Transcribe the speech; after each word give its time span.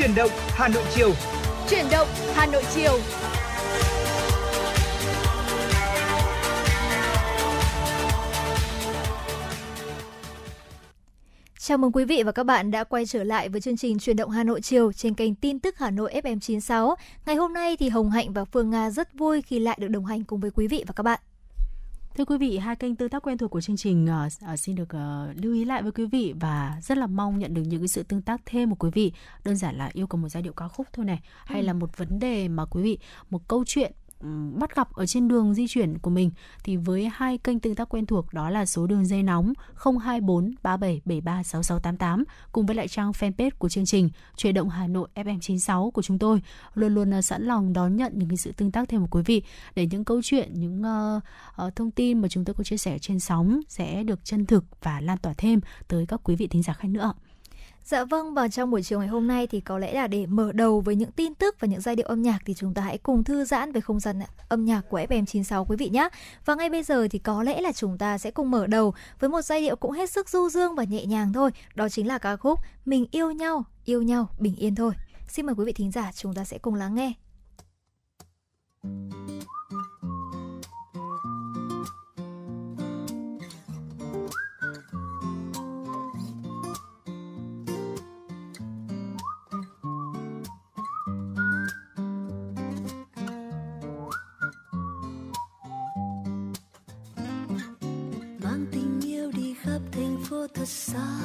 Chuyển 0.00 0.14
động 0.14 0.30
Hà 0.48 0.68
Nội 0.68 0.82
chiều. 0.94 1.12
Chuyển 1.70 1.84
động 1.90 2.08
Hà 2.34 2.46
Nội 2.46 2.62
chiều. 2.74 2.98
Chào 11.58 11.78
mừng 11.78 11.92
quý 11.92 12.04
vị 12.04 12.22
và 12.22 12.32
các 12.32 12.44
bạn 12.44 12.70
đã 12.70 12.84
quay 12.84 13.06
trở 13.06 13.24
lại 13.24 13.48
với 13.48 13.60
chương 13.60 13.76
trình 13.76 13.98
Truyền 13.98 14.16
động 14.16 14.30
Hà 14.30 14.44
Nội 14.44 14.60
chiều 14.60 14.92
trên 14.92 15.14
kênh 15.14 15.34
tin 15.34 15.58
tức 15.58 15.78
Hà 15.78 15.90
Nội 15.90 16.12
FM 16.24 16.38
96. 16.40 16.96
Ngày 17.26 17.36
hôm 17.36 17.52
nay 17.52 17.76
thì 17.76 17.88
Hồng 17.88 18.10
Hạnh 18.10 18.32
và 18.32 18.44
Phương 18.44 18.70
Nga 18.70 18.90
rất 18.90 19.14
vui 19.14 19.42
khi 19.42 19.58
lại 19.58 19.78
được 19.80 19.88
đồng 19.88 20.06
hành 20.06 20.24
cùng 20.24 20.40
với 20.40 20.50
quý 20.50 20.66
vị 20.66 20.84
và 20.86 20.92
các 20.96 21.02
bạn. 21.02 21.20
Thưa 22.16 22.24
quý 22.24 22.38
vị, 22.38 22.58
hai 22.58 22.76
kênh 22.76 22.96
tương 22.96 23.08
tác 23.08 23.22
quen 23.22 23.38
thuộc 23.38 23.50
của 23.50 23.60
chương 23.60 23.76
trình 23.76 24.08
uh, 24.26 24.52
uh, 24.52 24.58
xin 24.58 24.74
được 24.76 24.88
uh, 24.96 25.36
lưu 25.42 25.54
ý 25.54 25.64
lại 25.64 25.82
với 25.82 25.92
quý 25.92 26.06
vị 26.06 26.34
và 26.40 26.78
rất 26.82 26.98
là 26.98 27.06
mong 27.06 27.38
nhận 27.38 27.54
được 27.54 27.62
những 27.62 27.80
cái 27.80 27.88
sự 27.88 28.02
tương 28.02 28.22
tác 28.22 28.40
thêm 28.46 28.70
của 28.70 28.76
quý 28.76 28.90
vị. 28.94 29.12
Đơn 29.44 29.56
giản 29.56 29.78
là 29.78 29.90
yêu 29.92 30.06
cầu 30.06 30.20
một 30.20 30.28
giai 30.28 30.42
điệu 30.42 30.52
ca 30.52 30.68
khúc 30.68 30.86
thôi 30.92 31.04
này, 31.04 31.20
hay 31.44 31.60
ừ. 31.60 31.66
là 31.66 31.72
một 31.72 31.96
vấn 31.96 32.18
đề 32.18 32.48
mà 32.48 32.64
quý 32.64 32.82
vị 32.82 32.98
một 33.30 33.48
câu 33.48 33.64
chuyện 33.66 33.92
bắt 34.54 34.76
gặp 34.76 34.92
ở 34.92 35.06
trên 35.06 35.28
đường 35.28 35.54
di 35.54 35.66
chuyển 35.68 35.98
của 35.98 36.10
mình 36.10 36.30
thì 36.64 36.76
với 36.76 37.10
hai 37.12 37.38
kênh 37.38 37.60
tương 37.60 37.74
tác 37.74 37.88
quen 37.88 38.06
thuộc 38.06 38.34
đó 38.34 38.50
là 38.50 38.66
số 38.66 38.86
đường 38.86 39.06
dây 39.06 39.22
nóng 39.22 39.52
024 39.74 40.54
3773 40.62 41.42
6688 41.42 42.24
cùng 42.52 42.66
với 42.66 42.76
lại 42.76 42.88
trang 42.88 43.10
fanpage 43.10 43.50
của 43.58 43.68
chương 43.68 43.86
trình 43.86 44.10
Chuyển 44.36 44.54
động 44.54 44.68
Hà 44.68 44.86
Nội 44.86 45.08
FM96 45.14 45.90
của 45.90 46.02
chúng 46.02 46.18
tôi 46.18 46.42
luôn 46.74 46.94
luôn 46.94 47.10
ờ, 47.10 47.22
sẵn 47.22 47.42
lòng 47.42 47.72
đón 47.72 47.96
nhận 47.96 48.12
những 48.16 48.28
cái 48.28 48.36
sự 48.36 48.52
tương 48.52 48.70
tác 48.70 48.88
thêm 48.88 49.00
của 49.00 49.08
quý 49.10 49.22
vị 49.26 49.42
để 49.74 49.86
những 49.86 50.04
câu 50.04 50.20
chuyện 50.24 50.54
những 50.54 50.82
uh, 51.16 51.22
uh, 51.66 51.76
thông 51.76 51.90
tin 51.90 52.18
mà 52.18 52.28
chúng 52.28 52.44
tôi 52.44 52.54
có 52.54 52.64
chia 52.64 52.76
sẻ 52.76 52.98
trên 52.98 53.20
sóng 53.20 53.60
sẽ 53.68 54.02
được 54.02 54.24
chân 54.24 54.46
thực 54.46 54.64
và 54.82 55.00
lan 55.00 55.18
tỏa 55.18 55.34
thêm 55.38 55.60
tới 55.88 56.06
các 56.06 56.20
quý 56.24 56.36
vị 56.36 56.46
thính 56.46 56.62
giả 56.62 56.72
khác 56.72 56.88
nữa. 56.88 57.12
Dạ 57.84 58.04
vâng, 58.04 58.34
và 58.34 58.48
trong 58.48 58.70
buổi 58.70 58.82
chiều 58.82 58.98
ngày 58.98 59.08
hôm 59.08 59.26
nay 59.26 59.46
thì 59.46 59.60
có 59.60 59.78
lẽ 59.78 59.94
là 59.94 60.06
để 60.06 60.26
mở 60.26 60.52
đầu 60.52 60.80
với 60.80 60.96
những 60.96 61.12
tin 61.12 61.34
tức 61.34 61.56
và 61.60 61.68
những 61.68 61.80
giai 61.80 61.96
điệu 61.96 62.06
âm 62.06 62.22
nhạc 62.22 62.38
thì 62.46 62.54
chúng 62.54 62.74
ta 62.74 62.82
hãy 62.82 62.98
cùng 62.98 63.24
thư 63.24 63.44
giãn 63.44 63.72
về 63.72 63.80
không 63.80 64.00
gian 64.00 64.20
âm 64.48 64.64
nhạc 64.64 64.82
của 64.88 65.00
FM96 65.00 65.64
quý 65.68 65.76
vị 65.76 65.88
nhé. 65.88 66.08
Và 66.44 66.54
ngay 66.54 66.70
bây 66.70 66.82
giờ 66.82 67.08
thì 67.10 67.18
có 67.18 67.42
lẽ 67.42 67.60
là 67.60 67.72
chúng 67.72 67.98
ta 67.98 68.18
sẽ 68.18 68.30
cùng 68.30 68.50
mở 68.50 68.66
đầu 68.66 68.94
với 69.20 69.30
một 69.30 69.42
giai 69.42 69.60
điệu 69.60 69.76
cũng 69.76 69.92
hết 69.92 70.10
sức 70.10 70.28
du 70.28 70.48
dương 70.48 70.74
và 70.74 70.84
nhẹ 70.84 71.06
nhàng 71.06 71.32
thôi. 71.32 71.50
Đó 71.74 71.88
chính 71.88 72.06
là 72.06 72.18
ca 72.18 72.36
khúc 72.36 72.58
Mình 72.84 73.06
yêu 73.10 73.30
nhau, 73.30 73.64
yêu 73.84 74.02
nhau, 74.02 74.28
bình 74.38 74.56
yên 74.56 74.74
thôi. 74.74 74.92
Xin 75.28 75.46
mời 75.46 75.54
quý 75.54 75.64
vị 75.64 75.72
thính 75.72 75.90
giả 75.90 76.10
chúng 76.14 76.34
ta 76.34 76.44
sẽ 76.44 76.58
cùng 76.58 76.74
lắng 76.74 76.94
nghe. 76.94 77.12
Thank 78.82 79.12
you 79.72 79.79
phố 100.70 101.19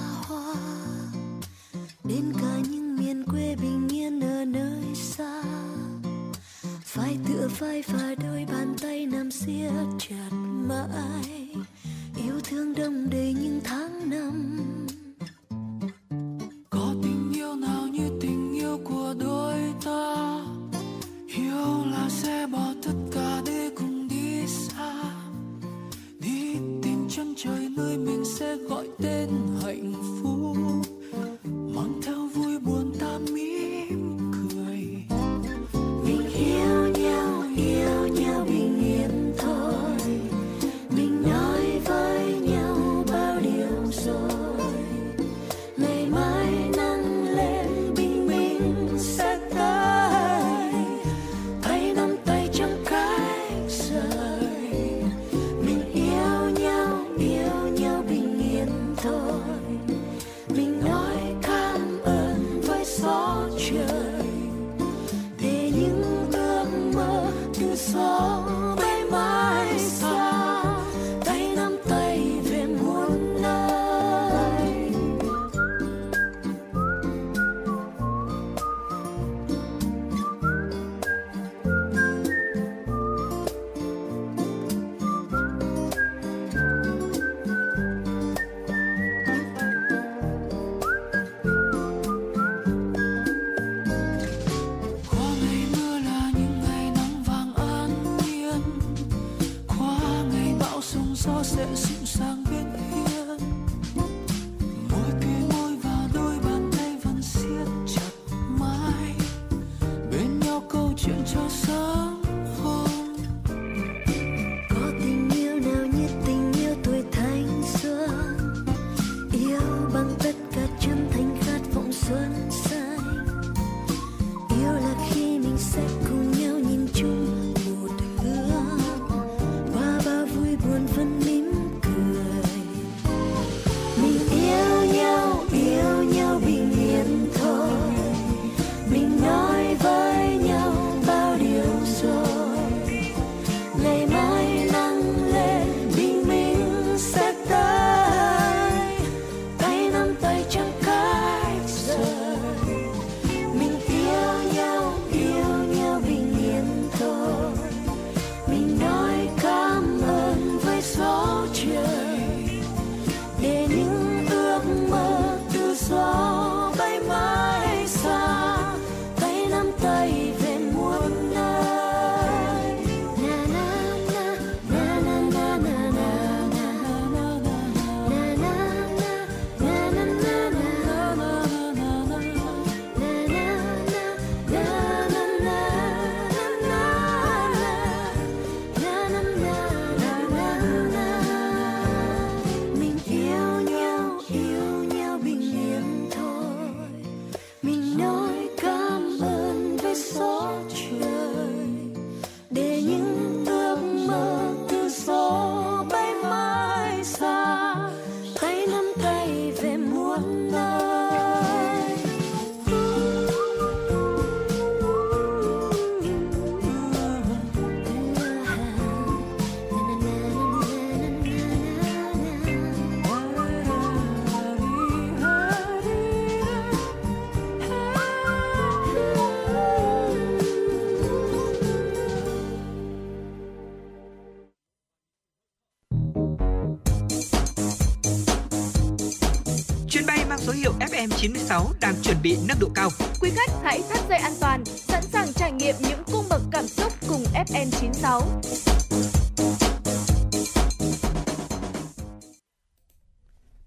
96 241.18 241.74
đang 241.82 241.96
chuẩn 242.04 242.18
bị 242.24 242.38
nâng 242.48 242.58
độ 242.60 242.68
cao. 242.76 242.90
Quý 243.22 243.30
khách 243.36 243.52
hãy 243.64 243.82
thắt 243.90 244.00
dây 244.10 244.18
an 244.18 244.34
toàn, 244.40 244.66
sẵn 244.66 245.04
sàng 245.04 245.34
trải 245.34 245.52
nghiệm 245.52 245.76
những 245.80 246.04
cung 246.12 246.26
bậc 246.30 246.42
cảm 246.52 246.68
xúc 246.68 246.94
cùng 247.10 247.24
FM 247.34 247.70
96. 247.72 248.22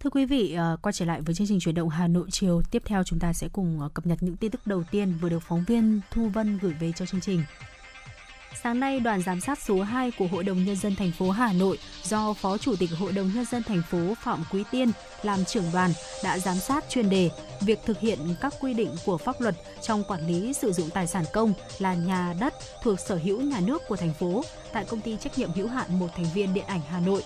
Thưa 0.00 0.10
quý 0.10 0.26
vị, 0.26 0.52
ờ, 0.52 0.76
quay 0.82 0.92
trở 0.92 1.04
lại 1.04 1.20
với 1.20 1.34
chương 1.34 1.46
trình 1.46 1.60
chuyển 1.60 1.74
động 1.74 1.88
Hà 1.88 2.08
Nội 2.08 2.26
chiều. 2.30 2.62
Tiếp 2.70 2.82
theo 2.86 3.04
chúng 3.04 3.18
ta 3.18 3.32
sẽ 3.32 3.48
cùng 3.52 3.80
ờ, 3.80 3.88
cập 3.94 4.06
nhật 4.06 4.18
những 4.22 4.36
tin 4.36 4.50
tức 4.50 4.66
đầu 4.66 4.84
tiên 4.90 5.14
vừa 5.20 5.28
được 5.28 5.42
phóng 5.48 5.64
viên 5.66 6.00
Thu 6.10 6.28
Vân 6.28 6.58
gửi 6.58 6.72
về 6.80 6.92
cho 6.96 7.06
chương 7.06 7.20
trình. 7.20 7.42
Sáng 8.54 8.80
nay, 8.80 9.00
đoàn 9.00 9.22
giám 9.22 9.40
sát 9.40 9.58
số 9.62 9.82
2 9.82 10.10
của 10.10 10.26
Hội 10.26 10.44
đồng 10.44 10.64
nhân 10.64 10.76
dân 10.76 10.96
thành 10.96 11.12
phố 11.12 11.30
Hà 11.30 11.52
Nội 11.52 11.78
do 12.02 12.32
Phó 12.32 12.58
Chủ 12.58 12.76
tịch 12.76 12.90
Hội 12.98 13.12
đồng 13.12 13.30
nhân 13.34 13.44
dân 13.44 13.62
thành 13.62 13.82
phố 13.90 14.14
Phạm 14.22 14.44
Quý 14.50 14.64
Tiên 14.70 14.90
làm 15.22 15.44
trưởng 15.44 15.64
đoàn 15.72 15.90
đã 16.24 16.38
giám 16.38 16.56
sát 16.56 16.84
chuyên 16.88 17.10
đề 17.10 17.30
việc 17.60 17.78
thực 17.84 18.00
hiện 18.00 18.18
các 18.40 18.54
quy 18.60 18.74
định 18.74 18.90
của 19.04 19.18
pháp 19.18 19.40
luật 19.40 19.54
trong 19.82 20.04
quản 20.04 20.26
lý 20.26 20.52
sử 20.52 20.72
dụng 20.72 20.90
tài 20.90 21.06
sản 21.06 21.24
công 21.32 21.52
là 21.78 21.94
nhà 21.94 22.34
đất 22.40 22.54
thuộc 22.82 23.00
sở 23.00 23.16
hữu 23.16 23.40
nhà 23.40 23.60
nước 23.60 23.82
của 23.88 23.96
thành 23.96 24.14
phố 24.14 24.42
tại 24.72 24.84
công 24.84 25.00
ty 25.00 25.16
trách 25.16 25.38
nhiệm 25.38 25.52
hữu 25.52 25.68
hạn 25.68 25.98
một 25.98 26.08
thành 26.16 26.26
viên 26.34 26.54
điện 26.54 26.64
ảnh 26.66 26.80
Hà 26.90 27.00
Nội. 27.00 27.22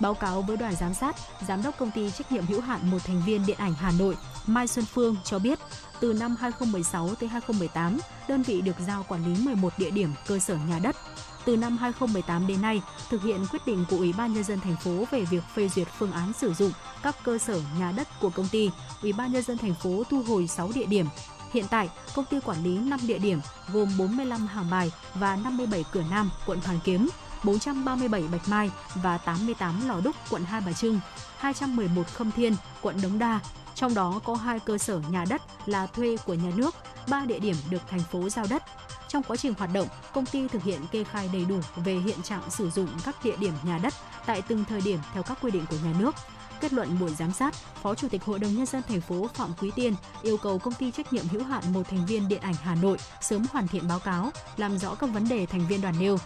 Báo 0.00 0.14
cáo 0.14 0.42
với 0.42 0.56
đoàn 0.56 0.74
giám 0.80 0.94
sát, 0.94 1.16
giám 1.48 1.62
đốc 1.62 1.78
công 1.78 1.90
ty 1.90 2.10
trách 2.10 2.32
nhiệm 2.32 2.46
hữu 2.46 2.60
hạn 2.60 2.90
một 2.90 2.98
thành 3.04 3.22
viên 3.26 3.46
điện 3.46 3.56
ảnh 3.58 3.74
Hà 3.74 3.92
Nội 3.98 4.16
Mai 4.48 4.66
Xuân 4.66 4.84
Phương 4.84 5.16
cho 5.24 5.38
biết, 5.38 5.58
từ 6.00 6.12
năm 6.12 6.36
2016 6.40 7.14
tới 7.14 7.28
2018, 7.28 7.98
đơn 8.28 8.42
vị 8.42 8.60
được 8.60 8.76
giao 8.86 9.04
quản 9.08 9.24
lý 9.24 9.44
11 9.44 9.72
địa 9.78 9.90
điểm 9.90 10.12
cơ 10.26 10.38
sở 10.38 10.56
nhà 10.68 10.78
đất. 10.78 10.96
Từ 11.44 11.56
năm 11.56 11.76
2018 11.76 12.46
đến 12.46 12.62
nay, 12.62 12.82
thực 13.10 13.22
hiện 13.22 13.46
quyết 13.50 13.66
định 13.66 13.84
của 13.90 13.96
Ủy 13.96 14.12
ban 14.12 14.32
nhân 14.34 14.44
dân 14.44 14.60
thành 14.60 14.76
phố 14.76 15.04
về 15.10 15.24
việc 15.24 15.42
phê 15.54 15.68
duyệt 15.68 15.88
phương 15.98 16.12
án 16.12 16.32
sử 16.32 16.54
dụng 16.54 16.72
các 17.02 17.16
cơ 17.24 17.38
sở 17.38 17.60
nhà 17.78 17.92
đất 17.92 18.08
của 18.20 18.30
công 18.30 18.48
ty, 18.48 18.70
Ủy 19.02 19.12
ban 19.12 19.32
nhân 19.32 19.42
dân 19.42 19.58
thành 19.58 19.74
phố 19.74 20.02
thu 20.10 20.22
hồi 20.22 20.46
6 20.46 20.70
địa 20.74 20.86
điểm. 20.86 21.06
Hiện 21.52 21.64
tại, 21.70 21.88
công 22.14 22.24
ty 22.24 22.40
quản 22.40 22.64
lý 22.64 22.78
5 22.78 23.00
địa 23.06 23.18
điểm 23.18 23.40
gồm 23.72 23.88
45 23.98 24.46
hàng 24.46 24.70
bài 24.70 24.92
và 25.14 25.36
57 25.36 25.84
cửa 25.92 26.02
Nam, 26.10 26.30
quận 26.46 26.60
Hoàn 26.64 26.78
Kiếm, 26.84 27.08
437 27.44 28.22
Bạch 28.32 28.48
Mai 28.48 28.70
và 28.94 29.18
88 29.18 29.88
Lò 29.88 30.00
Đúc, 30.04 30.16
quận 30.30 30.44
Hai 30.44 30.60
Bà 30.66 30.72
Trưng, 30.72 31.00
211 31.38 32.06
Khâm 32.14 32.32
Thiên, 32.32 32.54
quận 32.82 32.96
Đống 33.02 33.18
Đa. 33.18 33.40
Trong 33.78 33.94
đó 33.94 34.20
có 34.24 34.34
hai 34.34 34.60
cơ 34.60 34.78
sở 34.78 35.00
nhà 35.10 35.24
đất 35.28 35.42
là 35.66 35.86
thuê 35.86 36.16
của 36.26 36.34
nhà 36.34 36.50
nước, 36.56 36.74
ba 37.08 37.24
địa 37.24 37.38
điểm 37.38 37.56
được 37.70 37.82
thành 37.90 38.00
phố 38.00 38.28
giao 38.28 38.46
đất. 38.50 38.62
Trong 39.08 39.22
quá 39.22 39.36
trình 39.36 39.54
hoạt 39.58 39.70
động, 39.72 39.88
công 40.14 40.26
ty 40.26 40.48
thực 40.48 40.62
hiện 40.62 40.80
kê 40.92 41.04
khai 41.04 41.30
đầy 41.32 41.44
đủ 41.44 41.60
về 41.76 41.94
hiện 41.94 42.22
trạng 42.22 42.50
sử 42.50 42.70
dụng 42.70 42.88
các 43.04 43.24
địa 43.24 43.36
điểm 43.36 43.52
nhà 43.62 43.78
đất 43.78 43.94
tại 44.26 44.42
từng 44.42 44.64
thời 44.64 44.80
điểm 44.80 44.98
theo 45.14 45.22
các 45.22 45.38
quy 45.40 45.50
định 45.50 45.64
của 45.70 45.76
nhà 45.84 45.94
nước. 45.98 46.14
Kết 46.60 46.72
luận 46.72 46.98
buổi 47.00 47.14
giám 47.14 47.32
sát, 47.32 47.54
Phó 47.54 47.94
Chủ 47.94 48.08
tịch 48.08 48.24
Hội 48.24 48.38
đồng 48.38 48.56
nhân 48.56 48.66
dân 48.66 48.82
thành 48.88 49.00
phố 49.00 49.26
Phạm 49.34 49.50
Quý 49.60 49.70
Tiên 49.74 49.94
yêu 50.22 50.36
cầu 50.36 50.58
công 50.58 50.74
ty 50.74 50.90
trách 50.90 51.12
nhiệm 51.12 51.28
hữu 51.28 51.44
hạn 51.44 51.72
một 51.72 51.82
thành 51.90 52.06
viên 52.06 52.28
điện 52.28 52.40
ảnh 52.40 52.54
Hà 52.62 52.74
Nội 52.74 52.98
sớm 53.20 53.44
hoàn 53.52 53.68
thiện 53.68 53.88
báo 53.88 53.98
cáo, 53.98 54.30
làm 54.56 54.78
rõ 54.78 54.94
các 54.94 55.06
vấn 55.06 55.28
đề 55.28 55.46
thành 55.46 55.66
viên 55.68 55.80
đoàn 55.80 55.94
nêu 55.98 56.18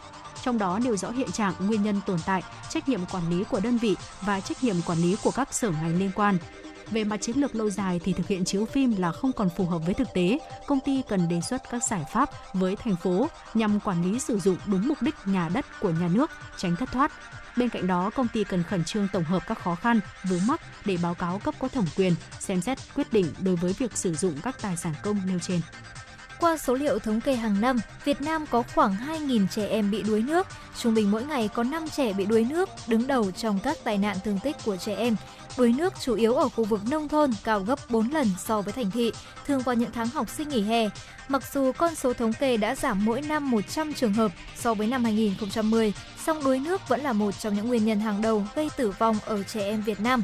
trong 0.42 0.58
đó 0.58 0.78
nêu 0.78 0.96
rõ 0.96 1.10
hiện 1.10 1.32
trạng, 1.32 1.54
nguyên 1.60 1.82
nhân 1.82 2.00
tồn 2.06 2.18
tại, 2.26 2.42
trách 2.70 2.88
nhiệm 2.88 3.06
quản 3.06 3.30
lý 3.30 3.44
của 3.44 3.60
đơn 3.60 3.78
vị 3.78 3.96
và 4.20 4.40
trách 4.40 4.64
nhiệm 4.64 4.76
quản 4.86 4.98
lý 4.98 5.16
của 5.22 5.30
các 5.30 5.54
sở 5.54 5.70
ngành 5.70 5.98
liên 5.98 6.10
quan. 6.14 6.38
Về 6.90 7.04
mặt 7.04 7.16
chiến 7.16 7.36
lược 7.36 7.54
lâu 7.54 7.70
dài 7.70 8.00
thì 8.04 8.12
thực 8.12 8.28
hiện 8.28 8.44
chiếu 8.44 8.64
phim 8.64 8.96
là 8.96 9.12
không 9.12 9.32
còn 9.32 9.48
phù 9.56 9.66
hợp 9.66 9.78
với 9.78 9.94
thực 9.94 10.08
tế, 10.14 10.38
công 10.66 10.80
ty 10.80 11.02
cần 11.08 11.28
đề 11.28 11.40
xuất 11.40 11.62
các 11.70 11.82
giải 11.90 12.04
pháp 12.12 12.30
với 12.54 12.76
thành 12.76 12.96
phố 12.96 13.28
nhằm 13.54 13.80
quản 13.80 14.12
lý 14.12 14.18
sử 14.18 14.38
dụng 14.38 14.56
đúng 14.66 14.88
mục 14.88 15.02
đích 15.02 15.14
nhà 15.24 15.48
đất 15.48 15.66
của 15.80 15.90
nhà 15.90 16.08
nước, 16.12 16.30
tránh 16.56 16.76
thất 16.76 16.92
thoát. 16.92 17.12
Bên 17.56 17.68
cạnh 17.68 17.86
đó, 17.86 18.10
công 18.10 18.28
ty 18.28 18.44
cần 18.44 18.62
khẩn 18.62 18.84
trương 18.84 19.08
tổng 19.12 19.24
hợp 19.24 19.42
các 19.46 19.58
khó 19.58 19.74
khăn, 19.74 20.00
vướng 20.24 20.46
mắc 20.46 20.60
để 20.84 20.96
báo 21.02 21.14
cáo 21.14 21.38
cấp 21.38 21.54
có 21.58 21.68
thẩm 21.68 21.84
quyền 21.96 22.14
xem 22.40 22.60
xét 22.60 22.78
quyết 22.94 23.12
định 23.12 23.26
đối 23.40 23.56
với 23.56 23.72
việc 23.72 23.96
sử 23.96 24.14
dụng 24.14 24.34
các 24.42 24.62
tài 24.62 24.76
sản 24.76 24.94
công 25.02 25.20
nêu 25.26 25.38
trên. 25.38 25.60
Qua 26.42 26.56
số 26.56 26.74
liệu 26.74 26.98
thống 26.98 27.20
kê 27.20 27.34
hàng 27.34 27.60
năm, 27.60 27.78
Việt 28.04 28.20
Nam 28.20 28.44
có 28.50 28.62
khoảng 28.74 28.96
2.000 29.08 29.46
trẻ 29.50 29.66
em 29.66 29.90
bị 29.90 30.02
đuối 30.02 30.22
nước. 30.22 30.46
Trung 30.78 30.94
bình 30.94 31.10
mỗi 31.10 31.24
ngày 31.24 31.48
có 31.54 31.62
5 31.62 31.88
trẻ 31.88 32.12
bị 32.12 32.24
đuối 32.24 32.46
nước, 32.50 32.68
đứng 32.86 33.06
đầu 33.06 33.30
trong 33.30 33.58
các 33.62 33.78
tai 33.84 33.98
nạn 33.98 34.16
thương 34.24 34.38
tích 34.42 34.56
của 34.64 34.76
trẻ 34.76 34.94
em. 34.94 35.16
Đuối 35.58 35.74
nước 35.78 35.94
chủ 36.00 36.14
yếu 36.14 36.34
ở 36.34 36.48
khu 36.48 36.64
vực 36.64 36.80
nông 36.90 37.08
thôn 37.08 37.30
cao 37.44 37.60
gấp 37.60 37.90
4 37.90 38.10
lần 38.10 38.26
so 38.44 38.60
với 38.62 38.72
thành 38.72 38.90
thị, 38.90 39.12
thường 39.46 39.60
vào 39.60 39.74
những 39.74 39.90
tháng 39.92 40.08
học 40.08 40.28
sinh 40.28 40.48
nghỉ 40.48 40.62
hè. 40.62 40.88
Mặc 41.28 41.42
dù 41.52 41.72
con 41.72 41.94
số 41.94 42.12
thống 42.12 42.32
kê 42.32 42.56
đã 42.56 42.74
giảm 42.74 43.04
mỗi 43.04 43.22
năm 43.22 43.50
100 43.50 43.94
trường 43.94 44.12
hợp 44.12 44.32
so 44.56 44.74
với 44.74 44.86
năm 44.86 45.04
2010, 45.04 45.92
song 46.24 46.44
đuối 46.44 46.58
nước 46.58 46.88
vẫn 46.88 47.00
là 47.00 47.12
một 47.12 47.30
trong 47.40 47.54
những 47.54 47.68
nguyên 47.68 47.84
nhân 47.84 48.00
hàng 48.00 48.22
đầu 48.22 48.46
gây 48.54 48.70
tử 48.76 48.90
vong 48.98 49.16
ở 49.24 49.42
trẻ 49.42 49.60
em 49.60 49.82
Việt 49.82 50.00
Nam. 50.00 50.22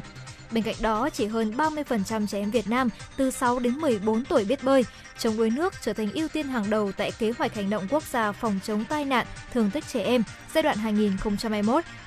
Bên 0.51 0.63
cạnh 0.63 0.75
đó, 0.81 1.09
chỉ 1.09 1.25
hơn 1.25 1.53
30% 1.57 2.27
trẻ 2.27 2.39
em 2.39 2.51
Việt 2.51 2.67
Nam 2.67 2.89
từ 3.17 3.31
6 3.31 3.59
đến 3.59 3.73
14 3.73 4.25
tuổi 4.25 4.45
biết 4.45 4.63
bơi. 4.63 4.85
Chống 5.17 5.37
đuối 5.37 5.49
nước 5.49 5.73
trở 5.81 5.93
thành 5.93 6.11
ưu 6.13 6.27
tiên 6.27 6.47
hàng 6.47 6.69
đầu 6.69 6.91
tại 6.91 7.11
kế 7.19 7.31
hoạch 7.37 7.55
hành 7.55 7.69
động 7.69 7.87
quốc 7.89 8.03
gia 8.11 8.31
phòng 8.31 8.59
chống 8.63 8.85
tai 8.89 9.05
nạn, 9.05 9.25
thương 9.53 9.71
tích 9.71 9.83
trẻ 9.93 10.03
em 10.03 10.23
giai 10.53 10.63
đoạn 10.63 10.77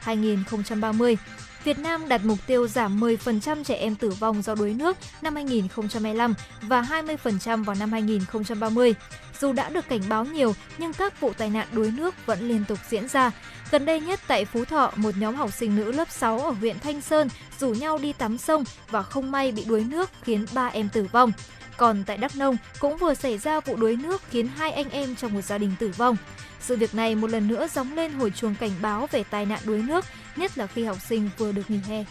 2021-2030. 0.04 1.16
Việt 1.64 1.78
Nam 1.78 2.08
đặt 2.08 2.20
mục 2.24 2.38
tiêu 2.46 2.68
giảm 2.68 3.00
10% 3.00 3.64
trẻ 3.64 3.74
em 3.74 3.94
tử 3.94 4.10
vong 4.10 4.42
do 4.42 4.54
đuối 4.54 4.74
nước 4.74 4.96
năm 5.22 5.34
2025 5.34 6.34
và 6.62 6.82
20% 6.82 7.64
vào 7.64 7.76
năm 7.80 7.92
2030. 7.92 8.94
Dù 9.40 9.52
đã 9.52 9.70
được 9.70 9.88
cảnh 9.88 10.00
báo 10.08 10.24
nhiều, 10.24 10.54
nhưng 10.78 10.92
các 10.92 11.20
vụ 11.20 11.32
tai 11.32 11.50
nạn 11.50 11.68
đuối 11.72 11.90
nước 11.96 12.14
vẫn 12.26 12.48
liên 12.48 12.64
tục 12.68 12.78
diễn 12.88 13.08
ra. 13.08 13.30
Gần 13.70 13.84
đây 13.84 14.00
nhất 14.00 14.20
tại 14.26 14.44
Phú 14.44 14.64
Thọ, 14.64 14.92
một 14.96 15.16
nhóm 15.16 15.34
học 15.34 15.50
sinh 15.52 15.76
nữ 15.76 15.92
lớp 15.92 16.10
6 16.10 16.38
ở 16.38 16.50
huyện 16.50 16.78
Thanh 16.78 17.00
Sơn 17.00 17.28
rủ 17.60 17.68
nhau 17.68 17.98
đi 17.98 18.12
tắm 18.12 18.38
sông 18.38 18.64
và 18.90 19.02
không 19.02 19.30
may 19.30 19.52
bị 19.52 19.64
đuối 19.64 19.84
nước 19.84 20.10
khiến 20.22 20.46
ba 20.54 20.66
em 20.66 20.88
tử 20.88 21.06
vong. 21.12 21.32
Còn 21.76 22.04
tại 22.04 22.16
Đắk 22.16 22.36
Nông 22.36 22.56
cũng 22.78 22.96
vừa 22.96 23.14
xảy 23.14 23.38
ra 23.38 23.60
vụ 23.60 23.76
đuối 23.76 23.96
nước 23.96 24.22
khiến 24.30 24.48
hai 24.56 24.72
anh 24.72 24.90
em 24.90 25.16
trong 25.16 25.34
một 25.34 25.42
gia 25.42 25.58
đình 25.58 25.72
tử 25.78 25.92
vong. 25.96 26.16
Sự 26.60 26.76
việc 26.76 26.94
này 26.94 27.14
một 27.14 27.30
lần 27.30 27.48
nữa 27.48 27.66
gióng 27.72 27.94
lên 27.94 28.12
hồi 28.12 28.30
chuông 28.30 28.54
cảnh 28.60 28.70
báo 28.82 29.08
về 29.12 29.24
tai 29.30 29.46
nạn 29.46 29.60
đuối 29.64 29.78
nước, 29.78 30.04
nhất 30.36 30.58
là 30.58 30.66
khi 30.66 30.84
học 30.84 30.98
sinh 31.08 31.30
vừa 31.38 31.52
được 31.52 31.70
nghỉ 31.70 31.78
hè. 31.88 32.04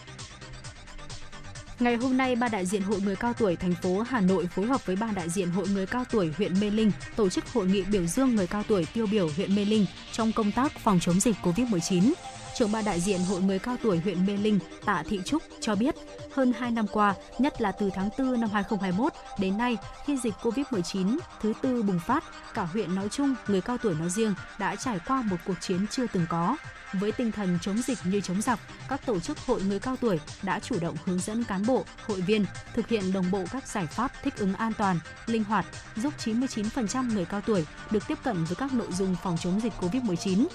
Ngày 1.80 1.96
hôm 1.96 2.16
nay, 2.16 2.36
Ban 2.36 2.50
đại 2.50 2.66
diện 2.66 2.82
Hội 2.82 3.00
người 3.00 3.16
cao 3.16 3.32
tuổi 3.32 3.56
thành 3.56 3.74
phố 3.82 4.00
Hà 4.08 4.20
Nội 4.20 4.46
phối 4.46 4.66
hợp 4.66 4.86
với 4.86 4.96
Ban 4.96 5.14
đại 5.14 5.28
diện 5.28 5.50
Hội 5.50 5.68
người 5.68 5.86
cao 5.86 6.04
tuổi 6.10 6.32
huyện 6.38 6.60
Mê 6.60 6.70
Linh 6.70 6.92
tổ 7.16 7.28
chức 7.28 7.46
hội 7.46 7.66
nghị 7.66 7.82
biểu 7.82 8.06
dương 8.06 8.34
người 8.34 8.46
cao 8.46 8.62
tuổi 8.68 8.86
tiêu 8.94 9.06
biểu 9.06 9.28
huyện 9.36 9.54
Mê 9.56 9.64
Linh 9.64 9.86
trong 10.12 10.32
công 10.32 10.52
tác 10.52 10.78
phòng 10.78 11.00
chống 11.00 11.20
dịch 11.20 11.36
COVID-19 11.42 12.12
trưởng 12.54 12.72
ban 12.72 12.84
đại 12.84 13.00
diện 13.00 13.20
Hội 13.20 13.40
người 13.40 13.58
cao 13.58 13.76
tuổi 13.82 13.98
huyện 13.98 14.26
Mê 14.26 14.36
Linh 14.36 14.58
Tạ 14.84 15.02
Thị 15.08 15.20
Trúc 15.24 15.42
cho 15.60 15.74
biết, 15.74 15.94
hơn 16.32 16.52
2 16.58 16.70
năm 16.70 16.86
qua, 16.92 17.14
nhất 17.38 17.60
là 17.60 17.72
từ 17.72 17.90
tháng 17.94 18.08
4 18.18 18.40
năm 18.40 18.50
2021 18.52 19.12
đến 19.38 19.58
nay, 19.58 19.76
khi 20.06 20.18
dịch 20.18 20.34
COVID-19 20.42 21.18
thứ 21.40 21.52
tư 21.62 21.82
bùng 21.82 22.00
phát, 22.06 22.24
cả 22.54 22.62
huyện 22.62 22.94
nói 22.94 23.08
chung, 23.08 23.34
người 23.48 23.60
cao 23.60 23.78
tuổi 23.78 23.94
nói 23.94 24.10
riêng 24.10 24.34
đã 24.58 24.76
trải 24.76 24.98
qua 25.06 25.22
một 25.22 25.36
cuộc 25.46 25.60
chiến 25.60 25.86
chưa 25.90 26.06
từng 26.06 26.26
có. 26.28 26.56
Với 26.92 27.12
tinh 27.12 27.32
thần 27.32 27.58
chống 27.62 27.82
dịch 27.82 27.98
như 28.04 28.20
chống 28.20 28.42
giặc, 28.42 28.60
các 28.88 29.06
tổ 29.06 29.20
chức 29.20 29.38
hội 29.38 29.62
người 29.62 29.78
cao 29.78 29.96
tuổi 29.96 30.20
đã 30.42 30.60
chủ 30.60 30.80
động 30.80 30.96
hướng 31.04 31.18
dẫn 31.18 31.44
cán 31.44 31.66
bộ, 31.66 31.84
hội 32.06 32.20
viên 32.20 32.44
thực 32.74 32.88
hiện 32.88 33.12
đồng 33.12 33.30
bộ 33.30 33.44
các 33.52 33.68
giải 33.68 33.86
pháp 33.86 34.12
thích 34.22 34.36
ứng 34.36 34.54
an 34.54 34.72
toàn, 34.78 34.98
linh 35.26 35.44
hoạt, 35.44 35.66
giúp 35.96 36.14
99% 36.24 37.14
người 37.14 37.24
cao 37.24 37.40
tuổi 37.40 37.66
được 37.90 38.08
tiếp 38.08 38.18
cận 38.24 38.44
với 38.44 38.56
các 38.56 38.72
nội 38.72 38.92
dung 38.92 39.16
phòng 39.22 39.36
chống 39.40 39.60
dịch 39.60 39.72
COVID-19. 39.80 40.46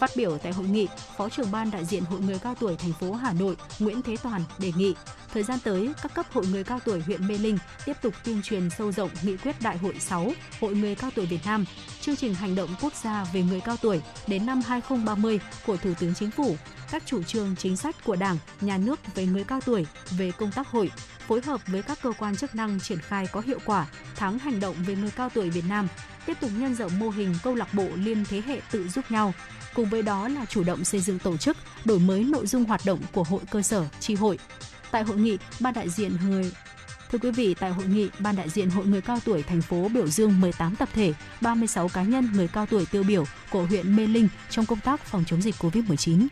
Phát 0.00 0.10
biểu 0.16 0.38
tại 0.38 0.52
hội 0.52 0.66
nghị, 0.66 0.88
Phó 1.16 1.28
trưởng 1.28 1.50
ban 1.50 1.70
đại 1.70 1.84
diện 1.84 2.04
Hội 2.04 2.20
người 2.20 2.38
cao 2.38 2.54
tuổi 2.60 2.76
thành 2.76 2.92
phố 2.92 3.12
Hà 3.12 3.32
Nội 3.32 3.56
Nguyễn 3.78 4.02
Thế 4.02 4.16
Toàn 4.22 4.42
đề 4.58 4.72
nghị 4.76 4.94
thời 5.32 5.42
gian 5.42 5.58
tới, 5.64 5.92
các 6.02 6.14
cấp 6.14 6.26
hội 6.32 6.46
người 6.46 6.64
cao 6.64 6.78
tuổi 6.84 7.00
huyện 7.00 7.28
Mê 7.28 7.38
Linh 7.38 7.58
tiếp 7.84 7.96
tục 8.02 8.14
tuyên 8.24 8.42
truyền 8.42 8.70
sâu 8.70 8.92
rộng 8.92 9.10
nghị 9.22 9.36
quyết 9.36 9.56
Đại 9.60 9.78
hội 9.78 9.94
6 9.98 10.32
Hội 10.60 10.74
người 10.74 10.94
cao 10.94 11.10
tuổi 11.14 11.26
Việt 11.26 11.38
Nam, 11.44 11.64
chương 12.00 12.16
trình 12.16 12.34
hành 12.34 12.54
động 12.54 12.68
quốc 12.82 12.92
gia 13.02 13.24
về 13.32 13.42
người 13.42 13.60
cao 13.60 13.76
tuổi 13.82 14.00
đến 14.26 14.46
năm 14.46 14.60
2030 14.66 15.40
của 15.66 15.76
Thủ 15.76 15.90
tướng 16.00 16.14
Chính 16.14 16.30
phủ, 16.30 16.56
các 16.90 17.02
chủ 17.06 17.22
trương 17.22 17.56
chính 17.56 17.76
sách 17.76 18.04
của 18.04 18.16
Đảng, 18.16 18.36
Nhà 18.60 18.78
nước 18.78 19.14
về 19.14 19.26
người 19.26 19.44
cao 19.44 19.60
tuổi, 19.66 19.86
về 20.10 20.30
công 20.30 20.52
tác 20.52 20.68
hội, 20.68 20.90
phối 21.26 21.40
hợp 21.40 21.60
với 21.66 21.82
các 21.82 21.98
cơ 22.02 22.12
quan 22.18 22.36
chức 22.36 22.54
năng 22.54 22.80
triển 22.80 22.98
khai 22.98 23.26
có 23.32 23.40
hiệu 23.40 23.58
quả 23.64 23.86
tháng 24.16 24.38
hành 24.38 24.60
động 24.60 24.76
về 24.86 24.96
người 24.96 25.10
cao 25.16 25.28
tuổi 25.34 25.50
Việt 25.50 25.64
Nam, 25.68 25.88
tiếp 26.26 26.36
tục 26.40 26.50
nhân 26.58 26.74
rộng 26.74 26.98
mô 26.98 27.10
hình 27.10 27.34
câu 27.42 27.54
lạc 27.54 27.74
bộ 27.74 27.88
liên 27.94 28.24
thế 28.24 28.42
hệ 28.46 28.60
tự 28.70 28.88
giúp 28.88 29.04
nhau, 29.10 29.32
cùng 29.74 29.88
với 29.88 30.02
đó 30.02 30.28
là 30.28 30.44
chủ 30.44 30.64
động 30.64 30.84
xây 30.84 31.00
dựng 31.00 31.18
tổ 31.18 31.36
chức, 31.36 31.56
đổi 31.84 31.98
mới 31.98 32.24
nội 32.24 32.46
dung 32.46 32.64
hoạt 32.64 32.80
động 32.84 32.98
của 33.12 33.22
hội 33.22 33.40
cơ 33.50 33.62
sở, 33.62 33.84
tri 34.00 34.14
hội. 34.14 34.38
Tại 34.90 35.02
hội 35.02 35.16
nghị, 35.16 35.38
ban 35.60 35.74
đại 35.74 35.88
diện 35.88 36.16
người 36.28 36.52
Thưa 37.12 37.18
quý 37.18 37.30
vị, 37.30 37.54
tại 37.54 37.70
hội 37.70 37.86
nghị, 37.86 38.08
Ban 38.18 38.36
đại 38.36 38.48
diện 38.48 38.70
Hội 38.70 38.86
người 38.86 39.00
cao 39.00 39.18
tuổi 39.24 39.42
thành 39.42 39.62
phố 39.62 39.88
biểu 39.88 40.06
dương 40.06 40.40
18 40.40 40.76
tập 40.76 40.88
thể, 40.94 41.12
36 41.40 41.88
cá 41.88 42.02
nhân 42.02 42.28
người 42.32 42.48
cao 42.48 42.66
tuổi 42.66 42.86
tiêu 42.86 43.02
biểu 43.02 43.24
của 43.50 43.62
huyện 43.62 43.96
Mê 43.96 44.06
Linh 44.06 44.28
trong 44.50 44.66
công 44.66 44.80
tác 44.80 45.04
phòng 45.04 45.24
chống 45.26 45.42
dịch 45.42 45.54
COVID-19. 45.58 46.26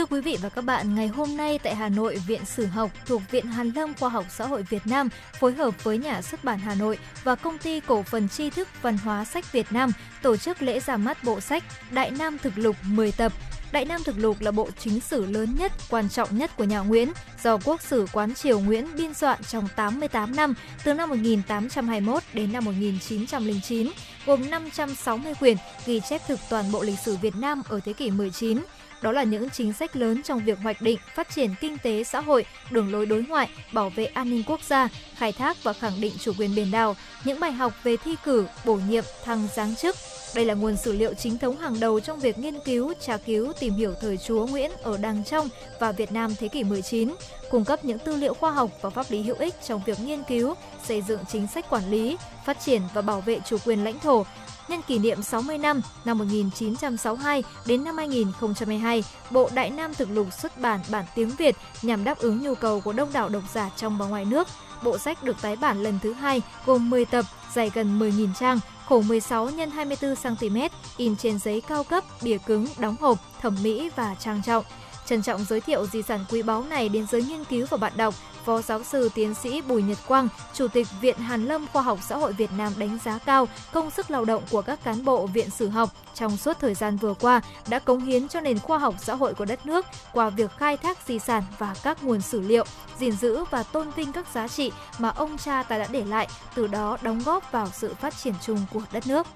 Thưa 0.00 0.06
quý 0.06 0.20
vị 0.20 0.38
và 0.42 0.48
các 0.48 0.64
bạn, 0.64 0.94
ngày 0.94 1.08
hôm 1.08 1.36
nay 1.36 1.58
tại 1.58 1.74
Hà 1.74 1.88
Nội, 1.88 2.16
Viện 2.26 2.44
Sử 2.44 2.66
học 2.66 2.90
thuộc 3.06 3.22
Viện 3.30 3.46
Hàn 3.46 3.70
Lâm 3.70 3.94
Khoa 3.94 4.08
học 4.08 4.24
Xã 4.30 4.46
hội 4.46 4.62
Việt 4.62 4.86
Nam 4.86 5.08
phối 5.40 5.52
hợp 5.52 5.84
với 5.84 5.98
Nhà 5.98 6.22
xuất 6.22 6.44
bản 6.44 6.58
Hà 6.58 6.74
Nội 6.74 6.98
và 7.24 7.34
Công 7.34 7.58
ty 7.58 7.80
Cổ 7.80 8.02
phần 8.02 8.28
Tri 8.28 8.50
thức 8.50 8.68
Văn 8.82 8.98
hóa 8.98 9.24
sách 9.24 9.52
Việt 9.52 9.66
Nam 9.70 9.92
tổ 10.22 10.36
chức 10.36 10.62
lễ 10.62 10.80
ra 10.80 10.96
mắt 10.96 11.24
bộ 11.24 11.40
sách 11.40 11.64
Đại 11.90 12.10
Nam 12.10 12.38
Thực 12.38 12.58
Lục 12.58 12.76
10 12.82 13.12
tập 13.12 13.32
Đại 13.72 13.84
Nam 13.84 14.04
Thực 14.04 14.18
Lục 14.18 14.40
là 14.40 14.50
bộ 14.50 14.68
chính 14.78 15.00
sử 15.00 15.26
lớn 15.26 15.56
nhất, 15.58 15.72
quan 15.90 16.08
trọng 16.08 16.38
nhất 16.38 16.56
của 16.56 16.64
nhà 16.64 16.80
Nguyễn, 16.80 17.12
do 17.42 17.58
Quốc 17.64 17.82
sử 17.82 18.06
Quán 18.12 18.34
Triều 18.34 18.60
Nguyễn 18.60 18.86
biên 18.96 19.14
soạn 19.14 19.42
trong 19.42 19.68
88 19.76 20.36
năm, 20.36 20.54
từ 20.84 20.94
năm 20.94 21.08
1821 21.08 22.22
đến 22.34 22.52
năm 22.52 22.64
1909, 22.64 23.90
gồm 24.26 24.50
560 24.50 25.34
quyển 25.34 25.56
ghi 25.86 26.00
chép 26.00 26.22
thực 26.28 26.40
toàn 26.50 26.72
bộ 26.72 26.82
lịch 26.82 26.98
sử 26.98 27.16
Việt 27.16 27.36
Nam 27.36 27.62
ở 27.68 27.80
thế 27.84 27.92
kỷ 27.92 28.10
19. 28.10 28.58
Đó 29.02 29.12
là 29.12 29.22
những 29.22 29.50
chính 29.50 29.72
sách 29.72 29.96
lớn 29.96 30.22
trong 30.22 30.44
việc 30.44 30.58
hoạch 30.58 30.82
định, 30.82 30.98
phát 31.14 31.30
triển 31.30 31.54
kinh 31.60 31.78
tế 31.78 32.04
xã 32.04 32.20
hội, 32.20 32.44
đường 32.70 32.92
lối 32.92 33.06
đối 33.06 33.24
ngoại, 33.28 33.48
bảo 33.72 33.90
vệ 33.90 34.04
an 34.04 34.30
ninh 34.30 34.42
quốc 34.46 34.60
gia, 34.62 34.88
khai 35.16 35.32
thác 35.32 35.56
và 35.62 35.72
khẳng 35.72 36.00
định 36.00 36.12
chủ 36.18 36.32
quyền 36.38 36.54
biển 36.54 36.70
đảo, 36.70 36.96
những 37.24 37.40
bài 37.40 37.52
học 37.52 37.72
về 37.82 37.96
thi 37.96 38.16
cử, 38.24 38.46
bổ 38.64 38.74
nhiệm, 38.74 39.04
thăng 39.24 39.48
giáng 39.54 39.76
chức, 39.76 39.96
đây 40.34 40.44
là 40.44 40.54
nguồn 40.54 40.76
sử 40.76 40.92
liệu 40.92 41.14
chính 41.14 41.38
thống 41.38 41.56
hàng 41.56 41.80
đầu 41.80 42.00
trong 42.00 42.20
việc 42.20 42.38
nghiên 42.38 42.60
cứu, 42.60 42.92
tra 43.00 43.16
cứu, 43.16 43.52
tìm 43.60 43.74
hiểu 43.74 43.94
thời 44.00 44.16
Chúa 44.16 44.46
Nguyễn 44.46 44.70
ở 44.82 44.96
Đàng 44.96 45.24
Trong 45.24 45.48
và 45.80 45.92
Việt 45.92 46.12
Nam 46.12 46.34
thế 46.38 46.48
kỷ 46.48 46.64
19, 46.64 47.14
cung 47.50 47.64
cấp 47.64 47.84
những 47.84 47.98
tư 47.98 48.16
liệu 48.16 48.34
khoa 48.34 48.50
học 48.50 48.70
và 48.80 48.90
pháp 48.90 49.10
lý 49.10 49.22
hữu 49.22 49.36
ích 49.36 49.54
trong 49.66 49.82
việc 49.86 50.00
nghiên 50.00 50.22
cứu, 50.22 50.54
xây 50.84 51.02
dựng 51.02 51.20
chính 51.32 51.46
sách 51.46 51.70
quản 51.70 51.90
lý, 51.90 52.16
phát 52.46 52.60
triển 52.60 52.82
và 52.94 53.02
bảo 53.02 53.20
vệ 53.20 53.40
chủ 53.46 53.56
quyền 53.64 53.84
lãnh 53.84 53.98
thổ, 53.98 54.26
nhân 54.68 54.80
kỷ 54.86 54.98
niệm 54.98 55.22
60 55.22 55.58
năm 55.58 55.82
năm 56.04 56.18
1962 56.18 57.44
đến 57.66 57.84
năm 57.84 57.96
2022, 57.96 59.04
Bộ 59.30 59.50
Đại 59.54 59.70
Nam 59.70 59.94
Thực 59.94 60.08
Lục 60.10 60.26
xuất 60.32 60.60
bản 60.60 60.80
bản 60.90 61.04
tiếng 61.14 61.30
Việt 61.30 61.56
nhằm 61.82 62.04
đáp 62.04 62.18
ứng 62.18 62.42
nhu 62.42 62.54
cầu 62.54 62.80
của 62.80 62.92
đông 62.92 63.12
đảo 63.12 63.28
độc 63.28 63.42
giả 63.54 63.70
trong 63.76 63.98
và 63.98 64.06
ngoài 64.06 64.24
nước. 64.24 64.48
Bộ 64.82 64.98
sách 64.98 65.22
được 65.22 65.36
tái 65.42 65.56
bản 65.56 65.82
lần 65.82 65.98
thứ 66.02 66.12
hai 66.12 66.42
gồm 66.66 66.90
10 66.90 67.04
tập, 67.04 67.24
dày 67.54 67.70
gần 67.74 67.98
10.000 67.98 68.28
trang, 68.40 68.58
khổ 68.90 69.02
16 69.02 69.50
x 69.50 69.54
24 69.74 70.14
cm, 70.16 70.56
in 70.96 71.16
trên 71.16 71.38
giấy 71.38 71.62
cao 71.68 71.84
cấp, 71.84 72.04
bìa 72.22 72.38
cứng, 72.38 72.66
đóng 72.78 72.96
hộp, 73.00 73.18
thẩm 73.40 73.56
mỹ 73.62 73.90
và 73.96 74.14
trang 74.14 74.42
trọng. 74.42 74.64
Trân 75.10 75.22
trọng 75.22 75.44
giới 75.44 75.60
thiệu 75.60 75.86
di 75.86 76.02
sản 76.02 76.24
quý 76.30 76.42
báu 76.42 76.64
này 76.64 76.88
đến 76.88 77.06
giới 77.10 77.22
nghiên 77.22 77.44
cứu 77.44 77.66
và 77.70 77.76
bạn 77.76 77.92
đọc, 77.96 78.14
Phó 78.44 78.62
giáo 78.62 78.82
sư 78.82 79.10
tiến 79.14 79.34
sĩ 79.34 79.60
Bùi 79.60 79.82
Nhật 79.82 79.98
Quang, 80.06 80.28
Chủ 80.54 80.68
tịch 80.68 80.86
Viện 81.00 81.16
Hàn 81.16 81.44
Lâm 81.44 81.66
Khoa 81.72 81.82
học 81.82 81.98
Xã 82.08 82.16
hội 82.16 82.32
Việt 82.32 82.50
Nam 82.58 82.72
đánh 82.76 82.98
giá 83.04 83.18
cao 83.18 83.48
công 83.72 83.90
sức 83.90 84.10
lao 84.10 84.24
động 84.24 84.42
của 84.50 84.62
các 84.62 84.84
cán 84.84 85.04
bộ 85.04 85.26
Viện 85.26 85.50
Sử 85.50 85.68
học 85.68 85.90
trong 86.14 86.36
suốt 86.36 86.58
thời 86.60 86.74
gian 86.74 86.96
vừa 86.96 87.14
qua 87.14 87.40
đã 87.68 87.78
cống 87.78 88.04
hiến 88.04 88.28
cho 88.28 88.40
nền 88.40 88.58
khoa 88.58 88.78
học 88.78 88.94
xã 88.98 89.14
hội 89.14 89.34
của 89.34 89.44
đất 89.44 89.66
nước 89.66 89.86
qua 90.12 90.30
việc 90.30 90.50
khai 90.58 90.76
thác 90.76 90.98
di 91.06 91.18
sản 91.18 91.42
và 91.58 91.74
các 91.82 92.04
nguồn 92.04 92.20
sử 92.20 92.40
liệu, 92.40 92.64
gìn 92.98 93.12
giữ 93.12 93.44
và 93.50 93.62
tôn 93.62 93.90
vinh 93.90 94.12
các 94.12 94.26
giá 94.34 94.48
trị 94.48 94.72
mà 94.98 95.08
ông 95.08 95.38
cha 95.38 95.62
ta 95.62 95.78
đã 95.78 95.86
để 95.90 96.04
lại, 96.04 96.28
từ 96.54 96.66
đó 96.66 96.98
đóng 97.02 97.22
góp 97.24 97.52
vào 97.52 97.68
sự 97.72 97.94
phát 98.00 98.16
triển 98.16 98.34
chung 98.46 98.58
của 98.72 98.82
đất 98.92 99.06
nước. 99.06 99.26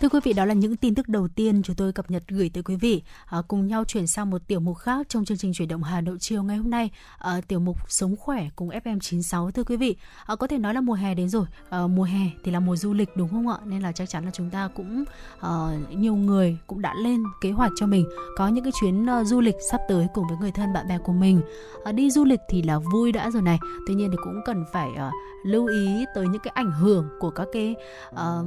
Thưa 0.00 0.08
quý 0.08 0.20
vị, 0.22 0.32
đó 0.32 0.44
là 0.44 0.54
những 0.54 0.76
tin 0.76 0.94
tức 0.94 1.08
đầu 1.08 1.28
tiên 1.28 1.62
chúng 1.62 1.76
tôi 1.76 1.92
cập 1.92 2.10
nhật 2.10 2.22
gửi 2.28 2.50
tới 2.54 2.62
quý 2.62 2.76
vị. 2.76 3.02
À, 3.26 3.38
cùng 3.48 3.66
nhau 3.66 3.84
chuyển 3.84 4.06
sang 4.06 4.30
một 4.30 4.42
tiểu 4.46 4.60
mục 4.60 4.76
khác 4.78 5.08
trong 5.08 5.24
chương 5.24 5.38
trình 5.38 5.52
chuyển 5.54 5.68
động 5.68 5.82
Hà 5.82 6.00
Nội 6.00 6.16
chiều 6.20 6.42
ngày 6.42 6.56
hôm 6.56 6.70
nay, 6.70 6.90
à, 7.18 7.40
tiểu 7.48 7.60
mục 7.60 7.76
Sống 7.88 8.16
khỏe 8.16 8.48
cùng 8.56 8.68
FM96. 8.68 9.50
Thưa 9.50 9.64
quý 9.64 9.76
vị, 9.76 9.96
à, 10.26 10.36
có 10.36 10.46
thể 10.46 10.58
nói 10.58 10.74
là 10.74 10.80
mùa 10.80 10.94
hè 10.94 11.14
đến 11.14 11.28
rồi. 11.28 11.46
À, 11.70 11.86
mùa 11.86 12.02
hè 12.02 12.30
thì 12.44 12.50
là 12.50 12.60
mùa 12.60 12.76
du 12.76 12.94
lịch 12.94 13.16
đúng 13.16 13.28
không 13.28 13.48
ạ? 13.48 13.56
Nên 13.64 13.82
là 13.82 13.92
chắc 13.92 14.08
chắn 14.08 14.24
là 14.24 14.30
chúng 14.34 14.50
ta 14.50 14.68
cũng 14.76 15.04
à, 15.40 15.50
nhiều 15.90 16.14
người 16.14 16.58
cũng 16.66 16.82
đã 16.82 16.94
lên 17.02 17.22
kế 17.40 17.50
hoạch 17.50 17.72
cho 17.76 17.86
mình 17.86 18.08
có 18.36 18.48
những 18.48 18.64
cái 18.64 18.72
chuyến 18.80 19.10
à, 19.10 19.24
du 19.24 19.40
lịch 19.40 19.56
sắp 19.70 19.80
tới 19.88 20.06
cùng 20.14 20.24
với 20.28 20.38
người 20.40 20.52
thân 20.52 20.72
bạn 20.72 20.88
bè 20.88 20.98
của 20.98 21.12
mình. 21.12 21.40
À, 21.84 21.92
đi 21.92 22.10
du 22.10 22.24
lịch 22.24 22.40
thì 22.48 22.62
là 22.62 22.78
vui 22.78 23.12
đã 23.12 23.30
rồi 23.30 23.42
này. 23.42 23.58
Tuy 23.86 23.94
nhiên 23.94 24.08
thì 24.10 24.16
cũng 24.24 24.40
cần 24.44 24.64
phải 24.72 24.90
à, 24.96 25.10
lưu 25.44 25.66
ý 25.66 26.04
tới 26.14 26.28
những 26.28 26.42
cái 26.42 26.52
ảnh 26.54 26.72
hưởng 26.72 27.08
của 27.18 27.30
các 27.30 27.48
cái 27.52 27.76
uh, 28.10 28.46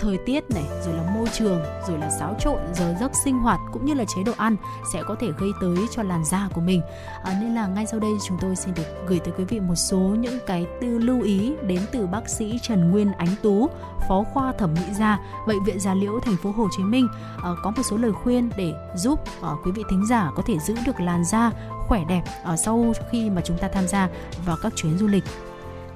thời 0.00 0.18
tiết 0.26 0.50
này 0.50 0.64
rồi 0.86 0.94
là 0.94 1.10
môi 1.14 1.28
trường 1.32 1.60
rồi 1.88 1.98
là 1.98 2.10
xáo 2.10 2.34
trộn 2.40 2.58
giờ 2.74 2.94
giấc 3.00 3.12
sinh 3.24 3.38
hoạt 3.38 3.60
cũng 3.72 3.84
như 3.84 3.94
là 3.94 4.04
chế 4.04 4.22
độ 4.26 4.32
ăn 4.36 4.56
sẽ 4.92 5.02
có 5.02 5.14
thể 5.20 5.28
gây 5.38 5.50
tới 5.60 5.76
cho 5.90 6.02
làn 6.02 6.24
da 6.24 6.48
của 6.54 6.60
mình. 6.60 6.82
À, 7.24 7.38
nên 7.40 7.54
là 7.54 7.66
ngay 7.66 7.86
sau 7.86 8.00
đây 8.00 8.10
chúng 8.26 8.38
tôi 8.40 8.56
xin 8.56 8.74
được 8.74 8.82
gửi 9.06 9.18
tới 9.18 9.34
quý 9.38 9.44
vị 9.44 9.60
một 9.60 9.74
số 9.74 9.98
những 9.98 10.38
cái 10.46 10.66
tư 10.80 10.98
lưu 10.98 11.22
ý 11.22 11.52
đến 11.62 11.80
từ 11.92 12.06
bác 12.06 12.28
sĩ 12.28 12.58
Trần 12.62 12.90
Nguyên 12.90 13.12
Ánh 13.12 13.34
Tú 13.42 13.68
phó 14.08 14.24
khoa 14.34 14.52
thẩm 14.52 14.74
mỹ 14.74 14.94
da 14.98 15.18
bệnh 15.46 15.64
viện 15.64 15.80
da 15.80 15.94
Liễu 15.94 16.20
thành 16.20 16.36
phố 16.36 16.50
Hồ 16.50 16.68
Chí 16.76 16.82
Minh. 16.82 17.08
À, 17.42 17.50
có 17.62 17.70
một 17.70 17.82
số 17.90 17.96
lời 17.96 18.12
khuyên 18.12 18.50
để 18.56 18.72
giúp 18.96 19.20
à, 19.42 19.48
quý 19.64 19.72
vị 19.72 19.82
thính 19.90 20.06
giả 20.06 20.30
có 20.36 20.42
thể 20.46 20.58
giữ 20.58 20.74
được 20.86 21.00
làn 21.00 21.24
da 21.24 21.50
khỏe 21.88 22.04
đẹp 22.08 22.22
ở 22.44 22.56
sau 22.56 22.92
khi 23.10 23.30
mà 23.30 23.42
chúng 23.44 23.58
ta 23.58 23.68
tham 23.68 23.88
gia 23.88 24.08
vào 24.46 24.56
các 24.62 24.72
chuyến 24.76 24.98
du 24.98 25.06
lịch. 25.06 25.24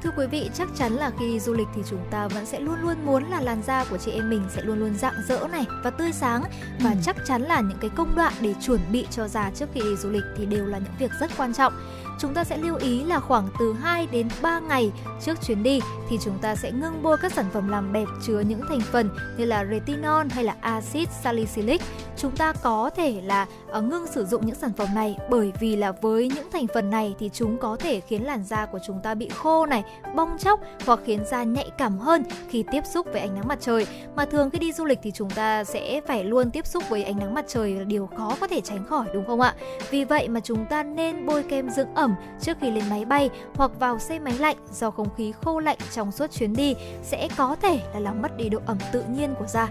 Thưa 0.03 0.11
quý 0.17 0.27
vị, 0.27 0.51
chắc 0.55 0.69
chắn 0.77 0.93
là 0.93 1.11
khi 1.19 1.27
đi 1.27 1.41
du 1.41 1.53
lịch 1.53 1.67
thì 1.75 1.83
chúng 1.91 2.05
ta 2.11 2.29
vẫn 2.29 2.47
sẽ 2.47 2.61
luôn 2.61 2.81
luôn 2.83 2.97
muốn 3.07 3.25
là 3.31 3.41
làn 3.41 3.63
da 3.63 3.85
của 3.85 3.99
chị 3.99 4.11
em 4.11 4.31
mình 4.31 4.45
sẽ 4.55 4.63
luôn 4.63 4.79
luôn 4.79 4.95
rạng 4.95 5.15
rỡ 5.29 5.49
này 5.53 5.67
và 5.85 5.91
tươi 5.91 6.13
sáng 6.13 6.43
và 6.81 6.91
ừ. 6.91 6.97
chắc 7.03 7.17
chắn 7.27 7.43
là 7.43 7.61
những 7.61 7.79
cái 7.81 7.91
công 7.97 8.15
đoạn 8.15 8.33
để 8.41 8.55
chuẩn 8.61 8.81
bị 8.93 9.07
cho 9.11 9.29
da 9.29 9.51
trước 9.55 9.69
khi 9.75 9.81
đi 9.81 9.97
du 9.97 10.11
lịch 10.11 10.25
thì 10.37 10.47
đều 10.47 10.67
là 10.67 10.79
những 10.79 10.93
việc 10.99 11.11
rất 11.21 11.31
quan 11.37 11.55
trọng 11.55 11.73
chúng 12.19 12.35
ta 12.35 12.45
sẽ 12.45 12.57
lưu 12.57 12.77
ý 12.77 13.05
là 13.05 13.21
khoảng 13.21 13.49
từ 13.59 13.73
2 13.73 14.07
đến 14.13 14.29
3 14.43 14.61
ngày 14.61 14.93
trước 15.21 15.43
chuyến 15.43 15.63
đi 15.63 15.81
thì 16.09 16.19
chúng 16.25 16.39
ta 16.39 16.55
sẽ 16.55 16.73
ngưng 16.73 17.03
bôi 17.03 17.17
các 17.23 17.33
sản 17.33 17.47
phẩm 17.53 17.69
làm 17.69 17.93
đẹp 17.93 18.09
chứa 18.27 18.41
những 18.41 18.61
thành 18.69 18.81
phần 18.81 19.11
như 19.39 19.45
là 19.45 19.65
retinol 19.71 20.27
hay 20.31 20.45
là 20.45 20.57
axit 20.61 21.09
salicylic. 21.23 21.81
Chúng 22.17 22.37
ta 22.37 22.53
có 22.53 22.91
thể 22.97 23.21
là 23.25 23.47
ờ, 23.69 23.83
ngưng 23.83 24.07
sử 24.07 24.25
dụng 24.25 24.47
những 24.47 24.57
sản 24.57 24.73
phẩm 24.73 24.89
này 24.95 25.17
bởi 25.31 25.53
vì 25.61 25.77
là 25.77 25.93
với 25.93 26.31
những 26.35 26.51
thành 26.53 26.67
phần 26.75 26.91
này 26.91 27.15
thì 27.19 27.31
chúng 27.33 27.59
có 27.59 27.77
thể 27.77 28.01
khiến 28.01 28.25
làn 28.25 28.45
da 28.45 28.67
của 28.67 28.79
chúng 28.87 29.01
ta 29.03 29.15
bị 29.15 29.29
khô 29.29 29.67
này, 29.67 29.85
bong 30.15 30.39
chóc 30.39 30.61
hoặc 30.87 31.01
khiến 31.05 31.25
da 31.31 31.43
nhạy 31.43 31.71
cảm 31.79 31.99
hơn 31.99 32.25
khi 32.49 32.65
tiếp 32.73 32.83
xúc 32.87 33.07
với 33.13 33.21
ánh 33.21 33.35
nắng 33.35 33.49
mặt 33.49 33.59
trời. 33.61 33.87
Mà 34.17 34.25
thường 34.25 34.51
khi 34.51 34.59
đi 34.59 34.73
du 34.73 34.85
lịch 34.85 34.99
thì 35.03 35.11
chúng 35.11 35.31
ta 35.31 35.65
sẽ 35.65 36.01
phải 36.07 36.25
luôn 36.25 36.51
tiếp 36.51 36.67
xúc 36.67 36.85
với 36.89 37.05
ánh 37.05 37.19
nắng 37.19 37.35
mặt 37.35 37.45
trời 37.49 37.75
là 37.75 37.85
điều 37.85 38.09
khó 38.17 38.37
có 38.41 38.47
thể 38.47 38.61
tránh 38.61 38.85
khỏi 38.85 39.07
đúng 39.15 39.27
không 39.27 39.41
ạ? 39.41 39.55
Vì 39.91 40.05
vậy 40.05 40.29
mà 40.29 40.41
chúng 40.41 40.67
ta 40.67 40.83
nên 40.83 41.27
bôi 41.27 41.43
kem 41.43 41.71
dưỡng 41.71 41.95
ẩm 41.95 42.02
trước 42.41 42.57
khi 42.61 42.71
lên 42.71 42.85
máy 42.91 43.05
bay 43.05 43.31
hoặc 43.55 43.71
vào 43.81 43.99
xe 43.99 44.19
máy 44.19 44.35
lạnh 44.39 44.57
do 44.73 44.91
không 44.91 45.15
khí 45.17 45.33
khô 45.43 45.61
lạnh 45.61 45.79
trong 45.93 46.13
suốt 46.13 46.31
chuyến 46.31 46.53
đi 46.53 46.75
sẽ 47.03 47.29
có 47.37 47.57
thể 47.63 47.81
là 47.95 48.01
làm 48.01 48.23
mất 48.23 48.37
đi 48.37 48.49
độ 48.49 48.59
ẩm 48.67 48.79
tự 48.93 49.05
nhiên 49.11 49.35
của 49.39 49.47
da. 49.47 49.69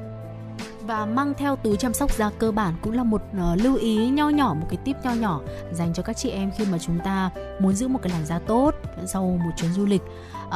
Và 0.81 1.05
mang 1.05 1.33
theo 1.37 1.55
túi 1.55 1.77
chăm 1.77 1.93
sóc 1.93 2.17
da 2.17 2.29
cơ 2.39 2.51
bản 2.51 2.73
cũng 2.81 2.93
là 2.93 3.03
một 3.03 3.21
uh, 3.31 3.61
lưu 3.63 3.75
ý 3.75 4.09
nho 4.09 4.29
nhỏ 4.29 4.53
một 4.53 4.65
cái 4.69 4.77
tip 4.77 4.95
nho 5.03 5.13
nhỏ 5.13 5.41
dành 5.71 5.93
cho 5.93 6.03
các 6.03 6.17
chị 6.17 6.29
em 6.29 6.51
khi 6.57 6.65
mà 6.71 6.77
chúng 6.77 6.99
ta 6.99 7.29
muốn 7.59 7.73
giữ 7.73 7.87
một 7.87 7.99
cái 8.01 8.11
làn 8.11 8.25
da 8.25 8.39
tốt 8.39 8.71
sau 9.05 9.23
một 9.23 9.51
chuyến 9.57 9.73
du 9.73 9.85
lịch. 9.85 10.01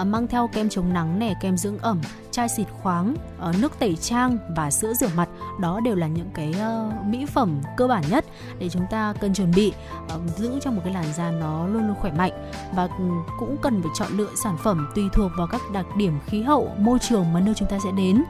Uh, 0.01 0.07
mang 0.07 0.27
theo 0.27 0.47
kem 0.47 0.69
chống 0.69 0.93
nắng 0.93 1.19
này 1.19 1.35
kem 1.41 1.57
dưỡng 1.57 1.77
ẩm 1.77 2.01
chai 2.35 2.49
xịt 2.49 2.67
khoáng, 2.81 3.15
ờ, 3.39 3.53
nước 3.61 3.79
tẩy 3.79 3.95
trang 3.95 4.37
và 4.55 4.71
sữa 4.71 4.93
rửa 4.93 5.09
mặt. 5.15 5.29
Đó 5.59 5.79
đều 5.79 5.95
là 5.95 6.07
những 6.07 6.29
cái 6.33 6.53
ờ, 6.59 6.91
mỹ 7.05 7.25
phẩm 7.25 7.61
cơ 7.77 7.87
bản 7.87 8.03
nhất 8.09 8.25
để 8.59 8.69
chúng 8.69 8.85
ta 8.91 9.13
cần 9.19 9.33
chuẩn 9.33 9.51
bị 9.55 9.73
ờ, 10.09 10.19
giữ 10.37 10.59
cho 10.61 10.71
một 10.71 10.81
cái 10.85 10.93
làn 10.93 11.13
da 11.13 11.31
nó 11.31 11.67
luôn 11.67 11.87
luôn 11.87 11.95
khỏe 12.01 12.11
mạnh. 12.11 12.51
Và 12.73 12.83
ừ, 12.83 13.05
cũng 13.39 13.57
cần 13.61 13.81
phải 13.81 13.91
chọn 13.95 14.17
lựa 14.17 14.29
sản 14.43 14.57
phẩm 14.63 14.87
tùy 14.95 15.03
thuộc 15.13 15.31
vào 15.37 15.47
các 15.47 15.61
đặc 15.73 15.85
điểm 15.97 16.13
khí 16.25 16.41
hậu 16.41 16.71
môi 16.77 16.99
trường 16.99 17.33
mà 17.33 17.39
nơi 17.39 17.53
chúng 17.57 17.69
ta 17.69 17.79
sẽ 17.83 17.91
đến. 17.91 18.23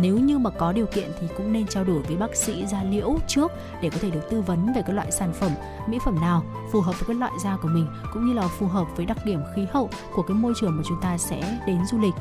Nếu 0.00 0.18
như 0.18 0.38
mà 0.38 0.50
có 0.50 0.72
điều 0.72 0.86
kiện 0.86 1.10
thì 1.20 1.26
cũng 1.36 1.52
nên 1.52 1.66
trao 1.66 1.84
đổi 1.84 2.02
với 2.02 2.16
bác 2.16 2.36
sĩ 2.36 2.66
da 2.66 2.82
liễu 2.82 3.16
trước 3.28 3.52
để 3.82 3.90
có 3.90 3.98
thể 4.00 4.10
được 4.10 4.30
tư 4.30 4.40
vấn 4.40 4.72
về 4.72 4.82
cái 4.82 4.94
loại 4.94 5.10
sản 5.10 5.32
phẩm 5.32 5.50
mỹ 5.86 5.98
phẩm 6.04 6.20
nào 6.20 6.42
phù 6.72 6.80
hợp 6.80 6.92
với 7.00 7.06
cái 7.06 7.16
loại 7.16 7.32
da 7.44 7.56
của 7.62 7.68
mình 7.68 7.86
cũng 8.12 8.26
như 8.26 8.32
là 8.32 8.48
phù 8.48 8.66
hợp 8.66 8.86
với 8.96 9.06
đặc 9.06 9.18
điểm 9.24 9.40
khí 9.54 9.66
hậu 9.72 9.90
của 10.14 10.22
cái 10.22 10.34
môi 10.34 10.52
trường 10.60 10.76
mà 10.76 10.82
chúng 10.86 11.00
ta 11.00 11.18
sẽ 11.18 11.58
đến 11.66 11.78
du 11.90 11.98
lịch. 11.98 12.14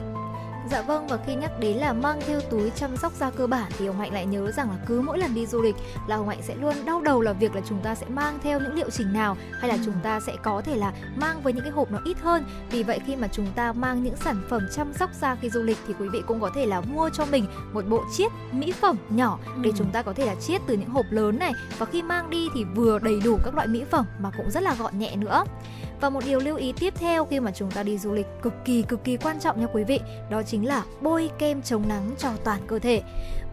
Dạ 0.72 0.82
vâng 0.82 1.08
và 1.08 1.18
khi 1.26 1.36
nhắc 1.36 1.52
đến 1.60 1.78
là 1.78 1.94
mang 1.94 2.22
theo 2.28 2.42
túi 2.42 2.70
chăm 2.70 2.98
sóc 2.98 3.14
da 3.14 3.30
cơ 3.30 3.48
bản 3.48 3.72
thì 3.78 3.88
ông 3.88 4.00
Hạnh 4.00 4.14
lại 4.14 4.26
nhớ 4.26 4.52
rằng 4.52 4.70
là 4.70 4.78
cứ 4.86 5.02
mỗi 5.02 5.18
lần 5.18 5.34
đi 5.34 5.46
du 5.46 5.62
lịch 5.62 5.76
là 6.08 6.16
ông 6.16 6.30
Hạnh 6.30 6.42
sẽ 6.42 6.56
luôn 6.56 6.74
đau 6.86 7.02
đầu 7.02 7.22
là 7.22 7.34
việc 7.34 7.56
là 7.56 7.62
chúng 7.70 7.80
ta 7.80 7.96
sẽ 7.96 8.06
mang 8.10 8.40
theo 8.44 8.60
những 8.60 8.74
liệu 8.74 8.90
trình 8.90 9.14
nào 9.14 9.38
hay 9.60 9.70
là 9.70 9.78
chúng 9.86 9.94
ta 10.04 10.20
sẽ 10.20 10.34
có 10.44 10.62
thể 10.62 10.76
là 10.76 10.94
mang 11.16 11.42
với 11.42 11.54
những 11.54 11.64
cái 11.64 11.72
hộp 11.72 11.92
nó 11.92 12.00
ít 12.06 12.18
hơn. 12.22 12.44
Vì 12.72 12.84
vậy 12.84 13.00
khi 13.06 13.16
mà 13.16 13.28
chúng 13.28 13.48
ta 13.56 13.74
mang 13.74 14.04
những 14.04 14.16
sản 14.16 14.44
phẩm 14.50 14.68
chăm 14.76 14.94
sóc 14.94 15.10
da 15.22 15.36
khi 15.36 15.50
du 15.50 15.62
lịch 15.62 15.78
thì 15.88 15.94
quý 16.00 16.08
vị 16.10 16.22
cũng 16.28 16.42
có 16.42 16.50
thể 16.56 16.66
là 16.66 16.82
mua 16.82 17.10
cho 17.10 17.26
mình 17.26 17.46
một 17.74 17.86
bộ 17.90 18.04
chiết 18.14 18.32
mỹ 18.52 18.72
phẩm 18.72 18.98
nhỏ 19.10 19.40
để 19.62 19.70
ừ. 19.70 19.76
chúng 19.78 19.92
ta 19.92 20.02
có 20.02 20.14
thể 20.14 20.26
là 20.26 20.36
chiết 20.36 20.62
từ 20.68 20.78
những 20.78 20.90
hộp 20.90 21.06
lớn 21.10 21.40
này 21.40 21.54
và 21.78 21.86
khi 21.86 22.02
mang 22.02 22.30
đi 22.30 22.48
thì 22.54 22.64
vừa 22.64 23.00
đầy 23.00 23.20
đủ 23.24 23.40
các 23.44 23.56
loại 23.56 23.68
mỹ 23.68 23.84
phẩm 23.92 24.06
mà 24.20 24.32
cũng 24.38 24.52
rất 24.52 24.64
là 24.64 24.76
gọn 24.80 25.00
nhẹ 25.00 25.16
nữa. 25.16 25.44
Và 26.04 26.10
một 26.10 26.26
điều 26.26 26.40
lưu 26.40 26.56
ý 26.56 26.74
tiếp 26.80 26.94
theo 26.98 27.26
khi 27.26 27.40
mà 27.40 27.52
chúng 27.52 27.72
ta 27.72 27.84
đi 27.84 27.98
du 27.98 28.14
lịch 28.14 28.28
cực 28.42 28.54
kỳ 28.66 28.82
cực 28.82 29.04
kỳ 29.04 29.18
quan 29.18 29.40
trọng 29.40 29.60
nha 29.60 29.68
quý 29.74 29.84
vị, 29.84 30.00
đó 30.30 30.44
chính 30.44 30.68
là 30.68 30.84
bôi 31.02 31.30
kem 31.40 31.62
chống 31.62 31.88
nắng 31.88 32.12
cho 32.18 32.30
toàn 32.44 32.62
cơ 32.68 32.80
thể. 32.80 33.02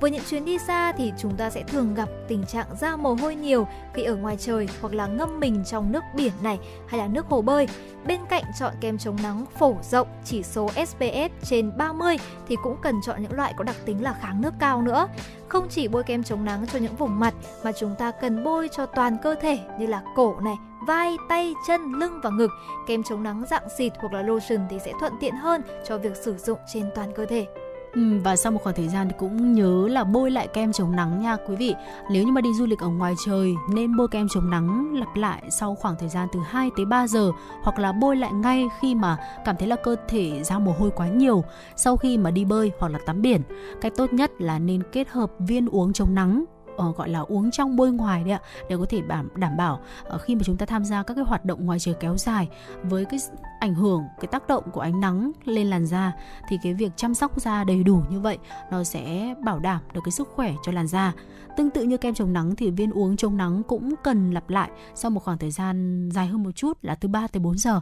Với 0.00 0.11
những 0.11 0.23
chuyến 0.30 0.45
đi 0.45 0.59
xa 0.59 0.92
thì 0.92 1.12
chúng 1.19 1.37
ta 1.37 1.50
sẽ 1.50 1.62
thường 1.62 1.95
gặp 1.95 2.09
tình 2.28 2.45
trạng 2.47 2.66
da 2.80 2.97
mồ 2.97 3.14
hôi 3.14 3.35
nhiều 3.35 3.66
khi 3.95 4.02
ở 4.02 4.16
ngoài 4.16 4.37
trời 4.40 4.69
hoặc 4.80 4.95
là 4.95 5.07
ngâm 5.07 5.40
mình 5.40 5.64
trong 5.66 5.92
nước 5.92 6.02
biển 6.16 6.33
này 6.42 6.59
hay 6.88 7.00
là 7.00 7.07
nước 7.07 7.26
hồ 7.26 7.42
bơi. 7.42 7.69
Bên 8.07 8.21
cạnh 8.28 8.45
chọn 8.59 8.75
kem 8.80 8.99
chống 8.99 9.16
nắng 9.23 9.45
phổ 9.59 9.76
rộng 9.90 10.09
chỉ 10.25 10.42
số 10.42 10.66
SPF 10.66 11.28
trên 11.42 11.76
30 11.76 12.16
thì 12.49 12.57
cũng 12.62 12.76
cần 12.83 12.95
chọn 13.07 13.23
những 13.23 13.33
loại 13.33 13.54
có 13.57 13.64
đặc 13.64 13.76
tính 13.85 14.02
là 14.02 14.14
kháng 14.21 14.42
nước 14.42 14.54
cao 14.59 14.83
nữa. 14.83 15.09
Không 15.49 15.69
chỉ 15.69 15.88
bôi 15.88 16.02
kem 16.02 16.23
chống 16.23 16.45
nắng 16.45 16.66
cho 16.73 16.78
những 16.78 16.97
vùng 16.97 17.21
mặt 17.21 17.35
mà 17.64 17.73
chúng 17.73 17.95
ta 17.99 18.11
cần 18.11 18.45
bôi 18.45 18.69
cho 18.73 18.87
toàn 18.87 19.16
cơ 19.23 19.35
thể 19.35 19.59
như 19.78 19.87
là 19.87 20.02
cổ 20.16 20.40
này, 20.40 20.54
vai, 20.87 21.17
tay, 21.29 21.55
chân, 21.67 21.93
lưng 21.93 22.21
và 22.23 22.31
ngực. 22.31 22.51
Kem 22.87 23.03
chống 23.03 23.23
nắng 23.23 23.45
dạng 23.51 23.69
xịt 23.79 23.93
hoặc 23.99 24.13
là 24.13 24.23
lotion 24.23 24.61
thì 24.71 24.79
sẽ 24.85 24.93
thuận 25.01 25.13
tiện 25.21 25.37
hơn 25.37 25.63
cho 25.89 25.99
việc 25.99 26.17
sử 26.17 26.37
dụng 26.37 26.59
trên 26.73 26.91
toàn 26.95 27.13
cơ 27.17 27.27
thể. 27.27 27.47
Ừ, 27.95 28.01
và 28.25 28.37
sau 28.37 28.53
một 28.53 28.63
khoảng 28.63 28.77
thời 28.77 28.89
gian 28.89 29.09
thì 29.09 29.15
cũng 29.19 29.53
nhớ 29.53 29.89
là 29.89 30.05
bôi 30.05 30.31
lại 30.31 30.49
kem 30.49 30.73
chống 30.73 30.97
nắng 30.97 31.21
nha 31.21 31.37
quý 31.49 31.57
vị. 31.57 31.75
Nếu 32.11 32.25
như 32.25 32.33
mà 32.33 32.41
đi 32.41 32.55
du 32.55 32.67
lịch 32.67 32.79
ở 32.79 32.89
ngoài 32.89 33.15
trời 33.27 33.55
nên 33.75 33.97
bôi 33.97 34.09
kem 34.09 34.29
chống 34.29 34.51
nắng 34.51 34.95
lặp 34.95 35.17
lại 35.17 35.43
sau 35.51 35.75
khoảng 35.75 35.97
thời 35.99 36.09
gian 36.09 36.29
từ 36.33 36.41
2 36.47 36.71
tới 36.77 36.87
3 36.87 37.07
giờ 37.07 37.31
hoặc 37.63 37.79
là 37.79 37.93
bôi 37.93 38.17
lại 38.17 38.33
ngay 38.33 38.69
khi 38.81 38.95
mà 38.95 39.17
cảm 39.45 39.57
thấy 39.57 39.69
là 39.69 39.77
cơ 39.77 39.97
thể 40.09 40.43
ra 40.43 40.59
mồ 40.59 40.73
hôi 40.79 40.91
quá 40.91 41.09
nhiều 41.09 41.45
sau 41.77 41.97
khi 41.97 42.19
mà 42.19 42.31
đi 42.31 42.45
bơi 42.45 42.73
hoặc 42.79 42.89
là 42.89 42.99
tắm 43.07 43.23
biển. 43.23 43.43
Cách 43.81 43.93
tốt 43.97 44.13
nhất 44.13 44.31
là 44.39 44.59
nên 44.59 44.83
kết 44.93 45.09
hợp 45.09 45.31
viên 45.39 45.69
uống 45.69 45.93
chống 45.93 46.15
nắng 46.15 46.45
uh, 46.77 46.97
gọi 46.97 47.09
là 47.09 47.21
uống 47.21 47.50
trong 47.50 47.77
bôi 47.77 47.93
ngoài 47.93 48.25
đấy 48.25 48.33
ạ 48.33 48.41
để 48.69 48.77
có 48.77 48.87
thể 48.89 49.00
đảm 49.00 49.29
đảm 49.35 49.57
bảo 49.57 49.81
uh, 50.15 50.21
khi 50.21 50.35
mà 50.35 50.43
chúng 50.45 50.57
ta 50.57 50.67
tham 50.67 50.85
gia 50.85 51.03
các 51.03 51.15
cái 51.15 51.25
hoạt 51.25 51.45
động 51.45 51.67
ngoài 51.67 51.79
trời 51.79 51.95
kéo 52.00 52.17
dài 52.17 52.49
với 52.83 53.05
cái 53.05 53.21
ảnh 53.61 53.75
hưởng 53.75 54.05
cái 54.21 54.27
tác 54.27 54.49
động 54.49 54.65
của 54.73 54.81
ánh 54.81 55.00
nắng 55.00 55.33
lên 55.45 55.67
làn 55.67 55.87
da 55.87 56.12
thì 56.49 56.57
cái 56.62 56.75
việc 56.75 56.93
chăm 56.97 57.15
sóc 57.15 57.41
da 57.41 57.65
đầy 57.65 57.83
đủ 57.83 58.03
như 58.11 58.21
vậy 58.21 58.39
nó 58.71 58.85
sẽ 58.85 59.35
bảo 59.45 59.59
đảm 59.59 59.81
được 59.93 60.00
cái 60.05 60.12
sức 60.12 60.29
khỏe 60.35 60.55
cho 60.62 60.73
làn 60.73 60.87
da. 60.87 61.12
Tương 61.57 61.71
tự 61.71 61.83
như 61.83 61.97
kem 61.97 62.15
chống 62.15 62.33
nắng 62.33 62.57
thì 62.57 62.71
viên 62.71 62.91
uống 62.91 63.17
chống 63.17 63.37
nắng 63.37 63.62
cũng 63.62 63.95
cần 64.03 64.31
lặp 64.31 64.50
lại 64.50 64.71
sau 64.95 65.11
một 65.11 65.25
khoảng 65.25 65.39
thời 65.39 65.50
gian 65.50 66.09
dài 66.12 66.27
hơn 66.27 66.43
một 66.43 66.53
chút 66.55 66.79
là 66.83 66.95
từ 66.95 67.09
3 67.09 67.27
tới 67.27 67.41
4 67.41 67.59
giờ 67.59 67.81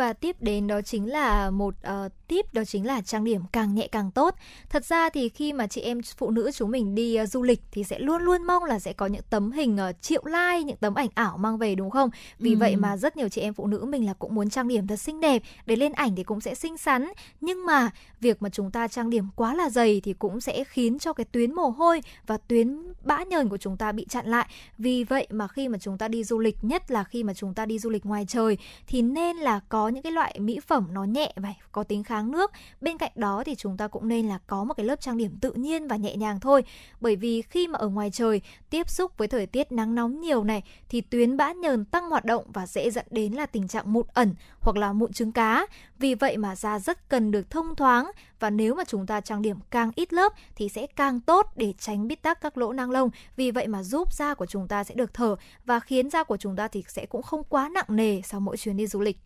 và 0.00 0.12
tiếp 0.12 0.36
đến 0.40 0.66
đó 0.66 0.82
chính 0.82 1.10
là 1.10 1.50
một 1.50 1.74
uh, 2.06 2.12
tip 2.28 2.54
đó 2.54 2.64
chính 2.64 2.86
là 2.86 3.00
trang 3.00 3.24
điểm 3.24 3.42
càng 3.52 3.74
nhẹ 3.74 3.88
càng 3.92 4.10
tốt. 4.10 4.34
Thật 4.68 4.84
ra 4.84 5.10
thì 5.10 5.28
khi 5.28 5.52
mà 5.52 5.66
chị 5.66 5.80
em 5.80 6.00
phụ 6.16 6.30
nữ 6.30 6.50
chúng 6.54 6.70
mình 6.70 6.94
đi 6.94 7.22
uh, 7.22 7.28
du 7.28 7.42
lịch 7.42 7.60
thì 7.70 7.84
sẽ 7.84 7.98
luôn 7.98 8.22
luôn 8.22 8.42
mong 8.42 8.64
là 8.64 8.78
sẽ 8.78 8.92
có 8.92 9.06
những 9.06 9.22
tấm 9.30 9.52
hình 9.52 9.78
uh, 9.90 10.02
triệu 10.02 10.22
like, 10.24 10.62
những 10.62 10.76
tấm 10.76 10.94
ảnh 10.94 11.08
ảo 11.14 11.36
mang 11.36 11.58
về 11.58 11.74
đúng 11.74 11.90
không? 11.90 12.10
Vì 12.38 12.50
ừ. 12.50 12.56
vậy 12.58 12.76
mà 12.76 12.96
rất 12.96 13.16
nhiều 13.16 13.28
chị 13.28 13.40
em 13.40 13.54
phụ 13.54 13.66
nữ 13.66 13.84
mình 13.84 14.06
là 14.06 14.14
cũng 14.14 14.34
muốn 14.34 14.50
trang 14.50 14.68
điểm 14.68 14.86
thật 14.86 14.96
xinh 14.96 15.20
đẹp 15.20 15.42
để 15.66 15.76
lên 15.76 15.92
ảnh 15.92 16.16
thì 16.16 16.22
cũng 16.22 16.40
sẽ 16.40 16.54
xinh 16.54 16.78
xắn. 16.78 17.08
Nhưng 17.40 17.66
mà 17.66 17.90
việc 18.20 18.42
mà 18.42 18.48
chúng 18.48 18.70
ta 18.70 18.88
trang 18.88 19.10
điểm 19.10 19.24
quá 19.36 19.54
là 19.54 19.70
dày 19.70 20.00
thì 20.04 20.12
cũng 20.12 20.40
sẽ 20.40 20.64
khiến 20.64 20.98
cho 20.98 21.12
cái 21.12 21.24
tuyến 21.24 21.54
mồ 21.54 21.68
hôi 21.68 22.02
và 22.26 22.36
tuyến 22.36 22.92
bã 23.04 23.22
nhờn 23.24 23.48
của 23.48 23.58
chúng 23.58 23.76
ta 23.76 23.92
bị 23.92 24.06
chặn 24.08 24.26
lại. 24.26 24.48
Vì 24.78 25.04
vậy 25.04 25.26
mà 25.30 25.48
khi 25.48 25.68
mà 25.68 25.78
chúng 25.78 25.98
ta 25.98 26.08
đi 26.08 26.24
du 26.24 26.38
lịch, 26.38 26.56
nhất 26.62 26.90
là 26.90 27.04
khi 27.04 27.24
mà 27.24 27.34
chúng 27.34 27.54
ta 27.54 27.66
đi 27.66 27.78
du 27.78 27.90
lịch 27.90 28.06
ngoài 28.06 28.24
trời 28.28 28.58
thì 28.86 29.02
nên 29.02 29.36
là 29.36 29.60
có 29.68 29.89
những 29.90 30.02
cái 30.02 30.12
loại 30.12 30.40
mỹ 30.40 30.60
phẩm 30.60 30.88
nó 30.92 31.04
nhẹ 31.04 31.32
và 31.36 31.54
có 31.72 31.84
tính 31.84 32.04
kháng 32.04 32.30
nước. 32.30 32.50
Bên 32.80 32.98
cạnh 32.98 33.12
đó 33.14 33.42
thì 33.46 33.54
chúng 33.54 33.76
ta 33.76 33.88
cũng 33.88 34.08
nên 34.08 34.28
là 34.28 34.38
có 34.46 34.64
một 34.64 34.74
cái 34.74 34.86
lớp 34.86 35.00
trang 35.00 35.16
điểm 35.16 35.36
tự 35.40 35.52
nhiên 35.52 35.88
và 35.88 35.96
nhẹ 35.96 36.16
nhàng 36.16 36.40
thôi. 36.40 36.62
Bởi 37.00 37.16
vì 37.16 37.42
khi 37.42 37.68
mà 37.68 37.78
ở 37.78 37.88
ngoài 37.88 38.10
trời, 38.10 38.40
tiếp 38.70 38.90
xúc 38.90 39.18
với 39.18 39.28
thời 39.28 39.46
tiết 39.46 39.72
nắng 39.72 39.94
nóng 39.94 40.20
nhiều 40.20 40.44
này, 40.44 40.62
thì 40.88 41.00
tuyến 41.00 41.36
bã 41.36 41.52
nhờn 41.52 41.84
tăng 41.84 42.10
hoạt 42.10 42.24
động 42.24 42.44
và 42.52 42.66
dễ 42.66 42.90
dẫn 42.90 43.06
đến 43.10 43.32
là 43.32 43.46
tình 43.46 43.68
trạng 43.68 43.92
mụn 43.92 44.06
ẩn 44.14 44.34
hoặc 44.60 44.76
là 44.76 44.92
mụn 44.92 45.12
trứng 45.12 45.32
cá. 45.32 45.66
Vì 45.98 46.14
vậy 46.14 46.36
mà 46.36 46.56
da 46.56 46.78
rất 46.78 47.08
cần 47.08 47.30
được 47.30 47.50
thông 47.50 47.76
thoáng 47.76 48.10
và 48.40 48.50
nếu 48.50 48.74
mà 48.74 48.84
chúng 48.84 49.06
ta 49.06 49.20
trang 49.20 49.42
điểm 49.42 49.56
càng 49.70 49.90
ít 49.94 50.12
lớp 50.12 50.32
thì 50.54 50.68
sẽ 50.68 50.86
càng 50.86 51.20
tốt 51.20 51.46
để 51.56 51.74
tránh 51.78 52.08
bít 52.08 52.22
tắc 52.22 52.40
các 52.40 52.58
lỗ 52.58 52.72
nang 52.72 52.90
lông. 52.90 53.10
Vì 53.36 53.50
vậy 53.50 53.66
mà 53.66 53.82
giúp 53.82 54.14
da 54.14 54.34
của 54.34 54.46
chúng 54.46 54.68
ta 54.68 54.84
sẽ 54.84 54.94
được 54.94 55.14
thở 55.14 55.36
và 55.64 55.80
khiến 55.80 56.10
da 56.10 56.24
của 56.24 56.36
chúng 56.36 56.56
ta 56.56 56.68
thì 56.68 56.84
sẽ 56.88 57.06
cũng 57.06 57.22
không 57.22 57.44
quá 57.44 57.68
nặng 57.68 57.84
nề 57.88 58.20
sau 58.24 58.40
mỗi 58.40 58.56
chuyến 58.56 58.76
đi 58.76 58.86
du 58.86 59.00
lịch. 59.00 59.18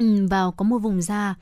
Ừ, 0.00 0.26
vào 0.30 0.52
có 0.52 0.64
một 0.64 0.78
vùng 0.78 1.02
da 1.02 1.34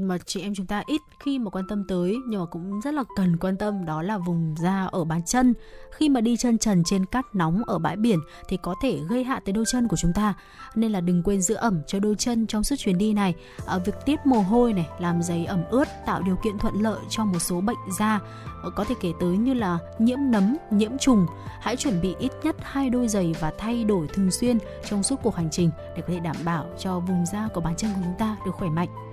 mà 0.00 0.18
chị 0.26 0.40
em 0.40 0.54
chúng 0.54 0.66
ta 0.66 0.82
ít 0.86 1.02
khi 1.18 1.38
mà 1.38 1.50
quan 1.50 1.64
tâm 1.68 1.84
tới 1.88 2.18
nhưng 2.26 2.40
mà 2.40 2.46
cũng 2.46 2.80
rất 2.80 2.94
là 2.94 3.04
cần 3.16 3.36
quan 3.36 3.56
tâm 3.56 3.84
đó 3.84 4.02
là 4.02 4.18
vùng 4.18 4.54
da 4.58 4.88
ở 4.92 5.04
bàn 5.04 5.22
chân. 5.26 5.54
Khi 5.90 6.08
mà 6.08 6.20
đi 6.20 6.36
chân 6.36 6.58
trần 6.58 6.84
trên 6.84 7.06
cát 7.06 7.34
nóng 7.34 7.62
ở 7.66 7.78
bãi 7.78 7.96
biển 7.96 8.18
thì 8.48 8.56
có 8.62 8.74
thể 8.82 8.98
gây 9.08 9.24
hại 9.24 9.40
tới 9.44 9.52
đôi 9.52 9.64
chân 9.72 9.88
của 9.88 9.96
chúng 9.96 10.12
ta. 10.14 10.34
Nên 10.74 10.92
là 10.92 11.00
đừng 11.00 11.22
quên 11.22 11.42
giữ 11.42 11.54
ẩm 11.54 11.80
cho 11.86 11.98
đôi 11.98 12.14
chân 12.18 12.46
trong 12.46 12.64
suốt 12.64 12.76
chuyến 12.76 12.98
đi 12.98 13.12
này. 13.12 13.34
À, 13.66 13.78
việc 13.78 13.94
tiết 14.06 14.26
mồ 14.26 14.40
hôi 14.40 14.72
này 14.72 14.88
làm 14.98 15.22
giấy 15.22 15.44
ẩm 15.44 15.64
ướt 15.70 15.88
tạo 16.06 16.22
điều 16.22 16.36
kiện 16.44 16.58
thuận 16.58 16.82
lợi 16.82 17.00
cho 17.08 17.24
một 17.24 17.38
số 17.38 17.60
bệnh 17.60 17.78
da 17.98 18.20
ờ, 18.62 18.70
có 18.70 18.84
thể 18.84 18.94
kể 19.00 19.12
tới 19.20 19.36
như 19.36 19.54
là 19.54 19.78
nhiễm 19.98 20.18
nấm, 20.22 20.56
nhiễm 20.70 20.98
trùng. 20.98 21.26
Hãy 21.60 21.76
chuẩn 21.76 22.00
bị 22.00 22.14
ít 22.18 22.32
nhất 22.42 22.56
hai 22.62 22.90
đôi 22.90 23.08
giày 23.08 23.34
và 23.40 23.52
thay 23.58 23.84
đổi 23.84 24.06
thường 24.08 24.30
xuyên 24.30 24.58
trong 24.84 25.02
suốt 25.02 25.16
cuộc 25.22 25.36
hành 25.36 25.48
trình 25.50 25.70
để 25.96 26.02
có 26.02 26.08
thể 26.08 26.20
đảm 26.20 26.36
bảo 26.44 26.66
cho 26.78 27.00
vùng 27.00 27.24
da 27.32 27.48
của 27.54 27.60
bàn 27.60 27.74
chân 27.76 27.90
của 27.94 28.00
chúng 28.04 28.18
ta 28.18 28.36
được 28.46 28.52
khỏe 28.54 28.68
mạnh 28.68 29.11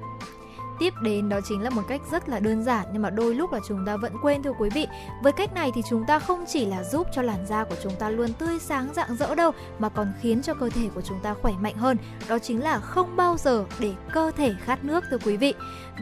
tiếp 0.80 0.94
đến 1.02 1.30
đó 1.30 1.40
chính 1.50 1.62
là 1.62 1.70
một 1.70 1.82
cách 1.88 2.02
rất 2.12 2.30
là 2.30 2.40
đơn 2.40 2.64
giản 2.64 2.88
nhưng 2.94 3.02
mà 3.02 3.10
đôi 3.10 3.36
lúc 3.36 3.54
là 3.54 3.60
chúng 3.68 3.86
ta 3.86 3.98
vẫn 3.98 4.14
quên 4.22 4.44
thưa 4.44 4.54
quý 4.60 4.70
vị. 4.70 4.88
Với 5.24 5.32
cách 5.32 5.54
này 5.54 5.72
thì 5.76 5.82
chúng 5.90 6.06
ta 6.06 6.20
không 6.20 6.46
chỉ 6.48 6.66
là 6.66 6.84
giúp 6.84 7.08
cho 7.14 7.22
làn 7.22 7.46
da 7.46 7.64
của 7.64 7.76
chúng 7.84 7.96
ta 7.96 8.10
luôn 8.10 8.34
tươi 8.34 8.60
sáng 8.60 8.94
rạng 8.96 9.16
rỡ 9.16 9.36
đâu 9.36 9.52
mà 9.80 9.90
còn 9.90 10.14
khiến 10.22 10.42
cho 10.42 10.54
cơ 10.54 10.70
thể 10.70 10.90
của 10.96 11.02
chúng 11.02 11.20
ta 11.20 11.34
khỏe 11.42 11.54
mạnh 11.62 11.76
hơn. 11.76 11.98
Đó 12.30 12.40
chính 12.40 12.64
là 12.64 12.80
không 12.80 13.16
bao 13.16 13.38
giờ 13.38 13.66
để 13.80 13.94
cơ 14.14 14.32
thể 14.38 14.54
khát 14.66 14.84
nước 14.84 15.04
thưa 15.10 15.18
quý 15.26 15.38
vị. 15.38 15.54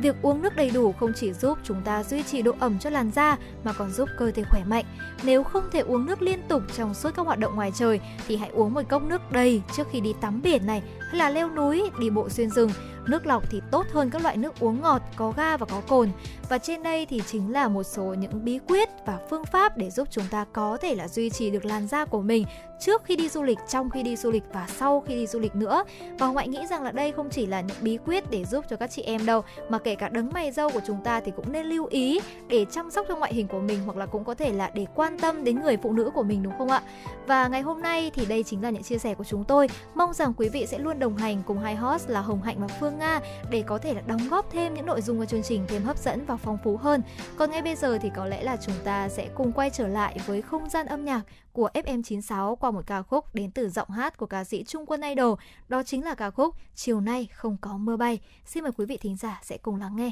Việc 0.02 0.16
uống 0.22 0.42
nước 0.42 0.56
đầy 0.56 0.70
đủ 0.70 0.94
không 1.00 1.12
chỉ 1.16 1.34
giúp 1.34 1.58
chúng 1.64 1.82
ta 1.82 2.04
duy 2.04 2.24
trì 2.24 2.42
độ 2.42 2.52
ẩm 2.60 2.80
cho 2.80 2.90
làn 2.90 3.12
da 3.12 3.38
mà 3.64 3.74
còn 3.74 3.92
giúp 3.92 4.10
cơ 4.18 4.32
thể 4.32 4.44
khỏe 4.44 4.64
mạnh. 4.64 4.86
Nếu 5.24 5.44
không 5.44 5.70
thể 5.72 5.80
uống 5.80 6.06
nước 6.06 6.22
liên 6.22 6.42
tục 6.48 6.62
trong 6.78 6.94
suốt 6.94 7.12
các 7.16 7.26
hoạt 7.26 7.40
động 7.40 7.56
ngoài 7.56 7.72
trời 7.76 8.00
thì 8.28 8.38
hãy 8.38 8.50
uống 8.50 8.74
một 8.74 8.82
cốc 8.90 9.04
nước 9.04 9.32
đầy 9.32 9.62
trước 9.76 9.88
khi 9.92 10.00
đi 10.00 10.14
tắm 10.22 10.42
biển 10.42 10.66
này 10.66 10.84
hay 11.00 11.16
là 11.16 11.30
leo 11.30 11.50
núi, 11.50 11.92
đi 12.00 12.10
bộ 12.10 12.30
xuyên 12.30 12.50
rừng 12.50 12.70
Nước 13.08 13.26
lọc 13.26 13.44
thì 13.52 13.62
tốt 13.72 13.86
hơn 13.94 14.10
các 14.10 14.22
loại 14.22 14.38
nước 14.38 14.60
uống 14.60 14.82
ngọt, 14.82 15.02
có 15.16 15.34
ga 15.38 15.58
và 15.58 15.66
có 15.66 15.82
cồn. 15.88 16.10
Và 16.50 16.58
trên 16.58 16.84
đây 16.84 17.06
thì 17.06 17.22
chính 17.28 17.52
là 17.52 17.68
một 17.68 17.84
số 17.84 18.04
những 18.04 18.46
bí 18.46 18.60
quyết 18.68 18.90
và 19.06 19.20
phương 19.30 19.46
pháp 19.46 19.78
để 19.78 19.90
giúp 19.90 20.08
chúng 20.12 20.26
ta 20.32 20.46
có 20.54 20.78
thể 20.82 20.96
là 20.96 21.08
duy 21.08 21.30
trì 21.30 21.50
được 21.50 21.66
làn 21.66 21.88
da 21.88 22.06
của 22.06 22.22
mình 22.22 22.46
trước 22.80 23.04
khi 23.06 23.16
đi 23.16 23.30
du 23.30 23.44
lịch, 23.44 23.58
trong 23.70 23.90
khi 23.90 24.04
đi 24.04 24.16
du 24.16 24.32
lịch 24.32 24.44
và 24.54 24.68
sau 24.78 25.04
khi 25.08 25.16
đi 25.16 25.28
du 25.28 25.40
lịch 25.40 25.56
nữa. 25.56 25.84
Và 26.20 26.28
Ngoại 26.28 26.48
nghĩ 26.48 26.68
rằng 26.70 26.84
là 26.84 26.92
đây 26.92 27.12
không 27.12 27.30
chỉ 27.30 27.46
là 27.46 27.62
những 27.62 27.78
bí 27.82 27.98
quyết 28.06 28.32
để 28.32 28.46
giúp 28.46 28.66
cho 28.70 28.76
các 28.76 28.92
chị 28.92 29.02
em 29.02 29.26
đâu, 29.26 29.42
mà 29.70 29.80
kể 29.80 29.96
cả 29.96 30.10
đấng 30.10 30.30
mày 30.34 30.52
râu 30.52 30.70
của 30.70 30.82
chúng 30.88 31.04
ta 31.04 31.20
thì 31.20 31.32
cũng 31.36 31.52
nên 31.52 31.66
lưu 31.66 31.86
ý 31.86 32.20
để 32.48 32.66
chăm 32.72 32.92
sóc 32.92 33.06
cho 33.10 33.16
ngoại 33.16 33.34
hình 33.34 33.48
của 33.48 33.60
mình 33.60 33.80
hoặc 33.86 33.98
là 33.98 34.06
cũng 34.06 34.24
có 34.24 34.34
thể 34.34 34.54
là 34.54 34.72
để 34.74 34.86
quan 34.96 35.20
tâm 35.20 35.44
đến 35.44 35.62
người 35.62 35.78
phụ 35.78 35.94
nữ 35.94 36.12
của 36.14 36.24
mình 36.24 36.44
đúng 36.44 36.58
không 36.58 36.70
ạ? 36.70 36.82
Và 37.28 37.48
ngày 37.48 37.62
hôm 37.62 37.82
nay 37.82 38.12
thì 38.14 38.26
đây 38.26 38.44
chính 38.44 38.64
là 38.64 38.70
những 38.70 38.84
chia 38.84 38.98
sẻ 38.98 39.14
của 39.14 39.24
chúng 39.24 39.44
tôi. 39.44 39.70
Mong 39.96 40.14
rằng 40.14 40.34
quý 40.38 40.50
vị 40.50 40.66
sẽ 40.66 40.80
luôn 40.80 41.00
đồng 41.00 41.18
hành 41.18 41.44
cùng 41.46 41.60
hai 41.60 41.76
host 41.76 42.10
là 42.10 42.22
Hồng 42.22 42.42
Hạnh 42.42 42.58
và 42.60 42.68
Phương 42.68 42.97
Vâng 42.98 43.22
phương 43.22 43.22
Nga 43.22 43.22
để 43.50 43.64
có 43.68 43.78
thể 43.78 43.94
là 43.94 44.02
đóng 44.02 44.28
góp 44.30 44.52
thêm 44.52 44.74
những 44.74 44.86
nội 44.86 45.02
dung 45.02 45.18
của 45.18 45.26
chương 45.26 45.44
trình 45.44 45.66
thêm 45.68 45.84
hấp 45.84 45.98
dẫn 45.98 46.26
và 46.26 46.38
phong 46.38 46.58
phú 46.64 46.78
hơn. 46.78 47.02
Còn 47.38 47.52
ngay 47.52 47.62
bây 47.62 47.76
giờ 47.76 47.98
thì 48.02 48.10
có 48.16 48.26
lẽ 48.26 48.44
là 48.44 48.58
chúng 48.58 48.76
ta 48.84 49.10
sẽ 49.10 49.30
cùng 49.36 49.52
quay 49.52 49.70
trở 49.70 49.88
lại 49.88 50.18
với 50.26 50.42
không 50.42 50.70
gian 50.70 50.86
âm 50.86 51.06
nhạc 51.06 51.22
của 51.54 51.70
FM96 51.74 52.56
qua 52.56 52.72
một 52.72 52.82
ca 52.88 53.02
khúc 53.02 53.36
đến 53.36 53.52
từ 53.52 53.70
giọng 53.70 53.90
hát 53.90 54.18
của 54.18 54.26
ca 54.26 54.44
sĩ 54.44 54.64
Trung 54.64 54.86
Quân 54.86 55.02
Idol, 55.02 55.40
đó 55.70 55.84
chính 55.84 56.04
là 56.04 56.16
ca 56.16 56.30
khúc 56.30 56.56
Chiều 56.76 57.02
nay 57.02 57.28
không 57.34 57.58
có 57.62 57.78
mưa 57.78 57.98
bay. 57.98 58.20
Xin 58.46 58.64
mời 58.64 58.72
quý 58.78 58.86
vị 58.86 58.98
thính 58.98 59.18
giả 59.18 59.40
sẽ 59.44 59.58
cùng 59.58 59.76
lắng 59.76 59.96
nghe. 59.96 60.12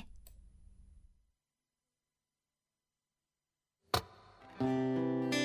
thank 4.60 5.36
you 5.36 5.45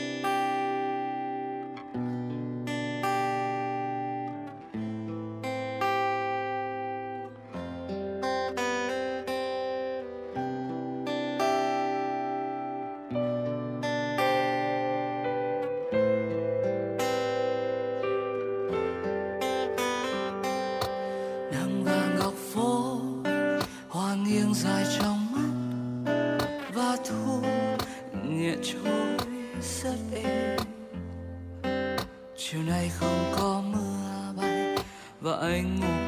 anh 35.51 35.81
ngủ 35.81 36.00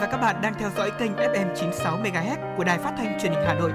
và 0.00 0.06
các 0.06 0.16
bạn 0.16 0.36
đang 0.42 0.54
theo 0.58 0.70
dõi 0.76 0.90
kênh 0.98 1.12
FM 1.12 1.54
96 1.54 1.98
MHz 1.98 2.56
của 2.56 2.64
đài 2.64 2.78
phát 2.78 2.94
thanh 2.96 3.18
truyền 3.20 3.32
hình 3.32 3.44
Hà 3.46 3.54
Nội. 3.54 3.72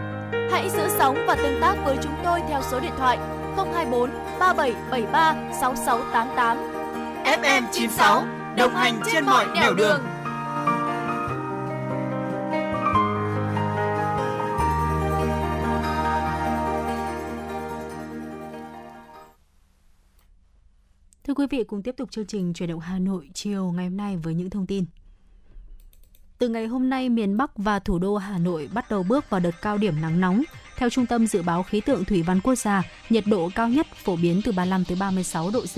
Hãy 0.51 0.69
giữ 0.69 0.87
sóng 0.97 1.25
và 1.27 1.35
tương 1.35 1.61
tác 1.61 1.75
với 1.85 1.97
chúng 2.03 2.13
tôi 2.23 2.41
theo 2.49 2.61
số 2.71 2.79
điện 2.79 2.91
thoại 2.97 3.17
024 3.55 4.09
3773 4.39 5.35
6688. 5.61 6.57
FM 7.23 7.63
96 7.71 8.23
đồng 8.57 8.75
hành 8.75 9.01
trên 9.13 9.25
mọi 9.25 9.45
nẻo 9.45 9.73
đường. 9.73 9.77
đường. 9.77 10.01
Thưa 21.23 21.33
quý 21.33 21.47
vị, 21.49 21.63
cùng 21.63 21.83
tiếp 21.83 21.95
tục 21.97 22.11
chương 22.11 22.25
trình 22.25 22.53
Chuyển 22.53 22.69
động 22.69 22.79
Hà 22.79 22.99
Nội 22.99 23.29
chiều 23.33 23.71
ngày 23.71 23.85
hôm 23.85 23.97
nay 23.97 24.17
với 24.17 24.33
những 24.33 24.49
thông 24.49 24.67
tin 24.67 24.85
từ 26.39 26.49
ngày 26.49 26.67
hôm 26.67 26.89
nay, 26.89 27.09
miền 27.09 27.37
Bắc 27.37 27.51
và 27.57 27.79
thủ 27.79 27.99
đô 27.99 28.15
Hà 28.15 28.37
Nội 28.37 28.69
bắt 28.73 28.91
đầu 28.91 29.03
bước 29.03 29.29
vào 29.29 29.39
đợt 29.39 29.61
cao 29.61 29.77
điểm 29.77 30.01
nắng 30.01 30.19
nóng. 30.21 30.43
Theo 30.77 30.89
Trung 30.89 31.05
tâm 31.05 31.27
Dự 31.27 31.41
báo 31.41 31.63
Khí 31.63 31.81
tượng 31.81 32.05
Thủy 32.05 32.21
văn 32.21 32.39
Quốc 32.41 32.55
gia, 32.55 32.83
nhiệt 33.09 33.23
độ 33.27 33.49
cao 33.55 33.69
nhất 33.69 33.87
phổ 33.95 34.15
biến 34.15 34.41
từ 34.45 34.51
35 34.51 34.85
tới 34.85 34.97
36 34.99 35.49
độ 35.53 35.61
C. 35.61 35.77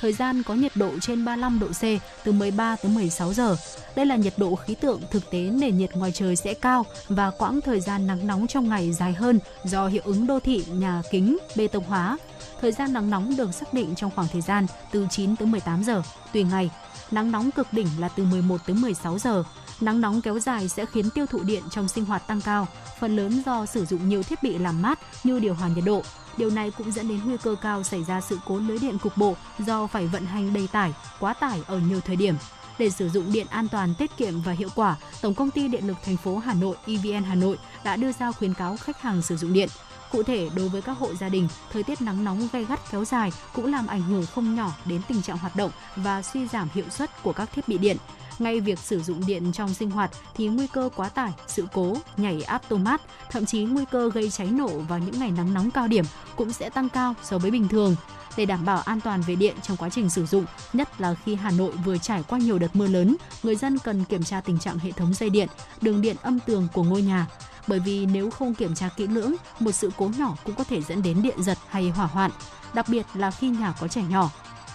Thời 0.00 0.12
gian 0.12 0.42
có 0.42 0.54
nhiệt 0.54 0.72
độ 0.74 0.90
trên 1.00 1.24
35 1.24 1.58
độ 1.58 1.66
C 1.66 1.82
từ 2.24 2.32
13 2.32 2.76
tới 2.82 2.92
16 2.92 3.32
giờ. 3.32 3.56
Đây 3.96 4.06
là 4.06 4.16
nhiệt 4.16 4.34
độ 4.36 4.54
khí 4.54 4.74
tượng 4.74 5.00
thực 5.10 5.30
tế 5.30 5.38
nền 5.38 5.78
nhiệt 5.78 5.96
ngoài 5.96 6.12
trời 6.12 6.36
sẽ 6.36 6.54
cao 6.54 6.86
và 7.08 7.30
quãng 7.30 7.60
thời 7.60 7.80
gian 7.80 8.06
nắng 8.06 8.26
nóng 8.26 8.46
trong 8.46 8.68
ngày 8.68 8.92
dài 8.92 9.12
hơn 9.12 9.38
do 9.64 9.86
hiệu 9.86 10.02
ứng 10.04 10.26
đô 10.26 10.40
thị 10.40 10.64
nhà 10.68 11.02
kính 11.10 11.38
bê 11.56 11.68
tông 11.68 11.84
hóa. 11.84 12.18
Thời 12.60 12.72
gian 12.72 12.92
nắng 12.92 13.10
nóng 13.10 13.36
được 13.36 13.54
xác 13.54 13.74
định 13.74 13.94
trong 13.94 14.10
khoảng 14.14 14.28
thời 14.32 14.42
gian 14.42 14.66
từ 14.92 15.06
9 15.10 15.36
tới 15.36 15.48
18 15.48 15.84
giờ, 15.84 16.02
tùy 16.32 16.44
ngày. 16.44 16.70
Nắng 17.10 17.32
nóng 17.32 17.50
cực 17.50 17.72
đỉnh 17.72 17.88
là 17.98 18.08
từ 18.08 18.24
11 18.24 18.60
tới 18.66 18.76
16 18.76 19.18
giờ. 19.18 19.44
Nắng 19.80 20.00
nóng 20.00 20.20
kéo 20.20 20.38
dài 20.38 20.68
sẽ 20.68 20.86
khiến 20.86 21.10
tiêu 21.10 21.26
thụ 21.26 21.42
điện 21.42 21.62
trong 21.70 21.88
sinh 21.88 22.04
hoạt 22.04 22.26
tăng 22.26 22.40
cao, 22.40 22.66
phần 23.00 23.16
lớn 23.16 23.42
do 23.46 23.66
sử 23.66 23.84
dụng 23.84 24.08
nhiều 24.08 24.22
thiết 24.22 24.42
bị 24.42 24.58
làm 24.58 24.82
mát 24.82 24.98
như 25.24 25.38
điều 25.38 25.54
hòa 25.54 25.68
nhiệt 25.68 25.84
độ. 25.84 26.02
Điều 26.36 26.50
này 26.50 26.70
cũng 26.70 26.92
dẫn 26.92 27.08
đến 27.08 27.20
nguy 27.24 27.36
cơ 27.36 27.54
cao 27.62 27.82
xảy 27.82 28.04
ra 28.04 28.20
sự 28.20 28.38
cố 28.46 28.58
lưới 28.58 28.78
điện 28.78 28.98
cục 28.98 29.16
bộ 29.16 29.36
do 29.58 29.86
phải 29.86 30.06
vận 30.06 30.26
hành 30.26 30.54
đầy 30.54 30.68
tải, 30.72 30.94
quá 31.20 31.34
tải 31.34 31.62
ở 31.66 31.78
nhiều 31.78 32.00
thời 32.00 32.16
điểm. 32.16 32.34
Để 32.78 32.90
sử 32.90 33.08
dụng 33.08 33.32
điện 33.32 33.46
an 33.50 33.68
toàn, 33.68 33.94
tiết 33.98 34.16
kiệm 34.16 34.40
và 34.40 34.52
hiệu 34.52 34.68
quả, 34.74 34.96
Tổng 35.20 35.34
công 35.34 35.50
ty 35.50 35.68
Điện 35.68 35.86
lực 35.86 35.96
thành 36.04 36.16
phố 36.16 36.38
Hà 36.38 36.54
Nội 36.54 36.76
EVN 36.86 37.24
Hà 37.24 37.34
Nội 37.34 37.58
đã 37.84 37.96
đưa 37.96 38.12
ra 38.12 38.32
khuyến 38.32 38.54
cáo 38.54 38.76
khách 38.76 39.02
hàng 39.02 39.22
sử 39.22 39.36
dụng 39.36 39.52
điện. 39.52 39.68
Cụ 40.12 40.22
thể, 40.22 40.50
đối 40.56 40.68
với 40.68 40.82
các 40.82 40.98
hộ 40.98 41.14
gia 41.14 41.28
đình, 41.28 41.48
thời 41.72 41.82
tiết 41.82 42.02
nắng 42.02 42.24
nóng 42.24 42.48
gay 42.52 42.64
gắt 42.64 42.80
kéo 42.90 43.04
dài 43.04 43.32
cũng 43.52 43.72
làm 43.72 43.86
ảnh 43.86 44.02
hưởng 44.02 44.26
không 44.26 44.54
nhỏ 44.54 44.72
đến 44.84 45.00
tình 45.08 45.22
trạng 45.22 45.38
hoạt 45.38 45.56
động 45.56 45.70
và 45.96 46.22
suy 46.22 46.48
giảm 46.48 46.68
hiệu 46.74 46.84
suất 46.90 47.22
của 47.22 47.32
các 47.32 47.52
thiết 47.52 47.68
bị 47.68 47.78
điện. 47.78 47.96
Ngay 48.38 48.60
việc 48.60 48.78
sử 48.78 49.02
dụng 49.02 49.26
điện 49.26 49.52
trong 49.52 49.74
sinh 49.74 49.90
hoạt 49.90 50.10
thì 50.34 50.48
nguy 50.48 50.66
cơ 50.66 50.90
quá 50.96 51.08
tải, 51.08 51.32
sự 51.46 51.66
cố, 51.72 51.96
nhảy 52.16 52.42
áp 52.42 52.62
tô 52.68 52.76
mát, 52.76 53.02
thậm 53.30 53.46
chí 53.46 53.64
nguy 53.64 53.84
cơ 53.90 54.10
gây 54.10 54.30
cháy 54.30 54.46
nổ 54.46 54.68
vào 54.68 54.98
những 54.98 55.18
ngày 55.18 55.30
nắng 55.30 55.54
nóng 55.54 55.70
cao 55.70 55.88
điểm 55.88 56.04
cũng 56.36 56.52
sẽ 56.52 56.70
tăng 56.70 56.88
cao 56.88 57.14
so 57.22 57.38
với 57.38 57.50
bình 57.50 57.68
thường. 57.68 57.96
Để 58.36 58.46
đảm 58.46 58.64
bảo 58.64 58.78
an 58.78 59.00
toàn 59.00 59.20
về 59.20 59.34
điện 59.34 59.56
trong 59.62 59.76
quá 59.76 59.88
trình 59.88 60.10
sử 60.10 60.26
dụng, 60.26 60.44
nhất 60.72 61.00
là 61.00 61.14
khi 61.24 61.34
Hà 61.34 61.50
Nội 61.50 61.72
vừa 61.84 61.98
trải 61.98 62.22
qua 62.28 62.38
nhiều 62.38 62.58
đợt 62.58 62.76
mưa 62.76 62.86
lớn, 62.86 63.16
người 63.42 63.56
dân 63.56 63.78
cần 63.78 64.04
kiểm 64.04 64.24
tra 64.24 64.40
tình 64.40 64.58
trạng 64.58 64.78
hệ 64.78 64.92
thống 64.92 65.14
dây 65.14 65.30
điện, 65.30 65.48
đường 65.80 66.00
điện 66.00 66.16
âm 66.22 66.40
tường 66.40 66.68
của 66.72 66.82
ngôi 66.82 67.02
nhà. 67.02 67.26
Bởi 67.66 67.78
vì 67.78 68.06
nếu 68.06 68.30
không 68.30 68.54
kiểm 68.54 68.74
tra 68.74 68.88
kỹ 68.88 69.06
lưỡng, 69.06 69.34
một 69.60 69.72
sự 69.72 69.90
cố 69.96 70.10
nhỏ 70.18 70.36
cũng 70.44 70.54
có 70.54 70.64
thể 70.64 70.82
dẫn 70.82 71.02
đến 71.02 71.22
điện 71.22 71.42
giật 71.42 71.58
hay 71.68 71.90
hỏa 71.90 72.06
hoạn, 72.06 72.30
đặc 72.74 72.88
biệt 72.88 73.06
là 73.14 73.30
khi 73.30 73.48
nhà 73.48 73.74
có 73.80 73.88
trẻ 73.88 74.02
nhỏ. 74.08 74.30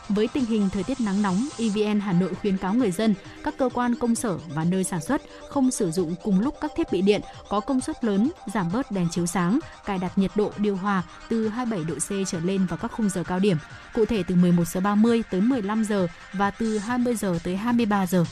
Với 0.10 0.28
tình 0.28 0.46
hình 0.46 0.70
thời 0.70 0.84
tiết 0.84 1.02
nắng 1.02 1.22
nóng, 1.22 1.48
EVN 1.58 2.00
Hà 2.00 2.14
Nội 2.14 2.34
khuyến 2.42 2.58
cáo 2.58 2.74
người 2.74 2.92
dân, 2.92 3.16
các 3.44 3.58
cơ 3.58 3.70
quan 3.74 3.96
công 3.96 4.16
sở 4.16 4.38
và 4.38 4.64
nơi 4.64 4.84
sản 4.84 5.02
xuất 5.02 5.22
không 5.50 5.72
sử 5.72 5.92
dụng 5.92 6.16
cùng 6.24 6.40
lúc 6.40 6.56
các 6.62 6.72
thiết 6.76 6.92
bị 6.92 7.02
điện 7.02 7.22
có 7.50 7.60
công 7.60 7.82
suất 7.82 8.04
lớn, 8.04 8.32
giảm 8.54 8.72
bớt 8.74 8.92
đèn 8.92 9.08
chiếu 9.12 9.26
sáng, 9.26 9.60
cài 9.86 9.98
đặt 9.98 10.18
nhiệt 10.18 10.32
độ 10.36 10.52
điều 10.58 10.76
hòa 10.76 11.04
từ 11.30 11.48
27 11.48 11.86
độ 11.86 11.96
C 11.96 12.28
trở 12.28 12.40
lên 12.40 12.66
vào 12.66 12.78
các 12.78 12.92
khung 12.92 13.10
giờ 13.10 13.24
cao 13.24 13.40
điểm, 13.40 13.58
cụ 13.94 14.06
thể 14.06 14.24
từ 14.28 14.36
11 14.36 14.68
giờ 14.68 14.80
30 14.80 15.24
tới 15.32 15.42
15 15.42 15.84
giờ 15.84 16.08
và 16.34 16.52
từ 16.52 16.78
20 16.78 17.16
giờ 17.16 17.40
tới 17.44 17.56
23 17.56 18.06
giờ. 18.08 18.26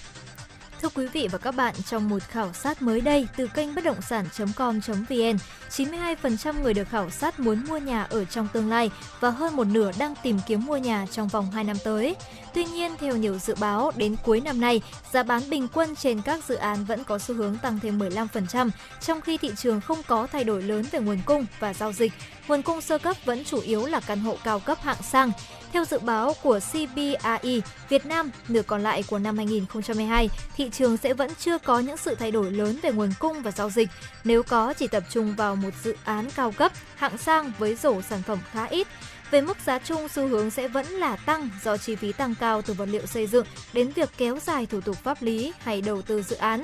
Thưa 0.81 0.89
quý 0.95 1.07
vị 1.07 1.27
và 1.31 1.37
các 1.37 1.55
bạn, 1.55 1.75
trong 1.85 2.09
một 2.09 2.23
khảo 2.23 2.53
sát 2.53 2.81
mới 2.81 3.01
đây 3.01 3.27
từ 3.37 3.47
kênh 3.47 3.75
bất 3.75 3.83
động 3.83 4.01
sản.com.vn, 4.01 5.37
92% 5.69 6.61
người 6.63 6.73
được 6.73 6.89
khảo 6.89 7.09
sát 7.09 7.39
muốn 7.39 7.63
mua 7.69 7.77
nhà 7.77 8.03
ở 8.03 8.25
trong 8.25 8.47
tương 8.53 8.69
lai 8.69 8.91
và 9.19 9.29
hơn 9.29 9.55
một 9.55 9.63
nửa 9.63 9.91
đang 9.99 10.13
tìm 10.23 10.39
kiếm 10.47 10.65
mua 10.65 10.77
nhà 10.77 11.05
trong 11.11 11.27
vòng 11.27 11.51
2 11.51 11.63
năm 11.63 11.77
tới. 11.83 12.15
Tuy 12.53 12.65
nhiên, 12.65 12.91
theo 12.99 13.17
nhiều 13.17 13.37
dự 13.37 13.55
báo, 13.59 13.91
đến 13.95 14.15
cuối 14.25 14.41
năm 14.41 14.61
nay, 14.61 14.81
giá 15.11 15.23
bán 15.23 15.49
bình 15.49 15.67
quân 15.73 15.95
trên 15.95 16.21
các 16.21 16.43
dự 16.43 16.55
án 16.55 16.85
vẫn 16.85 17.03
có 17.03 17.19
xu 17.19 17.35
hướng 17.35 17.57
tăng 17.57 17.79
thêm 17.79 17.99
15%, 17.99 18.69
trong 19.01 19.21
khi 19.21 19.37
thị 19.37 19.51
trường 19.57 19.81
không 19.81 19.97
có 20.07 20.27
thay 20.27 20.43
đổi 20.43 20.61
lớn 20.61 20.85
về 20.91 20.99
nguồn 20.99 21.19
cung 21.25 21.45
và 21.59 21.73
giao 21.73 21.93
dịch. 21.93 22.13
Nguồn 22.49 22.61
cung 22.61 22.81
sơ 22.81 22.97
cấp 22.97 23.17
vẫn 23.25 23.43
chủ 23.43 23.59
yếu 23.59 23.85
là 23.85 23.99
căn 23.99 24.19
hộ 24.19 24.37
cao 24.43 24.59
cấp 24.59 24.81
hạng 24.81 25.03
sang. 25.03 25.31
Theo 25.73 25.85
dự 25.85 25.99
báo 25.99 26.33
của 26.43 26.59
CBRE, 26.71 27.59
Việt 27.89 28.05
Nam 28.05 28.31
nửa 28.47 28.61
còn 28.61 28.83
lại 28.83 29.03
của 29.07 29.19
năm 29.19 29.37
2022, 29.37 30.29
thị 30.57 30.69
trường 30.69 30.97
sẽ 30.97 31.13
vẫn 31.13 31.31
chưa 31.39 31.57
có 31.57 31.79
những 31.79 31.97
sự 31.97 32.15
thay 32.15 32.31
đổi 32.31 32.51
lớn 32.51 32.79
về 32.83 32.91
nguồn 32.91 33.09
cung 33.19 33.41
và 33.41 33.51
giao 33.51 33.69
dịch. 33.69 33.89
Nếu 34.23 34.43
có, 34.43 34.73
chỉ 34.73 34.87
tập 34.87 35.03
trung 35.09 35.35
vào 35.35 35.55
một 35.55 35.69
dự 35.83 35.95
án 36.03 36.29
cao 36.35 36.51
cấp, 36.51 36.71
hạng 36.95 37.17
sang 37.17 37.51
với 37.59 37.75
rổ 37.75 38.01
sản 38.01 38.21
phẩm 38.21 38.39
khá 38.51 38.65
ít. 38.65 38.87
Về 39.31 39.41
mức 39.41 39.57
giá 39.65 39.79
chung, 39.79 40.07
xu 40.07 40.27
hướng 40.27 40.49
sẽ 40.49 40.67
vẫn 40.67 40.85
là 40.85 41.15
tăng 41.15 41.49
do 41.63 41.77
chi 41.77 41.95
phí 41.95 42.11
tăng 42.11 42.35
cao 42.39 42.61
từ 42.61 42.73
vật 42.73 42.85
liệu 42.85 43.05
xây 43.05 43.27
dựng 43.27 43.45
đến 43.73 43.91
việc 43.95 44.09
kéo 44.17 44.39
dài 44.39 44.65
thủ 44.65 44.81
tục 44.81 44.97
pháp 45.03 45.21
lý 45.21 45.53
hay 45.59 45.81
đầu 45.81 46.01
tư 46.01 46.21
dự 46.21 46.35
án 46.35 46.63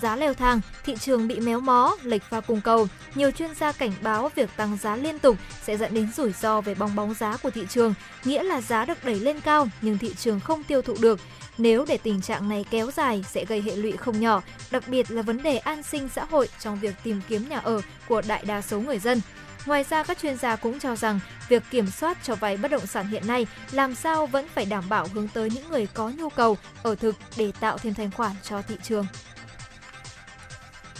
giá 0.00 0.16
leo 0.16 0.34
thang, 0.34 0.60
thị 0.84 0.94
trường 1.00 1.28
bị 1.28 1.40
méo 1.40 1.60
mó, 1.60 1.96
lệch 2.02 2.22
pha 2.22 2.40
cung 2.40 2.60
cầu. 2.60 2.88
Nhiều 3.14 3.30
chuyên 3.30 3.54
gia 3.54 3.72
cảnh 3.72 3.92
báo 4.02 4.30
việc 4.34 4.50
tăng 4.56 4.76
giá 4.76 4.96
liên 4.96 5.18
tục 5.18 5.36
sẽ 5.62 5.76
dẫn 5.76 5.94
đến 5.94 6.08
rủi 6.16 6.32
ro 6.32 6.60
về 6.60 6.74
bong 6.74 6.94
bóng 6.94 7.14
giá 7.14 7.36
của 7.36 7.50
thị 7.50 7.66
trường, 7.68 7.94
nghĩa 8.24 8.42
là 8.42 8.60
giá 8.60 8.84
được 8.84 9.04
đẩy 9.04 9.14
lên 9.14 9.40
cao 9.40 9.68
nhưng 9.80 9.98
thị 9.98 10.14
trường 10.14 10.40
không 10.40 10.64
tiêu 10.64 10.82
thụ 10.82 10.94
được. 11.00 11.20
Nếu 11.58 11.84
để 11.88 11.98
tình 11.98 12.20
trạng 12.20 12.48
này 12.48 12.64
kéo 12.70 12.90
dài 12.90 13.24
sẽ 13.28 13.44
gây 13.44 13.62
hệ 13.62 13.76
lụy 13.76 13.92
không 13.92 14.20
nhỏ, 14.20 14.42
đặc 14.70 14.88
biệt 14.88 15.10
là 15.10 15.22
vấn 15.22 15.42
đề 15.42 15.56
an 15.56 15.82
sinh 15.82 16.08
xã 16.08 16.24
hội 16.24 16.48
trong 16.60 16.80
việc 16.80 16.94
tìm 17.04 17.20
kiếm 17.28 17.48
nhà 17.48 17.58
ở 17.58 17.80
của 18.08 18.22
đại 18.26 18.44
đa 18.46 18.62
số 18.62 18.80
người 18.80 18.98
dân. 18.98 19.20
Ngoài 19.66 19.84
ra, 19.90 20.02
các 20.02 20.18
chuyên 20.18 20.36
gia 20.36 20.56
cũng 20.56 20.80
cho 20.80 20.96
rằng 20.96 21.20
việc 21.48 21.62
kiểm 21.70 21.90
soát 21.90 22.18
cho 22.22 22.34
vay 22.34 22.56
bất 22.56 22.70
động 22.70 22.86
sản 22.86 23.08
hiện 23.08 23.26
nay 23.26 23.46
làm 23.70 23.94
sao 23.94 24.26
vẫn 24.26 24.46
phải 24.54 24.64
đảm 24.64 24.84
bảo 24.88 25.06
hướng 25.14 25.28
tới 25.28 25.50
những 25.50 25.68
người 25.68 25.86
có 25.94 26.10
nhu 26.10 26.28
cầu 26.28 26.56
ở 26.82 26.94
thực 26.94 27.16
để 27.36 27.52
tạo 27.60 27.78
thêm 27.78 27.94
thanh 27.94 28.10
khoản 28.10 28.32
cho 28.42 28.62
thị 28.62 28.76
trường. 28.82 29.06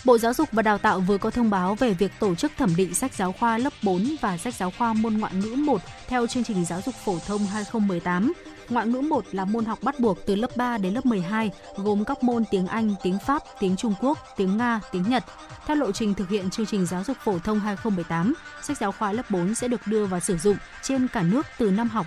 Bộ 0.04 0.18
Giáo 0.18 0.34
dục 0.34 0.48
và 0.52 0.62
Đào 0.62 0.78
tạo 0.78 1.00
vừa 1.00 1.18
có 1.18 1.30
thông 1.30 1.50
báo 1.50 1.74
về 1.74 1.92
việc 1.92 2.12
tổ 2.18 2.34
chức 2.34 2.52
thẩm 2.56 2.76
định 2.76 2.94
sách 2.94 3.14
giáo 3.14 3.32
khoa 3.32 3.58
lớp 3.58 3.72
4 3.82 4.16
và 4.20 4.38
sách 4.38 4.54
giáo 4.54 4.72
khoa 4.78 4.92
môn 4.92 5.14
ngoại 5.14 5.34
ngữ 5.34 5.54
1 5.54 5.80
theo 6.06 6.26
chương 6.26 6.44
trình 6.44 6.64
giáo 6.64 6.80
dục 6.86 6.94
phổ 7.04 7.18
thông 7.26 7.46
2018. 7.46 8.32
Ngoại 8.68 8.86
ngữ 8.86 9.00
1 9.00 9.24
là 9.32 9.44
môn 9.44 9.64
học 9.64 9.78
bắt 9.82 10.00
buộc 10.00 10.26
từ 10.26 10.34
lớp 10.34 10.56
3 10.56 10.78
đến 10.78 10.94
lớp 10.94 11.06
12, 11.06 11.50
gồm 11.76 12.04
các 12.04 12.22
môn 12.22 12.44
tiếng 12.50 12.66
Anh, 12.66 12.94
tiếng 13.02 13.18
Pháp, 13.26 13.42
tiếng 13.60 13.76
Trung 13.76 13.94
Quốc, 14.00 14.18
tiếng 14.36 14.56
Nga, 14.56 14.80
tiếng 14.92 15.02
Nhật. 15.08 15.24
Theo 15.66 15.76
lộ 15.76 15.92
trình 15.92 16.14
thực 16.14 16.28
hiện 16.28 16.50
chương 16.50 16.66
trình 16.66 16.86
giáo 16.86 17.04
dục 17.04 17.16
phổ 17.24 17.38
thông 17.38 17.60
2018, 17.60 18.34
sách 18.62 18.78
giáo 18.78 18.92
khoa 18.92 19.12
lớp 19.12 19.30
4 19.30 19.54
sẽ 19.54 19.68
được 19.68 19.86
đưa 19.86 20.06
vào 20.06 20.20
sử 20.20 20.38
dụng 20.38 20.56
trên 20.82 21.08
cả 21.08 21.22
nước 21.22 21.46
từ 21.58 21.70
năm 21.70 21.88
học 21.88 22.06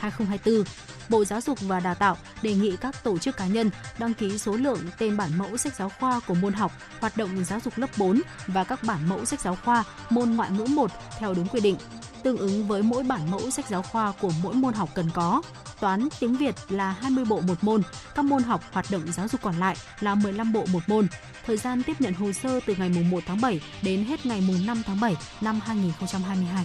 2023-2024. 0.00 0.64
Bộ 1.08 1.24
Giáo 1.24 1.40
dục 1.40 1.58
và 1.60 1.80
Đào 1.80 1.94
tạo 1.94 2.16
đề 2.42 2.54
nghị 2.54 2.76
các 2.76 3.04
tổ 3.04 3.18
chức 3.18 3.36
cá 3.36 3.46
nhân 3.46 3.70
đăng 3.98 4.14
ký 4.14 4.38
số 4.38 4.56
lượng 4.56 4.78
tên 4.98 5.16
bản 5.16 5.30
mẫu 5.38 5.56
sách 5.56 5.74
giáo 5.74 5.92
khoa 6.00 6.20
của 6.26 6.34
môn 6.34 6.52
học 6.52 6.72
hoạt 7.00 7.16
động 7.16 7.44
giáo 7.44 7.60
dục 7.64 7.78
lớp 7.78 7.90
4 7.96 8.22
và 8.46 8.64
các 8.64 8.82
bản 8.82 9.08
mẫu 9.08 9.24
sách 9.24 9.40
giáo 9.40 9.58
khoa 9.64 9.84
môn 10.10 10.30
ngoại 10.30 10.50
ngữ 10.50 10.64
1 10.64 10.90
theo 11.18 11.34
đúng 11.34 11.48
quy 11.48 11.60
định 11.60 11.76
tương 12.24 12.36
ứng 12.36 12.66
với 12.66 12.82
mỗi 12.82 13.02
bản 13.02 13.30
mẫu 13.30 13.50
sách 13.50 13.68
giáo 13.68 13.82
khoa 13.82 14.12
của 14.20 14.30
mỗi 14.42 14.54
môn 14.54 14.74
học 14.74 14.88
cần 14.94 15.10
có. 15.14 15.42
Toán, 15.80 16.08
tiếng 16.20 16.36
Việt 16.36 16.54
là 16.68 16.90
20 16.90 17.24
bộ 17.24 17.40
một 17.40 17.64
môn, 17.64 17.82
các 18.14 18.24
môn 18.24 18.42
học 18.42 18.60
hoạt 18.72 18.86
động 18.90 19.12
giáo 19.12 19.28
dục 19.28 19.42
còn 19.42 19.56
lại 19.56 19.76
là 20.00 20.14
15 20.14 20.52
bộ 20.52 20.64
một 20.72 20.82
môn. 20.86 21.06
Thời 21.46 21.56
gian 21.56 21.82
tiếp 21.82 22.00
nhận 22.00 22.14
hồ 22.14 22.32
sơ 22.32 22.60
từ 22.66 22.74
ngày 22.78 22.88
1 22.88 23.22
tháng 23.26 23.40
7 23.40 23.60
đến 23.82 24.04
hết 24.04 24.26
ngày 24.26 24.42
5 24.66 24.82
tháng 24.86 25.00
7 25.00 25.16
năm 25.40 25.60
2022. 25.64 26.64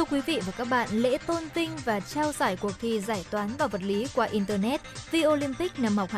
Thưa 0.00 0.06
quý 0.10 0.20
vị 0.26 0.40
và 0.46 0.52
các 0.56 0.68
bạn, 0.70 0.88
lễ 0.92 1.18
tôn 1.18 1.42
vinh 1.54 1.70
và 1.84 2.00
trao 2.00 2.32
giải 2.32 2.56
cuộc 2.56 2.72
thi 2.80 3.00
giải 3.00 3.24
toán 3.30 3.50
và 3.58 3.66
vật 3.66 3.82
lý 3.82 4.06
qua 4.14 4.26
Internet 4.26 4.80
Vi 5.10 5.26
Olympic 5.26 5.78
năm 5.78 5.98
học 5.98 6.10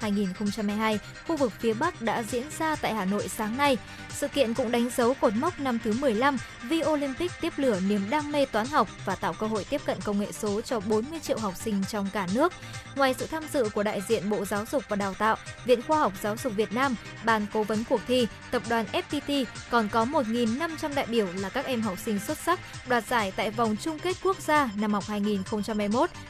2021-2022 0.00 0.98
khu 1.26 1.36
vực 1.36 1.52
phía 1.58 1.74
Bắc 1.74 2.02
đã 2.02 2.22
diễn 2.22 2.44
ra 2.58 2.76
tại 2.76 2.94
Hà 2.94 3.04
Nội 3.04 3.28
sáng 3.28 3.56
nay. 3.56 3.76
Sự 4.10 4.28
kiện 4.28 4.54
cũng 4.54 4.70
đánh 4.70 4.90
dấu 4.96 5.14
cột 5.14 5.32
mốc 5.36 5.60
năm 5.60 5.78
thứ 5.84 5.92
15 5.92 6.38
Vi 6.62 6.82
Olympic 6.86 7.32
tiếp 7.40 7.52
lửa 7.56 7.80
niềm 7.88 8.00
đam 8.10 8.32
mê 8.32 8.44
toán 8.46 8.66
học 8.66 8.88
và 9.04 9.14
tạo 9.14 9.32
cơ 9.32 9.46
hội 9.46 9.64
tiếp 9.70 9.80
cận 9.84 9.98
công 10.04 10.20
nghệ 10.20 10.32
số 10.32 10.60
cho 10.60 10.80
40 10.80 11.20
triệu 11.20 11.38
học 11.38 11.56
sinh 11.56 11.84
trong 11.88 12.08
cả 12.12 12.26
nước. 12.34 12.52
Ngoài 12.96 13.14
sự 13.18 13.26
tham 13.26 13.44
dự 13.52 13.68
của 13.68 13.82
đại 13.82 14.02
diện 14.08 14.30
Bộ 14.30 14.44
Giáo 14.44 14.64
dục 14.72 14.82
và 14.88 14.96
Đào 14.96 15.14
tạo, 15.14 15.36
Viện 15.64 15.82
Khoa 15.82 15.98
học 15.98 16.12
Giáo 16.22 16.36
dục 16.36 16.52
Việt 16.56 16.72
Nam, 16.72 16.94
Ban 17.24 17.46
cố 17.52 17.62
vấn 17.62 17.84
cuộc 17.88 18.00
thi, 18.06 18.26
Tập 18.50 18.62
đoàn 18.68 18.84
FPT 18.92 19.44
còn 19.70 19.88
có 19.88 20.04
1.500 20.04 20.94
đại 20.94 21.06
biểu 21.06 21.26
là 21.34 21.48
các 21.48 21.64
em 21.64 21.80
học 21.80 21.98
sinh 21.98 22.18
xuất 22.18 22.38
sắc 22.38 22.60
đoạt 22.86 23.06
giải 23.06 23.32
tại 23.36 23.50
vòng 23.50 23.76
chung 23.82 23.98
kết 23.98 24.16
quốc 24.22 24.40
gia 24.40 24.70
năm 24.76 24.94
học 24.94 25.04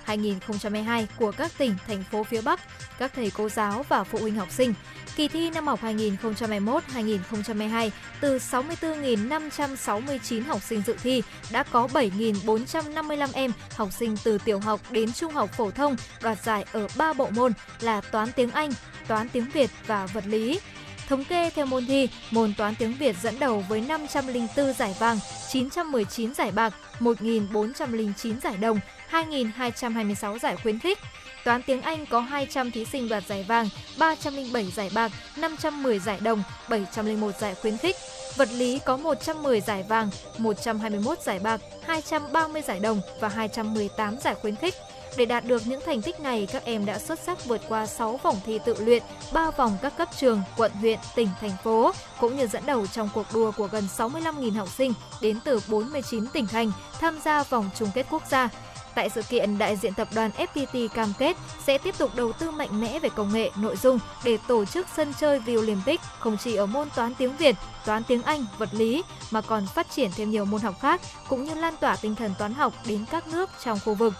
2021-2022 0.07 1.07
của 1.16 1.33
các 1.33 1.53
tỉnh, 1.59 1.74
thành 1.87 2.05
phố 2.11 2.24
phía 2.24 2.40
Bắc, 2.40 2.61
các 2.98 3.12
thầy 3.14 3.31
cô 3.31 3.48
giáo 3.48 3.85
và 3.88 4.05
phụ 4.05 4.18
huynh 4.18 4.35
học 4.35 4.51
sinh. 4.51 4.74
Kỳ 5.16 5.29
thi 5.29 5.51
năm 5.51 5.66
học 5.66 5.81
2021-2022 5.83 7.90
từ 8.20 8.38
64.569 8.38 10.44
học 10.44 10.62
sinh 10.62 10.83
dự 10.87 10.96
thi 11.03 11.22
đã 11.51 11.62
có 11.62 11.87
7.455 11.87 13.29
em 13.33 13.53
học 13.77 13.92
sinh 13.92 14.16
từ 14.24 14.38
tiểu 14.38 14.61
học 14.61 14.81
đến 14.90 15.12
trung 15.12 15.33
học 15.33 15.51
phổ 15.53 15.70
thông 15.70 15.96
đoạt 16.22 16.44
giải 16.44 16.64
ở 16.72 16.88
3 16.96 17.12
bộ 17.12 17.29
môn 17.31 17.53
là 17.81 18.01
toán 18.01 18.33
tiếng 18.33 18.51
Anh, 18.51 18.70
toán 19.09 19.29
tiếng 19.29 19.51
Việt 19.51 19.70
và 19.87 20.07
vật 20.07 20.27
lý. 20.27 20.61
Thống 21.09 21.25
kê 21.25 21.51
theo 21.51 21.66
môn 21.66 21.87
thi, 21.87 22.09
môn 22.31 22.55
toán 22.55 22.75
tiếng 22.75 22.94
Việt 22.94 23.16
dẫn 23.23 23.38
đầu 23.38 23.64
với 23.68 23.81
504 23.81 24.73
giải 24.73 24.97
vàng, 24.99 25.18
919 25.49 26.35
giải 26.35 26.51
bạc, 26.51 26.75
1.409 27.01 28.40
giải 28.40 28.57
đồng, 28.57 28.81
2.226 29.11 30.38
giải 30.38 30.57
khuyến 30.57 30.79
khích. 30.79 30.99
Toán 31.44 31.62
tiếng 31.62 31.83
Anh 31.83 32.07
có 32.07 32.21
200 32.21 32.71
thí 32.71 32.85
sinh 32.85 33.09
đoạt 33.09 33.27
giải 33.27 33.44
vàng, 33.49 33.68
307 33.99 34.73
giải 34.77 34.90
bạc, 34.94 35.12
510 35.37 35.99
giải 35.99 36.18
đồng, 36.21 36.42
701 36.68 37.38
giải 37.40 37.55
khuyến 37.55 37.77
khích. 37.77 37.97
Vật 38.37 38.49
lý 38.53 38.79
có 38.85 38.97
110 38.97 39.61
giải 39.61 39.85
vàng, 39.88 40.11
121 40.38 41.18
giải 41.23 41.38
bạc, 41.38 41.61
230 41.87 42.62
giải 42.62 42.79
đồng 42.81 43.01
và 43.21 43.29
218 43.29 44.16
giải 44.25 44.35
khuyến 44.35 44.57
khích. 44.57 44.75
Để 45.16 45.25
đạt 45.25 45.44
được 45.44 45.62
những 45.66 45.81
thành 45.87 46.03
tích 46.03 46.21
này, 46.21 46.49
các 46.53 46.64
em 46.64 46.87
đã 46.87 46.99
xuất 46.99 47.18
sắc 47.18 47.44
vượt 47.44 47.61
qua 47.68 47.87
6 47.87 48.21
vòng 48.23 48.37
thi 48.47 48.59
tự 48.64 48.75
luyện, 48.79 49.03
3 49.33 49.51
vòng 49.51 49.79
các 49.83 49.97
cấp 49.97 50.09
trường, 50.16 50.42
quận, 50.57 50.73
huyện, 50.73 50.99
tỉnh, 51.14 51.29
thành 51.40 51.57
phố, 51.64 51.92
cũng 52.21 52.37
như 52.37 52.47
dẫn 52.47 52.66
đầu 52.66 52.87
trong 52.87 53.09
cuộc 53.14 53.27
đua 53.35 53.51
của 53.51 53.66
gần 53.66 53.88
65.000 53.97 54.53
học 54.53 54.68
sinh 54.68 54.92
đến 55.21 55.38
từ 55.44 55.61
49 55.68 56.27
tỉnh 56.33 56.47
thành 56.47 56.73
tham 57.01 57.18
gia 57.25 57.42
vòng 57.42 57.71
chung 57.79 57.90
kết 57.94 58.07
quốc 58.11 58.23
gia. 58.31 58.49
Tại 58.94 59.11
sự 59.11 59.23
kiện, 59.23 59.59
đại 59.59 59.77
diện 59.77 59.94
tập 59.94 60.09
đoàn 60.14 60.31
FPT 60.37 60.88
cam 60.88 61.12
kết 61.18 61.37
sẽ 61.66 61.79
tiếp 61.79 61.94
tục 61.99 62.11
đầu 62.14 62.33
tư 62.33 62.51
mạnh 62.51 62.81
mẽ 62.81 62.99
về 62.99 63.09
công 63.09 63.33
nghệ, 63.33 63.51
nội 63.57 63.77
dung 63.77 63.99
để 64.25 64.38
tổ 64.49 64.64
chức 64.64 64.87
sân 64.97 65.12
chơi 65.21 65.38
vì 65.38 65.57
Olympic 65.57 66.01
không 66.18 66.37
chỉ 66.44 66.55
ở 66.55 66.66
môn 66.66 66.88
toán 66.97 67.14
tiếng 67.14 67.37
Việt, 67.37 67.57
toán 67.85 68.05
tiếng 68.05 68.23
Anh, 68.23 68.44
vật 68.59 68.68
lý 68.73 69.03
mà 69.31 69.40
còn 69.40 69.66
phát 69.66 69.90
triển 69.90 70.11
thêm 70.16 70.31
nhiều 70.31 70.44
môn 70.44 70.61
học 70.61 70.75
khác 70.81 71.01
cũng 71.29 71.44
như 71.44 71.55
lan 71.55 71.75
tỏa 71.81 71.97
tinh 71.97 72.14
thần 72.14 72.35
toán 72.38 72.55
học 72.55 72.73
đến 72.87 73.05
các 73.11 73.27
nước 73.27 73.51
trong 73.64 73.79
khu 73.85 73.94
vực. 73.94 74.14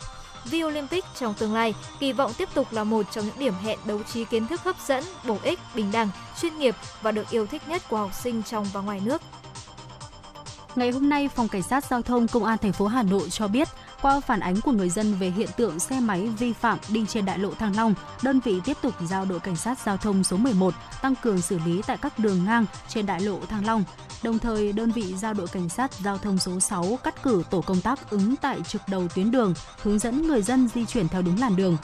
Vi 0.45 0.65
Olympic 0.65 1.05
trong 1.19 1.35
tương 1.35 1.55
lai 1.55 1.75
kỳ 2.01 2.13
vọng 2.13 2.33
tiếp 2.39 2.49
tục 2.55 2.73
là 2.73 2.85
một 2.85 3.07
trong 3.11 3.27
những 3.27 3.39
điểm 3.39 3.55
hẹn 3.63 3.79
đấu 3.85 4.03
trí 4.03 4.25
kiến 4.25 4.47
thức 4.47 4.61
hấp 4.65 4.77
dẫn, 4.87 5.05
bổ 5.25 5.37
ích, 5.43 5.59
bình 5.75 5.93
đẳng, 5.93 6.09
chuyên 6.41 6.59
nghiệp 6.59 6.75
và 7.03 7.13
được 7.13 7.31
yêu 7.31 7.47
thích 7.47 7.63
nhất 7.69 7.83
của 7.89 7.97
học 7.97 8.11
sinh 8.23 8.43
trong 8.43 8.67
và 8.73 8.81
ngoài 8.81 9.01
nước. 9.05 9.23
Ngày 10.77 10.91
hôm 10.91 11.09
nay, 11.09 11.29
Phòng 11.29 11.49
Cảnh 11.49 11.63
sát 11.63 11.85
Giao 11.85 12.03
thông 12.03 12.29
Công 12.29 12.45
an 12.45 12.59
thành 12.59 12.73
phố 12.73 12.87
Hà 12.87 13.03
Nội 13.03 13.31
cho 13.31 13.49
biết, 13.49 13.69
qua 14.03 14.21
phản 14.21 14.41
ánh 14.41 14.61
của 14.61 14.73
người 14.73 14.91
dân 14.91 15.15
về 15.15 15.31
hiện 15.31 15.49
tượng 15.57 15.79
xe 15.79 16.01
máy 16.01 16.27
vi 16.39 16.53
phạm 16.53 16.79
đi 16.89 17.05
trên 17.09 17.25
đại 17.25 17.39
lộ 17.39 17.55
Thăng 17.55 17.77
Long, 17.77 17.95
đơn 18.23 18.41
vị 18.41 18.61
tiếp 18.65 18.77
tục 18.83 18.95
giao 19.01 19.25
đội 19.25 19.41
cảnh 19.41 19.57
sát 19.57 19.79
giao 19.87 19.97
thông 19.97 20.25
số 20.25 20.37
11 20.37 20.75
tăng 21.03 21.15
cường 21.23 21.43
xử 21.43 21.59
lý 21.67 21.83
tại 21.87 21.97
các 22.03 22.19
đường 22.19 22.45
ngang 22.45 22.65
trên 22.89 23.07
đại 23.07 23.21
lộ 23.21 23.39
Thăng 23.49 23.67
Long. 23.67 23.85
Đồng 24.23 24.39
thời, 24.39 24.73
đơn 24.73 24.91
vị 24.91 25.15
giao 25.17 25.35
đội 25.35 25.47
cảnh 25.47 25.69
sát 25.69 25.93
giao 25.95 26.19
thông 26.19 26.39
số 26.39 26.61
6 26.61 26.99
cắt 27.05 27.23
cử 27.23 27.43
tổ 27.51 27.61
công 27.61 27.81
tác 27.81 28.11
ứng 28.11 28.37
tại 28.37 28.61
trực 28.69 28.83
đầu 28.89 29.09
tuyến 29.15 29.31
đường, 29.31 29.55
hướng 29.83 29.99
dẫn 29.99 30.23
người 30.23 30.43
dân 30.43 30.69
di 30.69 30.85
chuyển 30.85 31.09
theo 31.09 31.23
đúng 31.23 31.41
làn 31.41 31.57
đường 31.57 31.77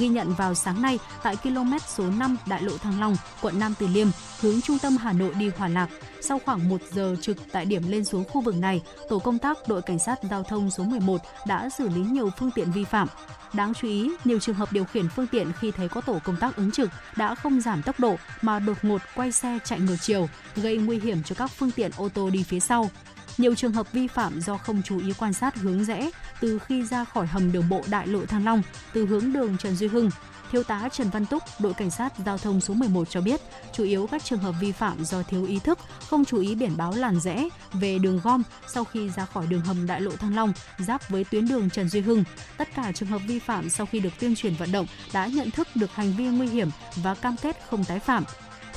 ghi 0.00 0.08
nhận 0.08 0.34
vào 0.34 0.54
sáng 0.54 0.82
nay 0.82 0.98
tại 1.22 1.36
km 1.36 1.72
số 1.88 2.04
5 2.18 2.36
đại 2.46 2.62
lộ 2.62 2.78
Thăng 2.78 3.00
Long, 3.00 3.16
quận 3.42 3.58
Nam 3.58 3.74
Từ 3.78 3.86
Liêm, 3.86 4.08
hướng 4.40 4.60
trung 4.60 4.78
tâm 4.78 4.96
Hà 4.96 5.12
Nội 5.12 5.34
đi 5.34 5.50
Hòa 5.58 5.68
Lạc. 5.68 5.88
Sau 6.20 6.40
khoảng 6.44 6.68
1 6.68 6.80
giờ 6.92 7.16
trực 7.20 7.36
tại 7.52 7.64
điểm 7.64 7.82
lên 7.88 8.04
xuống 8.04 8.24
khu 8.24 8.40
vực 8.40 8.56
này, 8.56 8.82
tổ 9.08 9.18
công 9.18 9.38
tác 9.38 9.58
đội 9.68 9.82
cảnh 9.82 9.98
sát 9.98 10.18
giao 10.30 10.42
thông 10.42 10.70
số 10.70 10.84
11 10.84 11.20
đã 11.46 11.68
xử 11.68 11.88
lý 11.88 12.00
nhiều 12.00 12.30
phương 12.38 12.50
tiện 12.50 12.72
vi 12.72 12.84
phạm. 12.84 13.08
Đáng 13.52 13.74
chú 13.74 13.88
ý, 13.88 14.10
nhiều 14.24 14.38
trường 14.38 14.54
hợp 14.54 14.72
điều 14.72 14.84
khiển 14.84 15.08
phương 15.08 15.26
tiện 15.26 15.52
khi 15.60 15.70
thấy 15.70 15.88
có 15.88 16.00
tổ 16.00 16.18
công 16.24 16.36
tác 16.36 16.56
ứng 16.56 16.70
trực 16.70 16.90
đã 17.16 17.34
không 17.34 17.60
giảm 17.60 17.82
tốc 17.82 18.00
độ 18.00 18.16
mà 18.42 18.58
đột 18.58 18.76
ngột 18.82 19.00
quay 19.14 19.32
xe 19.32 19.58
chạy 19.64 19.80
ngược 19.80 19.96
chiều, 20.00 20.28
gây 20.56 20.76
nguy 20.76 20.98
hiểm 20.98 21.22
cho 21.22 21.34
các 21.34 21.50
phương 21.50 21.70
tiện 21.70 21.90
ô 21.96 22.08
tô 22.08 22.30
đi 22.30 22.42
phía 22.42 22.60
sau. 22.60 22.90
Nhiều 23.38 23.54
trường 23.54 23.72
hợp 23.72 23.92
vi 23.92 24.06
phạm 24.06 24.40
do 24.40 24.56
không 24.56 24.82
chú 24.82 24.98
ý 24.98 25.12
quan 25.18 25.32
sát 25.32 25.56
hướng 25.56 25.84
rẽ 25.84 26.10
từ 26.40 26.58
khi 26.58 26.84
ra 26.84 27.04
khỏi 27.04 27.26
hầm 27.26 27.52
đường 27.52 27.68
bộ 27.68 27.82
đại 27.90 28.06
lộ 28.06 28.26
Thăng 28.26 28.44
Long 28.44 28.62
từ 28.92 29.06
hướng 29.06 29.32
đường 29.32 29.56
Trần 29.58 29.76
Duy 29.76 29.86
Hưng. 29.86 30.10
Thiếu 30.52 30.62
tá 30.62 30.88
Trần 30.92 31.10
Văn 31.10 31.26
Túc, 31.26 31.42
đội 31.58 31.74
cảnh 31.74 31.90
sát 31.90 32.12
giao 32.26 32.38
thông 32.38 32.60
số 32.60 32.74
11 32.74 33.10
cho 33.10 33.20
biết, 33.20 33.40
chủ 33.72 33.84
yếu 33.84 34.06
các 34.06 34.24
trường 34.24 34.38
hợp 34.38 34.54
vi 34.60 34.72
phạm 34.72 35.04
do 35.04 35.22
thiếu 35.22 35.44
ý 35.44 35.58
thức, 35.58 35.78
không 36.08 36.24
chú 36.24 36.38
ý 36.38 36.54
biển 36.54 36.76
báo 36.76 36.94
làn 36.96 37.20
rẽ 37.20 37.48
về 37.72 37.98
đường 37.98 38.20
gom 38.24 38.42
sau 38.68 38.84
khi 38.84 39.10
ra 39.10 39.24
khỏi 39.24 39.46
đường 39.46 39.60
hầm 39.60 39.86
đại 39.86 40.00
lộ 40.00 40.10
Thăng 40.10 40.36
Long 40.36 40.52
giáp 40.78 41.08
với 41.08 41.24
tuyến 41.24 41.48
đường 41.48 41.70
Trần 41.70 41.88
Duy 41.88 42.00
Hưng. 42.00 42.24
Tất 42.56 42.68
cả 42.76 42.92
trường 42.92 43.08
hợp 43.08 43.20
vi 43.26 43.38
phạm 43.38 43.70
sau 43.70 43.86
khi 43.86 44.00
được 44.00 44.12
tuyên 44.20 44.34
truyền 44.34 44.54
vận 44.54 44.72
động 44.72 44.86
đã 45.12 45.26
nhận 45.26 45.50
thức 45.50 45.68
được 45.74 45.94
hành 45.94 46.12
vi 46.12 46.24
nguy 46.24 46.48
hiểm 46.48 46.70
và 46.96 47.14
cam 47.14 47.36
kết 47.42 47.56
không 47.70 47.84
tái 47.84 47.98
phạm. 47.98 48.24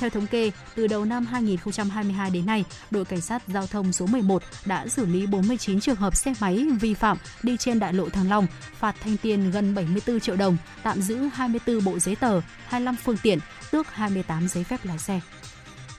Theo 0.00 0.10
thống 0.10 0.26
kê, 0.26 0.50
từ 0.74 0.86
đầu 0.86 1.04
năm 1.04 1.26
2022 1.26 2.30
đến 2.30 2.46
nay, 2.46 2.64
đội 2.90 3.04
cảnh 3.04 3.20
sát 3.20 3.42
giao 3.46 3.66
thông 3.66 3.92
số 3.92 4.06
11 4.06 4.42
đã 4.64 4.86
xử 4.86 5.06
lý 5.06 5.26
49 5.26 5.80
trường 5.80 5.96
hợp 5.96 6.16
xe 6.16 6.34
máy 6.40 6.66
vi 6.80 6.94
phạm 6.94 7.18
đi 7.42 7.56
trên 7.56 7.78
đại 7.78 7.92
lộ 7.92 8.08
Thăng 8.08 8.30
Long, 8.30 8.46
phạt 8.78 8.96
thanh 9.00 9.16
tiền 9.16 9.50
gần 9.50 9.74
74 9.74 10.20
triệu 10.20 10.36
đồng, 10.36 10.56
tạm 10.82 11.02
giữ 11.02 11.16
24 11.16 11.84
bộ 11.84 11.98
giấy 11.98 12.16
tờ, 12.16 12.40
25 12.66 12.96
phương 12.96 13.16
tiện, 13.22 13.38
tước 13.70 13.86
28 13.90 14.48
giấy 14.48 14.64
phép 14.64 14.84
lái 14.84 14.98
xe. 14.98 15.20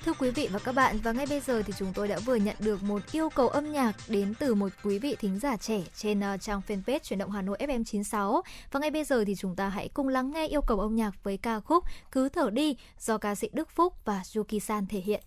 Thưa 0.06 0.14
quý 0.20 0.32
vị 0.32 0.50
và 0.52 0.60
các 0.60 0.76
bạn, 0.76 0.98
và 1.04 1.12
ngay 1.12 1.26
bây 1.26 1.40
giờ 1.40 1.62
thì 1.62 1.74
chúng 1.78 1.94
tôi 1.94 2.08
đã 2.08 2.20
vừa 2.20 2.36
nhận 2.36 2.56
được 2.60 2.84
một 2.84 3.02
yêu 3.12 3.30
cầu 3.30 3.48
âm 3.48 3.72
nhạc 3.72 3.92
đến 4.08 4.34
từ 4.40 4.56
một 4.56 4.70
quý 4.84 5.00
vị 5.00 5.16
thính 5.20 5.40
giả 5.40 5.58
trẻ 5.58 5.82
trên 5.96 6.20
uh, 6.20 6.42
trang 6.42 6.62
fanpage 6.68 7.00
chuyển 7.04 7.20
động 7.20 7.32
Hà 7.32 7.42
Nội 7.42 7.58
FM 7.60 7.84
96. 7.84 8.42
Và 8.72 8.80
ngay 8.80 8.92
bây 8.92 9.04
giờ 9.04 9.24
thì 9.28 9.36
chúng 9.36 9.56
ta 9.56 9.70
hãy 9.70 9.90
cùng 9.94 10.08
lắng 10.08 10.32
nghe 10.32 10.48
yêu 10.48 10.62
cầu 10.62 10.80
âm 10.80 10.96
nhạc 10.96 11.24
với 11.24 11.38
ca 11.38 11.60
khúc 11.60 11.84
Cứ 12.12 12.30
thở 12.30 12.50
đi 12.50 12.76
do 13.00 13.18
ca 13.18 13.36
sĩ 13.36 13.50
Đức 13.54 13.70
Phúc 13.70 13.94
và 14.06 14.24
Yuki 14.36 14.62
San 14.62 14.88
thể 14.88 15.00
hiện. 15.00 15.24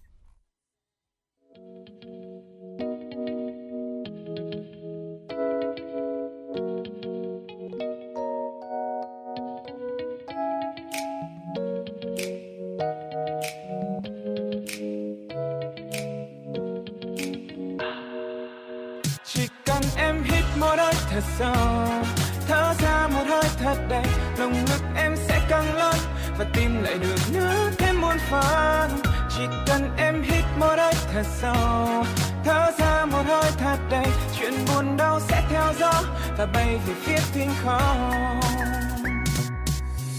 Thật 21.15 21.25
sâu. 21.39 22.05
Thở 22.49 22.75
ra 22.83 23.09
một 23.09 23.25
hơi 23.29 23.45
thật 23.59 23.77
đầy 23.89 24.05
lồng 24.39 24.53
ngực 24.53 24.83
em 24.97 25.17
sẽ 25.17 25.41
căng 25.49 25.77
lớn 25.77 25.95
và 26.39 26.47
tim 26.55 26.83
lại 26.83 26.99
được 26.99 27.19
nhớ 27.33 27.71
thêm 27.79 28.01
muôn 28.01 28.17
phần. 28.31 28.91
Chỉ 29.37 29.43
cần 29.67 29.91
em 29.97 30.23
hít 30.23 30.45
một 30.59 30.75
hơi 30.77 30.95
thật 31.13 31.27
sâu. 31.41 32.05
Thở 32.45 32.71
ra 32.79 33.05
một 33.05 33.23
hơi 33.27 33.51
thật 33.59 33.77
đầy 33.91 34.07
chuyện 34.39 34.55
buồn 34.67 34.97
đau 34.97 35.21
sẽ 35.21 35.43
theo 35.51 35.73
gió 35.81 35.93
và 36.39 36.47
bay 36.47 36.79
về 36.87 36.95
phía 37.03 37.19
thiên 37.35 37.51
không. 37.65 38.41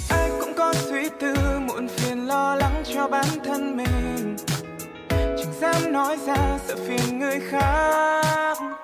Ai 0.09 0.29
cũng 0.39 0.53
có 0.57 0.73
suy 0.73 1.09
tư, 1.19 1.59
muộn 1.59 1.87
phiền 1.87 2.27
lo 2.27 2.55
lắng 2.55 2.83
cho 2.93 3.07
bản 3.07 3.27
thân 3.45 3.77
mình. 3.77 4.37
Chẳng 5.09 5.53
dám 5.61 5.91
nói 5.91 6.17
ra, 6.27 6.59
sợ 6.67 6.75
phiền 6.87 7.19
người 7.19 7.39
khác 7.51 8.74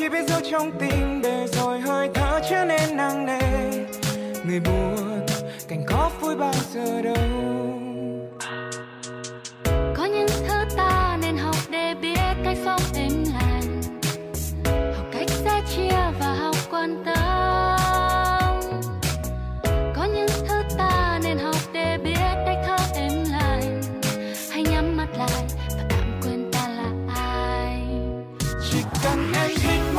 chỉ 0.00 0.08
biết 0.08 0.28
giấu 0.28 0.40
trong 0.50 0.72
tim 0.78 1.22
để 1.22 1.46
rồi 1.46 1.80
hơi 1.80 2.08
thở 2.14 2.40
trở 2.50 2.64
nên 2.64 2.96
nặng 2.96 3.26
nề. 3.26 3.70
Người 4.44 4.60
buồn, 4.60 5.26
cảnh 5.68 5.84
có 5.86 6.10
vui 6.20 6.36
bao 6.36 6.52
giờ 6.74 7.02
đâu. 7.02 7.14
Có 9.96 10.04
những 10.04 10.28
thứ 10.48 10.76
ta 10.76 11.18
nên 11.22 11.36
học 11.36 11.56
để 11.70 11.94
biết 12.02 12.34
cách 12.44 12.56
sống 12.64 12.80
êm 12.94 13.24
lành. 13.32 13.82
Học 14.96 15.06
cách 15.12 15.30
sẻ 15.30 15.60
chia 15.76 16.18
và 16.20 16.34
học 16.40 16.56
quan 16.70 17.02
tâm. 17.06 17.19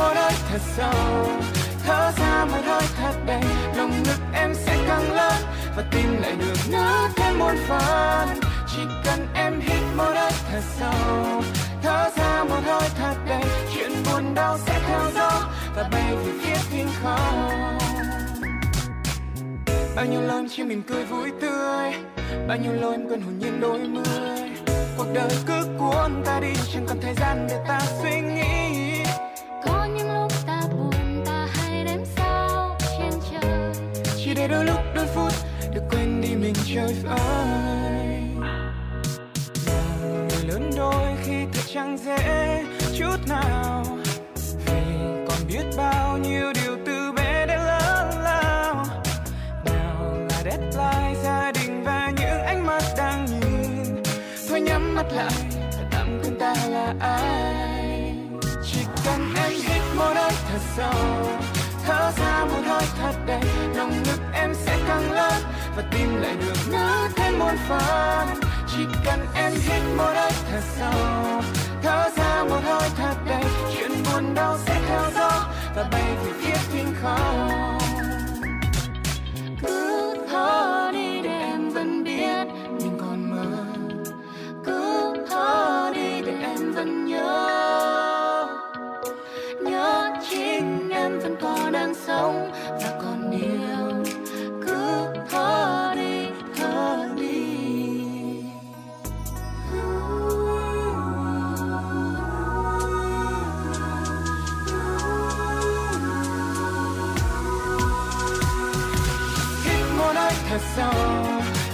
Một 0.02 0.14
hơi 0.14 0.32
thật 0.50 0.60
sâu. 0.76 1.26
Thở 1.86 2.12
ra 2.18 2.44
một 2.44 2.60
hơi 2.64 2.82
thật 3.00 3.14
đầy 3.26 3.42
lồng 3.76 4.02
ngực 4.02 4.20
em 4.34 4.54
sẽ 4.54 4.76
càng 4.88 5.12
lớn 5.12 5.42
và 5.76 5.84
tim 5.90 6.22
lại 6.22 6.32
được 6.38 6.56
nở 6.70 7.08
thêm 7.16 7.38
muôn 7.38 7.56
phần. 7.68 8.28
Chỉ 8.68 8.82
cần 9.04 9.26
em 9.34 9.60
hít 9.60 9.82
một 9.96 10.12
hơi 10.14 10.32
thật 10.50 10.62
sâu. 10.78 11.42
Thở 11.82 12.10
ra 12.16 12.44
một 12.44 12.60
hơi 12.64 12.88
thật 12.98 13.14
đầy, 13.28 13.44
chuyện 13.74 13.90
buồn 14.04 14.34
đau 14.34 14.58
sẽ 14.66 14.80
theo 14.88 15.00
gió 15.14 15.30
và 15.76 15.88
bay 15.92 16.16
về 16.16 16.32
phía 16.42 16.56
thiên 16.70 16.88
không. 17.02 17.78
Bao 19.96 20.06
nhiêu 20.06 20.20
lần 20.20 20.48
chỉ 20.50 20.62
mình 20.62 20.82
cười 20.88 21.04
vui 21.04 21.30
tươi, 21.40 21.92
bao 22.48 22.56
nhiêu 22.56 22.72
lối 22.72 22.92
em 22.92 23.08
quên 23.08 23.20
hồn 23.20 23.38
nhiên 23.38 23.60
đôi 23.60 23.78
mươi. 23.78 24.50
Cuộc 24.96 25.06
đời 25.14 25.30
cứ 25.46 25.66
cuốn 25.78 26.22
ta 26.24 26.40
đi, 26.40 26.52
chẳng 26.72 26.86
còn 26.88 26.96
thời 27.02 27.14
gian 27.14 27.46
để 27.50 27.56
ta 27.68 27.80
suy 28.02 28.20
nghĩ. 28.20 28.81
Phút 35.14 35.32
được 35.74 35.82
quên 35.90 36.20
đi 36.20 36.34
mình 36.34 36.54
chơi 36.74 36.94
vơi 37.02 38.12
người 40.28 40.44
lớn 40.48 40.70
đôi 40.76 41.16
khi 41.24 41.44
thật 41.52 41.62
chẳng 41.74 41.98
dễ 41.98 42.64
chút 42.98 43.16
nào. 43.28 43.84
Vì 44.66 44.82
còn 45.28 45.38
biết 45.48 45.64
bao 45.76 46.18
nhiêu 46.18 46.52
điều 46.52 46.76
từ 46.86 47.12
bé 47.12 47.46
đến 47.46 47.58
lớn 47.60 48.10
lao. 48.24 48.84
Nào 49.64 50.14
là 50.30 50.42
deadline, 50.44 51.14
gia 51.24 51.52
đình 51.52 51.84
và 51.84 52.10
những 52.18 52.42
ánh 52.46 52.66
mắt 52.66 52.82
đang 52.96 53.26
nhìn. 53.26 54.02
Thôi 54.48 54.60
nhắm 54.60 54.94
mắt 54.94 55.06
lại 55.12 55.32
và 55.50 55.88
tạm 55.90 56.20
quên 56.22 56.38
ta 56.38 56.54
là 56.68 56.94
ai. 57.00 58.14
Chỉ 58.66 58.80
cần 59.04 59.34
em 59.36 59.52
hít 59.52 59.82
một 59.96 60.12
hơi 60.14 60.32
thật 60.52 60.60
sâu 60.76 61.41
thở 62.02 62.10
ra 62.10 62.44
một 62.44 62.62
hơi 62.66 62.84
thật 63.00 63.12
đầy 63.26 63.40
lòng 63.74 64.02
ngực 64.02 64.20
em 64.32 64.54
sẽ 64.54 64.78
càng 64.88 65.12
lớn 65.12 65.42
và 65.76 65.82
tim 65.90 66.16
lại 66.22 66.36
được 66.40 66.72
nở 66.72 67.08
thêm 67.16 67.38
muôn 67.38 67.56
phần. 67.68 68.28
Chỉ 68.68 68.78
cần 69.04 69.26
em 69.34 69.52
hít 69.52 69.82
một 69.96 70.12
hơi 70.14 70.32
thật 70.50 70.60
sâu, 70.76 71.42
thở 71.82 72.08
ra 72.16 72.44
một 72.44 72.60
hơi 72.64 72.88
thật 72.96 73.14
đầy 73.28 73.44
chuyện 73.74 73.90
buồn 74.04 74.34
đau 74.34 74.58
sẽ 74.58 74.80
theo 74.88 75.02
gió 75.14 75.30
và 75.76 75.88
bay 75.92 76.04
về 76.24 76.32
phía 76.40 76.56
thiên 76.72 76.94
không. 77.02 77.78
Cứ 79.62 80.16
thở 80.30 80.90
đi 80.92 81.22
để 81.22 81.38
em 81.40 81.70
vẫn 81.70 82.04
biết 82.04 82.46
mình 82.70 82.98
còn 83.00 83.30
mơ. 83.30 83.64
Cứ 84.64 85.12
thở 85.30 85.92
đi 85.94 86.20
để 86.26 86.32
em 86.42 86.72
vẫn 86.72 87.06
nhớ. 87.06 87.61
Sống 92.12 92.50
và 92.80 92.90
còn 93.02 93.30
yêu 93.30 94.04
cứ 94.66 95.06
thở 95.30 95.92
đi 95.96 96.26
thở 96.56 97.06
đi. 97.16 97.42
Hít 109.64 109.84
một 109.98 110.12
hơi 110.14 110.32
thật 110.48 110.60
sâu, 110.76 110.92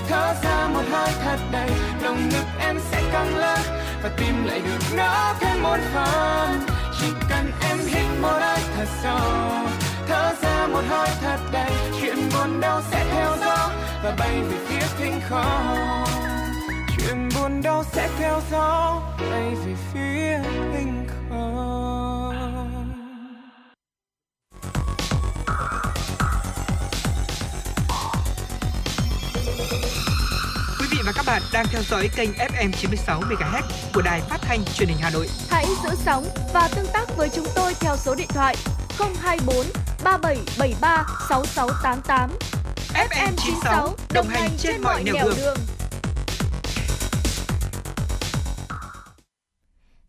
thở 0.09 0.35
ra 0.43 0.69
một 0.75 0.83
hơi 0.91 1.13
thật 1.25 1.39
đầy. 1.53 1.71
Lòng 2.03 2.29
ngực 2.29 2.47
em 2.61 2.77
sẽ 2.91 3.03
căng 3.13 3.37
lên 3.37 3.61
và 4.03 4.11
tim 4.17 4.45
lại 4.45 4.61
được 4.61 4.97
nở 4.97 5.35
thêm 5.41 5.63
một 5.63 5.79
phần. 5.95 6.61
Chỉ 7.01 7.07
cần 7.31 7.53
em 7.71 7.79
hít 7.79 8.21
một 8.23 8.39
hơi 8.41 8.59
thật 8.77 8.89
sâu 9.03 9.78
ra 10.43 10.67
một 10.67 10.83
hơi 10.89 11.09
thật 11.21 11.39
đầy 11.53 11.73
chuyện 12.01 12.17
buồn 12.33 12.61
đau 12.61 12.83
sẽ 12.91 13.05
theo 13.13 13.37
gió 13.41 13.71
và 14.05 14.17
bay 14.19 14.41
về 14.41 14.57
phía 14.69 14.87
thinh 14.99 15.21
không 15.29 16.05
chuyện 16.97 17.29
buồn 17.35 17.63
đau 17.63 17.85
sẽ 17.93 18.09
theo 18.19 18.41
gió 18.51 19.03
bay 19.31 19.55
về 19.55 19.75
phía 19.93 20.39
thinh 20.73 21.07
không 21.09 21.49
Quý 30.81 30.87
vị 30.91 30.99
và 31.07 31.13
các 31.15 31.27
bạn 31.27 31.43
đang 31.53 31.67
theo 31.71 31.83
dõi 31.83 32.09
kênh 32.17 32.31
FM 32.31 32.73
96 32.73 33.21
MHz 33.21 33.63
của 33.95 34.03
đài 34.03 34.21
phát 34.21 34.39
thanh 34.43 34.65
truyền 34.75 34.89
hình 34.89 34.99
Hà 35.01 35.11
Nội. 35.11 35.29
Hãy 35.51 35.67
giữ 35.85 35.91
sóng 36.05 36.25
và 36.55 36.69
tương 36.77 36.87
tác 36.93 37.17
với 37.17 37.29
chúng 37.35 37.47
tôi 37.55 37.75
theo 37.81 37.97
số 37.97 38.15
điện 38.15 38.29
thoại 38.29 38.57
024 38.99 39.67
3773 40.05 41.07
6688. 41.29 42.31
FM 42.95 43.33
96 43.37 43.95
đồng 44.13 44.29
hành 44.29 44.51
trên 44.59 44.83
mọi 44.83 45.03
nẻo 45.05 45.15
đường. 45.37 45.57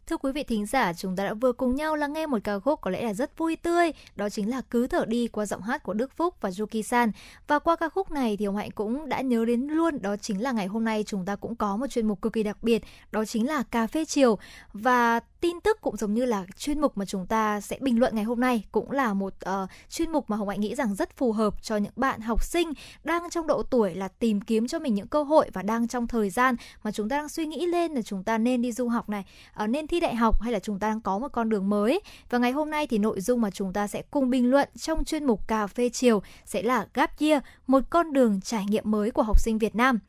Thưa 0.09 0.17
quý 0.17 0.31
vị 0.31 0.43
thính 0.43 0.65
giả, 0.65 0.93
chúng 0.93 1.15
ta 1.15 1.23
đã 1.23 1.33
vừa 1.33 1.51
cùng 1.51 1.75
nhau 1.75 1.95
lắng 1.95 2.13
nghe 2.13 2.25
một 2.27 2.37
ca 2.43 2.59
khúc 2.59 2.81
có 2.81 2.91
lẽ 2.91 3.03
là 3.03 3.13
rất 3.13 3.37
vui 3.37 3.55
tươi, 3.55 3.91
đó 4.15 4.29
chính 4.29 4.49
là 4.49 4.61
Cứ 4.61 4.87
thở 4.87 5.05
đi 5.05 5.27
qua 5.27 5.45
giọng 5.45 5.61
hát 5.61 5.83
của 5.83 5.93
Đức 5.93 6.11
Phúc 6.17 6.35
và 6.41 6.51
Yuki 6.59 6.85
San. 6.85 7.11
Và 7.47 7.59
qua 7.59 7.75
ca 7.75 7.89
khúc 7.89 8.11
này 8.11 8.37
thì 8.37 8.45
ông 8.45 8.55
Hạnh 8.55 8.71
cũng 8.71 9.09
đã 9.09 9.21
nhớ 9.21 9.45
đến 9.45 9.67
luôn, 9.67 10.01
đó 10.01 10.15
chính 10.17 10.41
là 10.41 10.51
ngày 10.51 10.67
hôm 10.67 10.83
nay 10.83 11.03
chúng 11.07 11.25
ta 11.25 11.35
cũng 11.35 11.55
có 11.55 11.77
một 11.77 11.87
chuyên 11.87 12.07
mục 12.07 12.21
cực 12.21 12.33
kỳ 12.33 12.43
đặc 12.43 12.57
biệt, 12.63 12.83
đó 13.11 13.25
chính 13.25 13.47
là 13.47 13.63
cà 13.63 13.87
phê 13.87 14.05
chiều. 14.05 14.37
Và 14.73 15.19
tin 15.41 15.61
tức 15.61 15.81
cũng 15.81 15.97
giống 15.97 16.13
như 16.13 16.25
là 16.25 16.45
chuyên 16.57 16.81
mục 16.81 16.97
mà 16.97 17.05
chúng 17.05 17.25
ta 17.27 17.61
sẽ 17.61 17.77
bình 17.81 17.99
luận 17.99 18.15
ngày 18.15 18.23
hôm 18.23 18.39
nay 18.39 18.63
cũng 18.71 18.91
là 18.91 19.13
một 19.13 19.33
uh, 19.49 19.69
chuyên 19.89 20.11
mục 20.11 20.29
mà 20.29 20.37
Hồng 20.37 20.49
Hạnh 20.49 20.61
nghĩ 20.61 20.75
rằng 20.75 20.95
rất 20.95 21.17
phù 21.17 21.31
hợp 21.31 21.63
cho 21.63 21.77
những 21.77 21.93
bạn 21.95 22.21
học 22.21 22.43
sinh 22.43 22.73
đang 23.03 23.29
trong 23.29 23.47
độ 23.47 23.63
tuổi 23.63 23.95
là 23.95 24.07
tìm 24.07 24.41
kiếm 24.41 24.67
cho 24.67 24.79
mình 24.79 24.95
những 24.95 25.07
cơ 25.07 25.23
hội 25.23 25.49
và 25.53 25.61
đang 25.61 25.87
trong 25.87 26.07
thời 26.07 26.29
gian 26.29 26.55
mà 26.83 26.91
chúng 26.91 27.09
ta 27.09 27.17
đang 27.17 27.29
suy 27.29 27.45
nghĩ 27.45 27.65
lên 27.65 27.93
là 27.93 28.01
chúng 28.01 28.23
ta 28.23 28.37
nên 28.37 28.61
đi 28.61 28.71
du 28.71 28.87
học 28.87 29.09
này, 29.09 29.25
uh, 29.63 29.69
nên 29.69 29.87
thi 29.87 29.98
đại 29.99 30.15
học 30.15 30.41
hay 30.41 30.53
là 30.53 30.59
chúng 30.59 30.79
ta 30.79 30.89
đang 30.89 31.01
có 31.01 31.19
một 31.19 31.27
con 31.31 31.49
đường 31.49 31.69
mới. 31.69 32.01
Và 32.29 32.37
ngày 32.37 32.51
hôm 32.51 32.69
nay 32.69 32.87
thì 32.87 32.97
nội 32.97 33.21
dung 33.21 33.41
mà 33.41 33.51
chúng 33.51 33.73
ta 33.73 33.87
sẽ 33.87 34.01
cùng 34.11 34.29
bình 34.29 34.49
luận 34.49 34.69
trong 34.77 35.05
chuyên 35.05 35.25
mục 35.25 35.47
cà 35.47 35.67
phê 35.67 35.89
chiều 35.89 36.21
sẽ 36.45 36.61
là 36.61 36.87
Gap 36.93 37.19
Year, 37.19 37.43
một 37.67 37.83
con 37.89 38.13
đường 38.13 38.41
trải 38.41 38.65
nghiệm 38.65 38.91
mới 38.91 39.11
của 39.11 39.23
học 39.23 39.39
sinh 39.39 39.57
Việt 39.57 39.75
Nam. 39.75 39.99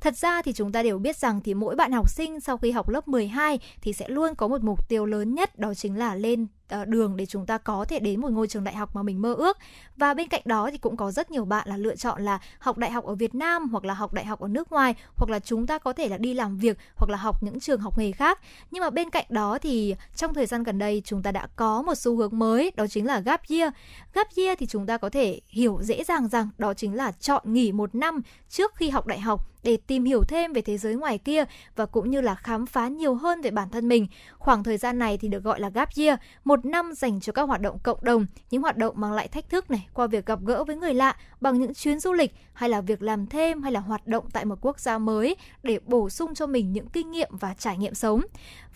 Thật 0.00 0.16
ra 0.16 0.42
thì 0.42 0.52
chúng 0.52 0.72
ta 0.72 0.82
đều 0.82 0.98
biết 0.98 1.16
rằng 1.16 1.40
thì 1.40 1.54
mỗi 1.54 1.76
bạn 1.76 1.92
học 1.92 2.10
sinh 2.10 2.40
sau 2.40 2.56
khi 2.56 2.70
học 2.70 2.88
lớp 2.88 3.08
12 3.08 3.58
thì 3.80 3.92
sẽ 3.92 4.08
luôn 4.08 4.34
có 4.34 4.48
một 4.48 4.62
mục 4.62 4.88
tiêu 4.88 5.06
lớn 5.06 5.34
nhất, 5.34 5.58
đó 5.58 5.74
chính 5.74 5.98
là 5.98 6.14
lên 6.14 6.46
ờ, 6.68 6.84
đường 6.84 7.16
để 7.16 7.26
chúng 7.26 7.46
ta 7.46 7.58
có 7.58 7.84
thể 7.84 7.98
đến 7.98 8.20
một 8.20 8.32
ngôi 8.32 8.48
trường 8.48 8.64
đại 8.64 8.74
học 8.74 8.96
mà 8.96 9.02
mình 9.02 9.22
mơ 9.22 9.34
ước. 9.34 9.58
Và 9.96 10.14
bên 10.14 10.28
cạnh 10.28 10.42
đó 10.44 10.68
thì 10.72 10.78
cũng 10.78 10.96
có 10.96 11.10
rất 11.10 11.30
nhiều 11.30 11.44
bạn 11.44 11.68
là 11.68 11.76
lựa 11.76 11.96
chọn 11.96 12.22
là 12.22 12.38
học 12.58 12.78
đại 12.78 12.90
học 12.90 13.04
ở 13.04 13.14
Việt 13.14 13.34
Nam 13.34 13.68
hoặc 13.68 13.84
là 13.84 13.94
học 13.94 14.12
đại 14.12 14.24
học 14.24 14.40
ở 14.40 14.48
nước 14.48 14.72
ngoài, 14.72 14.94
hoặc 15.16 15.30
là 15.30 15.38
chúng 15.38 15.66
ta 15.66 15.78
có 15.78 15.92
thể 15.92 16.08
là 16.08 16.18
đi 16.18 16.34
làm 16.34 16.56
việc 16.56 16.78
hoặc 16.96 17.10
là 17.10 17.16
học 17.16 17.42
những 17.42 17.60
trường 17.60 17.80
học 17.80 17.98
nghề 17.98 18.12
khác. 18.12 18.40
Nhưng 18.70 18.80
mà 18.80 18.90
bên 18.90 19.10
cạnh 19.10 19.26
đó 19.28 19.58
thì 19.58 19.94
trong 20.16 20.34
thời 20.34 20.46
gian 20.46 20.62
gần 20.62 20.78
đây 20.78 21.02
chúng 21.04 21.22
ta 21.22 21.32
đã 21.32 21.48
có 21.56 21.82
một 21.82 21.94
xu 21.94 22.16
hướng 22.16 22.38
mới, 22.38 22.72
đó 22.76 22.86
chính 22.86 23.06
là 23.06 23.20
gap 23.20 23.40
year. 23.48 23.72
Gap 24.14 24.28
year 24.36 24.58
thì 24.58 24.66
chúng 24.66 24.86
ta 24.86 24.96
có 24.96 25.10
thể 25.10 25.40
hiểu 25.48 25.78
dễ 25.82 26.04
dàng 26.04 26.28
rằng 26.28 26.48
đó 26.58 26.74
chính 26.74 26.94
là 26.94 27.12
chọn 27.12 27.42
nghỉ 27.52 27.72
một 27.72 27.94
năm 27.94 28.22
trước 28.48 28.74
khi 28.74 28.88
học 28.88 29.06
đại 29.06 29.20
học 29.20 29.48
để 29.68 29.76
tìm 29.86 30.04
hiểu 30.04 30.24
thêm 30.24 30.52
về 30.52 30.62
thế 30.62 30.78
giới 30.78 30.94
ngoài 30.94 31.18
kia 31.18 31.44
và 31.76 31.86
cũng 31.86 32.10
như 32.10 32.20
là 32.20 32.34
khám 32.34 32.66
phá 32.66 32.88
nhiều 32.88 33.14
hơn 33.14 33.40
về 33.40 33.50
bản 33.50 33.68
thân 33.70 33.88
mình. 33.88 34.06
Khoảng 34.38 34.64
thời 34.64 34.78
gian 34.78 34.98
này 34.98 35.18
thì 35.18 35.28
được 35.28 35.44
gọi 35.44 35.60
là 35.60 35.68
gap 35.68 35.88
year, 35.96 36.18
một 36.44 36.64
năm 36.64 36.92
dành 36.92 37.20
cho 37.20 37.32
các 37.32 37.42
hoạt 37.42 37.60
động 37.60 37.78
cộng 37.82 38.04
đồng, 38.04 38.26
những 38.50 38.62
hoạt 38.62 38.76
động 38.76 38.94
mang 39.00 39.12
lại 39.12 39.28
thách 39.28 39.50
thức 39.50 39.70
này 39.70 39.88
qua 39.94 40.06
việc 40.06 40.26
gặp 40.26 40.38
gỡ 40.44 40.64
với 40.64 40.76
người 40.76 40.94
lạ 40.94 41.16
bằng 41.40 41.58
những 41.58 41.74
chuyến 41.74 42.00
du 42.00 42.12
lịch 42.12 42.34
hay 42.52 42.68
là 42.68 42.80
việc 42.80 43.02
làm 43.02 43.26
thêm 43.26 43.62
hay 43.62 43.72
là 43.72 43.80
hoạt 43.80 44.06
động 44.06 44.24
tại 44.32 44.44
một 44.44 44.58
quốc 44.60 44.80
gia 44.80 44.98
mới 44.98 45.36
để 45.62 45.78
bổ 45.86 46.10
sung 46.10 46.34
cho 46.34 46.46
mình 46.46 46.72
những 46.72 46.86
kinh 46.86 47.10
nghiệm 47.10 47.30
và 47.40 47.54
trải 47.58 47.76
nghiệm 47.78 47.94
sống. 47.94 48.22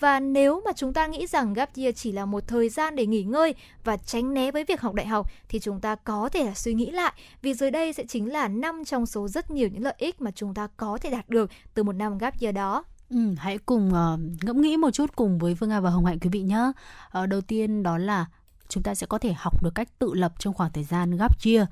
Và 0.00 0.20
nếu 0.20 0.62
mà 0.64 0.72
chúng 0.76 0.92
ta 0.92 1.06
nghĩ 1.06 1.26
rằng 1.26 1.54
gap 1.54 1.76
year 1.76 1.94
chỉ 1.96 2.12
là 2.12 2.24
một 2.24 2.48
thời 2.48 2.68
gian 2.68 2.96
để 2.96 3.06
nghỉ 3.06 3.22
ngơi 3.22 3.54
và 3.84 3.96
tránh 3.96 4.34
né 4.34 4.50
với 4.50 4.64
việc 4.64 4.80
học 4.80 4.94
đại 4.94 5.06
học 5.06 5.26
thì 5.48 5.60
chúng 5.60 5.80
ta 5.80 5.94
có 5.94 6.28
thể 6.28 6.44
là 6.44 6.54
suy 6.54 6.74
nghĩ 6.74 6.90
lại 6.90 7.12
vì 7.42 7.54
dưới 7.54 7.70
đây 7.70 7.92
sẽ 7.92 8.04
chính 8.08 8.32
là 8.32 8.48
năm 8.48 8.84
trong 8.84 9.06
số 9.06 9.28
rất 9.28 9.50
nhiều 9.50 9.68
những 9.68 9.82
lợi 9.82 9.94
ích 9.98 10.20
mà 10.20 10.30
chúng 10.30 10.54
ta 10.54 10.68
có 10.86 10.98
thể 10.98 11.10
đạt 11.10 11.28
được 11.28 11.50
từ 11.74 11.82
một 11.82 11.92
năm 11.92 12.18
gap 12.18 12.40
year 12.40 12.54
đó. 12.54 12.84
Ừ, 13.10 13.34
hãy 13.38 13.58
cùng 13.58 13.88
uh, 13.88 14.44
ngẫm 14.44 14.60
nghĩ 14.60 14.76
một 14.76 14.90
chút 14.90 15.16
cùng 15.16 15.38
với 15.38 15.54
Phương 15.54 15.68
Nga 15.68 15.80
và 15.80 15.90
Hồng 15.90 16.04
Hạnh 16.04 16.18
quý 16.18 16.30
vị 16.32 16.42
nhé. 16.42 16.62
Uh, 16.68 16.74
ờ, 17.10 17.26
đầu 17.26 17.40
tiên 17.40 17.82
đó 17.82 17.98
là 17.98 18.26
chúng 18.68 18.82
ta 18.82 18.94
sẽ 18.94 19.06
có 19.06 19.18
thể 19.18 19.32
học 19.36 19.62
được 19.62 19.74
cách 19.74 19.88
tự 19.98 20.14
lập 20.14 20.32
trong 20.38 20.54
khoảng 20.54 20.72
thời 20.72 20.84
gian 20.84 21.16
gap 21.16 21.44
year. 21.44 21.68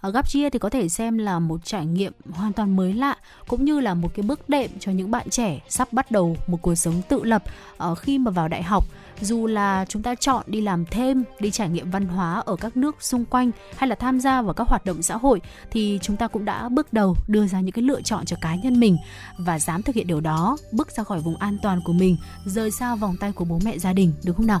Ở 0.00 0.10
gap 0.10 0.24
year 0.34 0.52
thì 0.52 0.58
có 0.58 0.70
thể 0.70 0.88
xem 0.88 1.18
là 1.18 1.38
một 1.38 1.64
trải 1.64 1.86
nghiệm 1.86 2.12
hoàn 2.30 2.52
toàn 2.52 2.76
mới 2.76 2.92
lạ 2.94 3.16
cũng 3.48 3.64
như 3.64 3.80
là 3.80 3.94
một 3.94 4.10
cái 4.14 4.22
bước 4.22 4.48
đệm 4.48 4.70
cho 4.80 4.92
những 4.92 5.10
bạn 5.10 5.30
trẻ 5.30 5.60
sắp 5.68 5.92
bắt 5.92 6.10
đầu 6.10 6.36
một 6.46 6.58
cuộc 6.62 6.74
sống 6.74 7.02
tự 7.08 7.24
lập 7.24 7.44
uh, 7.90 7.98
khi 7.98 8.18
mà 8.18 8.30
vào 8.30 8.48
đại 8.48 8.62
học 8.62 8.84
dù 9.20 9.46
là 9.46 9.84
chúng 9.88 10.02
ta 10.02 10.14
chọn 10.14 10.44
đi 10.46 10.60
làm 10.60 10.84
thêm, 10.86 11.24
đi 11.40 11.50
trải 11.50 11.68
nghiệm 11.68 11.90
văn 11.90 12.06
hóa 12.06 12.42
ở 12.46 12.56
các 12.56 12.76
nước 12.76 13.02
xung 13.02 13.24
quanh 13.24 13.50
hay 13.76 13.88
là 13.88 13.94
tham 13.94 14.20
gia 14.20 14.42
vào 14.42 14.54
các 14.54 14.68
hoạt 14.68 14.84
động 14.84 15.02
xã 15.02 15.16
hội, 15.16 15.40
thì 15.70 15.98
chúng 16.02 16.16
ta 16.16 16.28
cũng 16.28 16.44
đã 16.44 16.68
bước 16.68 16.92
đầu 16.92 17.16
đưa 17.28 17.46
ra 17.46 17.60
những 17.60 17.72
cái 17.72 17.82
lựa 17.82 18.02
chọn 18.02 18.24
cho 18.24 18.36
cá 18.40 18.54
nhân 18.54 18.80
mình 18.80 18.96
và 19.38 19.58
dám 19.58 19.82
thực 19.82 19.94
hiện 19.94 20.06
điều 20.06 20.20
đó, 20.20 20.56
bước 20.72 20.90
ra 20.90 21.04
khỏi 21.04 21.20
vùng 21.20 21.36
an 21.36 21.58
toàn 21.62 21.80
của 21.84 21.92
mình, 21.92 22.16
rời 22.44 22.70
xa 22.70 22.94
vòng 22.94 23.16
tay 23.20 23.32
của 23.32 23.44
bố 23.44 23.60
mẹ 23.64 23.78
gia 23.78 23.92
đình, 23.92 24.12
đúng 24.24 24.36
không 24.36 24.46
nào? 24.46 24.60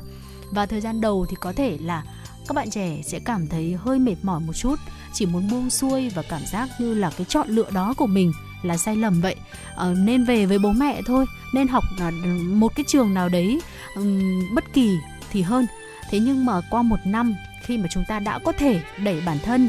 Và 0.50 0.66
thời 0.66 0.80
gian 0.80 1.00
đầu 1.00 1.26
thì 1.30 1.36
có 1.40 1.52
thể 1.52 1.78
là 1.80 2.04
các 2.48 2.54
bạn 2.54 2.70
trẻ 2.70 3.02
sẽ 3.04 3.18
cảm 3.24 3.46
thấy 3.46 3.76
hơi 3.80 3.98
mệt 3.98 4.16
mỏi 4.22 4.40
một 4.40 4.52
chút, 4.52 4.76
chỉ 5.12 5.26
muốn 5.26 5.50
buông 5.50 5.70
xuôi 5.70 6.08
và 6.08 6.22
cảm 6.28 6.42
giác 6.46 6.68
như 6.78 6.94
là 6.94 7.10
cái 7.16 7.24
chọn 7.28 7.48
lựa 7.48 7.70
đó 7.70 7.94
của 7.96 8.06
mình 8.06 8.32
là 8.64 8.76
sai 8.76 8.96
lầm 8.96 9.20
vậy. 9.20 9.36
Ờ, 9.74 9.94
nên 9.98 10.24
về 10.24 10.46
với 10.46 10.58
bố 10.58 10.72
mẹ 10.72 11.02
thôi 11.06 11.26
nên 11.52 11.68
học 11.68 11.84
một 12.44 12.72
cái 12.76 12.84
trường 12.88 13.14
nào 13.14 13.28
đấy 13.28 13.60
um, 13.96 14.42
bất 14.54 14.64
kỳ 14.72 14.98
thì 15.30 15.42
hơn. 15.42 15.66
Thế 16.10 16.20
nhưng 16.20 16.46
mà 16.46 16.60
qua 16.70 16.82
một 16.82 16.98
năm 17.04 17.34
khi 17.62 17.78
mà 17.78 17.86
chúng 17.90 18.04
ta 18.08 18.20
đã 18.20 18.38
có 18.38 18.52
thể 18.52 18.80
đẩy 19.04 19.20
bản 19.26 19.38
thân 19.44 19.68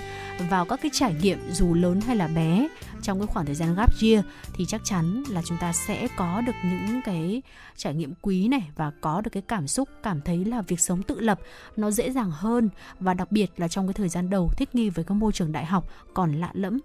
vào 0.50 0.66
các 0.66 0.80
cái 0.82 0.92
trải 0.94 1.16
nghiệm 1.22 1.40
dù 1.52 1.74
lớn 1.74 2.02
hay 2.02 2.16
là 2.16 2.28
bé 2.28 2.68
trong 3.02 3.20
cái 3.20 3.28
khoảng 3.28 3.46
thời 3.46 3.56
gian 3.56 3.76
gap 3.76 3.90
year 4.02 4.26
thì 4.54 4.66
chắc 4.66 4.82
chắn 4.84 5.24
là 5.30 5.42
chúng 5.46 5.58
ta 5.58 5.74
sẽ 5.74 6.08
có 6.18 6.42
được 6.42 6.56
những 6.64 7.02
cái 7.06 7.42
trải 7.76 7.94
nghiệm 7.94 8.14
quý 8.22 8.48
này 8.48 8.64
và 8.76 8.92
có 9.02 9.22
được 9.22 9.30
cái 9.34 9.44
cảm 9.48 9.68
xúc 9.68 9.90
cảm 10.04 10.22
thấy 10.22 10.46
là 10.46 10.62
việc 10.62 10.80
sống 10.80 11.04
tự 11.04 11.20
lập 11.20 11.40
nó 11.78 11.92
dễ 11.92 12.12
dàng 12.12 12.32
hơn. 12.32 12.70
Và 13.00 13.14
đặc 13.14 13.32
biệt 13.32 13.52
là 13.58 13.68
trong 13.68 13.88
cái 13.88 13.94
thời 13.94 14.10
gian 14.10 14.30
đầu 14.30 14.50
thích 14.58 14.76
nghi 14.76 14.90
với 14.90 15.06
các 15.06 15.14
môi 15.14 15.32
trường 15.32 15.52
đại 15.52 15.66
học 15.66 15.90
còn 16.14 16.34
lạ 16.34 16.50
lẫm. 16.54 16.80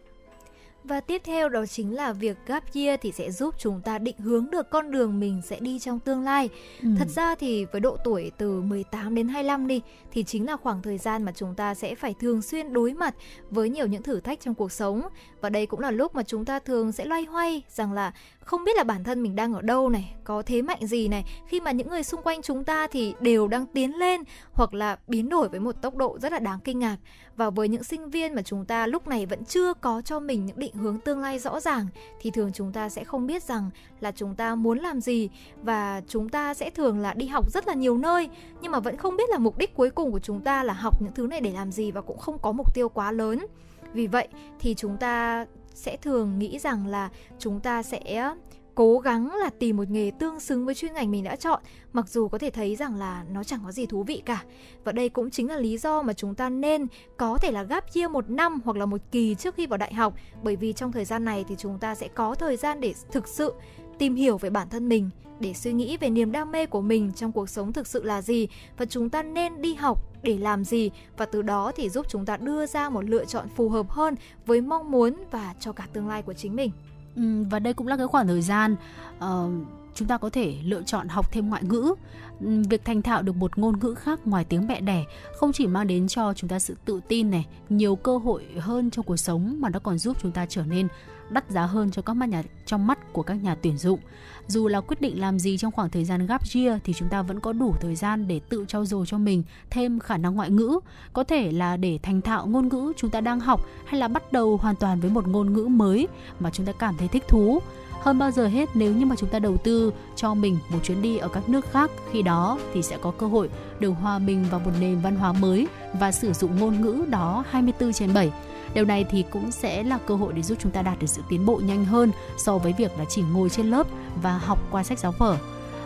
Và 0.91 1.01
tiếp 1.01 1.23
theo 1.25 1.49
đó 1.49 1.67
chính 1.67 1.95
là 1.95 2.13
việc 2.13 2.37
gap 2.47 2.75
year 2.75 3.01
thì 3.03 3.13
sẽ 3.13 3.31
giúp 3.31 3.55
chúng 3.59 3.81
ta 3.81 3.99
định 3.99 4.19
hướng 4.19 4.51
được 4.51 4.71
con 4.71 4.91
đường 4.91 5.21
mình 5.21 5.43
sẽ 5.45 5.61
đi 5.61 5.79
trong 5.79 6.01
tương 6.01 6.23
lai. 6.23 6.49
Ừ. 6.83 6.89
Thật 6.99 7.09
ra 7.09 7.35
thì 7.35 7.65
với 7.65 7.81
độ 7.81 7.97
tuổi 8.05 8.31
từ 8.39 8.61
18 8.61 9.15
đến 9.15 9.29
25 9.29 9.67
đi 9.67 9.81
thì 10.13 10.25
chính 10.25 10.47
là 10.47 10.57
khoảng 10.57 10.83
thời 10.83 10.99
gian 10.99 11.25
mà 11.25 11.33
chúng 11.33 11.55
ta 11.55 11.75
sẽ 11.75 11.95
phải 11.95 12.15
thường 12.21 12.43
xuyên 12.43 12.73
đối 12.73 12.95
mặt 12.95 13.15
với 13.51 13.69
nhiều 13.69 13.87
những 13.87 14.03
thử 14.03 14.21
thách 14.21 14.41
trong 14.41 14.55
cuộc 14.55 14.73
sống 14.73 15.03
và 15.41 15.51
đây 15.51 15.67
cũng 15.67 15.81
là 15.81 15.91
lúc 15.91 16.15
mà 16.15 16.23
chúng 16.23 16.45
ta 16.45 16.59
thường 16.59 16.93
sẽ 16.93 17.05
loay 17.05 17.25
hoay 17.25 17.63
rằng 17.69 17.93
là 17.93 18.13
không 18.51 18.65
biết 18.65 18.77
là 18.77 18.85
bản 18.85 19.05
thân 19.05 19.23
mình 19.23 19.37
đang 19.37 19.55
ở 19.55 19.63
đâu 19.63 19.89
này, 19.89 20.15
có 20.25 20.43
thế 20.43 20.63
mạnh 20.63 20.87
gì 20.87 21.09
này 21.09 21.25
khi 21.47 21.61
mà 21.61 21.71
những 21.71 21.89
người 21.89 22.03
xung 22.03 22.23
quanh 22.23 22.43
chúng 22.43 22.65
ta 22.65 22.87
thì 22.87 23.15
đều 23.21 23.49
đang 23.49 23.67
tiến 23.67 23.99
lên 23.99 24.21
hoặc 24.53 24.75
là 24.75 24.99
biến 25.09 25.29
đổi 25.29 25.49
với 25.49 25.61
một 25.61 25.83
tốc 25.83 25.97
độ 25.97 26.19
rất 26.19 26.33
là 26.33 26.39
đáng 26.39 26.59
kinh 26.65 26.79
ngạc. 26.79 26.97
Và 27.37 27.51
với 27.51 27.69
những 27.69 27.85
sinh 27.85 28.11
viên 28.11 28.35
mà 28.35 28.43
chúng 28.43 28.65
ta 28.65 28.87
lúc 28.87 29.09
này 29.09 29.27
vẫn 29.27 29.45
chưa 29.45 29.75
có 29.75 30.03
cho 30.03 30.21
mình 30.21 30.47
những 30.47 30.59
định 30.59 30.75
hướng 30.75 30.99
tương 30.99 31.21
lai 31.21 31.39
rõ 31.39 31.61
ràng 31.61 31.87
thì 32.21 32.31
thường 32.31 32.51
chúng 32.55 32.73
ta 32.73 32.89
sẽ 32.89 33.05
không 33.05 33.27
biết 33.27 33.43
rằng 33.43 33.71
là 34.01 34.13
chúng 34.13 34.35
ta 34.35 34.55
muốn 34.55 34.79
làm 34.79 35.01
gì 35.01 35.29
và 35.63 36.03
chúng 36.09 36.29
ta 36.29 36.55
sẽ 36.55 36.71
thường 36.71 36.99
là 36.99 37.15
đi 37.15 37.27
học 37.27 37.53
rất 37.53 37.67
là 37.67 37.75
nhiều 37.75 37.99
nơi 37.99 38.29
nhưng 38.63 38.73
mà 38.73 38.81
vẫn 38.81 38.97
không 38.97 39.17
biết 39.17 39.31
là 39.31 39.39
mục 39.39 39.59
đích 39.59 39.75
cuối 39.75 39.91
cùng 39.91 40.13
của 40.13 40.21
chúng 40.21 40.41
ta 40.41 40.63
là 40.63 40.73
học 40.73 41.03
những 41.03 41.13
thứ 41.15 41.27
này 41.27 41.41
để 41.41 41.53
làm 41.53 41.73
gì 41.73 41.91
và 41.91 42.01
cũng 42.01 42.19
không 42.19 42.39
có 42.39 42.53
mục 42.53 42.75
tiêu 42.75 42.89
quá 42.89 43.13
lớn. 43.13 43.47
Vì 43.93 44.07
vậy 44.07 44.29
thì 44.61 44.75
chúng 44.75 44.97
ta 44.97 45.47
sẽ 45.75 45.97
thường 45.97 46.39
nghĩ 46.39 46.59
rằng 46.59 46.87
là 46.87 47.11
chúng 47.39 47.61
ta 47.61 47.83
sẽ 47.83 48.33
cố 48.75 48.99
gắng 48.99 49.35
là 49.35 49.51
tìm 49.59 49.77
một 49.77 49.89
nghề 49.91 50.11
tương 50.19 50.41
xứng 50.41 50.67
với 50.67 50.75
chuyên 50.75 50.95
ngành 50.95 51.11
mình 51.11 51.25
đã 51.25 51.37
chọn, 51.37 51.63
mặc 51.93 52.09
dù 52.09 52.29
có 52.29 52.39
thể 52.39 52.51
thấy 52.51 52.77
rằng 52.77 52.97
là 52.97 53.25
nó 53.33 53.45
chẳng 53.45 53.61
có 53.65 53.73
gì 53.73 53.87
thú 53.87 54.03
vị 54.03 54.23
cả. 54.25 54.45
Và 54.85 54.93
đây 54.93 55.09
cũng 55.09 55.31
chính 55.31 55.49
là 55.49 55.57
lý 55.57 55.79
do 55.79 56.03
mà 56.03 56.13
chúng 56.13 56.35
ta 56.35 56.49
nên 56.49 56.87
có 57.17 57.39
thể 57.39 57.53
là 57.53 57.63
gap 57.63 57.95
year 57.95 58.11
một 58.11 58.31
năm 58.31 58.61
hoặc 58.65 58.77
là 58.77 58.87
một 58.87 59.01
kỳ 59.11 59.35
trước 59.35 59.55
khi 59.55 59.67
vào 59.67 59.77
đại 59.77 59.95
học, 59.95 60.15
bởi 60.43 60.57
vì 60.57 60.73
trong 60.73 60.93
thời 60.93 61.05
gian 61.05 61.25
này 61.25 61.45
thì 61.49 61.55
chúng 61.59 61.79
ta 61.79 61.95
sẽ 61.95 62.09
có 62.09 62.35
thời 62.35 62.57
gian 62.57 62.81
để 62.81 62.95
thực 63.13 63.29
sự 63.29 63.55
tìm 64.01 64.15
hiểu 64.15 64.39
về 64.39 64.51
bản 64.51 64.69
thân 64.69 64.89
mình 64.89 65.11
để 65.41 65.55
suy 65.55 65.73
nghĩ 65.73 65.97
về 65.97 66.11
niềm 66.11 66.33
đam 66.33 66.53
mê 66.53 66.67
của 66.67 66.81
mình 66.81 67.13
trong 67.13 67.33
cuộc 67.33 67.49
sống 67.49 67.73
thực 67.73 67.87
sự 67.87 68.03
là 68.03 68.23
gì 68.23 68.49
và 68.79 68.87
chúng 68.87 69.11
ta 69.11 69.23
nên 69.23 69.63
đi 69.63 69.75
học 69.75 70.23
để 70.23 70.39
làm 70.39 70.65
gì 70.65 70.91
và 71.17 71.27
từ 71.27 71.43
đó 71.43 71.73
thì 71.77 71.89
giúp 71.89 72.07
chúng 72.09 72.27
ta 72.27 72.37
đưa 72.37 72.67
ra 72.67 72.91
một 72.91 73.05
lựa 73.05 73.25
chọn 73.25 73.49
phù 73.57 73.69
hợp 73.69 73.91
hơn 73.91 74.15
với 74.47 74.61
mong 74.61 74.91
muốn 74.91 75.15
và 75.31 75.55
cho 75.61 75.73
cả 75.73 75.87
tương 75.93 76.09
lai 76.09 76.23
của 76.23 76.33
chính 76.33 76.57
mình. 76.57 76.71
Ừ, 77.17 77.23
và 77.51 77.59
đây 77.59 77.75
cũng 77.75 77.87
là 77.87 77.97
cái 77.97 78.07
khoảng 78.07 78.27
thời 78.27 78.43
gian 78.43 78.77
uh, 79.19 79.51
chúng 79.95 80.09
ta 80.09 80.19
có 80.19 80.31
thể 80.31 80.55
lựa 80.65 80.83
chọn 80.83 81.09
học 81.09 81.33
thêm 81.33 81.49
ngoại 81.49 81.63
ngữ 81.65 81.95
ừ, 82.41 82.63
việc 82.71 82.85
thành 82.85 83.03
thạo 83.03 83.23
được 83.23 83.37
một 83.37 83.59
ngôn 83.59 83.79
ngữ 83.81 83.95
khác 83.95 84.21
ngoài 84.25 84.45
tiếng 84.45 84.67
mẹ 84.69 84.81
đẻ 84.81 85.05
không 85.37 85.53
chỉ 85.53 85.67
mang 85.67 85.87
đến 85.87 86.09
cho 86.09 86.35
chúng 86.35 86.51
ta 86.51 86.59
sự 86.59 86.77
tự 86.85 87.01
tin 87.09 87.31
này 87.31 87.47
nhiều 87.69 87.97
cơ 87.97 88.19
hội 88.19 88.47
hơn 88.59 88.91
trong 88.91 89.05
cuộc 89.05 89.17
sống 89.17 89.57
mà 89.61 89.69
nó 89.69 89.79
còn 89.79 89.99
giúp 89.99 90.17
chúng 90.23 90.33
ta 90.33 90.47
trở 90.47 90.63
nên 90.63 90.89
đắt 91.31 91.51
giá 91.51 91.67
hơn 91.67 91.91
cho 91.91 92.03
các 92.03 92.15
mắt 92.15 92.29
nhà, 92.29 92.43
trong 92.67 92.87
mắt 92.87 93.13
của 93.13 93.23
các 93.23 93.35
nhà 93.35 93.55
tuyển 93.63 93.79
dụng. 93.79 94.01
Dù 94.47 94.69
là 94.69 94.81
quyết 94.81 95.01
định 95.01 95.21
làm 95.21 95.39
gì 95.39 95.59
trong 95.59 95.73
khoảng 95.73 95.91
thời 95.91 96.05
gian 96.05 96.27
gap 96.27 96.43
year 96.55 96.79
thì 96.85 96.93
chúng 96.93 97.09
ta 97.09 97.23
vẫn 97.23 97.41
có 97.41 97.53
đủ 97.53 97.75
thời 97.81 97.97
gian 97.97 98.29
để 98.29 98.41
tự 98.49 98.65
trau 98.69 98.85
dồi 98.85 99.07
cho 99.07 99.19
mình 99.19 99.43
thêm 99.71 99.99
khả 99.99 100.17
năng 100.17 100.35
ngoại 100.35 100.51
ngữ. 100.51 100.81
Có 101.13 101.25
thể 101.25 101.53
là 101.53 101.77
để 101.77 101.99
thành 102.03 102.21
thạo 102.21 102.47
ngôn 102.47 102.69
ngữ 102.69 102.93
chúng 102.97 103.11
ta 103.11 103.21
đang 103.21 103.41
học 103.41 103.67
hay 103.87 104.01
là 104.01 104.09
bắt 104.09 104.33
đầu 104.33 104.57
hoàn 104.57 104.77
toàn 104.77 105.01
với 105.01 105.11
một 105.11 105.29
ngôn 105.29 105.53
ngữ 105.53 105.65
mới 105.65 106.09
mà 106.41 106.51
chúng 106.51 106.67
ta 106.67 106.73
cảm 106.73 106.97
thấy 106.97 107.09
thích 107.09 107.29
thú. 107.29 107.61
Hơn 108.01 108.19
bao 108.19 108.31
giờ 108.31 108.47
hết, 108.47 108.69
nếu 108.75 108.95
như 108.95 109.07
mà 109.07 109.17
chúng 109.17 109.29
ta 109.29 109.39
đầu 109.39 109.57
tư 109.57 109.93
cho 110.17 110.35
mình 110.35 110.59
một 110.73 110.79
chuyến 110.83 111.03
đi 111.03 111.17
ở 111.17 111.29
các 111.29 111.49
nước 111.49 111.71
khác, 111.71 111.91
khi 112.13 112.23
đó 112.23 112.59
thì 112.75 112.83
sẽ 112.83 112.99
có 113.03 113.11
cơ 113.11 113.27
hội 113.27 113.49
được 113.81 113.91
hòa 113.91 114.19
mình 114.19 114.47
vào 114.51 114.61
một 114.61 114.71
nền 114.81 114.99
văn 114.99 115.17
hóa 115.17 115.33
mới 115.33 115.69
và 116.01 116.13
sử 116.13 116.33
dụng 116.33 116.59
ngôn 116.59 116.81
ngữ 116.81 117.05
đó 117.09 117.45
24 117.51 117.93
trên 117.93 118.15
7 118.15 118.33
Điều 118.75 118.85
này 118.85 119.05
thì 119.11 119.25
cũng 119.31 119.51
sẽ 119.51 119.83
là 119.83 119.99
cơ 120.07 120.15
hội 120.15 120.33
để 120.33 120.43
giúp 120.43 120.59
chúng 120.61 120.73
ta 120.73 120.83
đạt 120.83 120.99
được 120.99 121.07
sự 121.07 121.23
tiến 121.29 121.47
bộ 121.47 121.61
nhanh 121.65 121.85
hơn 121.85 122.11
so 122.39 122.59
với 122.59 122.75
việc 122.79 122.99
là 122.99 123.05
chỉ 123.09 123.23
ngồi 123.23 123.51
trên 123.51 123.71
lớp 123.71 123.87
và 124.23 124.39
học 124.39 124.59
qua 124.71 124.83
sách 124.83 124.99
giáo 124.99 125.13
vở. 125.19 125.33
À, 125.33 125.39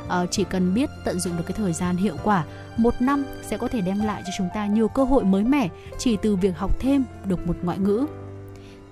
ờ, 0.09 0.27
chỉ 0.31 0.45
cần 0.45 0.75
biết 0.75 0.91
tận 1.05 1.21
dụng 1.21 1.37
được 1.37 1.45
cái 1.47 1.57
thời 1.57 1.73
gian 1.73 1.97
hiệu 1.97 2.17
quả, 2.25 2.45
một 2.77 2.95
năm 3.01 3.25
sẽ 3.43 3.57
có 3.57 3.69
thể 3.69 3.81
đem 3.81 4.01
lại 4.01 4.23
cho 4.27 4.33
chúng 4.39 4.49
ta 4.55 4.67
nhiều 4.67 4.89
cơ 4.89 5.05
hội 5.05 5.25
mới 5.25 5.45
mẻ 5.45 5.69
chỉ 5.99 6.17
từ 6.17 6.37
việc 6.37 6.57
học 6.57 6.81
thêm 6.81 7.05
được 7.25 7.47
một 7.47 7.57
ngoại 7.63 7.79
ngữ. 7.79 8.07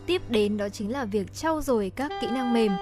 Tiếp 0.06 0.22
đến 0.28 0.56
đó 0.56 0.68
chính 0.68 0.92
là 0.92 1.04
việc 1.04 1.34
trau 1.34 1.60
dồi 1.60 1.92
các 1.96 2.12
kỹ 2.20 2.26
năng 2.30 2.52
mềm 2.52 2.72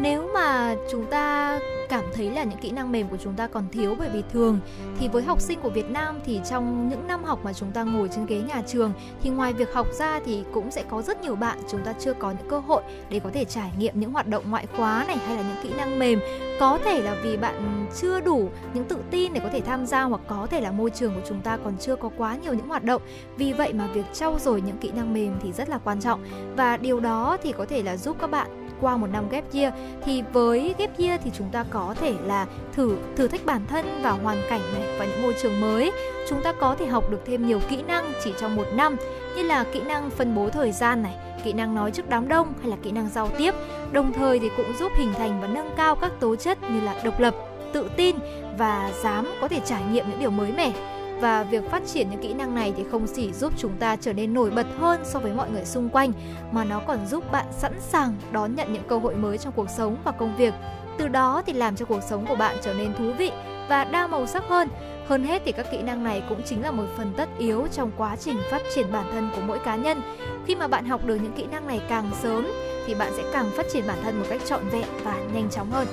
nếu 0.00 0.30
mà 0.34 0.74
chúng 0.90 1.06
ta 1.06 1.58
cảm 1.88 2.04
thấy 2.14 2.30
là 2.30 2.44
những 2.44 2.58
kỹ 2.58 2.70
năng 2.70 2.92
mềm 2.92 3.08
của 3.08 3.16
chúng 3.16 3.34
ta 3.34 3.46
còn 3.46 3.64
thiếu 3.72 3.94
bởi 3.98 4.08
vì 4.08 4.22
thường, 4.32 4.60
thì 4.98 5.08
với 5.08 5.22
học 5.22 5.40
sinh 5.40 5.60
của 5.60 5.70
Việt 5.70 5.90
Nam 5.90 6.20
thì 6.24 6.40
trong 6.50 6.88
những 6.88 7.06
năm 7.06 7.24
học 7.24 7.38
mà 7.42 7.52
chúng 7.52 7.72
ta 7.72 7.82
ngồi 7.82 8.08
trên 8.14 8.26
ghế 8.26 8.40
nhà 8.40 8.62
trường, 8.66 8.92
thì 9.22 9.30
ngoài 9.30 9.52
việc 9.52 9.74
học 9.74 9.86
ra 9.98 10.20
thì 10.24 10.44
cũng 10.52 10.70
sẽ 10.70 10.84
có 10.90 11.02
rất 11.02 11.22
nhiều 11.22 11.36
bạn 11.36 11.58
chúng 11.70 11.80
ta 11.84 11.94
chưa 12.00 12.12
có 12.12 12.30
những 12.30 12.48
cơ 12.48 12.58
hội 12.58 12.82
để 13.10 13.20
có 13.20 13.30
thể 13.32 13.44
trải 13.44 13.70
nghiệm 13.78 14.00
những 14.00 14.12
hoạt 14.12 14.26
động 14.26 14.44
ngoại 14.50 14.66
khóa 14.76 15.04
này 15.06 15.16
hay 15.26 15.36
là 15.36 15.42
những 15.42 15.62
kỹ 15.62 15.76
năng 15.76 15.98
mềm. 15.98 16.20
Có 16.60 16.78
thể 16.84 17.02
là 17.02 17.16
vì 17.22 17.36
bạn 17.36 17.86
chưa 18.00 18.20
đủ 18.20 18.48
những 18.74 18.84
tự 18.84 18.96
tin 19.10 19.32
để 19.32 19.40
có 19.40 19.48
thể 19.52 19.60
tham 19.60 19.86
gia 19.86 20.02
hoặc 20.02 20.20
có 20.28 20.46
thể 20.50 20.60
là 20.60 20.70
môi 20.70 20.90
trường 20.90 21.14
của 21.14 21.26
chúng 21.28 21.40
ta 21.40 21.58
còn 21.64 21.74
chưa 21.80 21.96
có 21.96 22.10
quá 22.16 22.36
nhiều 22.42 22.54
những 22.54 22.68
hoạt 22.68 22.84
động. 22.84 23.02
Vì 23.36 23.52
vậy 23.52 23.72
mà 23.72 23.86
việc 23.94 24.04
trau 24.12 24.38
dồi 24.38 24.60
những 24.60 24.78
kỹ 24.78 24.90
năng 24.90 25.14
mềm 25.14 25.32
thì 25.42 25.52
rất 25.52 25.68
là 25.68 25.78
quan 25.84 26.00
trọng. 26.00 26.24
Và 26.56 26.76
điều 26.76 27.00
đó 27.00 27.36
thì 27.42 27.52
có 27.52 27.64
thể 27.64 27.82
là 27.82 27.96
giúp 27.96 28.16
các 28.20 28.30
bạn 28.30 28.59
qua 28.80 28.96
một 28.96 29.06
năm 29.12 29.28
ghép 29.30 29.44
year, 29.54 29.74
thì 30.04 30.22
với 30.32 30.74
ghép 30.78 30.98
year 30.98 31.20
thì 31.24 31.30
chúng 31.38 31.48
ta 31.52 31.64
có 31.70 31.94
thể 32.00 32.14
là 32.24 32.46
thử 32.72 32.96
thử 33.16 33.28
thách 33.28 33.46
bản 33.46 33.60
thân 33.66 34.02
vào 34.02 34.18
hoàn 34.22 34.42
cảnh 34.50 34.60
này 34.74 34.82
và 34.98 35.04
những 35.04 35.22
môi 35.22 35.34
trường 35.42 35.60
mới. 35.60 35.92
Chúng 36.28 36.42
ta 36.42 36.52
có 36.52 36.74
thể 36.74 36.86
học 36.86 37.10
được 37.10 37.20
thêm 37.26 37.46
nhiều 37.46 37.60
kỹ 37.68 37.82
năng 37.82 38.12
chỉ 38.24 38.32
trong 38.40 38.56
một 38.56 38.66
năm, 38.72 38.96
như 39.36 39.42
là 39.42 39.64
kỹ 39.72 39.80
năng 39.80 40.10
phân 40.10 40.34
bố 40.34 40.48
thời 40.48 40.72
gian 40.72 41.02
này, 41.02 41.16
kỹ 41.44 41.52
năng 41.52 41.74
nói 41.74 41.90
trước 41.90 42.08
đám 42.08 42.28
đông 42.28 42.52
hay 42.60 42.70
là 42.70 42.76
kỹ 42.82 42.90
năng 42.90 43.08
giao 43.08 43.28
tiếp. 43.28 43.54
Đồng 43.92 44.12
thời 44.12 44.38
thì 44.38 44.50
cũng 44.56 44.72
giúp 44.78 44.92
hình 44.98 45.12
thành 45.14 45.40
và 45.40 45.46
nâng 45.46 45.70
cao 45.76 45.96
các 45.96 46.12
tố 46.20 46.36
chất 46.36 46.58
như 46.70 46.80
là 46.80 47.00
độc 47.04 47.20
lập, 47.20 47.34
tự 47.72 47.90
tin 47.96 48.16
và 48.58 48.90
dám 49.02 49.26
có 49.40 49.48
thể 49.48 49.60
trải 49.64 49.82
nghiệm 49.92 50.10
những 50.10 50.18
điều 50.18 50.30
mới 50.30 50.52
mẻ 50.52 50.72
và 51.20 51.42
việc 51.42 51.70
phát 51.70 51.82
triển 51.86 52.10
những 52.10 52.22
kỹ 52.22 52.34
năng 52.34 52.54
này 52.54 52.72
thì 52.76 52.84
không 52.90 53.06
chỉ 53.14 53.32
giúp 53.32 53.52
chúng 53.56 53.76
ta 53.78 53.96
trở 53.96 54.12
nên 54.12 54.34
nổi 54.34 54.50
bật 54.50 54.66
hơn 54.78 55.00
so 55.04 55.18
với 55.18 55.32
mọi 55.32 55.50
người 55.50 55.64
xung 55.64 55.88
quanh, 55.88 56.12
mà 56.52 56.64
nó 56.64 56.80
còn 56.86 57.06
giúp 57.06 57.32
bạn 57.32 57.46
sẵn 57.50 57.72
sàng 57.80 58.14
đón 58.32 58.54
nhận 58.54 58.72
những 58.72 58.82
cơ 58.88 58.98
hội 58.98 59.14
mới 59.14 59.38
trong 59.38 59.52
cuộc 59.52 59.70
sống 59.70 59.96
và 60.04 60.12
công 60.12 60.36
việc. 60.36 60.54
Từ 60.98 61.08
đó 61.08 61.42
thì 61.46 61.52
làm 61.52 61.76
cho 61.76 61.84
cuộc 61.84 62.02
sống 62.02 62.26
của 62.26 62.36
bạn 62.36 62.56
trở 62.62 62.74
nên 62.74 62.94
thú 62.98 63.12
vị 63.18 63.30
và 63.68 63.84
đa 63.84 64.06
màu 64.06 64.26
sắc 64.26 64.44
hơn. 64.48 64.68
Hơn 65.06 65.24
hết 65.24 65.42
thì 65.44 65.52
các 65.52 65.66
kỹ 65.72 65.82
năng 65.82 66.04
này 66.04 66.22
cũng 66.28 66.42
chính 66.46 66.62
là 66.62 66.70
một 66.70 66.84
phần 66.96 67.12
tất 67.16 67.28
yếu 67.38 67.66
trong 67.72 67.90
quá 67.96 68.16
trình 68.16 68.36
phát 68.50 68.62
triển 68.74 68.92
bản 68.92 69.04
thân 69.12 69.30
của 69.36 69.42
mỗi 69.46 69.58
cá 69.58 69.76
nhân. 69.76 70.02
Khi 70.46 70.54
mà 70.54 70.68
bạn 70.68 70.84
học 70.84 71.06
được 71.06 71.16
những 71.22 71.32
kỹ 71.32 71.46
năng 71.50 71.66
này 71.66 71.80
càng 71.88 72.10
sớm 72.22 72.46
thì 72.86 72.94
bạn 72.94 73.12
sẽ 73.16 73.22
càng 73.32 73.50
phát 73.56 73.66
triển 73.72 73.86
bản 73.86 73.98
thân 74.02 74.18
một 74.18 74.26
cách 74.28 74.40
trọn 74.46 74.68
vẹn 74.68 74.86
và 75.04 75.16
nhanh 75.34 75.50
chóng 75.50 75.70
hơn. 75.70 75.86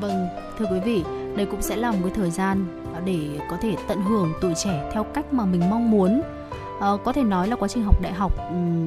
Vâng 0.00 0.26
thưa 0.58 0.66
quý 0.70 0.80
vị, 0.84 1.04
đây 1.36 1.46
cũng 1.46 1.62
sẽ 1.62 1.76
là 1.76 1.90
một 1.90 1.98
cái 2.02 2.12
thời 2.14 2.30
gian 2.30 2.83
để 3.04 3.38
có 3.50 3.56
thể 3.60 3.76
tận 3.88 4.02
hưởng 4.02 4.32
tuổi 4.40 4.54
trẻ 4.64 4.90
theo 4.92 5.04
cách 5.04 5.32
mà 5.32 5.44
mình 5.44 5.70
mong 5.70 5.90
muốn. 5.90 6.22
À, 6.80 6.88
có 7.04 7.12
thể 7.12 7.22
nói 7.22 7.48
là 7.48 7.56
quá 7.56 7.68
trình 7.68 7.84
học 7.84 8.02
đại 8.02 8.12
học 8.12 8.32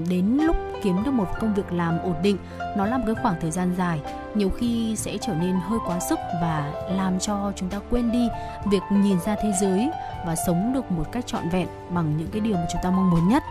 đến 0.10 0.38
lúc 0.42 0.56
kiếm 0.84 1.04
được 1.04 1.12
một 1.12 1.28
công 1.40 1.54
việc 1.54 1.74
làm 1.74 2.00
ổn 2.00 2.16
định 2.24 2.38
nó 2.78 2.86
là 2.86 2.98
một 2.98 3.04
cái 3.06 3.16
khoảng 3.22 3.36
thời 3.42 3.52
gian 3.52 3.76
dài 3.78 4.00
nhiều 4.36 4.50
khi 4.50 4.96
sẽ 4.96 5.18
trở 5.22 5.34
nên 5.34 5.56
hơi 5.68 5.80
quá 5.86 6.00
sức 6.00 6.20
và 6.42 6.72
làm 6.90 7.20
cho 7.20 7.52
chúng 7.56 7.70
ta 7.70 7.80
quên 7.90 8.12
đi 8.12 8.28
việc 8.66 8.82
nhìn 8.92 9.20
ra 9.26 9.36
thế 9.36 9.52
giới 9.62 9.90
và 10.26 10.36
sống 10.48 10.74
được 10.74 10.92
một 10.92 11.12
cách 11.12 11.28
trọn 11.28 11.50
vẹn 11.50 11.68
bằng 11.90 12.18
những 12.18 12.28
cái 12.32 12.42
điều 12.42 12.56
mà 12.56 12.66
chúng 12.72 12.82
ta 12.84 12.92
mong 12.92 13.12
muốn 13.12 13.30
nhất. 13.30 13.44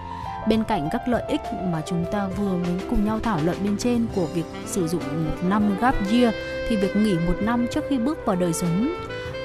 Bên 0.49 0.65
cạnh 0.65 0.89
các 0.93 1.09
lợi 1.09 1.23
ích 1.29 1.41
mà 1.73 1.83
chúng 1.87 2.05
ta 2.13 2.27
vừa 2.27 2.57
mới 2.57 2.81
cùng 2.91 3.05
nhau 3.05 3.21
thảo 3.23 3.39
luận 3.45 3.57
bên 3.65 3.77
trên 3.79 4.07
của 4.15 4.27
việc 4.35 4.45
sử 4.67 4.89
dụng 4.89 5.03
một 5.03 5.49
năm 5.49 5.77
gap 5.81 5.95
year 6.11 6.35
thì 6.69 6.77
việc 6.77 6.97
nghỉ 6.97 7.15
một 7.15 7.35
năm 7.41 7.67
trước 7.71 7.85
khi 7.89 7.99
bước 7.99 8.19
vào 8.27 8.37
đời 8.37 8.53
sống 8.53 8.89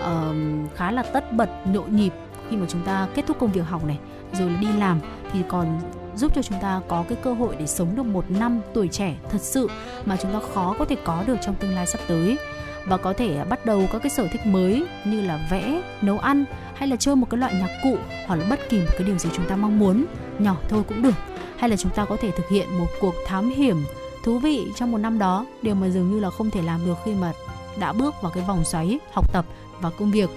uh, 0.01 0.75
khá 0.75 0.91
là 0.91 1.03
tất 1.03 1.33
bật 1.33 1.49
nhộn 1.65 1.95
nhịp 1.95 2.13
khi 2.49 2.57
mà 2.57 2.65
chúng 2.69 2.83
ta 2.85 3.07
kết 3.15 3.25
thúc 3.27 3.37
công 3.39 3.51
việc 3.51 3.61
học 3.61 3.85
này 3.85 3.99
rồi 4.33 4.49
đi 4.61 4.67
làm 4.79 4.99
thì 5.33 5.39
còn 5.47 5.79
giúp 6.15 6.31
cho 6.35 6.41
chúng 6.41 6.59
ta 6.61 6.81
có 6.87 7.03
cái 7.09 7.17
cơ 7.23 7.33
hội 7.33 7.55
để 7.59 7.67
sống 7.67 7.95
được 7.95 8.05
một 8.05 8.31
năm 8.31 8.61
tuổi 8.73 8.87
trẻ 8.87 9.15
thật 9.29 9.41
sự 9.41 9.69
mà 10.05 10.17
chúng 10.21 10.33
ta 10.33 10.39
khó 10.53 10.75
có 10.79 10.85
thể 10.85 10.95
có 11.03 11.23
được 11.27 11.35
trong 11.41 11.55
tương 11.55 11.75
lai 11.75 11.87
sắp 11.87 11.99
tới. 12.07 12.37
Và 12.85 12.97
có 12.97 13.13
thể 13.13 13.43
bắt 13.49 13.65
đầu 13.65 13.87
các 13.91 13.99
cái 14.03 14.09
sở 14.09 14.27
thích 14.31 14.45
mới 14.45 14.85
như 15.05 15.21
là 15.21 15.47
vẽ, 15.51 15.81
nấu 16.01 16.19
ăn 16.19 16.45
hay 16.75 16.87
là 16.87 16.95
chơi 16.95 17.15
một 17.15 17.29
cái 17.29 17.37
loại 17.37 17.53
nhạc 17.53 17.79
cụ 17.83 17.97
hoặc 18.27 18.35
là 18.35 18.45
bất 18.49 18.59
kỳ 18.69 18.79
một 18.79 18.91
cái 18.91 19.03
điều 19.07 19.17
gì 19.17 19.29
chúng 19.33 19.45
ta 19.45 19.55
mong 19.55 19.79
muốn 19.79 20.05
nhỏ 20.39 20.57
thôi 20.69 20.83
cũng 20.87 21.01
được. 21.01 21.13
Hay 21.57 21.69
là 21.69 21.75
chúng 21.75 21.91
ta 21.91 22.05
có 22.05 22.17
thể 22.21 22.31
thực 22.31 22.49
hiện 22.49 22.79
một 22.79 22.87
cuộc 23.01 23.13
thám 23.27 23.49
hiểm 23.49 23.83
thú 24.23 24.39
vị 24.39 24.67
trong 24.75 24.91
một 24.91 24.97
năm 24.97 25.19
đó 25.19 25.45
điều 25.61 25.75
mà 25.75 25.89
dường 25.89 26.11
như 26.11 26.19
là 26.19 26.29
không 26.29 26.51
thể 26.51 26.61
làm 26.61 26.85
được 26.85 26.97
khi 27.05 27.13
mà 27.13 27.33
đã 27.79 27.93
bước 27.93 28.15
vào 28.21 28.31
cái 28.35 28.43
vòng 28.47 28.63
xoáy 28.63 28.99
học 29.13 29.33
tập 29.33 29.45
và 29.81 29.89
công 29.89 30.11
việc 30.11 30.29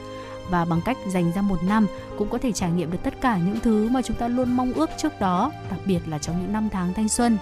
và 0.51 0.65
bằng 0.65 0.81
cách 0.85 0.97
dành 1.09 1.33
ra 1.33 1.43
một 1.43 1.63
năm 1.63 1.87
cũng 2.19 2.29
có 2.29 2.39
thể 2.39 2.53
trải 2.53 2.71
nghiệm 2.71 2.91
được 2.91 2.99
tất 3.03 3.21
cả 3.21 3.37
những 3.37 3.61
thứ 3.61 3.89
mà 3.89 4.03
chúng 4.03 4.17
ta 4.17 4.29
luôn 4.29 4.57
mong 4.57 4.73
ước 4.73 4.91
trước 4.99 5.21
đó 5.21 5.53
đặc 5.71 5.81
biệt 5.85 6.01
là 6.07 6.19
trong 6.19 6.43
những 6.43 6.53
năm 6.53 6.69
tháng 6.73 6.95
thanh 6.95 7.09
xuân 7.09 7.39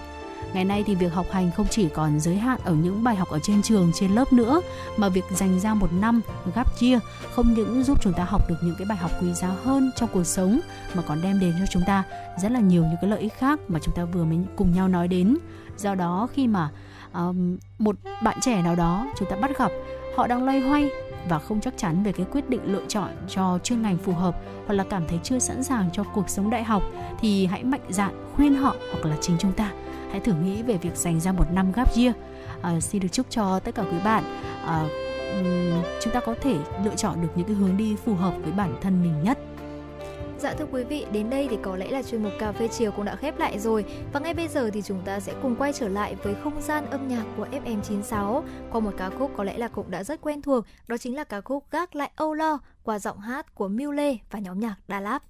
Ngày 0.53 0.65
nay 0.65 0.83
thì 0.87 0.95
việc 0.95 1.13
học 1.13 1.25
hành 1.31 1.51
không 1.51 1.65
chỉ 1.69 1.89
còn 1.89 2.19
giới 2.19 2.35
hạn 2.35 2.59
ở 2.63 2.73
những 2.73 3.03
bài 3.03 3.15
học 3.15 3.29
ở 3.29 3.39
trên 3.39 3.61
trường, 3.61 3.91
trên 3.93 4.11
lớp 4.11 4.33
nữa 4.33 4.61
mà 4.97 5.09
việc 5.09 5.23
dành 5.31 5.59
ra 5.59 5.73
một 5.73 5.93
năm 5.93 6.21
gap 6.55 6.67
year 6.81 7.01
không 7.35 7.53
những 7.53 7.83
giúp 7.83 7.97
chúng 8.01 8.13
ta 8.13 8.23
học 8.23 8.49
được 8.49 8.55
những 8.63 8.75
cái 8.77 8.85
bài 8.85 8.97
học 8.97 9.11
quý 9.21 9.33
giá 9.33 9.47
hơn 9.47 9.91
trong 9.95 10.09
cuộc 10.13 10.23
sống 10.23 10.59
mà 10.93 11.03
còn 11.07 11.21
đem 11.21 11.39
đến 11.39 11.53
cho 11.59 11.65
chúng 11.69 11.83
ta 11.87 12.03
rất 12.41 12.51
là 12.51 12.59
nhiều 12.59 12.83
những 12.83 12.97
cái 13.01 13.09
lợi 13.09 13.19
ích 13.19 13.33
khác 13.33 13.59
mà 13.67 13.79
chúng 13.79 13.95
ta 13.95 14.05
vừa 14.05 14.23
mới 14.23 14.37
cùng 14.55 14.73
nhau 14.73 14.87
nói 14.87 15.07
đến. 15.07 15.37
Do 15.77 15.95
đó 15.95 16.27
khi 16.33 16.47
mà 16.47 16.69
um, 17.13 17.57
một 17.77 17.95
bạn 18.23 18.37
trẻ 18.41 18.61
nào 18.61 18.75
đó 18.75 19.07
chúng 19.17 19.29
ta 19.29 19.35
bắt 19.35 19.57
gặp 19.57 19.71
họ 20.15 20.27
đang 20.27 20.43
loay 20.43 20.59
hoay 20.59 20.89
và 21.29 21.39
không 21.39 21.61
chắc 21.61 21.73
chắn 21.77 22.03
về 22.03 22.11
cái 22.11 22.25
quyết 22.31 22.49
định 22.49 22.61
lựa 22.65 22.83
chọn 22.87 23.09
cho 23.27 23.59
chuyên 23.63 23.81
ngành 23.81 23.97
phù 23.97 24.13
hợp 24.13 24.35
hoặc 24.65 24.73
là 24.73 24.83
cảm 24.89 25.07
thấy 25.07 25.19
chưa 25.23 25.39
sẵn 25.39 25.63
sàng 25.63 25.89
cho 25.93 26.03
cuộc 26.03 26.29
sống 26.29 26.49
đại 26.49 26.63
học 26.63 26.83
thì 27.19 27.45
hãy 27.45 27.63
mạnh 27.63 27.81
dạn 27.89 28.31
khuyên 28.35 28.55
họ 28.55 28.75
hoặc 28.91 29.09
là 29.09 29.17
chính 29.21 29.37
chúng 29.39 29.51
ta. 29.51 29.71
Hãy 30.11 30.19
thử 30.19 30.33
nghĩ 30.33 30.63
về 30.63 30.77
việc 30.77 30.95
dành 30.95 31.19
ra 31.19 31.31
một 31.31 31.45
năm 31.53 31.71
gap 31.71 31.95
year. 31.95 32.15
À, 32.61 32.79
xin 32.79 33.01
được 33.01 33.07
chúc 33.11 33.25
cho 33.29 33.59
tất 33.59 33.75
cả 33.75 33.83
quý 33.83 33.97
bạn 34.03 34.23
à, 34.65 34.85
chúng 36.01 36.13
ta 36.13 36.19
có 36.19 36.35
thể 36.41 36.55
lựa 36.85 36.95
chọn 36.95 37.21
được 37.21 37.27
những 37.35 37.47
cái 37.47 37.55
hướng 37.55 37.77
đi 37.77 37.95
phù 38.05 38.15
hợp 38.15 38.33
với 38.43 38.51
bản 38.51 38.75
thân 38.81 39.03
mình 39.03 39.23
nhất. 39.23 39.37
Dạ 40.43 40.53
thưa 40.53 40.65
quý 40.71 40.83
vị, 40.83 41.05
đến 41.11 41.29
đây 41.29 41.47
thì 41.49 41.57
có 41.61 41.75
lẽ 41.75 41.91
là 41.91 42.03
chuyên 42.03 42.23
mục 42.23 42.33
cà 42.39 42.51
phê 42.51 42.67
chiều 42.67 42.91
cũng 42.91 43.05
đã 43.05 43.15
khép 43.15 43.39
lại 43.39 43.59
rồi 43.59 43.85
và 44.13 44.19
ngay 44.19 44.33
bây 44.33 44.47
giờ 44.47 44.69
thì 44.73 44.81
chúng 44.81 45.01
ta 45.05 45.19
sẽ 45.19 45.33
cùng 45.41 45.55
quay 45.55 45.73
trở 45.73 45.87
lại 45.87 46.15
với 46.23 46.35
không 46.43 46.61
gian 46.61 46.85
âm 46.89 47.07
nhạc 47.07 47.23
của 47.37 47.47
FM96 47.51 48.43
qua 48.71 48.79
một 48.79 48.91
ca 48.97 49.09
khúc 49.09 49.31
có 49.37 49.43
lẽ 49.43 49.57
là 49.57 49.67
cũng 49.67 49.91
đã 49.91 50.03
rất 50.03 50.21
quen 50.21 50.41
thuộc, 50.41 50.65
đó 50.87 50.97
chính 50.97 51.15
là 51.15 51.23
ca 51.23 51.41
khúc 51.41 51.63
Gác 51.71 51.95
lại 51.95 52.11
âu 52.15 52.33
lo 52.33 52.59
qua 52.83 52.99
giọng 52.99 53.19
hát 53.19 53.55
của 53.55 53.67
Miu 53.67 53.91
Lê 53.91 54.17
và 54.31 54.39
nhóm 54.39 54.59
nhạc 54.59 54.75
Đà 54.87 54.99
Lạt. 54.99 55.23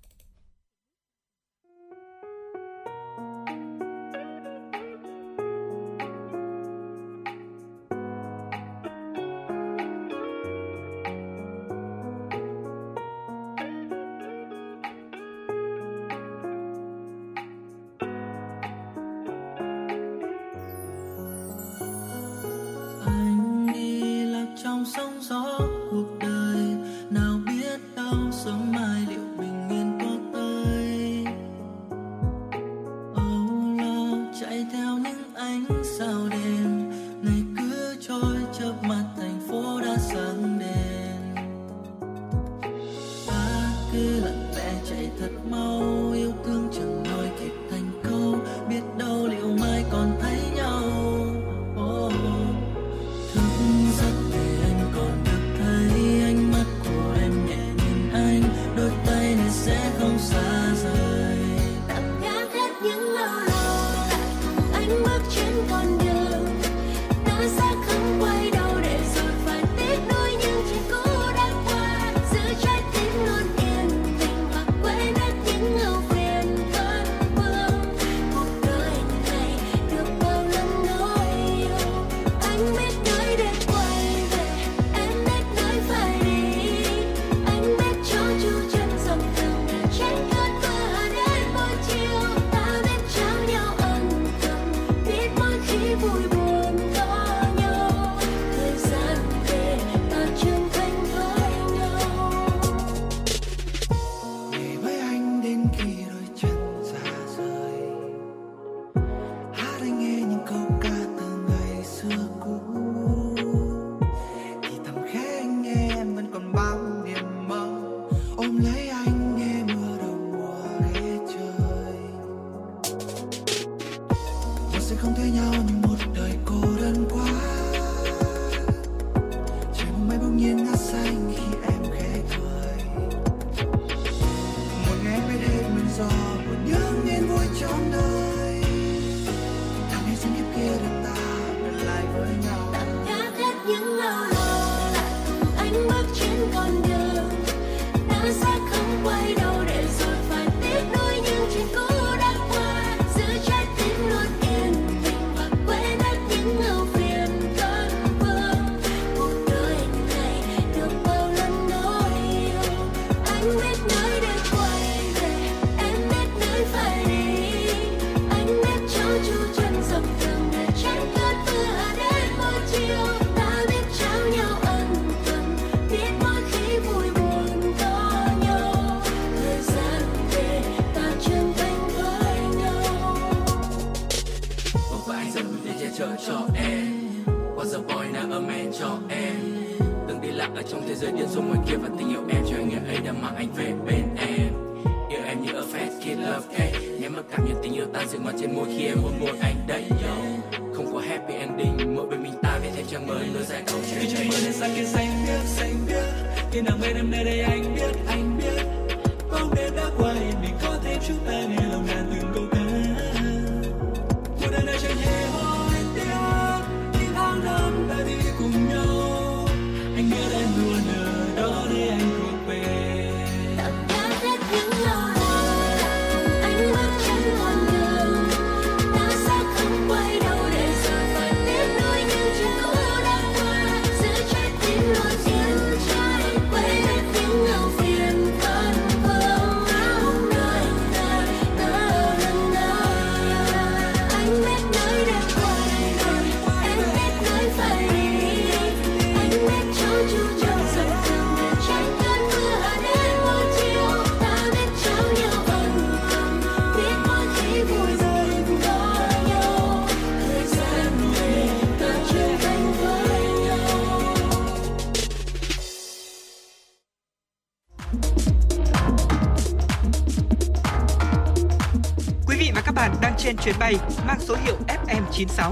Chuyến 273.44 273.56
bay 273.60 273.76
mang 274.08 274.20
số 274.20 274.36
hiệu 274.44 274.56
FM96. 274.68 275.52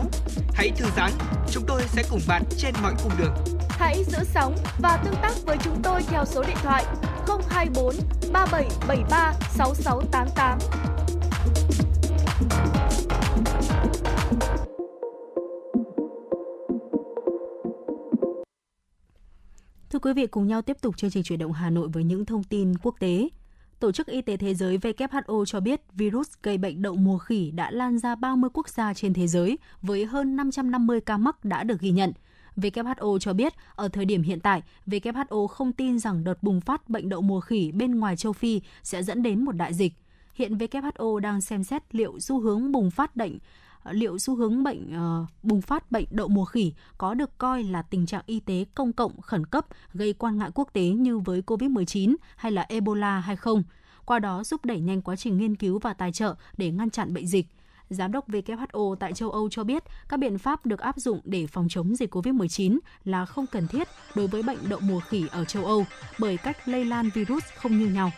Hãy 0.53 0.71
thư 0.77 0.85
giãn, 0.95 1.11
chúng 1.51 1.63
tôi 1.67 1.81
sẽ 1.87 2.03
cùng 2.09 2.19
bạn 2.27 2.43
trên 2.57 2.73
mọi 2.81 2.93
cung 3.03 3.11
đường. 3.19 3.33
Hãy 3.69 4.03
giữ 4.03 4.17
sóng 4.23 4.55
và 4.79 4.97
tương 5.05 5.15
tác 5.21 5.33
với 5.45 5.57
chúng 5.63 5.81
tôi 5.83 6.01
theo 6.03 6.25
số 6.25 6.43
điện 6.47 6.57
thoại 6.63 6.85
024 7.49 7.95
3773 8.33 9.33
6688. 9.49 10.59
Thưa 19.89 19.99
quý 19.99 20.13
vị, 20.13 20.27
cùng 20.27 20.47
nhau 20.47 20.61
tiếp 20.61 20.77
tục 20.81 20.97
chương 20.97 21.11
trình 21.11 21.23
chuyển 21.23 21.39
động 21.39 21.51
Hà 21.51 21.69
Nội 21.69 21.89
với 21.93 22.03
những 22.03 22.25
thông 22.25 22.43
tin 22.43 22.77
quốc 22.77 22.95
tế. 22.99 23.29
Tổ 23.81 23.91
chức 23.91 24.07
Y 24.07 24.21
tế 24.21 24.37
Thế 24.37 24.53
giới 24.53 24.77
WHO 24.77 25.45
cho 25.45 25.59
biết 25.59 25.81
virus 25.93 26.29
gây 26.43 26.57
bệnh 26.57 26.81
đậu 26.81 26.95
mùa 26.95 27.17
khỉ 27.17 27.51
đã 27.51 27.71
lan 27.71 27.99
ra 27.99 28.15
30 28.15 28.49
quốc 28.53 28.69
gia 28.69 28.93
trên 28.93 29.13
thế 29.13 29.27
giới 29.27 29.57
với 29.81 30.05
hơn 30.05 30.35
550 30.35 31.01
ca 31.01 31.17
mắc 31.17 31.45
đã 31.45 31.63
được 31.63 31.79
ghi 31.79 31.91
nhận. 31.91 32.11
WHO 32.55 33.19
cho 33.19 33.33
biết 33.33 33.53
ở 33.75 33.87
thời 33.87 34.05
điểm 34.05 34.21
hiện 34.21 34.39
tại, 34.39 34.61
WHO 34.87 35.47
không 35.47 35.73
tin 35.73 35.99
rằng 35.99 36.23
đợt 36.23 36.43
bùng 36.43 36.61
phát 36.61 36.89
bệnh 36.89 37.09
đậu 37.09 37.21
mùa 37.21 37.39
khỉ 37.39 37.71
bên 37.71 37.99
ngoài 37.99 38.17
châu 38.17 38.33
Phi 38.33 38.61
sẽ 38.83 39.03
dẫn 39.03 39.23
đến 39.23 39.45
một 39.45 39.51
đại 39.51 39.73
dịch. 39.73 39.93
Hiện 40.33 40.57
WHO 40.57 41.19
đang 41.19 41.41
xem 41.41 41.63
xét 41.63 41.95
liệu 41.95 42.19
xu 42.19 42.39
hướng 42.39 42.71
bùng 42.71 42.91
phát 42.91 43.15
bệnh 43.15 43.37
Ờ, 43.83 43.93
liệu 43.93 44.19
xu 44.19 44.35
hướng 44.35 44.63
bệnh 44.63 44.95
uh, 44.95 45.29
bùng 45.43 45.61
phát 45.61 45.91
bệnh 45.91 46.05
đậu 46.11 46.27
mùa 46.27 46.45
khỉ 46.45 46.73
có 46.97 47.13
được 47.13 47.37
coi 47.37 47.63
là 47.63 47.81
tình 47.81 48.05
trạng 48.05 48.23
y 48.25 48.39
tế 48.39 48.65
công 48.75 48.93
cộng 48.93 49.21
khẩn 49.21 49.45
cấp 49.45 49.65
gây 49.93 50.13
quan 50.13 50.37
ngại 50.37 50.49
quốc 50.53 50.69
tế 50.73 50.81
như 50.81 51.19
với 51.19 51.43
COVID-19 51.47 52.15
hay 52.35 52.51
là 52.51 52.65
Ebola 52.69 53.19
hay 53.19 53.35
không, 53.35 53.63
qua 54.05 54.19
đó 54.19 54.43
giúp 54.43 54.65
đẩy 54.65 54.79
nhanh 54.79 55.01
quá 55.01 55.15
trình 55.15 55.37
nghiên 55.37 55.55
cứu 55.55 55.79
và 55.79 55.93
tài 55.93 56.11
trợ 56.11 56.35
để 56.57 56.71
ngăn 56.71 56.89
chặn 56.89 57.13
bệnh 57.13 57.27
dịch. 57.27 57.47
Giám 57.89 58.11
đốc 58.11 58.29
WHO 58.29 58.95
tại 58.95 59.13
châu 59.13 59.31
Âu 59.31 59.49
cho 59.49 59.63
biết 59.63 59.83
các 60.09 60.19
biện 60.19 60.37
pháp 60.37 60.65
được 60.65 60.79
áp 60.79 60.97
dụng 60.97 61.21
để 61.23 61.47
phòng 61.47 61.67
chống 61.69 61.95
dịch 61.95 62.15
COVID-19 62.15 62.79
là 63.05 63.25
không 63.25 63.47
cần 63.47 63.67
thiết 63.67 63.87
đối 64.15 64.27
với 64.27 64.43
bệnh 64.43 64.69
đậu 64.69 64.79
mùa 64.79 64.99
khỉ 64.99 65.27
ở 65.31 65.45
châu 65.45 65.65
Âu 65.65 65.85
bởi 66.19 66.37
cách 66.37 66.67
lây 66.67 66.85
lan 66.85 67.09
virus 67.13 67.43
không 67.57 67.79
như 67.79 67.87
nhau. 67.87 68.11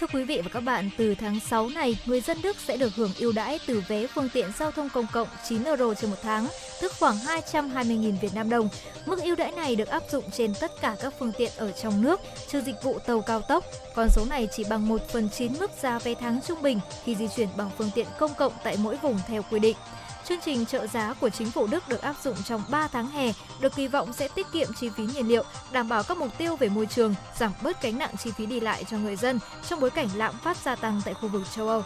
Thưa 0.00 0.06
quý 0.12 0.24
vị 0.24 0.40
và 0.44 0.48
các 0.52 0.60
bạn, 0.60 0.90
từ 0.96 1.14
tháng 1.14 1.40
6 1.40 1.68
này, 1.68 1.98
người 2.06 2.20
dân 2.20 2.42
Đức 2.42 2.56
sẽ 2.66 2.76
được 2.76 2.94
hưởng 2.94 3.12
ưu 3.18 3.32
đãi 3.32 3.58
từ 3.66 3.82
vé 3.88 4.06
phương 4.06 4.28
tiện 4.34 4.46
giao 4.58 4.70
thông 4.70 4.88
công 4.88 5.06
cộng 5.12 5.28
9 5.48 5.64
euro 5.64 5.94
trên 5.94 6.10
một 6.10 6.16
tháng, 6.22 6.46
tức 6.80 6.92
khoảng 7.00 7.16
220.000 7.16 8.18
Việt 8.20 8.34
Nam 8.34 8.50
đồng. 8.50 8.68
Mức 9.06 9.22
ưu 9.22 9.36
đãi 9.36 9.52
này 9.52 9.76
được 9.76 9.88
áp 9.88 10.02
dụng 10.10 10.24
trên 10.32 10.54
tất 10.60 10.70
cả 10.80 10.96
các 11.00 11.14
phương 11.18 11.32
tiện 11.38 11.50
ở 11.56 11.72
trong 11.72 12.02
nước, 12.02 12.20
trừ 12.48 12.60
dịch 12.60 12.82
vụ 12.82 12.98
tàu 12.98 13.20
cao 13.20 13.40
tốc. 13.40 13.64
Con 13.94 14.08
số 14.08 14.24
này 14.30 14.48
chỉ 14.52 14.64
bằng 14.70 14.88
1 14.88 15.08
phần 15.08 15.28
9 15.28 15.52
mức 15.60 15.70
giá 15.82 15.98
vé 15.98 16.14
tháng 16.14 16.40
trung 16.46 16.62
bình 16.62 16.80
khi 17.04 17.14
di 17.14 17.28
chuyển 17.36 17.48
bằng 17.56 17.70
phương 17.78 17.90
tiện 17.94 18.06
công 18.18 18.34
cộng 18.34 18.52
tại 18.64 18.76
mỗi 18.78 18.96
vùng 18.96 19.18
theo 19.28 19.42
quy 19.50 19.58
định. 19.58 19.76
Chương 20.30 20.40
trình 20.44 20.66
trợ 20.66 20.86
giá 20.86 21.14
của 21.20 21.28
chính 21.28 21.50
phủ 21.50 21.66
Đức 21.66 21.88
được 21.88 22.00
áp 22.00 22.16
dụng 22.24 22.36
trong 22.44 22.62
3 22.70 22.88
tháng 22.88 23.06
hè, 23.06 23.32
được 23.60 23.76
kỳ 23.76 23.88
vọng 23.88 24.12
sẽ 24.12 24.28
tiết 24.28 24.46
kiệm 24.52 24.68
chi 24.80 24.88
phí 24.88 25.06
nhiên 25.06 25.28
liệu, 25.28 25.44
đảm 25.72 25.88
bảo 25.88 26.02
các 26.02 26.18
mục 26.18 26.38
tiêu 26.38 26.56
về 26.56 26.68
môi 26.68 26.86
trường, 26.86 27.14
giảm 27.38 27.52
bớt 27.62 27.82
gánh 27.82 27.98
nặng 27.98 28.10
chi 28.18 28.30
phí 28.30 28.46
đi 28.46 28.60
lại 28.60 28.84
cho 28.84 28.98
người 28.98 29.16
dân 29.16 29.38
trong 29.68 29.80
bối 29.80 29.90
cảnh 29.90 30.08
lạm 30.14 30.34
phát 30.38 30.56
gia 30.56 30.76
tăng 30.76 31.00
tại 31.04 31.14
khu 31.14 31.28
vực 31.28 31.42
châu 31.54 31.68
Âu. 31.68 31.82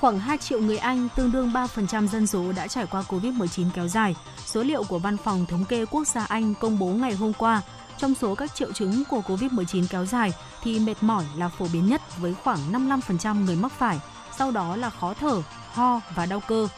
Khoảng 0.00 0.18
2 0.18 0.38
triệu 0.38 0.60
người 0.60 0.78
Anh, 0.78 1.08
tương 1.16 1.32
đương 1.32 1.52
3% 1.52 2.08
dân 2.08 2.26
số 2.26 2.52
đã 2.52 2.66
trải 2.66 2.86
qua 2.86 3.02
Covid-19 3.08 3.66
kéo 3.74 3.88
dài. 3.88 4.16
Số 4.46 4.62
liệu 4.62 4.84
của 4.84 4.98
Văn 4.98 5.16
phòng 5.16 5.46
Thống 5.46 5.64
kê 5.64 5.84
Quốc 5.84 6.06
gia 6.06 6.24
Anh 6.24 6.54
công 6.54 6.78
bố 6.78 6.86
ngày 6.86 7.14
hôm 7.14 7.32
qua, 7.32 7.62
trong 7.98 8.14
số 8.14 8.34
các 8.34 8.54
triệu 8.54 8.72
chứng 8.72 9.02
của 9.10 9.20
Covid-19 9.26 9.84
kéo 9.90 10.04
dài 10.04 10.32
thì 10.62 10.78
mệt 10.78 10.96
mỏi 11.00 11.24
là 11.36 11.48
phổ 11.48 11.66
biến 11.72 11.88
nhất 11.88 12.02
với 12.18 12.34
khoảng 12.44 12.58
55% 12.72 13.44
người 13.44 13.56
mắc 13.56 13.72
phải, 13.78 14.00
sau 14.38 14.50
đó 14.50 14.76
là 14.76 14.90
khó 14.90 15.14
thở, 15.14 15.42
ho 15.76 16.00
và 16.14 16.26
đau 16.26 16.40
cơ. 16.40 16.68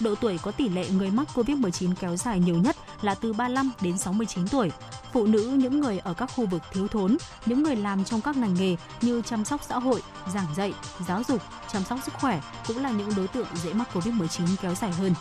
Độ 0.00 0.14
tuổi 0.14 0.38
có 0.42 0.50
tỷ 0.50 0.68
lệ 0.68 0.88
người 0.90 1.10
mắc 1.10 1.26
COVID-19 1.34 1.94
kéo 2.00 2.16
dài 2.16 2.40
nhiều 2.40 2.56
nhất 2.56 2.76
là 3.00 3.14
từ 3.14 3.32
35 3.32 3.70
đến 3.80 3.98
69 3.98 4.48
tuổi. 4.48 4.70
Phụ 5.12 5.26
nữ, 5.26 5.56
những 5.58 5.80
người 5.80 5.98
ở 5.98 6.14
các 6.14 6.30
khu 6.36 6.46
vực 6.46 6.62
thiếu 6.72 6.88
thốn, 6.88 7.16
những 7.46 7.62
người 7.62 7.76
làm 7.76 8.04
trong 8.04 8.20
các 8.20 8.36
ngành 8.36 8.54
nghề 8.54 8.76
như 9.00 9.22
chăm 9.22 9.44
sóc 9.44 9.60
xã 9.68 9.78
hội, 9.78 10.02
giảng 10.34 10.54
dạy, 10.56 10.72
giáo 11.06 11.22
dục, 11.28 11.42
chăm 11.72 11.84
sóc 11.84 11.98
sức 12.04 12.14
khỏe 12.14 12.40
cũng 12.66 12.78
là 12.78 12.90
những 12.90 13.10
đối 13.16 13.28
tượng 13.28 13.46
dễ 13.54 13.72
mắc 13.72 13.88
COVID-19 13.96 14.46
kéo 14.62 14.74
dài 14.74 14.92
hơn. 14.92 15.14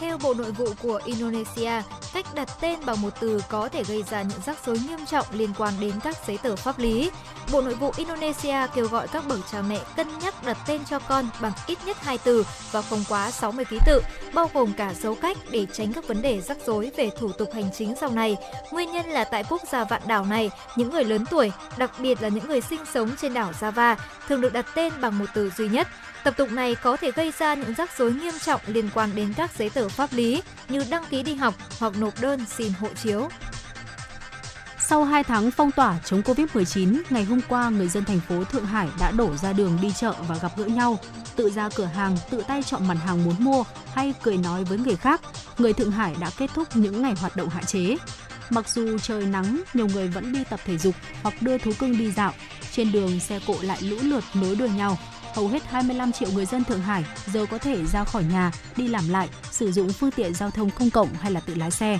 Theo 0.00 0.18
Bộ 0.18 0.34
Nội 0.34 0.50
vụ 0.50 0.66
của 0.82 1.00
Indonesia, 1.04 1.82
cách 2.12 2.26
đặt 2.34 2.48
tên 2.60 2.78
bằng 2.86 3.02
một 3.02 3.10
từ 3.20 3.40
có 3.48 3.68
thể 3.68 3.84
gây 3.84 4.04
ra 4.10 4.22
những 4.22 4.40
rắc 4.46 4.66
rối 4.66 4.78
nghiêm 4.78 5.06
trọng 5.06 5.26
liên 5.32 5.50
quan 5.58 5.74
đến 5.80 5.92
các 6.04 6.16
giấy 6.26 6.38
tờ 6.38 6.56
pháp 6.56 6.78
lý. 6.78 7.10
Bộ 7.52 7.60
Nội 7.60 7.74
vụ 7.74 7.92
Indonesia 7.96 8.56
kêu 8.74 8.88
gọi 8.88 9.08
các 9.08 9.24
bậc 9.28 9.38
cha 9.52 9.62
mẹ 9.62 9.80
cân 9.96 10.06
nhắc 10.18 10.44
đặt 10.44 10.56
tên 10.66 10.80
cho 10.90 10.98
con 10.98 11.28
bằng 11.40 11.52
ít 11.66 11.78
nhất 11.86 11.96
hai 12.00 12.18
từ 12.18 12.46
và 12.72 12.82
không 12.82 13.04
quá 13.08 13.30
60 13.30 13.64
ký 13.64 13.78
tự, 13.86 14.00
bao 14.34 14.50
gồm 14.54 14.72
cả 14.72 14.94
dấu 14.94 15.14
cách 15.14 15.36
để 15.50 15.66
tránh 15.72 15.92
các 15.92 16.08
vấn 16.08 16.22
đề 16.22 16.40
rắc 16.40 16.58
rối 16.66 16.90
về 16.96 17.10
thủ 17.18 17.32
tục 17.32 17.50
hành 17.54 17.70
chính 17.78 17.94
sau 18.00 18.10
này. 18.10 18.36
Nguyên 18.70 18.92
nhân 18.92 19.06
là 19.06 19.24
tại 19.24 19.44
quốc 19.48 19.62
gia 19.72 19.84
vạn 19.84 20.02
đảo 20.06 20.24
này, 20.24 20.50
những 20.76 20.90
người 20.90 21.04
lớn 21.04 21.24
tuổi, 21.30 21.52
đặc 21.78 21.90
biệt 21.98 22.22
là 22.22 22.28
những 22.28 22.48
người 22.48 22.60
sinh 22.60 22.80
sống 22.94 23.10
trên 23.20 23.34
đảo 23.34 23.52
Java, 23.60 23.96
thường 24.28 24.40
được 24.40 24.52
đặt 24.52 24.66
tên 24.74 24.92
bằng 25.00 25.18
một 25.18 25.26
từ 25.34 25.50
duy 25.50 25.68
nhất. 25.68 25.88
Tập 26.24 26.34
tục 26.36 26.52
này 26.52 26.74
có 26.74 26.96
thể 26.96 27.10
gây 27.10 27.32
ra 27.38 27.54
những 27.54 27.74
rắc 27.74 27.98
rối 27.98 28.12
nghiêm 28.12 28.34
trọng 28.44 28.60
liên 28.66 28.90
quan 28.94 29.10
đến 29.14 29.34
các 29.36 29.50
giấy 29.58 29.70
tờ 29.70 29.88
pháp 29.88 30.12
lý 30.12 30.42
như 30.68 30.84
đăng 30.90 31.04
ký 31.10 31.22
đi 31.22 31.34
học 31.34 31.54
hoặc 31.78 31.96
nộp 31.96 32.20
đơn 32.20 32.44
xin 32.56 32.72
hộ 32.80 32.88
chiếu. 33.02 33.28
Sau 34.80 35.04
2 35.04 35.24
tháng 35.24 35.50
phong 35.50 35.70
tỏa 35.70 35.98
chống 36.04 36.22
Covid-19, 36.22 37.02
ngày 37.10 37.24
hôm 37.24 37.40
qua 37.48 37.68
người 37.68 37.88
dân 37.88 38.04
thành 38.04 38.20
phố 38.28 38.44
Thượng 38.44 38.66
Hải 38.66 38.88
đã 39.00 39.10
đổ 39.10 39.36
ra 39.36 39.52
đường 39.52 39.78
đi 39.82 39.92
chợ 39.92 40.14
và 40.28 40.36
gặp 40.42 40.52
gỡ 40.56 40.64
nhau, 40.64 40.98
tự 41.36 41.50
ra 41.50 41.68
cửa 41.74 41.84
hàng, 41.84 42.16
tự 42.30 42.42
tay 42.48 42.62
chọn 42.62 42.88
mặt 42.88 42.96
hàng 43.04 43.24
muốn 43.24 43.34
mua 43.38 43.64
hay 43.94 44.14
cười 44.22 44.36
nói 44.36 44.64
với 44.64 44.78
người 44.78 44.96
khác. 44.96 45.20
Người 45.58 45.72
Thượng 45.72 45.90
Hải 45.90 46.16
đã 46.20 46.30
kết 46.36 46.50
thúc 46.54 46.76
những 46.76 47.02
ngày 47.02 47.14
hoạt 47.20 47.36
động 47.36 47.48
hạn 47.48 47.64
chế. 47.64 47.96
Mặc 48.50 48.68
dù 48.68 48.98
trời 48.98 49.26
nắng, 49.26 49.62
nhiều 49.74 49.86
người 49.86 50.08
vẫn 50.08 50.32
đi 50.32 50.44
tập 50.50 50.60
thể 50.64 50.78
dục 50.78 50.94
hoặc 51.22 51.34
đưa 51.40 51.58
thú 51.58 51.72
cưng 51.78 51.98
đi 51.98 52.12
dạo. 52.12 52.32
Trên 52.72 52.92
đường 52.92 53.20
xe 53.20 53.40
cộ 53.46 53.56
lại 53.62 53.78
lũ 53.82 53.96
lượt 54.02 54.24
nối 54.34 54.56
đuôi 54.56 54.68
nhau. 54.68 54.98
Hầu 55.34 55.48
hết 55.48 55.62
25 55.66 56.12
triệu 56.12 56.28
người 56.32 56.46
dân 56.46 56.64
Thượng 56.64 56.82
Hải 56.82 57.04
giờ 57.26 57.46
có 57.50 57.58
thể 57.58 57.84
ra 57.86 58.04
khỏi 58.04 58.24
nhà, 58.24 58.52
đi 58.76 58.88
làm 58.88 59.08
lại, 59.08 59.28
sử 59.50 59.72
dụng 59.72 59.92
phương 59.92 60.10
tiện 60.10 60.34
giao 60.34 60.50
thông 60.50 60.70
công 60.70 60.90
cộng 60.90 61.08
hay 61.20 61.32
là 61.32 61.40
tự 61.40 61.54
lái 61.54 61.70
xe. 61.70 61.98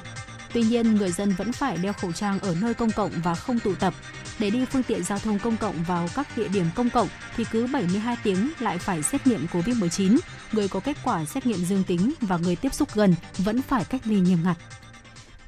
Tuy 0.53 0.63
nhiên, 0.63 0.95
người 0.95 1.13
dân 1.13 1.35
vẫn 1.39 1.53
phải 1.53 1.77
đeo 1.77 1.93
khẩu 1.93 2.13
trang 2.13 2.39
ở 2.39 2.57
nơi 2.61 2.75
công 2.75 2.91
cộng 2.91 3.11
và 3.25 3.35
không 3.35 3.59
tụ 3.59 3.75
tập. 3.75 3.95
Để 4.39 4.51
đi 4.51 4.65
phương 4.65 4.83
tiện 4.83 5.05
giao 5.05 5.19
thông 5.19 5.39
công 5.39 5.57
cộng 5.57 5.83
vào 5.83 6.09
các 6.15 6.37
địa 6.37 6.49
điểm 6.49 6.67
công 6.75 6.91
cộng 6.91 7.09
thì 7.37 7.45
cứ 7.51 7.67
72 7.67 8.17
tiếng 8.23 8.51
lại 8.61 8.79
phải 8.79 9.03
xét 9.03 9.27
nghiệm 9.27 9.47
COVID-19. 9.53 10.19
Người 10.53 10.69
có 10.69 10.81
kết 10.81 10.97
quả 11.05 11.25
xét 11.25 11.47
nghiệm 11.47 11.65
dương 11.65 11.85
tính 11.85 12.13
và 12.21 12.37
người 12.37 12.57
tiếp 12.57 12.75
xúc 12.75 12.89
gần 12.95 13.15
vẫn 13.39 13.63
phải 13.63 13.85
cách 13.85 14.01
ly 14.05 14.21
nghiêm 14.21 14.39
ngặt. 14.45 14.57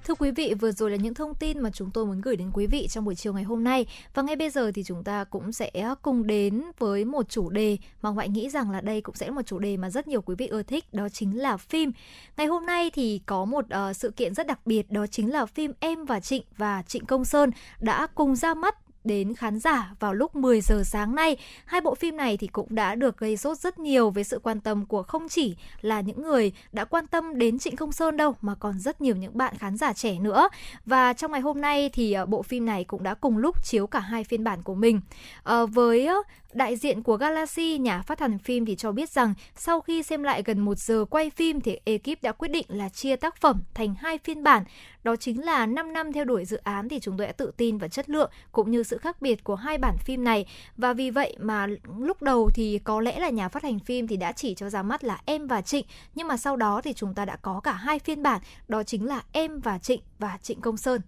Thưa 0.04 0.14
quý 0.14 0.30
vị, 0.30 0.54
vừa 0.54 0.72
rồi 0.72 0.90
là 0.90 0.96
những 0.96 1.14
thông 1.14 1.34
tin 1.34 1.60
mà 1.60 1.70
chúng 1.70 1.90
tôi 1.90 2.06
muốn 2.06 2.20
gửi 2.20 2.36
đến 2.36 2.50
quý 2.52 2.66
vị 2.66 2.88
trong 2.90 3.04
buổi 3.04 3.14
chiều 3.14 3.32
ngày 3.32 3.42
hôm 3.42 3.64
nay. 3.64 3.86
Và 4.14 4.22
ngay 4.22 4.36
bây 4.36 4.50
giờ 4.50 4.72
thì 4.74 4.82
chúng 4.82 5.04
ta 5.04 5.24
cũng 5.24 5.52
sẽ 5.52 5.70
cùng 6.02 6.26
đến 6.26 6.62
với 6.78 7.04
một 7.04 7.28
chủ 7.28 7.50
đề 7.50 7.78
mà 8.02 8.10
Ngoại 8.10 8.28
nghĩ 8.28 8.50
rằng 8.50 8.70
là 8.70 8.80
đây 8.80 9.00
cũng 9.00 9.14
sẽ 9.14 9.26
là 9.26 9.32
một 9.32 9.42
chủ 9.46 9.58
đề 9.58 9.76
mà 9.76 9.90
rất 9.90 10.08
nhiều 10.08 10.22
quý 10.22 10.34
vị 10.38 10.46
ưa 10.46 10.62
thích, 10.62 10.84
đó 10.92 11.08
chính 11.08 11.38
là 11.38 11.56
phim. 11.56 11.92
Ngày 12.36 12.46
hôm 12.46 12.66
nay 12.66 12.90
thì 12.94 13.20
có 13.26 13.44
một 13.44 13.64
uh, 13.64 13.96
sự 13.96 14.10
kiện 14.10 14.34
rất 14.34 14.46
đặc 14.46 14.66
biệt, 14.66 14.90
đó 14.90 15.06
chính 15.06 15.32
là 15.32 15.46
phim 15.46 15.72
Em 15.80 16.04
và 16.04 16.20
Trịnh 16.20 16.42
và 16.56 16.82
Trịnh 16.82 17.06
Công 17.06 17.24
Sơn 17.24 17.50
đã 17.80 18.06
cùng 18.14 18.36
ra 18.36 18.54
mắt 18.54 18.76
đến 19.04 19.34
khán 19.34 19.58
giả 19.58 19.94
vào 20.00 20.14
lúc 20.14 20.36
10 20.36 20.60
giờ 20.60 20.82
sáng 20.84 21.14
nay. 21.14 21.36
Hai 21.64 21.80
bộ 21.80 21.94
phim 21.94 22.16
này 22.16 22.36
thì 22.36 22.46
cũng 22.46 22.66
đã 22.70 22.94
được 22.94 23.18
gây 23.18 23.36
sốt 23.36 23.58
rất 23.58 23.78
nhiều 23.78 24.10
với 24.10 24.24
sự 24.24 24.40
quan 24.42 24.60
tâm 24.60 24.86
của 24.86 25.02
không 25.02 25.28
chỉ 25.28 25.56
là 25.80 26.00
những 26.00 26.22
người 26.22 26.52
đã 26.72 26.84
quan 26.84 27.06
tâm 27.06 27.38
đến 27.38 27.58
Trịnh 27.58 27.76
Công 27.76 27.92
Sơn 27.92 28.16
đâu 28.16 28.34
mà 28.40 28.54
còn 28.54 28.78
rất 28.78 29.00
nhiều 29.00 29.16
những 29.16 29.38
bạn 29.38 29.54
khán 29.58 29.76
giả 29.76 29.92
trẻ 29.92 30.18
nữa. 30.18 30.48
Và 30.86 31.12
trong 31.12 31.32
ngày 31.32 31.40
hôm 31.40 31.60
nay 31.60 31.90
thì 31.92 32.12
ờ, 32.12 32.26
bộ 32.26 32.42
phim 32.42 32.66
này 32.66 32.84
cũng 32.84 33.02
đã 33.02 33.14
cùng 33.14 33.38
lúc 33.38 33.64
chiếu 33.64 33.86
cả 33.86 34.00
hai 34.00 34.24
phiên 34.24 34.44
bản 34.44 34.62
của 34.62 34.74
mình. 34.74 35.00
À, 35.44 35.64
với 35.64 36.08
Đại 36.52 36.76
diện 36.76 37.02
của 37.02 37.16
Galaxy, 37.16 37.78
nhà 37.78 38.02
phát 38.02 38.20
hành 38.20 38.38
phim 38.38 38.66
thì 38.66 38.76
cho 38.76 38.92
biết 38.92 39.10
rằng 39.10 39.34
sau 39.56 39.80
khi 39.80 40.02
xem 40.02 40.22
lại 40.22 40.42
gần 40.42 40.60
một 40.60 40.78
giờ 40.78 41.04
quay 41.10 41.30
phim 41.30 41.60
thì 41.60 41.78
ekip 41.84 42.22
đã 42.22 42.32
quyết 42.32 42.48
định 42.48 42.66
là 42.68 42.88
chia 42.88 43.16
tác 43.16 43.36
phẩm 43.36 43.62
thành 43.74 43.94
hai 43.94 44.18
phiên 44.18 44.42
bản. 44.42 44.64
Đó 45.04 45.16
chính 45.16 45.44
là 45.44 45.66
5 45.66 45.92
năm 45.92 46.12
theo 46.12 46.24
đuổi 46.24 46.44
dự 46.44 46.56
án 46.56 46.88
thì 46.88 47.00
chúng 47.00 47.16
tôi 47.18 47.26
đã 47.26 47.32
tự 47.32 47.52
tin 47.56 47.78
vào 47.78 47.88
chất 47.88 48.10
lượng 48.10 48.30
cũng 48.52 48.70
như 48.70 48.82
sự 48.82 48.98
khác 48.98 49.22
biệt 49.22 49.44
của 49.44 49.54
hai 49.54 49.78
bản 49.78 49.96
phim 49.98 50.24
này. 50.24 50.46
Và 50.76 50.92
vì 50.92 51.10
vậy 51.10 51.36
mà 51.40 51.66
lúc 51.98 52.22
đầu 52.22 52.50
thì 52.54 52.78
có 52.84 53.00
lẽ 53.00 53.20
là 53.20 53.30
nhà 53.30 53.48
phát 53.48 53.62
hành 53.62 53.78
phim 53.78 54.06
thì 54.06 54.16
đã 54.16 54.32
chỉ 54.32 54.54
cho 54.54 54.70
ra 54.70 54.82
mắt 54.82 55.04
là 55.04 55.20
Em 55.24 55.46
và 55.46 55.62
Trịnh. 55.62 55.86
Nhưng 56.14 56.28
mà 56.28 56.36
sau 56.36 56.56
đó 56.56 56.80
thì 56.84 56.92
chúng 56.92 57.14
ta 57.14 57.24
đã 57.24 57.36
có 57.36 57.60
cả 57.60 57.72
hai 57.72 57.98
phiên 57.98 58.22
bản, 58.22 58.40
đó 58.68 58.82
chính 58.82 59.06
là 59.06 59.22
Em 59.32 59.60
và 59.60 59.78
Trịnh 59.78 60.00
và 60.18 60.38
Trịnh 60.42 60.60
Công 60.60 60.76
Sơn. 60.76 61.00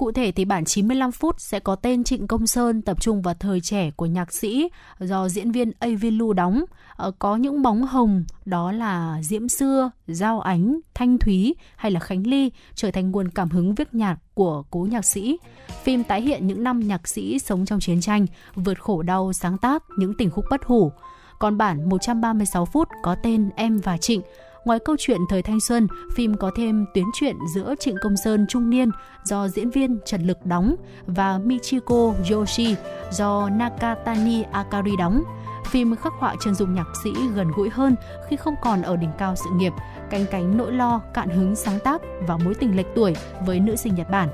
Cụ 0.00 0.12
thể 0.12 0.32
thì 0.32 0.44
bản 0.44 0.64
95 0.64 1.12
phút 1.12 1.40
sẽ 1.40 1.60
có 1.60 1.76
tên 1.76 2.04
Trịnh 2.04 2.26
Công 2.26 2.46
Sơn 2.46 2.82
tập 2.82 3.00
trung 3.00 3.22
vào 3.22 3.34
thời 3.34 3.60
trẻ 3.60 3.90
của 3.90 4.06
nhạc 4.06 4.32
sĩ 4.32 4.68
do 5.00 5.28
diễn 5.28 5.52
viên 5.52 5.72
Avin 5.78 6.18
Lu 6.18 6.32
đóng. 6.32 6.64
Ờ, 6.96 7.12
có 7.18 7.36
những 7.36 7.62
bóng 7.62 7.82
hồng 7.82 8.24
đó 8.44 8.72
là 8.72 9.18
Diễm 9.22 9.48
Xưa, 9.48 9.90
Giao 10.06 10.40
Ánh, 10.40 10.80
Thanh 10.94 11.18
Thúy 11.18 11.54
hay 11.76 11.92
là 11.92 12.00
Khánh 12.00 12.26
Ly 12.26 12.50
trở 12.74 12.90
thành 12.90 13.10
nguồn 13.10 13.28
cảm 13.28 13.48
hứng 13.48 13.74
viết 13.74 13.94
nhạc 13.94 14.16
của 14.34 14.62
cố 14.70 14.86
nhạc 14.90 15.04
sĩ. 15.04 15.38
Phim 15.82 16.04
tái 16.04 16.20
hiện 16.22 16.46
những 16.46 16.64
năm 16.64 16.80
nhạc 16.80 17.08
sĩ 17.08 17.38
sống 17.38 17.66
trong 17.66 17.80
chiến 17.80 18.00
tranh, 18.00 18.26
vượt 18.54 18.82
khổ 18.82 19.02
đau 19.02 19.32
sáng 19.32 19.58
tác 19.58 19.82
những 19.96 20.14
tình 20.18 20.30
khúc 20.30 20.44
bất 20.50 20.64
hủ 20.64 20.92
Còn 21.38 21.58
bản 21.58 21.88
136 21.88 22.64
phút 22.64 22.88
có 23.02 23.16
tên 23.22 23.50
Em 23.56 23.78
và 23.78 23.96
Trịnh 23.96 24.22
Ngoài 24.64 24.78
câu 24.84 24.96
chuyện 24.98 25.20
thời 25.28 25.42
thanh 25.42 25.60
xuân, 25.60 25.86
phim 26.14 26.36
có 26.36 26.50
thêm 26.56 26.86
tuyến 26.94 27.04
truyện 27.14 27.36
giữa 27.54 27.74
Trịnh 27.80 27.96
Công 28.02 28.16
Sơn 28.24 28.46
trung 28.48 28.70
niên 28.70 28.90
do 29.24 29.48
diễn 29.48 29.70
viên 29.70 29.98
Trần 30.04 30.22
Lực 30.22 30.46
đóng 30.46 30.76
và 31.06 31.38
Michiko 31.38 32.14
Yoshi 32.30 32.76
do 33.10 33.48
Nakatani 33.48 34.42
Akari 34.42 34.96
đóng. 34.96 35.22
Phim 35.66 35.96
khắc 35.96 36.12
họa 36.12 36.34
chân 36.40 36.54
dung 36.54 36.74
nhạc 36.74 36.86
sĩ 37.04 37.10
gần 37.34 37.48
gũi 37.56 37.70
hơn 37.70 37.96
khi 38.28 38.36
không 38.36 38.54
còn 38.62 38.82
ở 38.82 38.96
đỉnh 38.96 39.10
cao 39.18 39.36
sự 39.36 39.50
nghiệp, 39.56 39.72
canh 40.10 40.26
cánh 40.30 40.56
nỗi 40.56 40.72
lo, 40.72 41.00
cạn 41.14 41.28
hứng 41.28 41.56
sáng 41.56 41.78
tác 41.84 42.02
và 42.26 42.36
mối 42.36 42.54
tình 42.54 42.76
lệch 42.76 42.94
tuổi 42.94 43.14
với 43.46 43.60
nữ 43.60 43.76
sinh 43.76 43.94
Nhật 43.94 44.10
Bản. 44.10 44.28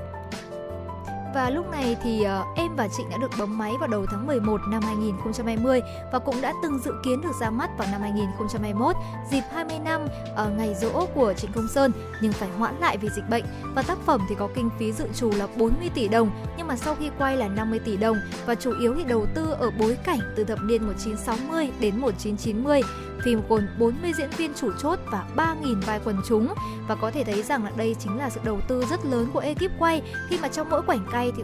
Và 1.37 1.49
lúc 1.49 1.71
này 1.71 1.97
thì 2.03 2.21
uh, 2.21 2.57
em 2.57 2.75
và 2.75 2.87
Trịnh 2.87 3.09
đã 3.09 3.17
được 3.17 3.31
bấm 3.39 3.57
máy 3.57 3.73
vào 3.79 3.87
đầu 3.87 4.05
tháng 4.05 4.27
11 4.27 4.61
năm 4.67 4.81
2020 4.81 5.81
và 6.11 6.19
cũng 6.19 6.41
đã 6.41 6.53
từng 6.63 6.79
dự 6.79 6.91
kiến 7.03 7.21
được 7.21 7.35
ra 7.39 7.49
mắt 7.49 7.69
vào 7.77 7.87
năm 7.91 8.01
2021 8.01 8.95
dịp 9.31 9.41
20 9.51 9.79
năm 9.79 10.01
ở 10.35 10.49
ngày 10.49 10.75
rỗ 10.75 11.05
của 11.05 11.33
Trịnh 11.33 11.51
Công 11.51 11.67
Sơn. 11.67 11.91
Nhưng 12.21 12.31
phải 12.31 12.49
hoãn 12.49 12.79
lại 12.79 12.97
vì 12.97 13.09
dịch 13.09 13.29
bệnh. 13.29 13.43
Và 13.75 13.81
tác 13.81 13.97
phẩm 14.05 14.21
thì 14.29 14.35
có 14.35 14.49
kinh 14.55 14.69
phí 14.79 14.91
dự 14.91 15.05
trù 15.15 15.31
là 15.31 15.47
40 15.57 15.89
tỷ 15.95 16.07
đồng 16.07 16.29
nhưng 16.57 16.67
mà 16.67 16.75
sau 16.75 16.95
khi 16.95 17.09
quay 17.17 17.37
là 17.37 17.47
50 17.47 17.79
tỷ 17.79 17.97
đồng. 17.97 18.17
Và 18.45 18.55
chủ 18.55 18.79
yếu 18.79 18.95
thì 18.95 19.03
đầu 19.03 19.25
tư 19.35 19.55
ở 19.59 19.71
bối 19.79 19.97
cảnh 20.03 20.19
từ 20.35 20.43
thập 20.43 20.59
niên 20.63 20.83
1960 20.83 21.69
đến 21.79 21.97
1990 21.97 22.81
Phim 23.23 23.41
gồm 23.49 23.67
40 23.79 24.13
diễn 24.17 24.29
viên 24.37 24.53
chủ 24.53 24.71
chốt 24.81 24.99
và 25.11 25.27
3.000 25.35 25.81
vai 25.81 25.99
quần 26.05 26.17
chúng. 26.27 26.53
Và 26.87 26.95
có 26.95 27.11
thể 27.11 27.23
thấy 27.23 27.43
rằng 27.43 27.63
là 27.63 27.71
đây 27.77 27.95
chính 27.99 28.17
là 28.17 28.29
sự 28.29 28.39
đầu 28.43 28.59
tư 28.67 28.83
rất 28.89 29.05
lớn 29.05 29.27
của 29.33 29.39
ekip 29.39 29.71
quay. 29.79 30.01
Khi 30.29 30.37
mà 30.41 30.47
trong 30.47 30.69
mỗi 30.69 30.81
quảnh 30.81 31.05
quay 31.11 31.31
thì, 31.37 31.43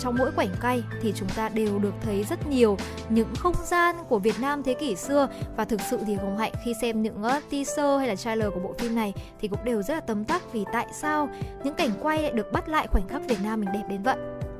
trong 0.00 0.16
mỗi 0.18 0.30
quảnh 0.36 0.54
quay 0.62 0.82
thì 1.02 1.12
chúng 1.16 1.28
ta 1.28 1.48
đều 1.48 1.78
được 1.78 1.94
thấy 2.02 2.24
rất 2.24 2.46
nhiều 2.46 2.76
những 3.08 3.34
không 3.38 3.54
gian 3.64 3.96
của 4.08 4.18
Việt 4.18 4.40
Nam 4.40 4.62
thế 4.62 4.74
kỷ 4.74 4.96
xưa. 4.96 5.28
Và 5.56 5.64
thực 5.64 5.80
sự 5.90 5.98
thì 6.06 6.14
Hồng 6.14 6.38
Hạnh 6.38 6.52
khi 6.64 6.72
xem 6.80 7.02
những 7.02 7.22
ờ, 7.22 7.40
teaser 7.50 7.98
hay 7.98 8.08
là 8.08 8.16
trailer 8.16 8.48
của 8.54 8.60
bộ 8.60 8.74
phim 8.78 8.94
này 8.94 9.12
thì 9.40 9.48
cũng 9.48 9.64
đều 9.64 9.82
rất 9.82 9.94
là 9.94 10.00
tấm 10.00 10.24
tắc 10.24 10.52
vì 10.52 10.64
tại 10.72 10.86
sao 10.92 11.28
những 11.64 11.74
cảnh 11.74 11.90
quay 12.02 12.22
lại 12.22 12.32
được 12.32 12.52
bắt 12.52 12.68
lại 12.68 12.86
khoảnh 12.86 13.08
khắc 13.08 13.22
Việt 13.28 13.38
Nam 13.42 13.60
mình 13.60 13.68
đẹp 13.72 13.84
đến 13.88 14.02
vậy. 14.02 14.16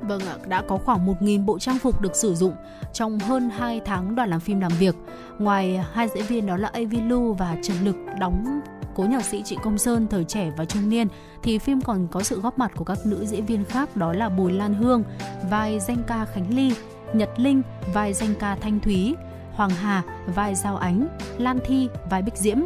Vâng 0.07 0.21
ạ, 0.21 0.35
đã 0.47 0.61
có 0.61 0.77
khoảng 0.77 1.07
1.000 1.07 1.45
bộ 1.45 1.59
trang 1.59 1.79
phục 1.79 2.01
được 2.01 2.15
sử 2.15 2.35
dụng 2.35 2.53
trong 2.93 3.19
hơn 3.19 3.49
2 3.49 3.81
tháng 3.85 4.15
đoàn 4.15 4.29
làm 4.29 4.39
phim 4.39 4.59
làm 4.59 4.71
việc. 4.79 4.95
Ngoài 5.39 5.83
hai 5.93 6.07
diễn 6.15 6.23
viên 6.25 6.45
đó 6.45 6.57
là 6.57 6.67
Avi 6.73 7.01
Lu 7.01 7.33
và 7.33 7.57
Trần 7.63 7.77
Lực 7.83 7.95
đóng 8.19 8.61
cố 8.95 9.03
nhạc 9.03 9.25
sĩ 9.25 9.43
Trịnh 9.43 9.59
Công 9.59 9.77
Sơn 9.77 10.07
thời 10.07 10.23
trẻ 10.23 10.51
và 10.57 10.65
trung 10.65 10.89
niên 10.89 11.07
thì 11.43 11.57
phim 11.57 11.81
còn 11.81 12.07
có 12.11 12.23
sự 12.23 12.41
góp 12.41 12.59
mặt 12.59 12.71
của 12.75 12.83
các 12.83 12.97
nữ 13.05 13.25
diễn 13.25 13.45
viên 13.45 13.65
khác 13.65 13.95
đó 13.95 14.13
là 14.13 14.29
Bùi 14.29 14.51
Lan 14.53 14.73
Hương, 14.73 15.03
vai 15.49 15.79
danh 15.79 16.03
ca 16.07 16.25
Khánh 16.25 16.55
Ly, 16.55 16.71
Nhật 17.13 17.29
Linh, 17.37 17.61
vai 17.93 18.13
danh 18.13 18.33
ca 18.39 18.55
Thanh 18.55 18.79
Thúy, 18.79 19.15
Hoàng 19.53 19.69
Hà, 19.69 20.03
vai 20.35 20.55
Giao 20.55 20.77
Ánh, 20.77 21.07
Lan 21.37 21.59
Thi, 21.65 21.87
vai 22.09 22.21
Bích 22.21 22.37
Diễm. 22.37 22.57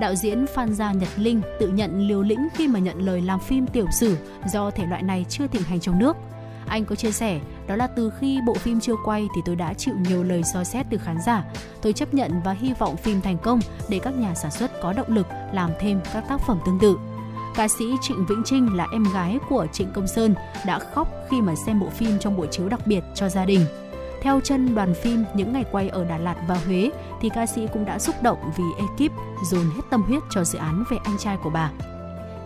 Đạo 0.00 0.14
diễn 0.14 0.46
Phan 0.46 0.74
Gia 0.74 0.92
Nhật 0.92 1.08
Linh 1.16 1.40
tự 1.60 1.68
nhận 1.68 2.08
liều 2.08 2.22
lĩnh 2.22 2.48
khi 2.54 2.68
mà 2.68 2.78
nhận 2.78 3.06
lời 3.06 3.20
làm 3.20 3.40
phim 3.40 3.66
tiểu 3.66 3.86
sử 3.92 4.16
do 4.52 4.70
thể 4.70 4.86
loại 4.86 5.02
này 5.02 5.26
chưa 5.28 5.46
thịnh 5.46 5.62
hành 5.62 5.80
trong 5.80 5.98
nước– 5.98 6.16
anh 6.70 6.84
có 6.84 6.94
chia 6.94 7.10
sẻ, 7.10 7.40
đó 7.66 7.76
là 7.76 7.86
từ 7.86 8.12
khi 8.20 8.40
bộ 8.46 8.54
phim 8.54 8.80
chưa 8.80 8.94
quay 9.04 9.28
thì 9.34 9.42
tôi 9.44 9.56
đã 9.56 9.74
chịu 9.74 9.94
nhiều 10.08 10.24
lời 10.24 10.42
soi 10.52 10.64
xét 10.64 10.86
từ 10.90 10.98
khán 10.98 11.16
giả. 11.26 11.44
Tôi 11.82 11.92
chấp 11.92 12.14
nhận 12.14 12.40
và 12.44 12.52
hy 12.52 12.72
vọng 12.78 12.96
phim 12.96 13.20
thành 13.20 13.38
công 13.38 13.60
để 13.88 13.98
các 13.98 14.14
nhà 14.16 14.34
sản 14.34 14.50
xuất 14.50 14.80
có 14.82 14.92
động 14.92 15.14
lực 15.14 15.26
làm 15.52 15.70
thêm 15.80 16.00
các 16.12 16.24
tác 16.28 16.40
phẩm 16.40 16.58
tương 16.66 16.78
tự. 16.78 16.98
Ca 17.56 17.68
sĩ 17.68 17.84
Trịnh 18.00 18.26
Vĩnh 18.26 18.42
Trinh 18.44 18.76
là 18.76 18.86
em 18.92 19.04
gái 19.14 19.38
của 19.48 19.66
Trịnh 19.72 19.92
Công 19.92 20.06
Sơn 20.06 20.34
đã 20.66 20.78
khóc 20.78 21.08
khi 21.30 21.40
mà 21.40 21.54
xem 21.66 21.80
bộ 21.80 21.88
phim 21.88 22.18
trong 22.18 22.36
buổi 22.36 22.46
chiếu 22.50 22.68
đặc 22.68 22.86
biệt 22.86 23.04
cho 23.14 23.28
gia 23.28 23.44
đình. 23.44 23.60
Theo 24.22 24.40
chân 24.40 24.74
đoàn 24.74 24.94
phim 24.94 25.24
những 25.34 25.52
ngày 25.52 25.64
quay 25.72 25.88
ở 25.88 26.04
Đà 26.04 26.18
Lạt 26.18 26.36
và 26.48 26.60
Huế 26.66 26.90
thì 27.20 27.28
ca 27.28 27.46
sĩ 27.46 27.66
cũng 27.72 27.84
đã 27.84 27.98
xúc 27.98 28.14
động 28.22 28.38
vì 28.56 28.64
ekip 28.78 29.12
dồn 29.50 29.64
hết 29.76 29.82
tâm 29.90 30.02
huyết 30.02 30.22
cho 30.30 30.44
dự 30.44 30.58
án 30.58 30.84
về 30.90 30.96
anh 31.04 31.18
trai 31.18 31.36
của 31.42 31.50
bà. 31.50 31.70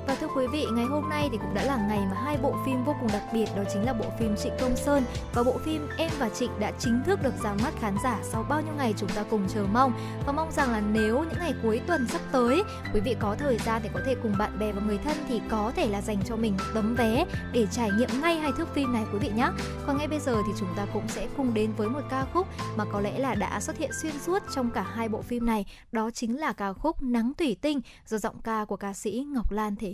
Và 0.06 0.14
thưa 0.20 0.26
quý 0.36 0.46
vị, 0.46 0.66
ngày 0.72 0.84
hôm 0.84 1.08
nay 1.08 1.28
thì 1.32 1.38
cũng 1.38 1.54
đã 1.54 1.64
là 1.64 1.76
ngày 1.76 1.98
mà 2.10 2.16
hai 2.24 2.36
bộ 2.42 2.54
phim 2.66 2.84
vô 2.84 2.96
cùng 3.00 3.08
đặc 3.12 3.22
biệt 3.32 3.46
đó 3.56 3.62
chính 3.72 3.84
là 3.84 3.92
bộ 3.92 4.04
phim 4.18 4.36
Trịnh 4.36 4.52
Công 4.60 4.76
Sơn 4.76 5.04
và 5.34 5.42
bộ 5.42 5.58
phim 5.58 5.88
Em 5.98 6.10
và 6.18 6.28
Trịnh 6.28 6.50
đã 6.60 6.72
chính 6.78 7.02
thức 7.06 7.22
được 7.22 7.34
ra 7.44 7.54
mắt 7.62 7.74
khán 7.80 7.94
giả 8.04 8.18
sau 8.22 8.46
bao 8.48 8.60
nhiêu 8.60 8.74
ngày 8.76 8.94
chúng 8.96 9.08
ta 9.08 9.24
cùng 9.30 9.48
chờ 9.54 9.66
mong 9.72 9.92
và 10.26 10.32
mong 10.32 10.50
rằng 10.52 10.72
là 10.72 10.80
nếu 10.80 11.18
những 11.18 11.38
ngày 11.38 11.54
cuối 11.62 11.80
tuần 11.86 12.06
sắp 12.08 12.20
tới 12.32 12.62
quý 12.94 13.00
vị 13.00 13.16
có 13.20 13.36
thời 13.38 13.58
gian 13.58 13.80
để 13.84 13.90
có 13.94 14.00
thể 14.06 14.14
cùng 14.22 14.34
bạn 14.38 14.58
bè 14.58 14.72
và 14.72 14.82
người 14.86 14.98
thân 14.98 15.16
thì 15.28 15.40
có 15.50 15.72
thể 15.76 15.88
là 15.88 16.00
dành 16.00 16.18
cho 16.26 16.36
mình 16.36 16.56
tấm 16.74 16.94
vé 16.94 17.26
để 17.52 17.66
trải 17.70 17.90
nghiệm 17.98 18.08
ngay 18.20 18.36
hai 18.36 18.52
thước 18.52 18.74
phim 18.74 18.92
này 18.92 19.04
quý 19.12 19.18
vị 19.18 19.30
nhé. 19.36 19.48
Còn 19.86 19.98
ngay 19.98 20.08
bây 20.08 20.20
giờ 20.20 20.36
thì 20.46 20.52
chúng 20.60 20.74
ta 20.76 20.86
cũng 20.92 21.08
sẽ 21.08 21.28
cùng 21.36 21.54
đến 21.54 21.72
với 21.76 21.88
một 21.88 22.02
ca 22.10 22.26
khúc 22.32 22.46
mà 22.76 22.84
có 22.92 23.00
lẽ 23.00 23.18
là 23.18 23.34
đã 23.34 23.60
xuất 23.60 23.78
hiện 23.78 23.90
xuyên 24.02 24.18
suốt 24.18 24.42
trong 24.54 24.70
cả 24.70 24.82
hai 24.94 25.08
bộ 25.08 25.22
phim 25.22 25.46
này, 25.46 25.66
đó 25.92 26.10
chính 26.10 26.40
là 26.40 26.52
ca 26.52 26.72
khúc 26.72 27.02
Nắng 27.02 27.32
thủy 27.38 27.56
Tinh 27.60 27.80
do 28.06 28.18
giọng 28.18 28.40
ca 28.44 28.64
của 28.64 28.76
ca 28.76 28.92
sĩ 28.92 29.26
Ngọc 29.34 29.52
Lan 29.52 29.76
thể 29.76 29.93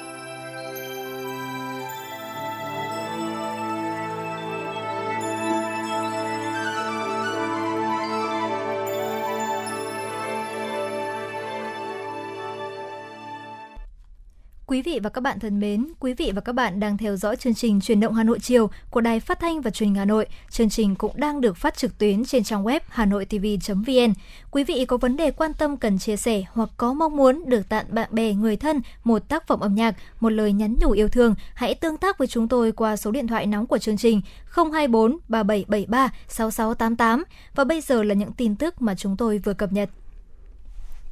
Quý 14.71 14.81
vị 14.81 14.99
và 15.03 15.09
các 15.09 15.21
bạn 15.21 15.39
thân 15.39 15.59
mến, 15.59 15.87
quý 15.99 16.13
vị 16.13 16.31
và 16.35 16.41
các 16.41 16.53
bạn 16.53 16.79
đang 16.79 16.97
theo 16.97 17.15
dõi 17.15 17.35
chương 17.35 17.53
trình 17.53 17.81
Truyền 17.81 17.99
động 17.99 18.13
Hà 18.13 18.23
Nội 18.23 18.39
chiều 18.39 18.69
của 18.89 19.01
Đài 19.01 19.19
Phát 19.19 19.39
thanh 19.39 19.61
và 19.61 19.71
Truyền 19.71 19.89
hình 19.89 19.95
Hà 19.95 20.05
Nội. 20.05 20.27
Chương 20.49 20.69
trình 20.69 20.95
cũng 20.95 21.11
đang 21.15 21.41
được 21.41 21.57
phát 21.57 21.77
trực 21.77 21.97
tuyến 21.97 22.25
trên 22.25 22.43
trang 22.43 22.63
web 22.63 22.79
hanoitv.vn. 22.89 24.13
Quý 24.51 24.63
vị 24.63 24.85
có 24.85 24.97
vấn 24.97 25.17
đề 25.17 25.31
quan 25.31 25.53
tâm 25.53 25.77
cần 25.77 25.99
chia 25.99 26.17
sẻ 26.17 26.43
hoặc 26.51 26.69
có 26.77 26.93
mong 26.93 27.17
muốn 27.17 27.43
được 27.45 27.69
tặng 27.69 27.85
bạn 27.89 28.09
bè 28.11 28.33
người 28.33 28.55
thân 28.55 28.81
một 29.03 29.29
tác 29.29 29.47
phẩm 29.47 29.59
âm 29.59 29.75
nhạc, 29.75 29.95
một 30.19 30.29
lời 30.29 30.53
nhắn 30.53 30.75
nhủ 30.81 30.91
yêu 30.91 31.07
thương, 31.07 31.35
hãy 31.53 31.75
tương 31.75 31.97
tác 31.97 32.17
với 32.17 32.27
chúng 32.27 32.47
tôi 32.47 32.71
qua 32.71 32.95
số 32.95 33.11
điện 33.11 33.27
thoại 33.27 33.45
nóng 33.45 33.67
của 33.67 33.77
chương 33.77 33.97
trình 33.97 34.21
024 34.55 35.17
3773 35.27 36.09
6688. 36.27 37.23
Và 37.55 37.63
bây 37.63 37.81
giờ 37.81 38.03
là 38.03 38.13
những 38.13 38.33
tin 38.33 38.55
tức 38.55 38.81
mà 38.81 38.95
chúng 38.95 39.17
tôi 39.17 39.37
vừa 39.37 39.53
cập 39.53 39.71
nhật. 39.71 39.89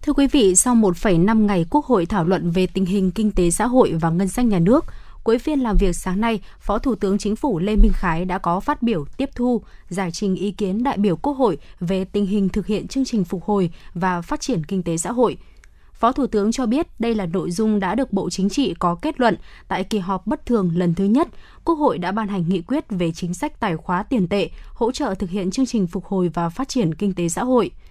Thưa 0.02 0.14
quý 0.14 0.28
vị, 0.28 0.56
sau 0.56 0.76
1,5 0.76 1.46
ngày 1.46 1.66
Quốc 1.70 1.86
hội 1.86 2.06
thảo 2.06 2.24
luận 2.24 2.52
về 2.52 2.68
tình 2.68 2.86
hình 2.86 3.12
kinh 3.12 3.32
tế 3.32 3.50
xã 3.50 3.66
hội 3.68 3.94
và 3.94 4.10
ngân 4.10 4.28
sách 4.28 4.46
nhà 4.46 4.60
nước, 4.60 4.86
cuối 5.24 5.40
phiên 5.40 5.60
làm 5.60 5.78
việc 5.78 5.96
sáng 5.96 6.22
nay, 6.22 6.40
Phó 6.60 6.80
Thủ 6.80 6.96
tướng 6.96 7.18
Chính 7.18 7.36
phủ 7.36 7.60
Lê 7.60 7.76
Minh 7.76 7.92
Khái 7.94 8.26
đã 8.26 8.38
có 8.38 8.60
phát 8.60 8.82
biểu 8.82 9.06
tiếp 9.18 9.30
thu, 9.36 9.62
giải 9.90 10.12
trình 10.12 10.36
ý 10.36 10.52
kiến 10.52 10.84
đại 10.84 10.98
biểu 10.98 11.16
Quốc 11.16 11.34
hội 11.34 11.58
về 11.80 12.06
tình 12.06 12.26
hình 12.26 12.50
thực 12.50 12.68
hiện 12.68 12.88
chương 12.88 13.06
trình 13.06 13.24
phục 13.24 13.44
hồi 13.44 13.72
và 13.94 14.22
phát 14.22 14.42
triển 14.42 14.66
kinh 14.66 14.84
tế 14.84 14.98
xã 14.98 15.12
hội. 15.12 15.38
Phó 15.94 16.12
Thủ 16.12 16.28
tướng 16.28 16.52
cho 16.52 16.66
biết 16.66 16.88
đây 17.00 17.16
là 17.16 17.26
nội 17.26 17.52
dung 17.52 17.80
đã 17.80 17.96
được 17.96 18.14
Bộ 18.14 18.30
Chính 18.30 18.50
trị 18.50 18.74
có 18.80 18.96
kết 18.96 19.20
luận 19.20 19.38
tại 19.68 19.84
kỳ 19.84 20.00
họp 20.00 20.28
bất 20.28 20.46
thường 20.46 20.72
lần 20.76 20.94
thứ 20.94 21.04
nhất. 21.04 21.28
Quốc 21.66 21.76
hội 21.76 21.98
đã 21.98 22.12
ban 22.12 22.28
hành 22.28 22.50
nghị 22.50 22.62
quyết 22.62 22.86
về 22.90 23.12
chính 23.12 23.34
sách 23.34 23.60
tài 23.60 23.78
khóa 23.78 24.04
tiền 24.04 24.28
tệ, 24.28 24.50
hỗ 24.74 24.92
trợ 24.92 25.16
thực 25.16 25.30
hiện 25.30 25.52
chương 25.52 25.66
trình 25.66 25.88
phục 25.88 26.06
hồi 26.06 26.32
và 26.34 26.50
phát 26.50 26.70
triển 26.70 26.96
kinh 26.96 27.14
tế 27.14 27.30
xã 27.30 27.44
hội– 27.44 27.72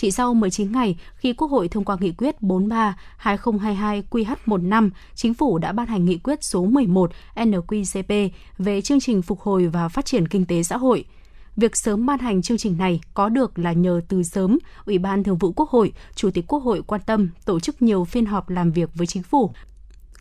chỉ 0.00 0.10
sau 0.10 0.34
19 0.34 0.72
ngày 0.72 0.96
khi 1.16 1.32
Quốc 1.32 1.50
hội 1.50 1.68
thông 1.68 1.84
qua 1.84 1.96
nghị 2.00 2.12
quyết 2.12 2.36
43-2022 2.40 4.02
QH15, 4.10 4.90
Chính 5.14 5.34
phủ 5.34 5.58
đã 5.58 5.72
ban 5.72 5.86
hành 5.86 6.04
nghị 6.04 6.18
quyết 6.18 6.44
số 6.44 6.64
11 6.64 7.10
NQCP 7.34 8.30
về 8.58 8.80
chương 8.80 9.00
trình 9.00 9.22
phục 9.22 9.40
hồi 9.40 9.66
và 9.66 9.88
phát 9.88 10.04
triển 10.04 10.28
kinh 10.28 10.44
tế 10.44 10.62
xã 10.62 10.76
hội. 10.76 11.04
Việc 11.56 11.76
sớm 11.76 12.06
ban 12.06 12.18
hành 12.18 12.42
chương 12.42 12.58
trình 12.58 12.78
này 12.78 13.00
có 13.14 13.28
được 13.28 13.58
là 13.58 13.72
nhờ 13.72 14.00
từ 14.08 14.22
sớm, 14.22 14.58
Ủy 14.86 14.98
ban 14.98 15.24
Thường 15.24 15.38
vụ 15.38 15.52
Quốc 15.52 15.70
hội, 15.70 15.92
Chủ 16.14 16.30
tịch 16.30 16.44
Quốc 16.48 16.58
hội 16.58 16.82
quan 16.86 17.00
tâm 17.06 17.28
tổ 17.44 17.60
chức 17.60 17.82
nhiều 17.82 18.04
phiên 18.04 18.26
họp 18.26 18.50
làm 18.50 18.72
việc 18.72 18.90
với 18.94 19.06
chính 19.06 19.22
phủ, 19.22 19.50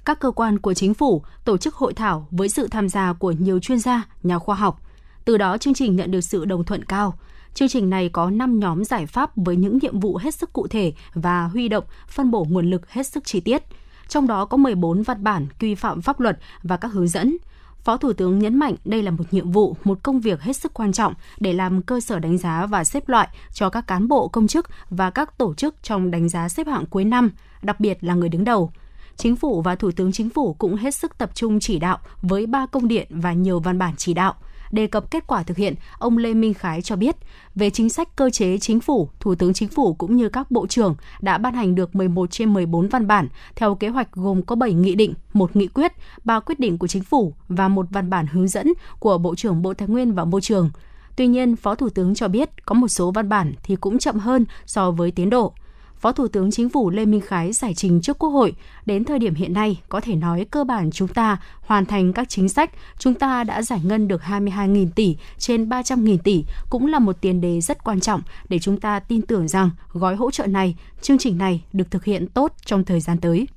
các 0.05 0.19
cơ 0.19 0.31
quan 0.31 0.59
của 0.59 0.73
chính 0.73 0.93
phủ 0.93 1.23
tổ 1.45 1.57
chức 1.57 1.75
hội 1.75 1.93
thảo 1.93 2.27
với 2.31 2.49
sự 2.49 2.67
tham 2.67 2.89
gia 2.89 3.13
của 3.13 3.31
nhiều 3.31 3.59
chuyên 3.59 3.79
gia, 3.79 4.03
nhà 4.23 4.39
khoa 4.39 4.55
học. 4.55 4.81
Từ 5.25 5.37
đó 5.37 5.57
chương 5.57 5.73
trình 5.73 5.95
nhận 5.95 6.11
được 6.11 6.21
sự 6.21 6.45
đồng 6.45 6.63
thuận 6.63 6.85
cao. 6.85 7.13
Chương 7.57 7.69
trình 7.69 7.89
này 7.89 8.09
có 8.09 8.29
5 8.29 8.59
nhóm 8.59 8.83
giải 8.83 9.05
pháp 9.05 9.31
với 9.35 9.55
những 9.55 9.79
nhiệm 9.81 9.99
vụ 9.99 10.17
hết 10.17 10.35
sức 10.35 10.53
cụ 10.53 10.67
thể 10.67 10.93
và 11.13 11.43
huy 11.43 11.69
động, 11.69 11.83
phân 12.07 12.31
bổ 12.31 12.45
nguồn 12.49 12.69
lực 12.69 12.89
hết 12.89 13.07
sức 13.07 13.23
chi 13.25 13.39
tiết. 13.39 13.63
Trong 14.07 14.27
đó 14.27 14.45
có 14.45 14.57
14 14.57 15.03
văn 15.03 15.23
bản 15.23 15.47
quy 15.59 15.75
phạm 15.75 16.01
pháp 16.01 16.19
luật 16.19 16.39
và 16.63 16.77
các 16.77 16.91
hướng 16.91 17.07
dẫn. 17.07 17.37
Phó 17.83 17.97
Thủ 17.97 18.13
tướng 18.13 18.39
nhấn 18.39 18.59
mạnh 18.59 18.75
đây 18.85 19.03
là 19.03 19.11
một 19.11 19.23
nhiệm 19.31 19.51
vụ, 19.51 19.75
một 19.83 19.99
công 20.03 20.19
việc 20.19 20.41
hết 20.41 20.57
sức 20.57 20.73
quan 20.73 20.91
trọng 20.91 21.13
để 21.39 21.53
làm 21.53 21.81
cơ 21.81 21.99
sở 21.99 22.19
đánh 22.19 22.37
giá 22.37 22.65
và 22.65 22.83
xếp 22.83 23.09
loại 23.09 23.27
cho 23.53 23.69
các 23.69 23.87
cán 23.87 24.07
bộ 24.07 24.27
công 24.27 24.47
chức 24.47 24.67
và 24.89 25.09
các 25.09 25.37
tổ 25.37 25.53
chức 25.53 25.75
trong 25.83 26.11
đánh 26.11 26.29
giá 26.29 26.49
xếp 26.49 26.67
hạng 26.67 26.85
cuối 26.85 27.05
năm, 27.05 27.31
đặc 27.61 27.79
biệt 27.79 27.97
là 28.01 28.13
người 28.13 28.29
đứng 28.29 28.43
đầu. 28.43 28.71
Chính 29.15 29.35
phủ 29.35 29.61
và 29.61 29.75
Thủ 29.75 29.91
tướng 29.91 30.11
Chính 30.11 30.29
phủ 30.29 30.53
cũng 30.53 30.75
hết 30.75 30.95
sức 30.95 31.17
tập 31.17 31.31
trung 31.33 31.59
chỉ 31.59 31.79
đạo 31.79 31.97
với 32.21 32.45
ba 32.45 32.65
công 32.65 32.87
điện 32.87 33.07
và 33.09 33.33
nhiều 33.33 33.59
văn 33.59 33.79
bản 33.79 33.93
chỉ 33.97 34.13
đạo– 34.13 34.35
Đề 34.71 34.87
cập 34.87 35.11
kết 35.11 35.27
quả 35.27 35.43
thực 35.43 35.57
hiện, 35.57 35.75
ông 35.97 36.17
Lê 36.17 36.33
Minh 36.33 36.53
Khái 36.53 36.81
cho 36.81 36.95
biết, 36.95 37.15
về 37.55 37.69
chính 37.69 37.89
sách 37.89 38.15
cơ 38.15 38.29
chế 38.29 38.57
chính 38.57 38.79
phủ, 38.79 39.09
Thủ 39.19 39.35
tướng 39.35 39.53
Chính 39.53 39.69
phủ 39.69 39.93
cũng 39.93 40.15
như 40.15 40.29
các 40.29 40.51
bộ 40.51 40.67
trưởng 40.67 40.95
đã 41.21 41.37
ban 41.37 41.53
hành 41.53 41.75
được 41.75 41.95
11 41.95 42.31
trên 42.31 42.53
14 42.53 42.87
văn 42.87 43.07
bản 43.07 43.27
theo 43.55 43.75
kế 43.75 43.87
hoạch 43.87 44.11
gồm 44.11 44.41
có 44.41 44.55
7 44.55 44.73
nghị 44.73 44.95
định, 44.95 45.13
một 45.33 45.55
nghị 45.55 45.67
quyết, 45.67 45.93
3 46.23 46.39
quyết 46.39 46.59
định 46.59 46.77
của 46.77 46.87
chính 46.87 47.03
phủ 47.03 47.33
và 47.47 47.67
một 47.67 47.85
văn 47.89 48.09
bản 48.09 48.27
hướng 48.27 48.47
dẫn 48.47 48.73
của 48.99 49.17
Bộ 49.17 49.35
trưởng 49.35 49.61
Bộ 49.61 49.73
Tài 49.73 49.87
nguyên 49.87 50.13
và 50.13 50.25
Môi 50.25 50.41
trường. 50.41 50.69
Tuy 51.15 51.27
nhiên, 51.27 51.55
Phó 51.55 51.75
Thủ 51.75 51.89
tướng 51.89 52.15
cho 52.15 52.27
biết 52.27 52.65
có 52.65 52.75
một 52.75 52.87
số 52.87 53.11
văn 53.11 53.29
bản 53.29 53.53
thì 53.63 53.75
cũng 53.75 53.99
chậm 53.99 54.19
hơn 54.19 54.45
so 54.65 54.91
với 54.91 55.11
tiến 55.11 55.29
độ. 55.29 55.53
Phó 55.99 56.11
Thủ 56.11 56.27
tướng 56.27 56.51
Chính 56.51 56.69
phủ 56.69 56.89
Lê 56.89 57.05
Minh 57.05 57.21
Khái 57.21 57.53
giải 57.53 57.73
trình 57.73 58.01
trước 58.01 58.19
Quốc 58.19 58.29
hội, 58.29 58.53
đến 58.85 59.03
thời 59.03 59.19
điểm 59.19 59.35
hiện 59.35 59.53
nay 59.53 59.81
có 59.89 60.01
thể 60.01 60.15
nói 60.15 60.45
cơ 60.51 60.63
bản 60.63 60.91
chúng 60.91 61.07
ta 61.07 61.37
hoàn 61.61 61.85
thành 61.85 62.13
các 62.13 62.29
chính 62.29 62.49
sách, 62.49 62.71
chúng 62.99 63.13
ta 63.13 63.43
đã 63.43 63.61
giải 63.61 63.81
ngân 63.83 64.07
được 64.07 64.21
22.000 64.21 64.87
tỷ 64.95 65.17
trên 65.37 65.69
300.000 65.69 66.17
tỷ 66.17 66.43
cũng 66.69 66.87
là 66.87 66.99
một 66.99 67.21
tiền 67.21 67.41
đề 67.41 67.61
rất 67.61 67.83
quan 67.83 67.99
trọng 67.99 68.21
để 68.49 68.59
chúng 68.59 68.79
ta 68.79 68.99
tin 68.99 69.21
tưởng 69.21 69.47
rằng 69.47 69.69
gói 69.93 70.15
hỗ 70.15 70.31
trợ 70.31 70.47
này, 70.47 70.75
chương 71.01 71.17
trình 71.17 71.37
này 71.37 71.63
được 71.73 71.91
thực 71.91 72.03
hiện 72.03 72.27
tốt 72.27 72.53
trong 72.65 72.83
thời 72.83 72.99
gian 72.99 73.17
tới. 73.17 73.47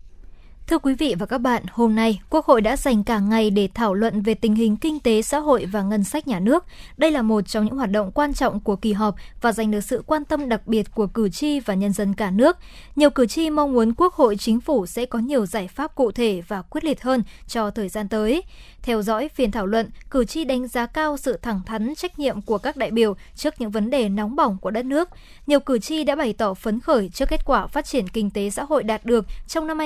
Thưa 0.71 0.79
quý 0.79 0.95
vị 0.95 1.14
và 1.18 1.27
các 1.27 1.39
bạn, 1.39 1.62
hôm 1.71 1.95
nay 1.95 2.21
Quốc 2.31 2.47
hội 2.47 2.61
đã 2.61 2.77
dành 2.77 3.05
cả 3.05 3.18
ngày 3.18 3.51
để 3.51 3.68
thảo 3.75 3.95
luận 3.95 4.23
về 4.23 4.35
tình 4.35 4.55
hình 4.55 4.77
kinh 4.77 5.01
tế 5.01 5.23
xã 5.23 5.39
hội 5.39 5.64
và 5.64 5.83
ngân 5.83 6.05
sách 6.05 6.29
nhà 6.29 6.41
nước. 6.41 6.64
Đây 6.97 7.11
là 7.11 7.23
một 7.23 7.49
trong 7.49 7.64
những 7.64 7.77
hoạt 7.77 7.91
động 7.91 8.11
quan 8.14 8.35
trọng 8.35 8.61
của 8.61 8.77
kỳ 8.77 8.93
họp 8.93 9.14
và 9.41 9.53
giành 9.53 9.71
được 9.71 9.81
sự 9.81 10.03
quan 10.07 10.25
tâm 10.25 10.49
đặc 10.49 10.66
biệt 10.66 10.95
của 10.95 11.07
cử 11.07 11.29
tri 11.29 11.61
và 11.61 11.75
nhân 11.75 11.93
dân 11.93 12.14
cả 12.14 12.31
nước. 12.31 12.57
Nhiều 12.97 13.11
cử 13.11 13.27
tri 13.27 13.51
mong 13.51 13.73
muốn 13.73 13.95
Quốc 13.95 14.14
hội 14.14 14.37
chính 14.37 14.61
phủ 14.61 14.87
sẽ 14.87 15.07
có 15.07 15.18
nhiều 15.18 15.47
giải 15.47 15.68
pháp 15.68 15.95
cụ 15.95 16.12
thể 16.12 16.43
và 16.49 16.62
quyết 16.62 16.85
liệt 16.85 17.03
hơn 17.03 17.23
cho 17.47 17.71
thời 17.71 17.89
gian 17.89 18.09
tới. 18.09 18.43
Theo 18.83 19.03
dõi 19.03 19.29
phiên 19.29 19.51
thảo 19.51 19.66
luận, 19.66 19.91
cử 20.11 20.25
tri 20.25 20.45
đánh 20.45 20.68
giá 20.68 20.87
cao 20.87 21.16
sự 21.16 21.39
thẳng 21.43 21.61
thắn 21.66 21.95
trách 21.95 22.18
nhiệm 22.18 22.41
của 22.41 22.59
các 22.59 22.77
đại 22.77 22.91
biểu 22.91 23.16
trước 23.35 23.55
những 23.59 23.71
vấn 23.71 23.91
đề 23.91 24.09
nóng 24.09 24.37
bỏng 24.37 24.59
của 24.61 24.71
đất 24.71 24.85
nước. 24.85 25.09
Nhiều 25.47 25.61
cử 25.61 25.79
tri 25.79 26.05
đã 26.05 26.16
bày 26.16 26.33
tỏ 26.33 26.55
phấn 26.55 26.81
khởi 26.81 27.09
trước 27.09 27.29
kết 27.29 27.45
quả 27.45 27.66
phát 27.66 27.85
triển 27.85 28.09
kinh 28.09 28.31
tế 28.31 28.51
xã 28.51 28.64
hội 28.64 28.83
đạt 28.83 29.05
được 29.05 29.27
trong 29.47 29.66
năm 29.66 29.79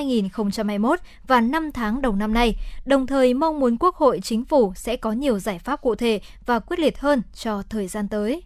2021 0.83 0.99
và 1.27 1.41
5 1.41 1.71
tháng 1.71 2.01
đầu 2.01 2.15
năm 2.15 2.33
nay, 2.33 2.55
đồng 2.85 3.07
thời 3.07 3.33
mong 3.33 3.59
muốn 3.59 3.77
Quốc 3.77 3.95
hội 3.95 4.19
chính 4.23 4.45
phủ 4.45 4.73
sẽ 4.75 4.95
có 4.95 5.11
nhiều 5.11 5.39
giải 5.39 5.59
pháp 5.59 5.81
cụ 5.81 5.95
thể 5.95 6.21
và 6.45 6.59
quyết 6.59 6.79
liệt 6.79 6.99
hơn 6.99 7.21
cho 7.33 7.63
thời 7.69 7.87
gian 7.87 8.07
tới. 8.07 8.43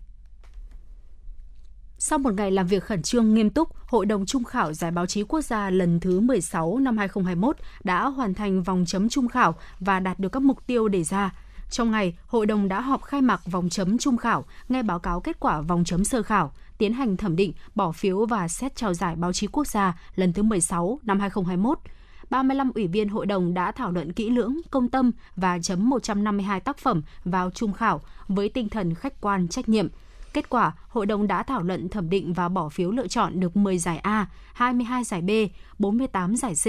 Sau 1.97 2.19
một 2.19 2.33
ngày 2.33 2.51
làm 2.51 2.67
việc 2.67 2.83
khẩn 2.83 3.01
trương 3.01 3.33
nghiêm 3.33 3.49
túc, 3.49 3.69
Hội 3.87 4.05
đồng 4.05 4.25
Trung 4.25 4.43
khảo 4.43 4.73
Giải 4.73 4.91
báo 4.91 5.05
chí 5.05 5.23
quốc 5.23 5.41
gia 5.41 5.69
lần 5.69 5.99
thứ 5.99 6.19
16 6.19 6.77
năm 6.77 6.97
2021 6.97 7.57
đã 7.83 8.05
hoàn 8.07 8.33
thành 8.33 8.63
vòng 8.63 8.83
chấm 8.87 9.09
trung 9.09 9.27
khảo 9.27 9.55
và 9.79 9.99
đạt 9.99 10.19
được 10.19 10.29
các 10.29 10.41
mục 10.41 10.67
tiêu 10.67 10.87
đề 10.87 11.03
ra. 11.03 11.33
Trong 11.69 11.91
ngày, 11.91 12.17
hội 12.27 12.45
đồng 12.45 12.67
đã 12.67 12.81
họp 12.81 13.03
khai 13.03 13.21
mạc 13.21 13.41
vòng 13.45 13.69
chấm 13.69 13.97
trung 13.97 14.17
khảo, 14.17 14.45
nghe 14.69 14.83
báo 14.83 14.99
cáo 14.99 15.19
kết 15.19 15.39
quả 15.39 15.61
vòng 15.61 15.83
chấm 15.83 16.03
sơ 16.05 16.23
khảo, 16.23 16.51
tiến 16.77 16.93
hành 16.93 17.17
thẩm 17.17 17.35
định, 17.35 17.53
bỏ 17.75 17.91
phiếu 17.91 18.25
và 18.25 18.47
xét 18.47 18.75
trao 18.75 18.93
giải 18.93 19.15
báo 19.15 19.33
chí 19.33 19.47
quốc 19.47 19.67
gia 19.67 19.99
lần 20.15 20.33
thứ 20.33 20.43
16 20.43 20.99
năm 21.03 21.19
2021. 21.19 21.79
35 22.29 22.71
ủy 22.75 22.87
viên 22.87 23.09
hội 23.09 23.25
đồng 23.25 23.53
đã 23.53 23.71
thảo 23.71 23.91
luận 23.91 24.13
kỹ 24.13 24.29
lưỡng, 24.29 24.57
công 24.71 24.89
tâm 24.89 25.11
và 25.35 25.59
chấm 25.59 25.89
152 25.89 26.59
tác 26.59 26.77
phẩm 26.77 27.01
vào 27.25 27.51
trung 27.51 27.73
khảo 27.73 28.01
với 28.27 28.49
tinh 28.49 28.69
thần 28.69 28.95
khách 28.95 29.21
quan 29.21 29.47
trách 29.47 29.69
nhiệm– 29.69 29.87
Kết 30.33 30.49
quả, 30.49 30.71
hội 30.87 31.05
đồng 31.05 31.27
đã 31.27 31.43
thảo 31.43 31.63
luận 31.63 31.89
thẩm 31.89 32.09
định 32.09 32.33
và 32.33 32.49
bỏ 32.49 32.69
phiếu 32.69 32.91
lựa 32.91 33.07
chọn 33.07 33.39
được 33.39 33.57
10 33.57 33.77
giải 33.77 33.97
A, 33.97 34.27
22 34.53 35.03
giải 35.03 35.21
B, 35.21 35.29
48 35.79 36.35
giải 36.35 36.53
C, 36.53 36.65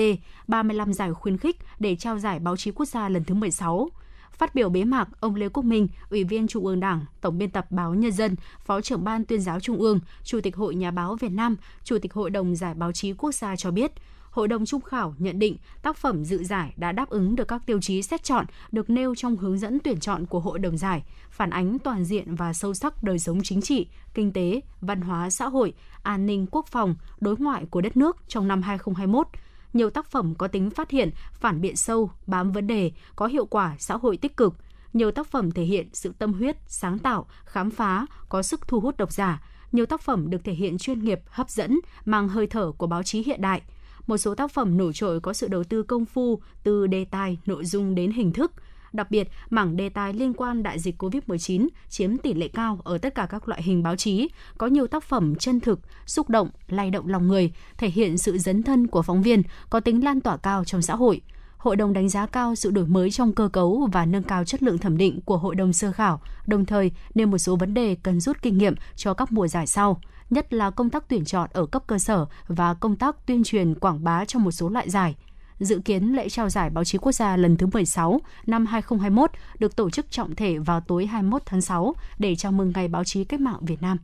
35 0.48 0.92
giải 0.92 1.12
khuyến 1.12 1.38
khích 1.38 1.56
để 1.78 1.96
trao 1.96 2.18
giải 2.18 2.38
báo 2.38 2.56
chí 2.56 2.70
quốc 2.70 2.86
gia 2.86 3.08
lần 3.08 3.24
thứ 3.24 3.34
16. 3.34 3.88
Phát 4.32 4.54
biểu 4.54 4.68
bế 4.68 4.84
mạc, 4.84 5.08
ông 5.20 5.34
Lê 5.34 5.48
Quốc 5.48 5.64
Minh, 5.64 5.88
Ủy 6.10 6.24
viên 6.24 6.48
Trung 6.48 6.66
ương 6.66 6.80
Đảng, 6.80 7.04
Tổng 7.20 7.38
biên 7.38 7.50
tập 7.50 7.66
báo 7.70 7.94
Nhân 7.94 8.12
dân, 8.12 8.36
Phó 8.64 8.80
trưởng 8.80 9.04
ban 9.04 9.24
tuyên 9.24 9.40
giáo 9.40 9.60
Trung 9.60 9.78
ương, 9.78 10.00
Chủ 10.24 10.40
tịch 10.40 10.56
Hội 10.56 10.74
Nhà 10.74 10.90
báo 10.90 11.16
Việt 11.16 11.32
Nam, 11.32 11.56
Chủ 11.84 11.98
tịch 11.98 12.12
Hội 12.12 12.30
đồng 12.30 12.56
Giải 12.56 12.74
báo 12.74 12.92
chí 12.92 13.12
quốc 13.12 13.34
gia 13.34 13.56
cho 13.56 13.70
biết, 13.70 13.92
Hội 14.30 14.48
đồng 14.48 14.66
trung 14.66 14.80
khảo 14.80 15.14
nhận 15.18 15.38
định 15.38 15.56
tác 15.82 15.96
phẩm 15.96 16.24
dự 16.24 16.44
giải 16.44 16.72
đã 16.76 16.92
đáp 16.92 17.10
ứng 17.10 17.36
được 17.36 17.48
các 17.48 17.62
tiêu 17.66 17.80
chí 17.80 18.02
xét 18.02 18.24
chọn 18.24 18.46
được 18.72 18.90
nêu 18.90 19.14
trong 19.14 19.36
hướng 19.36 19.58
dẫn 19.58 19.78
tuyển 19.84 20.00
chọn 20.00 20.26
của 20.26 20.40
Hội 20.40 20.58
đồng 20.58 20.78
giải, 20.78 21.02
phản 21.30 21.50
ánh 21.50 21.78
toàn 21.78 22.04
diện 22.04 22.34
và 22.34 22.52
sâu 22.52 22.74
sắc 22.74 23.02
đời 23.02 23.18
sống 23.18 23.40
chính 23.42 23.60
trị, 23.60 23.86
kinh 24.14 24.32
tế, 24.32 24.60
văn 24.80 25.00
hóa 25.00 25.30
xã 25.30 25.48
hội, 25.48 25.74
an 26.02 26.26
ninh 26.26 26.46
quốc 26.50 26.66
phòng, 26.66 26.94
đối 27.20 27.36
ngoại 27.38 27.66
của 27.70 27.80
đất 27.80 27.96
nước 27.96 28.16
trong 28.28 28.48
năm 28.48 28.62
2021 28.62 29.26
nhiều 29.72 29.90
tác 29.90 30.06
phẩm 30.06 30.34
có 30.34 30.48
tính 30.48 30.70
phát 30.70 30.90
hiện, 30.90 31.10
phản 31.32 31.60
biện 31.60 31.76
sâu, 31.76 32.10
bám 32.26 32.52
vấn 32.52 32.66
đề, 32.66 32.92
có 33.16 33.26
hiệu 33.26 33.46
quả 33.46 33.76
xã 33.78 33.96
hội 33.96 34.16
tích 34.16 34.36
cực. 34.36 34.54
Nhiều 34.92 35.10
tác 35.10 35.26
phẩm 35.26 35.50
thể 35.50 35.62
hiện 35.62 35.88
sự 35.92 36.12
tâm 36.18 36.32
huyết, 36.32 36.56
sáng 36.66 36.98
tạo, 36.98 37.26
khám 37.44 37.70
phá, 37.70 38.06
có 38.28 38.42
sức 38.42 38.68
thu 38.68 38.80
hút 38.80 38.96
độc 38.96 39.12
giả. 39.12 39.42
Nhiều 39.72 39.86
tác 39.86 40.00
phẩm 40.00 40.30
được 40.30 40.44
thể 40.44 40.52
hiện 40.52 40.78
chuyên 40.78 41.04
nghiệp, 41.04 41.20
hấp 41.26 41.50
dẫn, 41.50 41.80
mang 42.04 42.28
hơi 42.28 42.46
thở 42.46 42.72
của 42.78 42.86
báo 42.86 43.02
chí 43.02 43.22
hiện 43.22 43.40
đại– 43.40 43.62
một 44.10 44.18
số 44.18 44.34
tác 44.34 44.50
phẩm 44.52 44.76
nổi 44.76 44.92
trội 44.94 45.20
có 45.20 45.32
sự 45.32 45.48
đầu 45.48 45.64
tư 45.64 45.82
công 45.82 46.04
phu 46.04 46.40
từ 46.62 46.86
đề 46.86 47.04
tài, 47.04 47.38
nội 47.46 47.64
dung 47.64 47.94
đến 47.94 48.10
hình 48.10 48.32
thức. 48.32 48.52
Đặc 48.92 49.10
biệt, 49.10 49.28
mảng 49.50 49.76
đề 49.76 49.88
tài 49.88 50.12
liên 50.12 50.34
quan 50.34 50.62
đại 50.62 50.78
dịch 50.78 51.02
COVID-19 51.02 51.68
chiếm 51.88 52.18
tỷ 52.18 52.34
lệ 52.34 52.48
cao 52.48 52.80
ở 52.84 52.98
tất 52.98 53.14
cả 53.14 53.26
các 53.30 53.48
loại 53.48 53.62
hình 53.62 53.82
báo 53.82 53.96
chí, 53.96 54.28
có 54.58 54.66
nhiều 54.66 54.86
tác 54.86 55.04
phẩm 55.04 55.34
chân 55.34 55.60
thực, 55.60 55.80
xúc 56.06 56.30
động, 56.30 56.50
lay 56.68 56.90
động 56.90 57.08
lòng 57.08 57.28
người, 57.28 57.52
thể 57.78 57.88
hiện 57.88 58.18
sự 58.18 58.38
dấn 58.38 58.62
thân 58.62 58.86
của 58.86 59.02
phóng 59.02 59.22
viên, 59.22 59.42
có 59.70 59.80
tính 59.80 60.04
lan 60.04 60.20
tỏa 60.20 60.36
cao 60.36 60.64
trong 60.64 60.82
xã 60.82 60.94
hội. 60.96 61.20
Hội 61.56 61.76
đồng 61.76 61.92
đánh 61.92 62.08
giá 62.08 62.26
cao 62.26 62.54
sự 62.54 62.70
đổi 62.70 62.86
mới 62.86 63.10
trong 63.10 63.32
cơ 63.32 63.48
cấu 63.48 63.88
và 63.92 64.06
nâng 64.06 64.22
cao 64.22 64.44
chất 64.44 64.62
lượng 64.62 64.78
thẩm 64.78 64.96
định 64.96 65.20
của 65.24 65.36
hội 65.36 65.54
đồng 65.54 65.72
sơ 65.72 65.92
khảo, 65.92 66.20
đồng 66.46 66.64
thời 66.64 66.90
nêu 67.14 67.26
một 67.26 67.38
số 67.38 67.56
vấn 67.56 67.74
đề 67.74 67.96
cần 68.02 68.20
rút 68.20 68.42
kinh 68.42 68.58
nghiệm 68.58 68.74
cho 68.96 69.14
các 69.14 69.32
mùa 69.32 69.48
giải 69.48 69.66
sau, 69.66 70.00
nhất 70.30 70.52
là 70.52 70.70
công 70.70 70.90
tác 70.90 71.04
tuyển 71.08 71.24
chọn 71.24 71.50
ở 71.52 71.66
cấp 71.66 71.82
cơ 71.86 71.98
sở 71.98 72.26
và 72.46 72.74
công 72.74 72.96
tác 72.96 73.26
tuyên 73.26 73.44
truyền 73.44 73.74
quảng 73.74 74.04
bá 74.04 74.24
trong 74.24 74.44
một 74.44 74.50
số 74.50 74.68
loại 74.68 74.90
giải. 74.90 75.16
Dự 75.58 75.80
kiến 75.84 76.16
lễ 76.16 76.28
trao 76.28 76.48
giải 76.48 76.70
báo 76.70 76.84
chí 76.84 76.98
quốc 76.98 77.12
gia 77.12 77.36
lần 77.36 77.56
thứ 77.56 77.66
16 77.66 78.20
năm 78.46 78.66
2021 78.66 79.30
được 79.58 79.76
tổ 79.76 79.90
chức 79.90 80.10
trọng 80.10 80.34
thể 80.34 80.58
vào 80.58 80.80
tối 80.80 81.06
21 81.06 81.42
tháng 81.46 81.60
6 81.60 81.94
để 82.18 82.36
chào 82.36 82.52
mừng 82.52 82.72
Ngày 82.74 82.88
báo 82.88 83.04
chí 83.04 83.24
cách 83.24 83.40
mạng 83.40 83.58
Việt 83.60 83.82
Nam. 83.82 83.98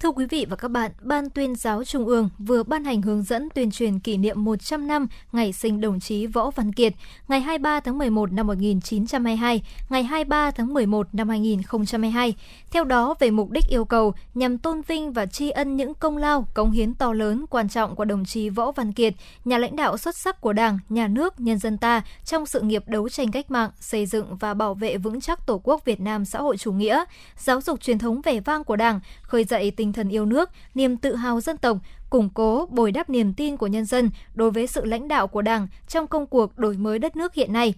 Thưa 0.00 0.10
quý 0.10 0.26
vị 0.26 0.46
và 0.50 0.56
các 0.56 0.68
bạn, 0.68 0.90
Ban 1.00 1.30
tuyên 1.30 1.54
giáo 1.54 1.84
Trung 1.84 2.06
ương 2.06 2.28
vừa 2.38 2.62
ban 2.62 2.84
hành 2.84 3.02
hướng 3.02 3.22
dẫn 3.22 3.48
tuyên 3.54 3.70
truyền 3.70 3.98
kỷ 3.98 4.16
niệm 4.16 4.44
100 4.44 4.86
năm 4.86 5.06
ngày 5.32 5.52
sinh 5.52 5.80
đồng 5.80 6.00
chí 6.00 6.26
Võ 6.26 6.50
Văn 6.50 6.72
Kiệt, 6.72 6.92
ngày 7.28 7.40
23 7.40 7.80
tháng 7.80 7.98
11 7.98 8.32
năm 8.32 8.46
1922, 8.46 9.62
ngày 9.88 10.02
23 10.02 10.50
tháng 10.50 10.74
11 10.74 11.06
năm 11.12 11.28
2022. 11.28 12.34
Theo 12.70 12.84
đó, 12.84 13.14
về 13.18 13.30
mục 13.30 13.50
đích 13.50 13.64
yêu 13.68 13.84
cầu 13.84 14.14
nhằm 14.34 14.58
tôn 14.58 14.82
vinh 14.82 15.12
và 15.12 15.26
tri 15.26 15.50
ân 15.50 15.76
những 15.76 15.94
công 15.94 16.16
lao, 16.16 16.46
cống 16.54 16.70
hiến 16.70 16.94
to 16.94 17.12
lớn, 17.12 17.44
quan 17.50 17.68
trọng 17.68 17.96
của 17.96 18.04
đồng 18.04 18.24
chí 18.24 18.48
Võ 18.48 18.72
Văn 18.72 18.92
Kiệt, 18.92 19.14
nhà 19.44 19.58
lãnh 19.58 19.76
đạo 19.76 19.96
xuất 19.96 20.16
sắc 20.16 20.40
của 20.40 20.52
Đảng, 20.52 20.78
Nhà 20.88 21.08
nước, 21.08 21.40
nhân 21.40 21.58
dân 21.58 21.78
ta 21.78 22.02
trong 22.24 22.46
sự 22.46 22.60
nghiệp 22.60 22.82
đấu 22.86 23.08
tranh 23.08 23.30
cách 23.30 23.50
mạng, 23.50 23.70
xây 23.80 24.06
dựng 24.06 24.36
và 24.36 24.54
bảo 24.54 24.74
vệ 24.74 24.96
vững 24.96 25.20
chắc 25.20 25.46
Tổ 25.46 25.60
quốc 25.64 25.84
Việt 25.84 26.00
Nam 26.00 26.24
xã 26.24 26.38
hội 26.38 26.56
chủ 26.56 26.72
nghĩa, 26.72 27.04
giáo 27.36 27.60
dục 27.60 27.80
truyền 27.80 27.98
thống 27.98 28.20
vẻ 28.20 28.40
vang 28.40 28.64
của 28.64 28.76
Đảng, 28.76 29.00
khơi 29.22 29.44
dậy 29.44 29.72
tinh 29.88 29.92
thần 29.92 30.08
yêu 30.08 30.26
nước, 30.26 30.50
niềm 30.74 30.96
tự 30.96 31.14
hào 31.14 31.40
dân 31.40 31.56
tộc, 31.56 31.78
củng 32.10 32.30
cố, 32.34 32.66
bồi 32.70 32.92
đắp 32.92 33.10
niềm 33.10 33.34
tin 33.34 33.56
của 33.56 33.66
nhân 33.66 33.84
dân 33.84 34.10
đối 34.34 34.50
với 34.50 34.66
sự 34.66 34.84
lãnh 34.84 35.08
đạo 35.08 35.26
của 35.26 35.42
Đảng 35.42 35.68
trong 35.88 36.06
công 36.06 36.26
cuộc 36.26 36.58
đổi 36.58 36.76
mới 36.76 36.98
đất 36.98 37.16
nước 37.16 37.34
hiện 37.34 37.52
nay. 37.52 37.74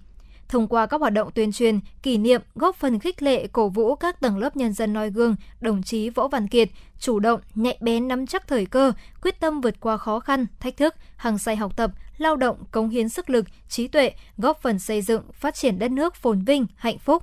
Thông 0.48 0.68
qua 0.68 0.86
các 0.86 1.00
hoạt 1.00 1.12
động 1.12 1.30
tuyên 1.34 1.52
truyền, 1.52 1.80
kỷ 2.02 2.18
niệm, 2.18 2.42
góp 2.54 2.76
phần 2.76 2.98
khích 2.98 3.22
lệ, 3.22 3.46
cổ 3.46 3.68
vũ 3.68 3.94
các 3.94 4.20
tầng 4.20 4.38
lớp 4.38 4.56
nhân 4.56 4.72
dân 4.72 4.92
noi 4.92 5.10
gương, 5.10 5.36
đồng 5.60 5.82
chí 5.82 6.10
Võ 6.10 6.28
Văn 6.28 6.48
Kiệt 6.48 6.68
chủ 6.98 7.20
động, 7.20 7.40
nhạy 7.54 7.78
bén 7.80 8.08
nắm 8.08 8.26
chắc 8.26 8.48
thời 8.48 8.66
cơ, 8.66 8.92
quyết 9.22 9.40
tâm 9.40 9.60
vượt 9.60 9.80
qua 9.80 9.96
khó 9.96 10.20
khăn, 10.20 10.46
thách 10.60 10.76
thức, 10.76 10.94
hăng 11.16 11.38
say 11.38 11.56
học 11.56 11.76
tập, 11.76 11.90
lao 12.18 12.36
động, 12.36 12.56
cống 12.70 12.88
hiến 12.88 13.08
sức 13.08 13.30
lực, 13.30 13.44
trí 13.68 13.88
tuệ, 13.88 14.12
góp 14.38 14.62
phần 14.62 14.78
xây 14.78 15.02
dựng, 15.02 15.22
phát 15.32 15.54
triển 15.54 15.78
đất 15.78 15.90
nước 15.90 16.14
phồn 16.14 16.44
vinh, 16.44 16.66
hạnh 16.76 16.98
phúc. 16.98 17.22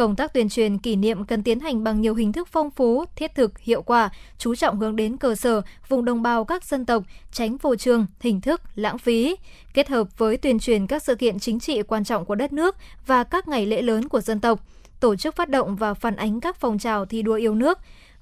Công 0.00 0.16
tác 0.16 0.32
tuyên 0.32 0.48
truyền 0.48 0.78
kỷ 0.78 0.96
niệm 0.96 1.24
cần 1.24 1.42
tiến 1.42 1.60
hành 1.60 1.84
bằng 1.84 2.00
nhiều 2.00 2.14
hình 2.14 2.32
thức 2.32 2.48
phong 2.48 2.70
phú, 2.70 3.04
thiết 3.16 3.34
thực, 3.34 3.58
hiệu 3.58 3.82
quả, 3.82 4.10
chú 4.38 4.54
trọng 4.54 4.78
hướng 4.78 4.96
đến 4.96 5.16
cơ 5.16 5.34
sở, 5.34 5.62
vùng 5.88 6.04
đồng 6.04 6.22
bào 6.22 6.44
các 6.44 6.64
dân 6.64 6.86
tộc, 6.86 7.02
tránh 7.32 7.56
vô 7.56 7.76
trường, 7.76 8.06
hình 8.20 8.40
thức, 8.40 8.60
lãng 8.74 8.98
phí. 8.98 9.36
Kết 9.74 9.88
hợp 9.88 10.18
với 10.18 10.36
tuyên 10.36 10.58
truyền 10.58 10.86
các 10.86 11.02
sự 11.02 11.14
kiện 11.14 11.38
chính 11.38 11.60
trị 11.60 11.82
quan 11.82 12.04
trọng 12.04 12.24
của 12.24 12.34
đất 12.34 12.52
nước 12.52 12.76
và 13.06 13.24
các 13.24 13.48
ngày 13.48 13.66
lễ 13.66 13.82
lớn 13.82 14.08
của 14.08 14.20
dân 14.20 14.40
tộc, 14.40 14.60
tổ 15.00 15.16
chức 15.16 15.36
phát 15.36 15.48
động 15.48 15.76
và 15.76 15.94
phản 15.94 16.16
ánh 16.16 16.40
các 16.40 16.56
phong 16.56 16.78
trào 16.78 17.06
thi 17.06 17.22
đua 17.22 17.34
yêu 17.34 17.54
nước, 17.54 17.78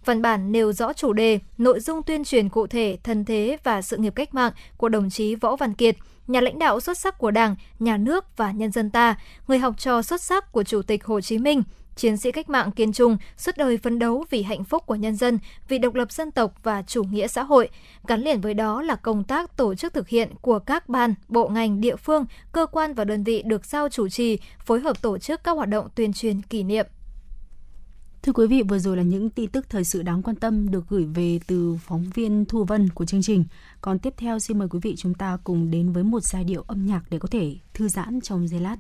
Văn 0.09 0.23
bản 0.23 0.53
nêu 0.53 0.73
rõ 0.73 0.93
chủ 0.93 1.13
đề, 1.13 1.39
nội 1.59 1.81
dung 1.81 2.03
tuyên 2.03 2.25
truyền 2.25 2.49
cụ 2.49 2.67
thể, 2.67 2.99
thân 3.05 3.25
thế 3.25 3.57
và 3.65 3.83
sự 3.83 3.97
nghiệp 3.97 4.13
cách 4.17 4.35
mạng 4.35 4.53
của 4.77 4.89
đồng 4.89 5.11
chí 5.11 5.35
Võ 5.35 5.57
Văn 5.57 5.75
Kiệt, 5.75 5.97
nhà 6.27 6.41
lãnh 6.41 6.59
đạo 6.59 6.81
xuất 6.81 6.99
sắc 6.99 7.19
của 7.19 7.31
Đảng, 7.31 7.57
Nhà 7.79 7.97
nước 7.97 8.37
và 8.37 8.53
nhân 8.53 8.73
dân 8.73 8.91
ta, 8.91 9.19
người 9.49 9.59
học 9.59 9.75
trò 9.79 10.03
xuất 10.03 10.23
sắc 10.23 10.53
của 10.53 10.63
Chủ 10.63 10.83
tịch 10.83 11.05
Hồ 11.05 11.21
Chí 11.21 11.39
Minh, 11.39 11.63
chiến 11.97 12.17
sĩ 12.17 12.33
cách 12.33 12.51
mạng 12.51 12.73
kiên 12.73 12.93
trung, 12.93 13.17
suốt 13.37 13.57
đời 13.57 13.79
phấn 13.79 13.99
đấu 13.99 14.25
vì 14.31 14.43
hạnh 14.43 14.65
phúc 14.65 14.83
của 14.87 14.95
nhân 14.95 15.17
dân, 15.17 15.39
vì 15.69 15.79
độc 15.79 15.95
lập 15.95 16.13
dân 16.13 16.31
tộc 16.31 16.53
và 16.63 16.83
chủ 16.83 17.05
nghĩa 17.05 17.27
xã 17.27 17.43
hội. 17.43 17.69
Gắn 18.07 18.21
liền 18.21 18.41
với 18.41 18.55
đó 18.55 18.83
là 18.83 18.97
công 18.97 19.25
tác 19.25 19.57
tổ 19.57 19.75
chức 19.75 19.95
thực 19.95 20.09
hiện 20.09 20.31
của 20.41 20.59
các 20.59 20.89
ban, 20.89 21.15
bộ 21.29 21.49
ngành, 21.49 21.81
địa 21.81 21.97
phương, 21.97 22.27
cơ 22.53 22.67
quan 22.67 22.95
và 22.95 23.05
đơn 23.05 23.25
vị 23.25 23.43
được 23.47 23.65
giao 23.65 23.89
chủ 23.89 24.09
trì, 24.09 24.39
phối 24.65 24.81
hợp 24.81 25.03
tổ 25.03 25.19
chức 25.19 25.45
các 25.45 25.53
hoạt 25.53 25.69
động 25.69 25.89
tuyên 25.95 26.13
truyền 26.13 26.43
kỷ 26.43 26.63
niệm. 26.63 26.87
Thưa 28.29 28.33
quý 28.33 28.47
vị, 28.47 28.63
vừa 28.63 28.79
rồi 28.79 28.97
là 28.97 29.03
những 29.03 29.31
tin 29.31 29.51
tức 29.51 29.67
thời 29.71 29.85
sự 29.85 30.03
đáng 30.03 30.23
quan 30.23 30.37
tâm 30.37 30.71
được 30.71 30.89
gửi 30.89 31.05
về 31.05 31.41
từ 31.47 31.77
phóng 31.87 32.05
viên 32.15 32.45
Thu 32.45 32.65
Vân 32.65 32.89
của 32.89 33.05
chương 33.05 33.23
trình. 33.23 33.45
Còn 33.81 33.99
tiếp 33.99 34.15
theo 34.17 34.39
xin 34.39 34.59
mời 34.59 34.69
quý 34.69 34.79
vị 34.83 34.95
chúng 34.97 35.15
ta 35.15 35.39
cùng 35.45 35.71
đến 35.71 35.93
với 35.93 36.05
một 36.05 36.21
giai 36.21 36.45
điệu 36.45 36.65
âm 36.67 36.87
nhạc 36.87 37.03
để 37.11 37.19
có 37.19 37.29
thể 37.29 37.57
thư 37.75 37.89
giãn 37.89 38.21
trong 38.21 38.49
giây 38.49 38.61
lát. 38.61 38.77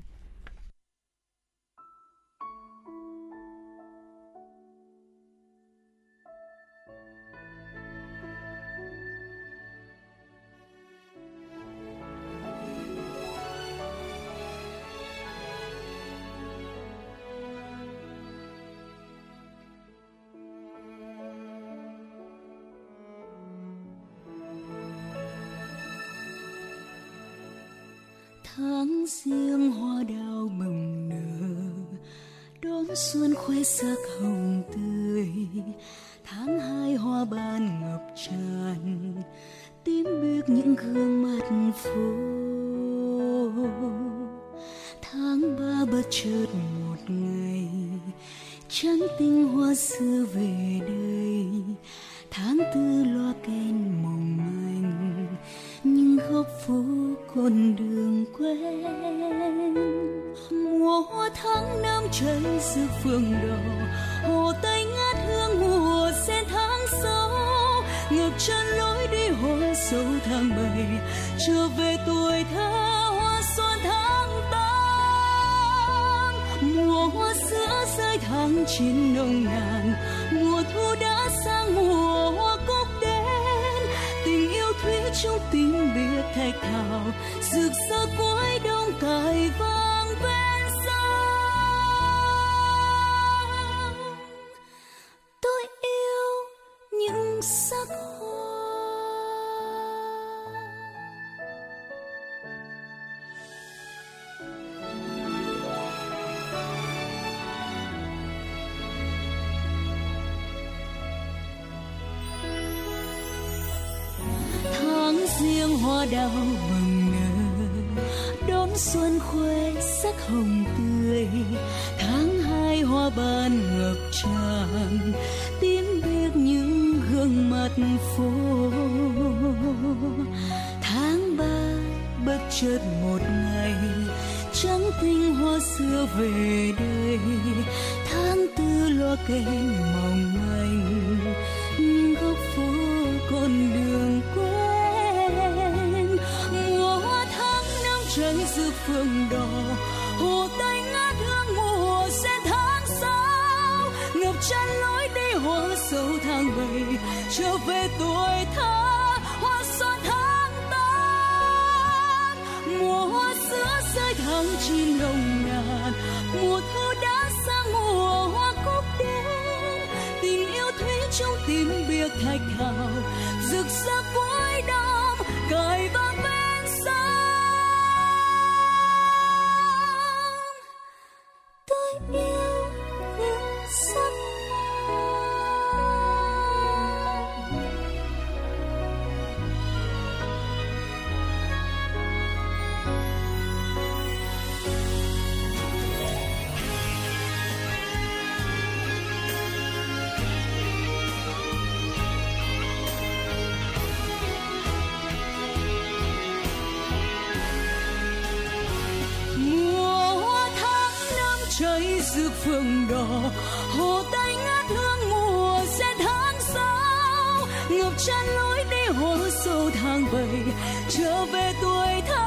Cháy 211.58 212.00
rực 212.14 212.32
phượng 212.44 212.88
đỏ. 212.90 213.30
Hồ 213.78 214.02
tây 214.12 214.36
ngát 214.36 214.66
hương 214.68 215.10
mùa 215.10 215.60
sẽ 215.78 215.94
tháng 215.98 216.40
sáu 216.40 217.46
ngập 217.68 217.92
tràn 218.06 218.26
lối 218.26 218.64
đi 218.70 218.86
hồ 218.98 219.16
sâu 219.44 219.70
tháng 219.70 220.04
bảy. 220.12 220.42
Trở 220.88 221.24
về 221.24 221.52
tuổi 221.62 222.02
thơ, 222.08 222.26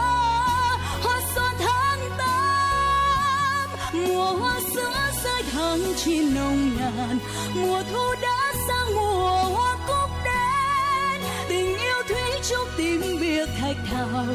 hoa 1.03 1.21
xuân 1.35 1.55
tháng 1.59 1.99
tám. 2.17 3.69
Mùa 3.93 4.31
hoa 4.31 4.59
sữa 4.75 5.11
rơi 5.23 5.43
tháng 5.51 5.79
chín 6.03 6.35
nồng 6.35 6.71
nàn. 6.79 7.19
Mùa 7.55 7.83
thu 7.91 8.15
đã 8.21 8.53
sang 8.67 8.95
mùa 8.95 9.43
hoa 9.43 9.75
cúc 9.87 10.09
đến 10.23 11.21
tình 11.49 11.77
yêu 11.77 12.03
thủy 12.07 12.39
chung 12.49 12.67
tìm 12.77 13.17
việc 13.19 13.49
thạch 13.61 13.77
thảo. 13.91 14.25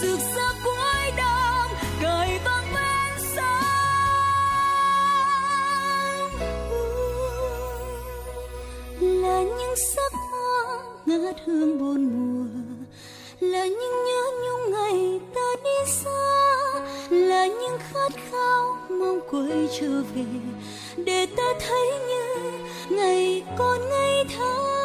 Rực 0.00 0.18
rỡ 0.18 0.48
cuối 0.64 1.10
đông 1.16 1.70
cài 2.02 2.38
vắng 2.44 2.73
sắc 9.76 10.12
hoa, 10.12 10.78
ngát 11.06 11.36
hương 11.46 11.78
buồn 11.78 12.04
mùa. 12.04 12.46
Là 13.40 13.66
những 13.66 14.04
nhớ 14.04 14.22
nhung 14.44 14.72
ngày 14.72 15.20
ta 15.34 15.54
đi 15.64 15.92
xa, 15.92 16.26
là 17.10 17.46
những 17.46 17.78
khát 17.92 18.12
khao 18.30 18.76
mong 18.90 19.20
quay 19.30 19.68
trở 19.80 20.02
về. 20.14 20.24
Để 21.04 21.26
ta 21.26 21.54
thấy 21.66 21.90
như 22.08 22.52
ngày 22.90 23.44
còn 23.58 23.88
ngây 23.88 24.24
thơ 24.36 24.83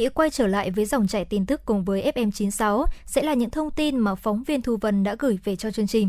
vị, 0.00 0.08
quay 0.14 0.30
trở 0.30 0.46
lại 0.46 0.70
với 0.70 0.84
dòng 0.84 1.06
chảy 1.06 1.24
tin 1.24 1.46
tức 1.46 1.60
cùng 1.64 1.84
với 1.84 2.12
FM96 2.14 2.86
sẽ 3.06 3.22
là 3.22 3.34
những 3.34 3.50
thông 3.50 3.70
tin 3.70 3.98
mà 3.98 4.14
phóng 4.14 4.44
viên 4.44 4.62
Thu 4.62 4.76
Vân 4.76 5.02
đã 5.02 5.16
gửi 5.18 5.38
về 5.44 5.56
cho 5.56 5.70
chương 5.70 5.86
trình. 5.86 6.08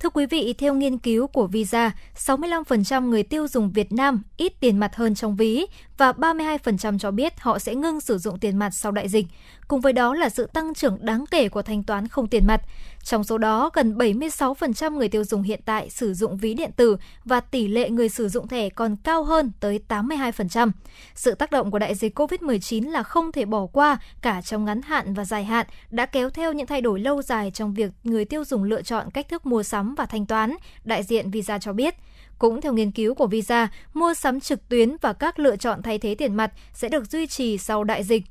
Thưa 0.00 0.08
quý 0.10 0.26
vị, 0.26 0.54
theo 0.58 0.74
nghiên 0.74 0.98
cứu 0.98 1.26
của 1.26 1.46
Visa, 1.46 1.90
65% 2.16 3.08
người 3.08 3.22
tiêu 3.22 3.48
dùng 3.48 3.72
Việt 3.72 3.92
Nam 3.92 4.22
ít 4.36 4.52
tiền 4.60 4.78
mặt 4.78 4.96
hơn 4.96 5.14
trong 5.14 5.36
ví 5.36 5.66
và 5.98 6.12
32% 6.12 6.98
cho 6.98 7.10
biết 7.10 7.40
họ 7.40 7.58
sẽ 7.58 7.74
ngưng 7.74 8.00
sử 8.00 8.18
dụng 8.18 8.38
tiền 8.38 8.56
mặt 8.56 8.70
sau 8.70 8.92
đại 8.92 9.08
dịch. 9.08 9.26
Cùng 9.68 9.80
với 9.80 9.92
đó 9.92 10.14
là 10.14 10.28
sự 10.28 10.46
tăng 10.46 10.74
trưởng 10.74 10.98
đáng 11.00 11.24
kể 11.30 11.48
của 11.48 11.62
thanh 11.62 11.82
toán 11.82 12.08
không 12.08 12.26
tiền 12.26 12.46
mặt. 12.46 12.60
Trong 13.02 13.24
số 13.24 13.38
đó, 13.38 13.70
gần 13.74 13.98
76% 13.98 14.96
người 14.96 15.08
tiêu 15.08 15.24
dùng 15.24 15.42
hiện 15.42 15.60
tại 15.64 15.90
sử 15.90 16.14
dụng 16.14 16.36
ví 16.36 16.54
điện 16.54 16.70
tử 16.76 16.96
và 17.24 17.40
tỷ 17.40 17.68
lệ 17.68 17.90
người 17.90 18.08
sử 18.08 18.28
dụng 18.28 18.48
thẻ 18.48 18.68
còn 18.68 18.96
cao 19.04 19.24
hơn 19.24 19.52
tới 19.60 19.80
82%. 19.88 20.70
Sự 21.14 21.34
tác 21.34 21.50
động 21.50 21.70
của 21.70 21.78
đại 21.78 21.94
dịch 21.94 22.18
COVID-19 22.18 22.90
là 22.90 23.02
không 23.02 23.32
thể 23.32 23.44
bỏ 23.44 23.66
qua 23.66 23.98
cả 24.22 24.42
trong 24.42 24.64
ngắn 24.64 24.82
hạn 24.82 25.14
và 25.14 25.24
dài 25.24 25.44
hạn 25.44 25.66
đã 25.90 26.06
kéo 26.06 26.30
theo 26.30 26.52
những 26.52 26.66
thay 26.66 26.80
đổi 26.80 27.00
lâu 27.00 27.22
dài 27.22 27.50
trong 27.50 27.74
việc 27.74 27.90
người 28.04 28.24
tiêu 28.24 28.44
dùng 28.44 28.64
lựa 28.64 28.82
chọn 28.82 29.10
cách 29.10 29.28
thức 29.28 29.46
mua 29.46 29.62
sắm 29.62 29.94
và 29.94 30.06
thanh 30.06 30.26
toán, 30.26 30.56
đại 30.84 31.02
diện 31.02 31.30
Visa 31.30 31.58
cho 31.58 31.72
biết. 31.72 31.94
Cũng 32.38 32.60
theo 32.60 32.72
nghiên 32.72 32.90
cứu 32.90 33.14
của 33.14 33.26
Visa, 33.26 33.68
mua 33.94 34.14
sắm 34.14 34.40
trực 34.40 34.68
tuyến 34.68 34.96
và 35.00 35.12
các 35.12 35.38
lựa 35.38 35.56
chọn 35.56 35.82
thay 35.82 35.98
thế 35.98 36.14
tiền 36.14 36.34
mặt 36.34 36.52
sẽ 36.74 36.88
được 36.88 37.10
duy 37.10 37.26
trì 37.26 37.58
sau 37.58 37.84
đại 37.84 38.04
dịch. 38.04 38.22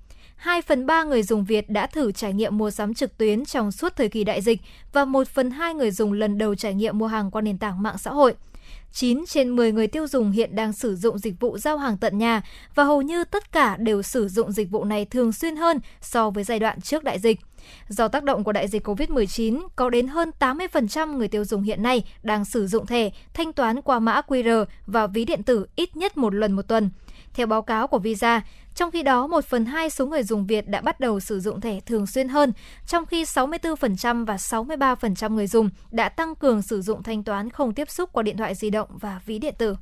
2 0.42 0.62
phần 0.62 0.86
3 0.86 1.04
người 1.04 1.24
dùng 1.24 1.44
Việt 1.44 1.70
đã 1.70 1.88
thử 1.88 2.12
trải 2.12 2.34
nghiệm 2.34 2.58
mua 2.58 2.72
sắm 2.72 2.94
trực 2.94 3.18
tuyến 3.18 3.46
trong 3.46 3.72
suốt 3.72 3.96
thời 3.96 4.10
kỳ 4.10 4.24
đại 4.24 4.42
dịch 4.42 4.62
và 4.94 5.06
1 5.06 5.28
phần 5.28 5.52
2 5.52 5.74
người 5.74 5.92
dùng 5.92 6.14
lần 6.14 6.38
đầu 6.38 6.56
trải 6.56 6.74
nghiệm 6.74 6.98
mua 6.98 7.08
hàng 7.08 7.32
qua 7.32 7.42
nền 7.42 7.58
tảng 7.58 7.84
mạng 7.84 7.98
xã 7.98 8.12
hội. 8.12 8.36
9 8.92 9.26
trên 9.28 9.50
10 9.50 9.72
người 9.72 9.88
tiêu 9.88 10.08
dùng 10.08 10.32
hiện 10.32 10.56
đang 10.56 10.74
sử 10.74 10.96
dụng 10.96 11.18
dịch 11.18 11.40
vụ 11.40 11.58
giao 11.58 11.78
hàng 11.78 11.98
tận 11.98 12.18
nhà 12.18 12.42
và 12.76 12.84
hầu 12.84 13.02
như 13.02 13.24
tất 13.24 13.52
cả 13.52 13.78
đều 13.78 14.02
sử 14.02 14.28
dụng 14.28 14.52
dịch 14.52 14.72
vụ 14.72 14.84
này 14.84 15.06
thường 15.06 15.32
xuyên 15.32 15.56
hơn 15.56 15.80
so 16.02 16.30
với 16.30 16.44
giai 16.44 16.60
đoạn 16.60 16.82
trước 16.82 17.04
đại 17.04 17.20
dịch. 17.20 17.40
Do 17.88 18.08
tác 18.08 18.24
động 18.24 18.44
của 18.44 18.52
đại 18.52 18.68
dịch 18.68 18.88
COVID-19, 18.88 19.68
có 19.76 19.90
đến 19.90 20.08
hơn 20.08 20.32
80% 20.40 21.18
người 21.18 21.28
tiêu 21.28 21.46
dùng 21.46 21.62
hiện 21.62 21.84
nay 21.84 22.04
đang 22.24 22.46
sử 22.46 22.68
dụng 22.68 22.86
thẻ, 22.86 23.10
thanh 23.34 23.54
toán 23.54 23.82
qua 23.82 24.00
mã 24.00 24.22
QR 24.28 24.66
và 24.86 25.08
ví 25.08 25.26
điện 25.26 25.44
tử 25.44 25.66
ít 25.76 25.96
nhất 25.96 26.18
một 26.18 26.34
lần 26.34 26.52
một 26.52 26.68
tuần. 26.68 26.90
Theo 27.34 27.48
báo 27.48 27.62
cáo 27.62 27.88
của 27.88 28.00
Visa, 28.00 28.42
trong 28.76 28.92
khi 28.92 29.04
đó 29.04 29.28
1 29.28 29.46
phần 29.46 29.66
2 29.66 29.90
số 29.90 30.06
người 30.06 30.24
dùng 30.24 30.48
Việt 30.48 30.68
đã 30.68 30.82
bắt 30.82 31.00
đầu 31.00 31.20
sử 31.20 31.40
dụng 31.40 31.62
thẻ 31.62 31.80
thường 31.80 32.08
xuyên 32.08 32.30
hơn, 32.30 32.54
trong 32.88 33.06
khi 33.06 33.24
64% 33.24 34.26
và 34.26 34.36
63% 34.36 35.34
người 35.34 35.48
dùng 35.48 35.70
đã 35.92 36.10
tăng 36.10 36.36
cường 36.36 36.62
sử 36.62 36.82
dụng 36.82 37.04
thanh 37.04 37.24
toán 37.24 37.50
không 37.50 37.74
tiếp 37.74 37.90
xúc 37.90 38.10
qua 38.14 38.24
điện 38.24 38.38
thoại 38.38 38.56
di 38.56 38.70
động 38.70 38.90
và 38.92 39.22
ví 39.26 39.40
điện 39.40 39.56
tử. 39.58 39.76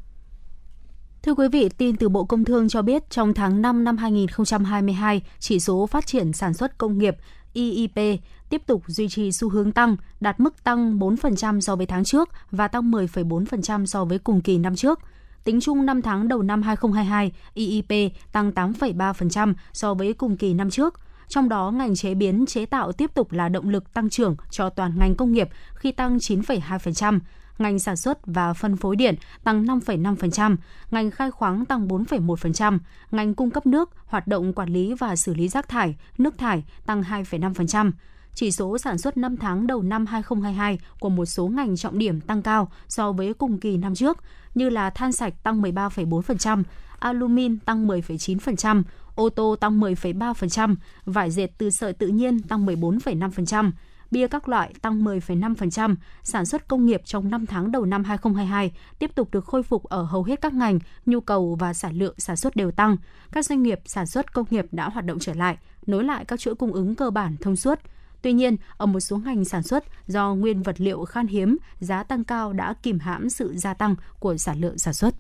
Thưa 1.24 1.34
quý 1.34 1.48
vị, 1.48 1.70
tin 1.78 1.96
từ 1.96 2.10
Bộ 2.10 2.26
Công 2.26 2.46
Thương 2.46 2.70
cho 2.70 2.82
biết 2.82 3.10
trong 3.10 3.34
tháng 3.34 3.62
5 3.62 3.84
năm 3.84 3.98
2022, 3.98 5.22
chỉ 5.40 5.60
số 5.60 5.88
phát 5.88 6.06
triển 6.06 6.34
sản 6.34 6.54
xuất 6.54 6.78
công 6.78 6.98
nghiệp 6.98 7.16
iip 7.54 8.22
tiếp 8.50 8.62
tục 8.66 8.84
duy 8.88 9.10
trì 9.10 9.32
xu 9.32 9.50
hướng 9.50 9.72
tăng, 9.72 9.96
đạt 10.20 10.40
mức 10.40 10.64
tăng 10.64 11.00
4% 11.00 11.60
so 11.60 11.76
với 11.76 11.86
tháng 11.86 12.04
trước 12.04 12.30
và 12.52 12.68
tăng 12.68 12.92
10,4% 12.92 13.86
so 13.86 14.06
với 14.06 14.20
cùng 14.20 14.42
kỳ 14.42 14.58
năm 14.58 14.76
trước. 14.76 15.00
Tính 15.44 15.60
chung 15.62 15.86
5 15.86 16.02
tháng 16.02 16.28
đầu 16.28 16.42
năm 16.42 16.62
2022, 16.62 17.32
EIP 17.54 18.14
tăng 18.32 18.52
8,3% 18.52 19.54
so 19.74 19.94
với 19.94 20.14
cùng 20.14 20.38
kỳ 20.38 20.54
năm 20.54 20.70
trước. 20.70 21.00
Trong 21.28 21.50
đó, 21.50 21.72
ngành 21.72 21.96
chế 21.96 22.14
biến 22.14 22.46
chế 22.46 22.66
tạo 22.66 22.92
tiếp 22.92 23.12
tục 23.14 23.32
là 23.32 23.50
động 23.50 23.70
lực 23.70 23.94
tăng 23.94 24.10
trưởng 24.10 24.36
cho 24.50 24.70
toàn 24.70 24.94
ngành 25.00 25.16
công 25.16 25.32
nghiệp 25.32 25.50
khi 25.76 25.92
tăng 25.92 26.18
9,2%, 26.18 27.20
ngành 27.58 27.80
sản 27.80 27.98
xuất 27.98 28.20
và 28.26 28.54
phân 28.54 28.78
phối 28.78 28.96
điện 28.96 29.16
tăng 29.44 29.66
5,5%, 29.66 30.56
ngành 30.92 31.12
khai 31.12 31.32
khoáng 31.32 31.66
tăng 31.66 31.88
4,1%, 31.88 32.80
ngành 33.12 33.36
cung 33.36 33.52
cấp 33.52 33.66
nước, 33.66 33.90
hoạt 34.06 34.28
động 34.28 34.54
quản 34.54 34.70
lý 34.70 34.94
và 34.94 35.16
xử 35.16 35.34
lý 35.34 35.48
rác 35.48 35.70
thải, 35.70 35.96
nước 36.18 36.38
thải 36.38 36.64
tăng 36.86 37.02
2,5%. 37.02 37.92
Chỉ 38.34 38.52
số 38.52 38.78
sản 38.78 38.98
xuất 38.98 39.18
5 39.18 39.38
tháng 39.38 39.68
đầu 39.68 39.82
năm 39.82 40.06
2022 40.06 40.80
của 41.00 41.10
một 41.10 41.26
số 41.26 41.48
ngành 41.48 41.78
trọng 41.78 41.98
điểm 41.98 42.22
tăng 42.22 42.42
cao 42.42 42.72
so 42.88 43.12
với 43.12 43.34
cùng 43.34 43.60
kỳ 43.60 43.78
năm 43.78 43.96
trước, 43.96 44.18
như 44.56 44.70
là 44.70 44.90
than 44.90 45.12
sạch 45.12 45.34
tăng 45.44 45.62
13,4%, 45.62 46.64
alumin 47.00 47.60
tăng 47.60 47.88
10,9%, 47.88 48.84
ô 49.16 49.30
tô 49.30 49.56
tăng 49.60 49.80
10,3%, 49.80 50.76
vải 51.06 51.32
dệt 51.32 51.48
từ 51.58 51.70
sợi 51.70 51.94
tự 51.94 52.08
nhiên 52.08 52.42
tăng 52.42 52.66
14,5%. 52.66 53.72
bia 54.12 54.28
các 54.28 54.50
loại 54.50 54.74
tăng 54.82 55.04
10,5%, 55.04 55.96
sản 56.24 56.46
xuất 56.46 56.68
công 56.68 56.86
nghiệp 56.86 57.02
trong 57.06 57.30
5 57.30 57.46
tháng 57.46 57.72
đầu 57.72 57.86
năm 57.86 58.04
2022 58.04 58.72
tiếp 59.00 59.12
tục 59.16 59.32
được 59.32 59.46
khôi 59.46 59.64
phục 59.64 59.84
ở 59.84 60.04
hầu 60.04 60.24
hết 60.24 60.42
các 60.42 60.54
ngành, 60.54 60.80
nhu 61.06 61.22
cầu 61.22 61.58
và 61.60 61.74
sản 61.74 61.96
lượng 61.96 62.16
sản 62.18 62.36
xuất 62.36 62.56
đều 62.56 62.72
tăng. 62.72 62.98
Các 63.32 63.46
doanh 63.46 63.64
nghiệp 63.64 63.80
sản 63.86 64.06
xuất 64.06 64.34
công 64.34 64.46
nghiệp 64.50 64.66
đã 64.72 64.90
hoạt 64.90 65.06
động 65.06 65.20
trở 65.20 65.34
lại, 65.34 65.58
nối 65.88 66.04
lại 66.04 66.26
các 66.26 66.40
chuỗi 66.40 66.56
cung 66.56 66.74
ứng 66.74 66.96
cơ 66.96 67.10
bản 67.10 67.36
thông 67.42 67.56
suốt. 67.56 67.80
Tuy 68.22 68.34
nhiên, 68.34 68.58
ở 68.78 68.86
một 68.86 69.00
số 69.00 69.18
ngành 69.18 69.46
sản 69.46 69.64
xuất 69.64 69.84
do 70.08 70.34
nguyên 70.36 70.64
vật 70.64 70.82
liệu 70.82 71.06
khan 71.06 71.28
hiếm, 71.28 71.58
giá 71.80 72.04
tăng 72.04 72.24
cao 72.24 72.54
đã 72.54 72.74
kìm 72.84 73.00
hãm 73.00 73.30
sự 73.30 73.54
gia 73.58 73.74
tăng 73.74 73.96
của 74.20 74.38
sản 74.38 74.60
lượng 74.62 74.78
sản 74.78 74.94
xuất. 74.94 75.16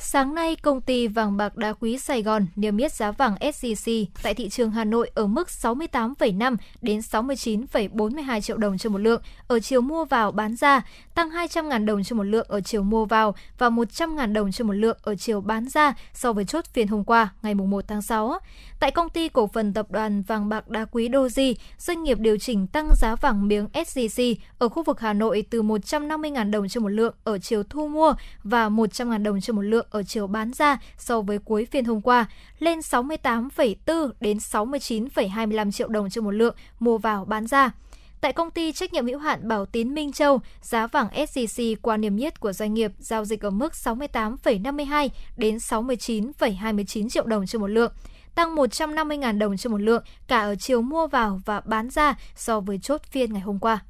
Sáng 0.00 0.34
nay, 0.34 0.56
công 0.56 0.80
ty 0.80 1.08
vàng 1.08 1.36
bạc 1.36 1.56
đá 1.56 1.72
quý 1.72 1.98
Sài 1.98 2.22
Gòn 2.22 2.46
niêm 2.56 2.76
yết 2.76 2.92
giá 2.92 3.10
vàng 3.10 3.34
SJC 3.34 4.04
tại 4.22 4.34
thị 4.34 4.48
trường 4.48 4.70
Hà 4.70 4.84
Nội 4.84 5.10
ở 5.14 5.26
mức 5.26 5.48
68,5 5.48 6.56
đến 6.82 6.98
69,42 6.98 8.40
triệu 8.40 8.56
đồng 8.56 8.78
trên 8.78 8.92
một 8.92 8.98
lượng 8.98 9.22
ở 9.48 9.60
chiều 9.60 9.80
mua 9.80 10.04
vào 10.04 10.32
bán 10.32 10.56
ra, 10.56 10.82
tăng 11.14 11.30
200.000 11.30 11.84
đồng 11.84 12.04
trên 12.04 12.16
một 12.16 12.22
lượng 12.22 12.46
ở 12.48 12.60
chiều 12.60 12.82
mua 12.82 13.04
vào 13.04 13.34
và 13.58 13.70
100.000 13.70 14.32
đồng 14.32 14.52
trên 14.52 14.66
một 14.66 14.72
lượng 14.72 14.98
ở 15.02 15.14
chiều 15.14 15.40
bán 15.40 15.68
ra 15.68 15.94
so 16.14 16.32
với 16.32 16.44
chốt 16.44 16.64
phiên 16.72 16.88
hôm 16.88 17.04
qua, 17.04 17.28
ngày 17.42 17.54
1 17.54 17.84
tháng 17.88 18.02
6. 18.02 18.38
Tại 18.80 18.90
công 18.90 19.08
ty 19.08 19.28
cổ 19.28 19.46
phần 19.46 19.72
tập 19.72 19.90
đoàn 19.90 20.22
vàng 20.22 20.48
bạc 20.48 20.68
đá 20.68 20.84
quý 20.84 21.08
Doji, 21.08 21.54
doanh 21.78 22.02
nghiệp 22.02 22.18
điều 22.18 22.38
chỉnh 22.38 22.66
tăng 22.66 22.90
giá 22.96 23.14
vàng 23.14 23.48
miếng 23.48 23.66
SJC 23.72 24.34
ở 24.58 24.68
khu 24.68 24.82
vực 24.82 25.00
Hà 25.00 25.12
Nội 25.12 25.44
từ 25.50 25.62
150.000 25.62 26.50
đồng 26.50 26.68
trên 26.68 26.82
một 26.82 26.88
lượng 26.88 27.14
ở 27.24 27.38
chiều 27.38 27.62
thu 27.62 27.88
mua 27.88 28.14
và 28.44 28.68
100.000 28.68 29.22
đồng 29.22 29.40
trên 29.40 29.56
một 29.56 29.62
lượng 29.62 29.87
ở 29.90 30.02
chiều 30.02 30.26
bán 30.26 30.52
ra 30.52 30.78
so 30.98 31.20
với 31.20 31.38
cuối 31.38 31.66
phiên 31.70 31.84
hôm 31.84 32.00
qua, 32.00 32.26
lên 32.58 32.78
68,4 32.78 34.10
đến 34.20 34.38
69,25 34.38 35.70
triệu 35.70 35.88
đồng 35.88 36.10
trên 36.10 36.24
một 36.24 36.30
lượng 36.30 36.56
mua 36.80 36.98
vào 36.98 37.24
bán 37.24 37.46
ra. 37.46 37.70
Tại 38.20 38.32
công 38.32 38.50
ty 38.50 38.72
trách 38.72 38.92
nhiệm 38.92 39.06
hữu 39.06 39.18
hạn 39.18 39.48
Bảo 39.48 39.66
Tín 39.66 39.94
Minh 39.94 40.12
Châu, 40.12 40.40
giá 40.62 40.86
vàng 40.86 41.08
SJC 41.08 41.76
qua 41.82 41.96
niêm 41.96 42.16
yết 42.16 42.40
của 42.40 42.52
doanh 42.52 42.74
nghiệp 42.74 42.92
giao 42.98 43.24
dịch 43.24 43.40
ở 43.40 43.50
mức 43.50 43.72
68,52 43.72 45.08
đến 45.36 45.56
69,29 45.56 47.08
triệu 47.08 47.26
đồng 47.26 47.46
trên 47.46 47.60
một 47.60 47.66
lượng, 47.66 47.92
tăng 48.34 48.56
150.000 48.56 49.38
đồng 49.38 49.56
trên 49.56 49.72
một 49.72 49.78
lượng 49.78 50.02
cả 50.28 50.40
ở 50.40 50.54
chiều 50.54 50.82
mua 50.82 51.06
vào 51.06 51.40
và 51.44 51.60
bán 51.60 51.90
ra 51.90 52.14
so 52.36 52.60
với 52.60 52.78
chốt 52.78 53.02
phiên 53.10 53.32
ngày 53.32 53.42
hôm 53.42 53.58
qua. 53.58 53.80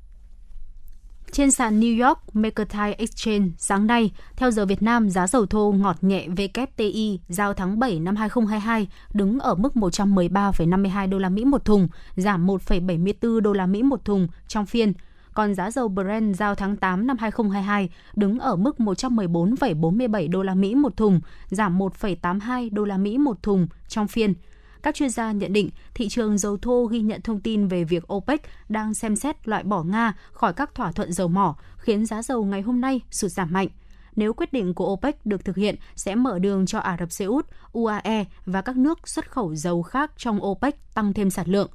Trên 1.32 1.50
sàn 1.50 1.80
New 1.80 2.06
York 2.06 2.18
Mercantile 2.32 2.94
Exchange 2.98 3.48
sáng 3.58 3.86
nay, 3.86 4.10
theo 4.36 4.50
giờ 4.50 4.66
Việt 4.66 4.82
Nam, 4.82 5.10
giá 5.10 5.26
dầu 5.26 5.46
thô 5.46 5.72
ngọt 5.72 5.96
nhẹ 6.00 6.28
WTI 6.28 7.18
giao 7.28 7.54
tháng 7.54 7.78
7 7.78 8.00
năm 8.00 8.16
2022 8.16 8.88
đứng 9.14 9.38
ở 9.38 9.54
mức 9.54 9.72
113,52 9.74 11.10
đô 11.10 11.18
la 11.18 11.28
Mỹ 11.28 11.44
một 11.44 11.64
thùng, 11.64 11.88
giảm 12.16 12.46
1,74 12.46 13.40
đô 13.40 13.52
la 13.52 13.66
Mỹ 13.66 13.82
một 13.82 14.04
thùng 14.04 14.28
trong 14.48 14.66
phiên. 14.66 14.92
Còn 15.34 15.54
giá 15.54 15.70
dầu 15.70 15.88
Brent 15.88 16.36
giao 16.36 16.54
tháng 16.54 16.76
8 16.76 17.06
năm 17.06 17.16
2022 17.18 17.88
đứng 18.16 18.38
ở 18.38 18.56
mức 18.56 18.76
114,47 18.78 20.30
đô 20.30 20.42
la 20.42 20.54
Mỹ 20.54 20.74
một 20.74 20.96
thùng, 20.96 21.20
giảm 21.48 21.78
1,82 21.78 22.68
đô 22.72 22.84
la 22.84 22.98
Mỹ 22.98 23.18
một 23.18 23.42
thùng 23.42 23.66
trong 23.88 24.08
phiên. 24.08 24.34
Các 24.82 24.94
chuyên 24.94 25.10
gia 25.10 25.32
nhận 25.32 25.52
định 25.52 25.70
thị 25.94 26.08
trường 26.08 26.38
dầu 26.38 26.56
thô 26.56 26.84
ghi 26.84 27.00
nhận 27.00 27.20
thông 27.22 27.40
tin 27.40 27.68
về 27.68 27.84
việc 27.84 28.12
OPEC 28.12 28.42
đang 28.68 28.94
xem 28.94 29.16
xét 29.16 29.48
loại 29.48 29.62
bỏ 29.62 29.82
Nga 29.82 30.14
khỏi 30.32 30.52
các 30.52 30.74
thỏa 30.74 30.92
thuận 30.92 31.12
dầu 31.12 31.28
mỏ, 31.28 31.56
khiến 31.76 32.06
giá 32.06 32.22
dầu 32.22 32.44
ngày 32.44 32.62
hôm 32.62 32.80
nay 32.80 33.00
sụt 33.10 33.30
giảm 33.30 33.52
mạnh. 33.52 33.68
Nếu 34.16 34.32
quyết 34.32 34.52
định 34.52 34.74
của 34.74 34.92
OPEC 34.92 35.26
được 35.26 35.44
thực 35.44 35.56
hiện, 35.56 35.76
sẽ 35.96 36.14
mở 36.14 36.38
đường 36.38 36.66
cho 36.66 36.78
Ả 36.78 36.96
Rập 37.00 37.12
Xê 37.12 37.24
Út, 37.24 37.46
UAE 37.72 38.24
và 38.46 38.62
các 38.62 38.76
nước 38.76 39.08
xuất 39.08 39.30
khẩu 39.30 39.54
dầu 39.54 39.82
khác 39.82 40.12
trong 40.16 40.44
OPEC 40.44 40.94
tăng 40.94 41.12
thêm 41.12 41.30
sản 41.30 41.48
lượng. 41.48 41.70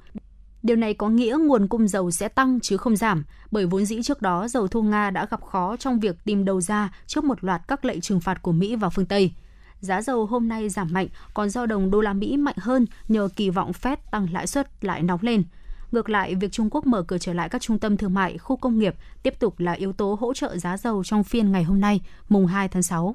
Điều 0.62 0.76
này 0.76 0.94
có 0.94 1.08
nghĩa 1.08 1.36
nguồn 1.40 1.68
cung 1.68 1.88
dầu 1.88 2.10
sẽ 2.10 2.28
tăng 2.28 2.60
chứ 2.60 2.76
không 2.76 2.96
giảm, 2.96 3.24
bởi 3.50 3.66
vốn 3.66 3.84
dĩ 3.84 4.02
trước 4.02 4.22
đó 4.22 4.48
dầu 4.48 4.68
thô 4.68 4.82
Nga 4.82 5.10
đã 5.10 5.26
gặp 5.30 5.42
khó 5.42 5.76
trong 5.76 6.00
việc 6.00 6.16
tìm 6.24 6.44
đầu 6.44 6.60
ra 6.60 6.92
trước 7.06 7.24
một 7.24 7.44
loạt 7.44 7.62
các 7.68 7.84
lệnh 7.84 8.00
trừng 8.00 8.20
phạt 8.20 8.42
của 8.42 8.52
Mỹ 8.52 8.76
và 8.76 8.88
phương 8.88 9.06
Tây 9.06 9.32
giá 9.84 10.02
dầu 10.02 10.26
hôm 10.26 10.48
nay 10.48 10.68
giảm 10.68 10.88
mạnh, 10.92 11.08
còn 11.34 11.50
do 11.50 11.66
đồng 11.66 11.90
đô 11.90 12.00
la 12.00 12.12
Mỹ 12.12 12.36
mạnh 12.36 12.56
hơn 12.58 12.86
nhờ 13.08 13.28
kỳ 13.36 13.50
vọng 13.50 13.72
Fed 13.82 13.96
tăng 14.10 14.28
lãi 14.32 14.46
suất 14.46 14.84
lại 14.84 15.02
nóng 15.02 15.20
lên. 15.22 15.42
Ngược 15.92 16.08
lại, 16.08 16.34
việc 16.34 16.52
Trung 16.52 16.68
Quốc 16.70 16.86
mở 16.86 17.02
cửa 17.02 17.18
trở 17.18 17.32
lại 17.32 17.48
các 17.48 17.62
trung 17.62 17.78
tâm 17.78 17.96
thương 17.96 18.14
mại, 18.14 18.38
khu 18.38 18.56
công 18.56 18.78
nghiệp 18.78 18.94
tiếp 19.22 19.34
tục 19.38 19.60
là 19.60 19.72
yếu 19.72 19.92
tố 19.92 20.18
hỗ 20.20 20.34
trợ 20.34 20.56
giá 20.56 20.76
dầu 20.76 21.04
trong 21.04 21.24
phiên 21.24 21.52
ngày 21.52 21.64
hôm 21.64 21.80
nay, 21.80 22.00
mùng 22.28 22.46
2 22.46 22.68
tháng 22.68 22.82
6. 22.82 23.14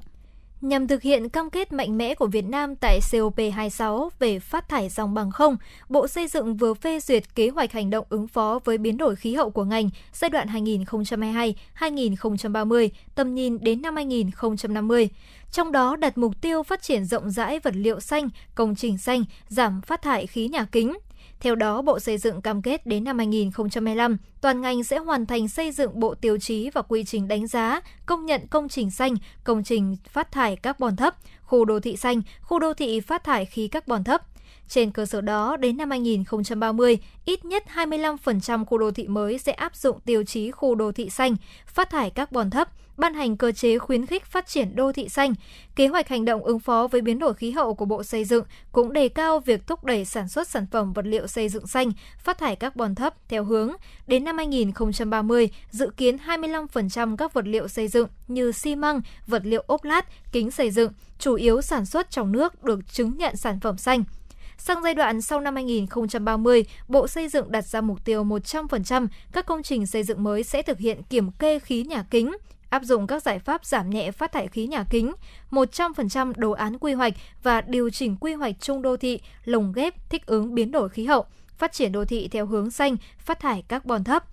Nhằm 0.62 0.88
thực 0.88 1.02
hiện 1.02 1.30
cam 1.30 1.50
kết 1.50 1.74
mạnh 1.74 1.98
mẽ 1.98 2.16
của 2.16 2.28
Việt 2.28 2.46
Nam 2.46 2.76
tại 2.76 3.00
COP26 3.12 4.10
về 4.20 4.40
phát 4.40 4.70
thải 4.70 4.90
dòng 4.90 5.14
bằng 5.14 5.32
không, 5.32 5.58
Bộ 5.90 6.08
Xây 6.08 6.28
dựng 6.28 6.58
vừa 6.58 6.74
phê 6.74 7.00
duyệt 7.00 7.36
kế 7.36 7.50
hoạch 7.50 7.72
hành 7.72 7.90
động 7.90 8.06
ứng 8.10 8.28
phó 8.28 8.60
với 8.66 8.78
biến 8.78 8.98
đổi 8.98 9.16
khí 9.16 9.36
hậu 9.36 9.50
của 9.50 9.64
ngành 9.64 9.90
giai 10.14 10.30
đoạn 10.30 10.48
2022-2030, 10.48 12.90
tầm 13.16 13.36
nhìn 13.36 13.58
đến 13.62 13.82
năm 13.82 13.96
2050. 13.96 15.10
Trong 15.52 15.72
đó 15.72 15.96
đặt 15.96 16.18
mục 16.18 16.42
tiêu 16.42 16.64
phát 16.64 16.82
triển 16.82 17.06
rộng 17.06 17.32
rãi 17.32 17.60
vật 17.60 17.76
liệu 17.76 18.00
xanh, 18.00 18.30
công 18.56 18.76
trình 18.76 18.98
xanh, 18.98 19.24
giảm 19.48 19.82
phát 19.82 20.02
thải 20.02 20.28
khí 20.28 20.48
nhà 20.48 20.66
kính, 20.72 20.94
theo 21.40 21.56
đó, 21.56 21.82
Bộ 21.82 22.00
Xây 22.00 22.18
dựng 22.18 22.42
cam 22.42 22.62
kết 22.62 22.86
đến 22.86 23.04
năm 23.04 23.18
2025, 23.18 24.18
toàn 24.42 24.62
ngành 24.62 24.84
sẽ 24.84 24.98
hoàn 24.98 25.26
thành 25.26 25.48
xây 25.48 25.72
dựng 25.72 26.00
bộ 26.00 26.16
tiêu 26.16 26.38
chí 26.38 26.70
và 26.70 26.82
quy 26.82 27.04
trình 27.04 27.28
đánh 27.28 27.48
giá, 27.48 27.82
công 28.06 28.26
nhận 28.26 28.48
công 28.48 28.70
trình 28.70 28.92
xanh, 28.92 29.16
công 29.44 29.64
trình 29.64 29.98
phát 30.10 30.32
thải 30.32 30.56
carbon 30.56 30.96
thấp, 30.96 31.16
khu 31.44 31.66
đô 31.66 31.80
thị 31.80 31.98
xanh, 31.98 32.22
khu 32.42 32.60
đô 32.60 32.74
thị 32.74 33.00
phát 33.00 33.24
thải 33.24 33.46
khí 33.46 33.68
carbon 33.68 34.04
thấp. 34.04 34.22
Trên 34.70 34.92
cơ 34.92 35.06
sở 35.06 35.22
đó, 35.22 35.58
đến 35.58 35.78
năm 35.78 35.90
2030, 35.90 36.98
ít 37.26 37.46
nhất 37.46 37.64
25% 37.76 38.66
khu 38.66 38.78
đô 38.78 38.92
thị 38.92 39.08
mới 39.08 39.38
sẽ 39.38 39.52
áp 39.52 39.76
dụng 39.76 40.00
tiêu 40.00 40.24
chí 40.24 40.52
khu 40.52 40.76
đô 40.76 40.92
thị 40.92 41.10
xanh, 41.10 41.36
phát 41.66 41.90
thải 41.90 42.10
carbon 42.10 42.50
thấp, 42.50 42.70
ban 42.98 43.14
hành 43.14 43.38
cơ 43.38 43.52
chế 43.52 43.78
khuyến 43.78 44.06
khích 44.06 44.26
phát 44.26 44.48
triển 44.48 44.76
đô 44.76 44.92
thị 44.92 45.10
xanh. 45.10 45.34
Kế 45.76 45.88
hoạch 45.88 46.08
hành 46.08 46.26
động 46.26 46.44
ứng 46.44 46.60
phó 46.60 46.88
với 46.88 47.02
biến 47.02 47.20
đổi 47.20 47.34
khí 47.34 47.52
hậu 47.52 47.74
của 47.74 47.86
Bộ 47.86 48.04
Xây 48.04 48.26
dựng 48.26 48.46
cũng 48.72 48.94
đề 48.94 49.10
cao 49.10 49.40
việc 49.40 49.68
thúc 49.68 49.84
đẩy 49.84 50.06
sản 50.06 50.30
xuất 50.30 50.48
sản 50.48 50.66
phẩm 50.72 50.94
vật 50.94 51.06
liệu 51.06 51.28
xây 51.28 51.50
dựng 51.50 51.68
xanh, 51.68 51.92
phát 52.20 52.38
thải 52.38 52.56
carbon 52.56 52.96
thấp 52.96 53.14
theo 53.28 53.44
hướng 53.44 53.72
đến 54.08 54.24
năm 54.24 54.38
2030 54.38 55.50
dự 55.72 55.90
kiến 55.98 56.18
25% 56.26 57.18
các 57.18 57.34
vật 57.34 57.48
liệu 57.48 57.68
xây 57.68 57.88
dựng 57.88 58.08
như 58.28 58.52
xi 58.52 58.76
măng, 58.76 59.02
vật 59.28 59.42
liệu 59.46 59.64
ốp 59.68 59.84
lát, 59.84 60.06
kính 60.32 60.52
xây 60.52 60.72
dựng 60.72 60.92
chủ 61.20 61.36
yếu 61.36 61.62
sản 61.62 61.86
xuất 61.86 62.12
trong 62.12 62.32
nước 62.32 62.64
được 62.64 62.80
chứng 62.94 63.18
nhận 63.18 63.36
sản 63.36 63.60
phẩm 63.60 63.78
xanh. 63.78 64.04
Sang 64.60 64.84
giai 64.84 64.94
đoạn 64.94 65.22
sau 65.22 65.40
năm 65.40 65.56
2030, 65.56 66.66
Bộ 66.88 67.08
Xây 67.08 67.28
dựng 67.28 67.52
đặt 67.52 67.66
ra 67.66 67.82
mục 67.82 68.06
tiêu 68.06 68.24
100% 68.24 69.08
các 69.32 69.46
công 69.46 69.64
trình 69.64 69.88
xây 69.88 70.04
dựng 70.04 70.24
mới 70.24 70.44
sẽ 70.44 70.62
thực 70.62 70.80
hiện 70.80 71.04
kiểm 71.04 71.32
kê 71.32 71.60
khí 71.60 71.84
nhà 71.84 72.04
kính, 72.12 72.38
áp 72.70 72.84
dụng 72.84 73.08
các 73.08 73.24
giải 73.24 73.40
pháp 73.40 73.66
giảm 73.66 73.90
nhẹ 73.90 74.12
phát 74.12 74.32
thải 74.32 74.48
khí 74.48 74.68
nhà 74.68 74.84
kính, 74.90 75.14
100% 75.52 76.34
đồ 76.38 76.52
án 76.52 76.78
quy 76.78 76.94
hoạch 76.94 77.14
và 77.44 77.62
điều 77.62 77.90
chỉnh 77.90 78.16
quy 78.16 78.34
hoạch 78.34 78.56
chung 78.60 78.82
đô 78.82 78.98
thị 78.98 79.20
lồng 79.46 79.72
ghép 79.72 80.10
thích 80.10 80.26
ứng 80.26 80.56
biến 80.56 80.72
đổi 80.72 80.90
khí 80.90 81.06
hậu, 81.06 81.26
phát 81.58 81.74
triển 81.74 81.92
đô 81.92 82.06
thị 82.06 82.28
theo 82.28 82.46
hướng 82.46 82.72
xanh, 82.72 82.96
phát 83.18 83.40
thải 83.40 83.62
carbon 83.68 84.04
thấp. 84.04 84.24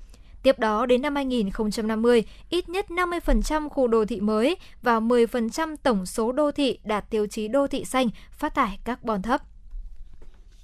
Tiếp 0.42 0.58
đó, 0.58 0.86
đến 0.86 1.02
năm 1.02 1.14
2050, 1.14 2.24
ít 2.50 2.68
nhất 2.68 2.86
50% 2.88 3.68
khu 3.68 3.88
đô 3.88 4.04
thị 4.04 4.20
mới 4.20 4.56
và 4.82 5.00
10% 5.00 5.76
tổng 5.82 6.06
số 6.06 6.32
đô 6.32 6.52
thị 6.52 6.78
đạt 6.84 7.10
tiêu 7.10 7.26
chí 7.26 7.48
đô 7.48 7.66
thị 7.66 7.84
xanh, 7.84 8.08
phát 8.32 8.54
thải 8.54 8.78
carbon 8.84 9.22
thấp. 9.22 9.42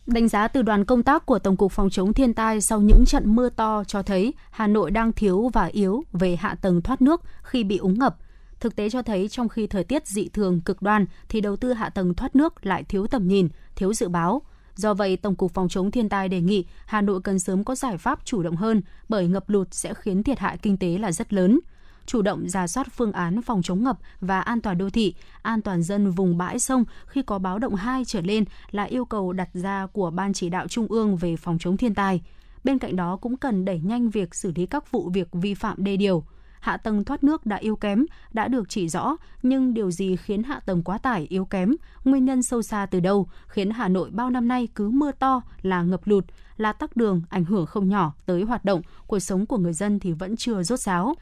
Đánh 0.07 0.29
giá 0.29 0.49
từ 0.49 0.63
đoàn 0.63 0.85
công 0.85 1.03
tác 1.03 1.27
của 1.27 1.39
Tổng 1.39 1.57
cục 1.57 1.73
Phòng 1.73 1.91
chống 1.91 2.13
thiên 2.13 2.35
tai 2.35 2.61
sau 2.61 2.81
những 2.81 3.05
trận 3.07 3.35
mưa 3.37 3.49
to 3.49 3.85
cho 3.85 4.03
thấy 4.03 4.35
Hà 4.51 4.67
Nội 4.67 4.91
đang 4.91 5.13
thiếu 5.13 5.51
và 5.53 5.65
yếu 5.65 6.05
về 6.13 6.37
hạ 6.37 6.55
tầng 6.55 6.83
thoát 6.83 7.03
nước 7.03 7.23
khi 7.43 7.65
bị 7.65 7.77
úng 7.77 7.99
ngập. 7.99 8.17
Thực 8.61 8.77
tế 8.77 8.91
cho 8.91 9.03
thấy 9.03 9.29
trong 9.29 9.49
khi 9.49 9.67
thời 9.67 9.85
tiết 9.85 10.07
dị 10.07 10.29
thường 10.29 10.61
cực 10.61 10.83
đoan 10.83 11.07
thì 11.29 11.41
đầu 11.41 11.57
tư 11.57 11.73
hạ 11.73 11.89
tầng 11.89 12.15
thoát 12.15 12.37
nước 12.37 12.67
lại 12.67 12.85
thiếu 12.85 13.07
tầm 13.07 13.29
nhìn, 13.29 13.49
thiếu 13.77 13.95
dự 13.95 14.09
báo. 14.09 14.43
Do 14.75 14.95
vậy, 14.95 15.17
Tổng 15.17 15.35
cục 15.35 15.55
Phòng 15.55 15.69
chống 15.69 15.91
thiên 15.91 16.09
tai 16.09 16.29
đề 16.29 16.41
nghị 16.41 16.65
Hà 16.87 17.01
Nội 17.01 17.21
cần 17.21 17.39
sớm 17.39 17.65
có 17.65 17.75
giải 17.75 17.99
pháp 17.99 18.25
chủ 18.25 18.43
động 18.43 18.57
hơn 18.57 18.83
bởi 19.09 19.29
ngập 19.29 19.49
lụt 19.49 19.69
sẽ 19.71 19.95
khiến 19.95 20.23
thiệt 20.23 20.39
hại 20.39 20.59
kinh 20.59 20.77
tế 20.77 20.99
là 20.99 21.13
rất 21.13 21.33
lớn– 21.33 21.61
chủ 22.07 22.23
động 22.23 22.49
ra 22.49 22.67
soát 22.67 22.87
phương 22.93 23.13
án 23.13 23.43
phòng 23.43 23.63
chống 23.63 23.85
ngập 23.85 23.99
và 24.21 24.41
an 24.41 24.61
toàn 24.61 24.79
đô 24.79 24.91
thị, 24.91 25.15
an 25.43 25.63
toàn 25.63 25.83
dân 25.83 26.11
vùng 26.11 26.39
bãi 26.39 26.59
sông 26.59 26.85
khi 27.07 27.23
có 27.23 27.39
báo 27.39 27.59
động 27.59 27.75
2 27.75 28.05
trở 28.05 28.21
lên 28.21 28.45
là 28.71 28.85
yêu 28.85 29.05
cầu 29.05 29.33
đặt 29.33 29.49
ra 29.53 29.87
của 29.93 30.11
Ban 30.11 30.33
chỉ 30.33 30.49
đạo 30.51 30.69
Trung 30.69 30.87
ương 30.87 31.17
về 31.17 31.37
phòng 31.37 31.59
chống 31.59 31.77
thiên 31.77 31.95
tai. 31.95 32.23
Bên 32.65 32.79
cạnh 32.79 32.97
đó 32.97 33.17
cũng 33.17 33.37
cần 33.37 33.65
đẩy 33.65 33.81
nhanh 33.81 34.11
việc 34.11 34.35
xử 34.35 34.53
lý 34.55 34.67
các 34.67 34.91
vụ 34.91 35.11
việc 35.15 35.29
vi 35.33 35.55
phạm 35.55 35.85
đê 35.85 35.97
điều. 35.97 36.25
Hạ 36.61 36.77
tầng 36.77 37.05
thoát 37.05 37.25
nước 37.25 37.47
đã 37.47 37.57
yếu 37.57 37.77
kém, 37.77 38.07
đã 38.33 38.49
được 38.49 38.69
chỉ 38.69 38.89
rõ, 38.89 39.17
nhưng 39.43 39.75
điều 39.75 39.91
gì 39.91 40.17
khiến 40.17 40.43
hạ 40.43 40.61
tầng 40.67 40.83
quá 40.83 40.99
tải 40.99 41.27
yếu 41.29 41.45
kém, 41.45 41.75
nguyên 42.05 42.25
nhân 42.25 42.43
sâu 42.43 42.63
xa 42.63 42.87
từ 42.87 43.01
đâu, 43.01 43.29
khiến 43.47 43.71
Hà 43.71 43.89
Nội 43.89 44.11
bao 44.11 44.31
năm 44.31 44.49
nay 44.49 44.69
cứ 44.75 44.91
mưa 44.91 45.13
to 45.13 45.43
là 45.63 45.83
ngập 45.83 46.01
lụt, 46.05 46.25
là 46.57 46.73
tắc 46.73 46.97
đường 46.97 47.23
ảnh 47.29 47.45
hưởng 47.45 47.67
không 47.67 47.89
nhỏ 47.89 48.13
tới 48.27 48.43
hoạt 48.43 48.65
động, 48.65 48.83
cuộc 49.07 49.19
sống 49.19 49.47
của 49.47 49.59
người 49.59 49.73
dân 49.73 49.99
thì 49.99 50.13
vẫn 50.13 50.37
chưa 50.37 50.63
rốt 50.63 50.81
ráo. 50.81 51.15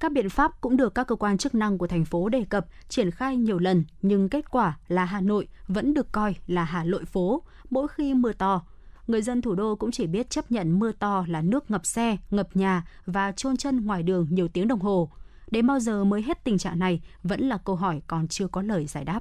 Các 0.00 0.12
biện 0.12 0.28
pháp 0.28 0.60
cũng 0.60 0.76
được 0.76 0.94
các 0.94 1.06
cơ 1.06 1.16
quan 1.16 1.38
chức 1.38 1.54
năng 1.54 1.78
của 1.78 1.86
thành 1.86 2.04
phố 2.04 2.28
đề 2.28 2.44
cập, 2.48 2.66
triển 2.88 3.10
khai 3.10 3.36
nhiều 3.36 3.58
lần, 3.58 3.84
nhưng 4.02 4.28
kết 4.28 4.50
quả 4.50 4.78
là 4.88 5.04
Hà 5.04 5.20
Nội 5.20 5.48
vẫn 5.68 5.94
được 5.94 6.12
coi 6.12 6.34
là 6.46 6.64
Hà 6.64 6.84
Nội 6.84 7.04
phố 7.04 7.42
mỗi 7.70 7.88
khi 7.88 8.14
mưa 8.14 8.32
to. 8.32 8.62
người 9.06 9.22
dân 9.22 9.42
thủ 9.42 9.54
đô 9.54 9.76
cũng 9.76 9.90
chỉ 9.90 10.06
biết 10.06 10.30
chấp 10.30 10.50
nhận 10.50 10.78
mưa 10.78 10.92
to 10.92 11.24
là 11.28 11.42
nước 11.42 11.70
ngập 11.70 11.86
xe, 11.86 12.16
ngập 12.30 12.56
nhà 12.56 12.86
và 13.06 13.32
trôn 13.32 13.56
chân 13.56 13.86
ngoài 13.86 14.02
đường 14.02 14.26
nhiều 14.30 14.48
tiếng 14.48 14.68
đồng 14.68 14.80
hồ. 14.80 15.10
Đến 15.50 15.66
bao 15.66 15.80
giờ 15.80 16.04
mới 16.04 16.22
hết 16.22 16.44
tình 16.44 16.58
trạng 16.58 16.78
này 16.78 17.00
vẫn 17.22 17.40
là 17.40 17.58
câu 17.64 17.76
hỏi 17.76 18.02
còn 18.06 18.28
chưa 18.28 18.46
có 18.46 18.62
lời 18.62 18.86
giải 18.86 19.04
đáp. 19.04 19.20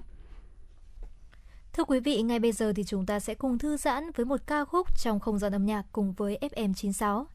Thưa 1.74 1.84
quý 1.84 2.00
vị, 2.00 2.22
ngay 2.22 2.40
bây 2.40 2.52
giờ 2.52 2.74
thì 2.76 2.84
chúng 2.84 3.06
ta 3.06 3.20
sẽ 3.20 3.34
cùng 3.34 3.58
thư 3.58 3.78
giãn 3.78 4.12
với 4.16 4.26
một 4.26 4.42
ca 4.48 4.66
khúc 4.66 4.98
trong 4.98 5.20
không 5.20 5.40
gian 5.40 5.52
âm 5.52 5.66
nhạc 5.66 5.86
cùng 5.92 6.14
với 6.14 6.40
FM96. 6.42 7.26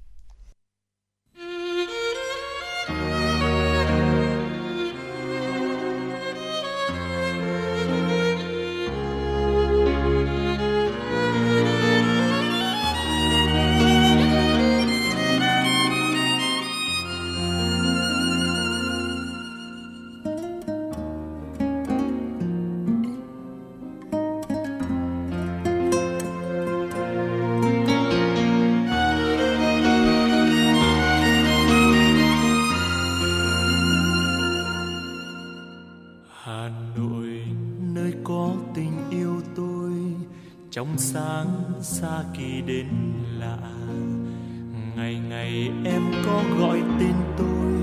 Trong 40.91 40.99
sáng 40.99 41.47
xa 41.83 42.23
kỳ 42.39 42.61
đến 42.67 42.87
lạ. 43.39 43.59
Ngày 44.97 45.21
ngày 45.29 45.71
em 45.85 46.03
có 46.27 46.43
gọi 46.59 46.83
tên 47.01 47.15
tôi, 47.39 47.75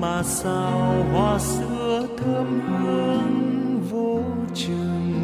mà 0.00 0.22
sao 0.22 1.04
hoa 1.12 1.38
sữa 1.38 2.06
thơm 2.18 2.60
hương 2.66 3.80
vô 3.90 4.20
chừng? 4.54 5.14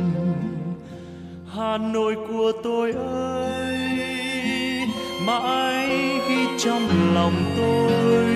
Hà 1.55 1.78
nội 1.78 2.16
của 2.28 2.52
tôi 2.62 2.93
ơi, 2.93 3.78
mãi 5.27 5.89
ghi 6.28 6.47
trong 6.59 7.14
lòng 7.14 7.52
tôi. 7.56 8.27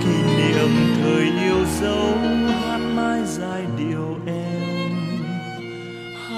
Kỷ 0.00 0.22
niệm 0.36 0.70
thời 1.02 1.24
yêu 1.44 1.64
dấu 1.80 2.14
hát 2.48 2.80
mãi 2.96 3.20
dài 3.26 3.62
điệu 3.78 3.79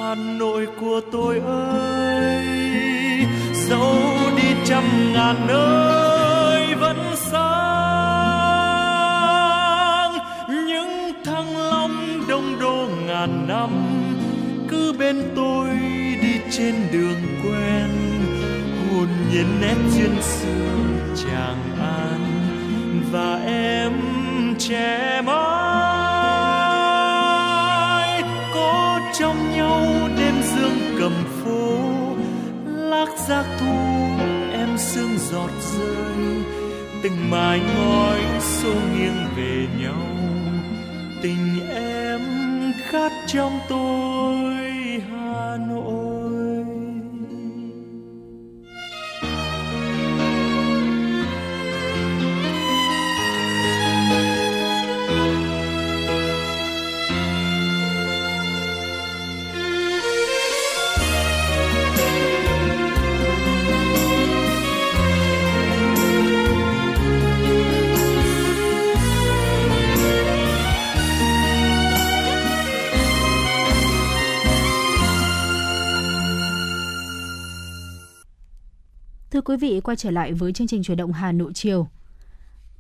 hà 0.03 0.15
nội 0.15 0.67
của 0.81 1.01
tôi 1.13 1.39
ơi, 1.47 2.45
dẫu 3.55 3.95
đi 4.37 4.55
trăm 4.65 5.13
ngàn 5.13 5.37
nơi 5.49 6.75
vẫn 6.75 6.97
sáng, 7.17 8.13
những 10.49 11.13
thăng 11.25 11.57
long 11.57 12.25
đông 12.29 12.61
đô 12.61 12.89
ngàn 13.07 13.49
năm, 13.49 13.71
cứ 14.69 14.93
bên 14.99 15.23
tôi 15.37 15.69
đi 16.23 16.41
trên 16.51 16.75
đường 16.93 17.23
quen, 17.43 17.91
hồn 18.91 19.09
nhiên 19.31 19.61
nét 19.61 19.77
duyên 19.91 20.23
xưa 20.23 20.77
chàng 21.17 21.63
an, 21.81 22.21
và 23.13 23.41
em 23.47 23.93
trẻ 24.59 25.23
mãi, 25.27 26.13
có 28.55 29.01
trong 29.19 29.52
đêm 30.23 30.35
dương 30.43 30.79
cầm 30.99 31.13
phố, 31.45 31.79
lác 32.67 33.09
giác 33.29 33.45
thu 33.61 33.75
em 34.53 34.69
sương 34.79 35.19
giọt 35.31 35.51
rơi. 35.61 36.43
Từng 37.03 37.31
mái 37.31 37.61
ngói 37.77 38.21
xô 38.41 38.73
nghiêng 38.73 39.27
về 39.37 39.67
nhau, 39.81 40.07
tình 41.23 41.71
em 41.75 42.21
khát 42.91 43.13
trong 43.27 43.59
tôi. 43.69 44.42
Quý 79.53 79.57
vị, 79.57 79.81
quay 79.81 79.97
trở 79.97 80.11
lại 80.11 80.33
với 80.33 80.53
chương 80.53 80.67
trình 80.67 80.83
chuyển 80.83 80.97
động 80.97 81.13
Hà 81.13 81.33
Nội 81.33 81.53
chiều. 81.55 81.89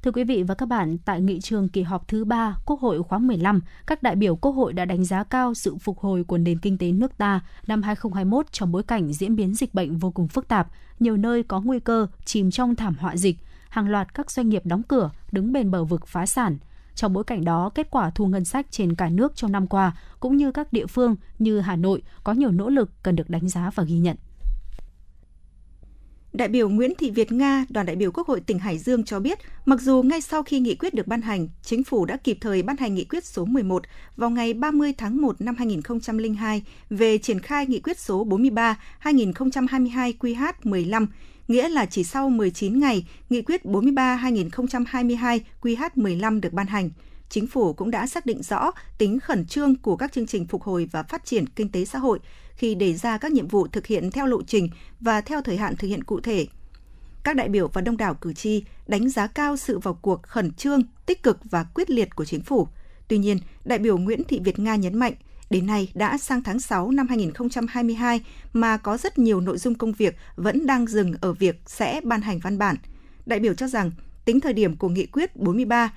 Thưa 0.03 0.11
quý 0.11 0.25
vị 0.25 0.43
và 0.43 0.55
các 0.55 0.67
bạn, 0.67 0.99
tại 0.99 1.21
nghị 1.21 1.41
trường 1.41 1.69
kỳ 1.69 1.83
họp 1.83 2.09
thứ 2.09 2.25
3 2.25 2.57
Quốc 2.67 2.81
hội 2.81 3.03
khóa 3.03 3.19
15, 3.19 3.61
các 3.87 4.03
đại 4.03 4.17
biểu 4.17 4.37
Quốc 4.37 4.53
hội 4.53 4.73
đã 4.73 4.85
đánh 4.85 5.05
giá 5.05 5.25
cao 5.25 5.55
sự 5.55 5.77
phục 5.77 5.99
hồi 5.99 6.25
của 6.25 6.39
nền 6.39 6.59
kinh 6.59 6.79
tế 6.79 6.93
nước 6.93 7.19
ta 7.19 7.41
năm 7.67 7.83
2021 7.83 8.53
trong 8.53 8.73
bối 8.73 8.83
cảnh 8.83 9.13
diễn 9.13 9.37
biến 9.37 9.55
dịch 9.55 9.75
bệnh 9.75 9.99
vô 9.99 10.11
cùng 10.11 10.29
phức 10.29 10.49
tạp, 10.49 10.69
nhiều 11.01 11.17
nơi 11.17 11.43
có 11.43 11.61
nguy 11.61 11.81
cơ 11.81 12.07
chìm 12.25 12.51
trong 12.51 12.75
thảm 12.75 12.95
họa 12.99 13.17
dịch, 13.17 13.37
hàng 13.69 13.89
loạt 13.89 14.15
các 14.15 14.31
doanh 14.31 14.49
nghiệp 14.49 14.67
đóng 14.67 14.83
cửa, 14.83 15.11
đứng 15.33 15.53
bên 15.53 15.71
bờ 15.71 15.85
vực 15.85 16.07
phá 16.07 16.27
sản. 16.27 16.59
Trong 16.95 17.13
bối 17.13 17.25
cảnh 17.25 17.45
đó, 17.45 17.71
kết 17.75 17.91
quả 17.91 18.11
thu 18.11 18.27
ngân 18.27 18.45
sách 18.45 18.67
trên 18.71 18.95
cả 18.95 19.09
nước 19.09 19.37
trong 19.37 19.53
năm 19.53 19.67
qua 19.67 19.97
cũng 20.21 20.37
như 20.37 20.53
các 20.53 20.73
địa 20.73 20.87
phương 20.87 21.17
như 21.39 21.61
Hà 21.61 21.77
Nội 21.77 22.03
có 22.25 22.33
nhiều 22.33 22.51
nỗ 22.51 22.69
lực 22.69 23.03
cần 23.03 23.17
được 23.17 23.31
đánh 23.31 23.49
giá 23.49 23.71
và 23.75 23.85
ghi 23.85 23.99
nhận. 23.99 24.17
Đại 26.33 26.49
biểu 26.49 26.69
Nguyễn 26.69 26.95
Thị 26.99 27.11
Việt 27.11 27.33
Nga, 27.33 27.65
đoàn 27.69 27.87
đại 27.87 27.97
biểu 27.97 28.11
Quốc 28.13 28.27
hội 28.29 28.41
tỉnh 28.41 28.59
Hải 28.59 28.79
Dương 28.79 29.05
cho 29.05 29.21
biết, 29.21 29.39
mặc 29.65 29.81
dù 29.81 30.03
ngay 30.03 30.21
sau 30.21 30.43
khi 30.43 30.61
nghị 30.61 30.75
quyết 30.75 30.95
được 30.95 31.07
ban 31.07 31.23
hành, 31.23 31.49
chính 31.63 31.85
phủ 31.85 32.05
đã 32.05 32.17
kịp 32.17 32.39
thời 32.41 32.63
ban 32.63 32.77
hành 32.77 32.95
nghị 32.95 33.05
quyết 33.05 33.25
số 33.25 33.45
11 33.45 33.83
vào 34.17 34.31
ngày 34.31 34.55
30 34.55 34.93
tháng 34.99 35.23
1 35.23 35.41
năm 35.41 35.57
2002 35.57 36.63
về 36.91 37.19
triển 37.19 37.41
khai 37.41 37.67
nghị 37.67 37.81
quyết 37.81 37.99
số 37.99 38.25
43 38.25 38.79
2022 38.99 40.15
QH15, 40.21 41.07
nghĩa 41.49 41.69
là 41.69 41.87
chỉ 41.87 42.05
sau 42.05 42.31
19 42.31 42.81
ngày, 42.81 43.07
nghị 43.31 43.43
quyết 43.43 43.65
43 43.65 44.15
2022 44.15 45.41
QH15 45.63 46.41
được 46.41 46.53
ban 46.53 46.67
hành. 46.67 46.91
Chính 47.29 47.47
phủ 47.47 47.73
cũng 47.73 47.91
đã 47.91 48.07
xác 48.07 48.27
định 48.27 48.43
rõ 48.43 48.71
tính 48.99 49.21
khẩn 49.21 49.47
trương 49.47 49.77
của 49.77 49.97
các 49.97 50.13
chương 50.13 50.27
trình 50.27 50.47
phục 50.47 50.63
hồi 50.63 50.89
và 50.93 51.03
phát 51.03 51.25
triển 51.25 51.47
kinh 51.49 51.73
tế 51.73 51.85
xã 51.85 51.99
hội 51.99 52.19
khi 52.57 52.75
đề 52.75 52.95
ra 52.95 53.19
các 53.19 53.33
nhiệm 53.33 53.49
vụ 53.49 53.67
thực 53.67 53.87
hiện 53.87 54.11
theo 54.11 54.27
lộ 54.27 54.43
trình 54.43 54.69
và 55.01 55.21
theo 55.21 55.43
thời 55.43 55.57
hạn 55.57 55.77
thực 55.77 55.89
hiện 55.89 56.05
cụ 56.05 56.21
thể. 56.21 56.47
Các 57.25 57.37
đại 57.37 57.49
biểu 57.49 57.69
và 57.69 57.81
đông 57.81 57.97
đảo 57.97 58.15
cử 58.15 58.33
tri 58.33 58.65
đánh 58.87 59.09
giá 59.09 59.27
cao 59.27 59.57
sự 59.57 59.79
vào 59.79 59.95
cuộc 59.95 60.23
khẩn 60.23 60.53
trương, 60.53 60.83
tích 61.07 61.23
cực 61.23 61.39
và 61.45 61.65
quyết 61.75 61.91
liệt 61.91 62.17
của 62.17 62.25
chính 62.25 62.43
phủ. 62.43 62.69
Tuy 63.09 63.19
nhiên, 63.19 63.39
đại 63.65 63.79
biểu 63.79 63.99
Nguyễn 63.99 64.25
Thị 64.25 64.41
Việt 64.45 64.59
Nga 64.59 64.77
nhấn 64.77 64.99
mạnh, 64.99 65.15
đến 65.51 65.67
nay 65.67 65.93
đã 65.95 66.19
sang 66.19 66.43
tháng 66.43 66.61
6 66.61 66.91
năm 66.91 67.09
2022 67.09 68.21
mà 68.53 68.77
có 68.77 68.97
rất 68.97 69.19
nhiều 69.19 69.41
nội 69.41 69.59
dung 69.59 69.75
công 69.75 69.93
việc 69.93 70.17
vẫn 70.37 70.67
đang 70.67 70.87
dừng 70.87 71.15
ở 71.21 71.33
việc 71.33 71.61
sẽ 71.67 72.01
ban 72.05 72.21
hành 72.21 72.39
văn 72.39 72.59
bản. 72.59 72.77
Đại 73.27 73.41
biểu 73.41 73.55
cho 73.55 73.69
rằng 73.69 73.91
tính 74.25 74.41
thời 74.41 74.53
điểm 74.53 74.77
của 74.77 74.89
nghị 74.89 75.07
quyết 75.07 75.37
43-2022 75.37 75.91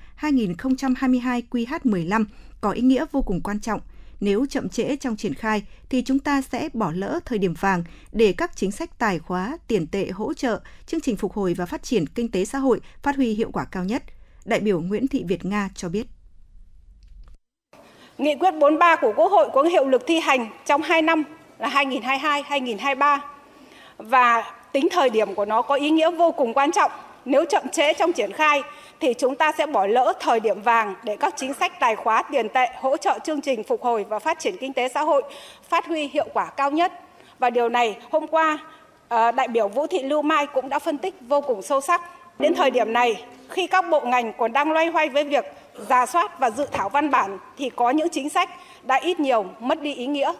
QH15 1.50 2.24
có 2.60 2.70
ý 2.70 2.82
nghĩa 2.82 3.04
vô 3.12 3.22
cùng 3.22 3.40
quan 3.40 3.60
trọng. 3.60 3.80
Nếu 4.20 4.46
chậm 4.50 4.68
trễ 4.68 4.96
trong 4.96 5.16
triển 5.16 5.34
khai 5.34 5.62
thì 5.88 6.02
chúng 6.02 6.18
ta 6.18 6.42
sẽ 6.42 6.68
bỏ 6.72 6.92
lỡ 6.94 7.20
thời 7.24 7.38
điểm 7.38 7.54
vàng 7.60 7.84
để 8.12 8.34
các 8.36 8.56
chính 8.56 8.72
sách 8.72 8.98
tài 8.98 9.18
khóa, 9.18 9.58
tiền 9.68 9.86
tệ 9.86 10.10
hỗ 10.10 10.34
trợ, 10.34 10.60
chương 10.86 11.00
trình 11.00 11.16
phục 11.16 11.32
hồi 11.32 11.54
và 11.54 11.66
phát 11.66 11.82
triển 11.82 12.06
kinh 12.06 12.30
tế 12.30 12.44
xã 12.44 12.58
hội 12.58 12.80
phát 13.02 13.16
huy 13.16 13.34
hiệu 13.34 13.50
quả 13.52 13.64
cao 13.64 13.84
nhất. 13.84 14.02
Đại 14.44 14.60
biểu 14.60 14.80
Nguyễn 14.80 15.08
Thị 15.08 15.24
Việt 15.28 15.44
Nga 15.44 15.68
cho 15.74 15.88
biết. 15.88 16.06
Nghị 18.18 18.34
quyết 18.40 18.50
43 18.50 18.96
của 18.96 19.12
Quốc 19.16 19.32
hội 19.32 19.48
có 19.54 19.62
hiệu 19.62 19.88
lực 19.88 20.02
thi 20.06 20.20
hành 20.20 20.50
trong 20.66 20.82
2 20.82 21.02
năm 21.02 21.22
là 21.58 21.68
2022-2023 21.68 23.18
và 23.98 24.52
tính 24.72 24.88
thời 24.90 25.10
điểm 25.10 25.34
của 25.34 25.44
nó 25.44 25.62
có 25.62 25.74
ý 25.74 25.90
nghĩa 25.90 26.10
vô 26.10 26.32
cùng 26.32 26.54
quan 26.54 26.72
trọng 26.72 26.90
nếu 27.26 27.44
chậm 27.44 27.68
trễ 27.68 27.92
trong 27.92 28.12
triển 28.12 28.32
khai 28.32 28.62
thì 29.00 29.14
chúng 29.14 29.34
ta 29.34 29.52
sẽ 29.58 29.66
bỏ 29.66 29.86
lỡ 29.86 30.12
thời 30.20 30.40
điểm 30.40 30.62
vàng 30.62 30.94
để 31.04 31.16
các 31.16 31.34
chính 31.36 31.54
sách 31.54 31.80
tài 31.80 31.96
khóa 31.96 32.22
tiền 32.22 32.48
tệ 32.48 32.68
hỗ 32.80 32.96
trợ 32.96 33.18
chương 33.24 33.40
trình 33.40 33.62
phục 33.62 33.82
hồi 33.82 34.04
và 34.08 34.18
phát 34.18 34.38
triển 34.38 34.56
kinh 34.56 34.72
tế 34.72 34.88
xã 34.88 35.02
hội 35.02 35.22
phát 35.68 35.86
huy 35.86 36.08
hiệu 36.12 36.26
quả 36.32 36.46
cao 36.46 36.70
nhất. 36.70 36.92
Và 37.38 37.50
điều 37.50 37.68
này 37.68 37.96
hôm 38.10 38.26
qua 38.26 38.58
ờ, 39.08 39.30
đại 39.30 39.48
biểu 39.48 39.68
Vũ 39.68 39.86
Thị 39.86 40.02
Lưu 40.02 40.22
Mai 40.22 40.46
cũng 40.46 40.68
đã 40.68 40.78
phân 40.78 40.98
tích 40.98 41.14
vô 41.20 41.40
cùng 41.40 41.62
sâu 41.62 41.80
sắc. 41.80 42.02
Đến 42.38 42.54
thời 42.54 42.70
điểm 42.70 42.92
này, 42.92 43.24
khi 43.48 43.66
các 43.66 43.84
bộ 43.90 44.00
ngành 44.00 44.32
còn 44.32 44.52
đang 44.52 44.72
loay 44.72 44.86
hoay 44.86 45.08
với 45.08 45.24
việc 45.24 45.44
giả 45.88 46.06
soát 46.06 46.38
và 46.38 46.50
dự 46.50 46.66
thảo 46.72 46.88
văn 46.88 47.10
bản 47.10 47.38
thì 47.58 47.70
có 47.70 47.90
những 47.90 48.08
chính 48.08 48.28
sách 48.28 48.50
đã 48.82 48.96
ít 48.96 49.20
nhiều 49.20 49.44
mất 49.60 49.80
đi 49.80 49.94
ý 49.94 50.06
nghĩa. 50.06 50.32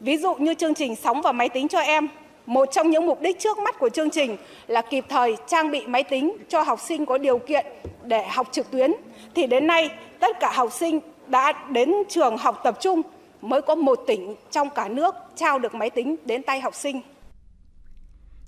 Ví 0.00 0.16
dụ 0.16 0.34
như 0.34 0.54
chương 0.54 0.74
trình 0.74 0.96
sóng 0.96 1.22
và 1.22 1.32
máy 1.32 1.48
tính 1.48 1.68
cho 1.68 1.78
em 1.78 2.08
một 2.48 2.68
trong 2.72 2.90
những 2.90 3.06
mục 3.06 3.22
đích 3.22 3.38
trước 3.38 3.58
mắt 3.58 3.78
của 3.78 3.88
chương 3.88 4.10
trình 4.10 4.36
là 4.66 4.82
kịp 4.82 5.04
thời 5.08 5.36
trang 5.46 5.70
bị 5.70 5.86
máy 5.86 6.02
tính 6.02 6.36
cho 6.48 6.62
học 6.62 6.80
sinh 6.80 7.06
có 7.06 7.18
điều 7.18 7.38
kiện 7.38 7.66
để 8.04 8.28
học 8.28 8.48
trực 8.52 8.70
tuyến. 8.70 8.92
Thì 9.34 9.46
đến 9.46 9.66
nay, 9.66 9.90
tất 10.20 10.36
cả 10.40 10.52
học 10.54 10.72
sinh 10.72 11.00
đã 11.26 11.52
đến 11.70 11.92
trường 12.08 12.38
học 12.38 12.60
tập 12.64 12.78
trung 12.80 13.02
mới 13.40 13.62
có 13.62 13.74
một 13.74 14.00
tỉnh 14.06 14.34
trong 14.50 14.68
cả 14.70 14.88
nước 14.88 15.14
trao 15.36 15.58
được 15.58 15.74
máy 15.74 15.90
tính 15.90 16.16
đến 16.24 16.42
tay 16.42 16.60
học 16.60 16.74
sinh. 16.74 17.00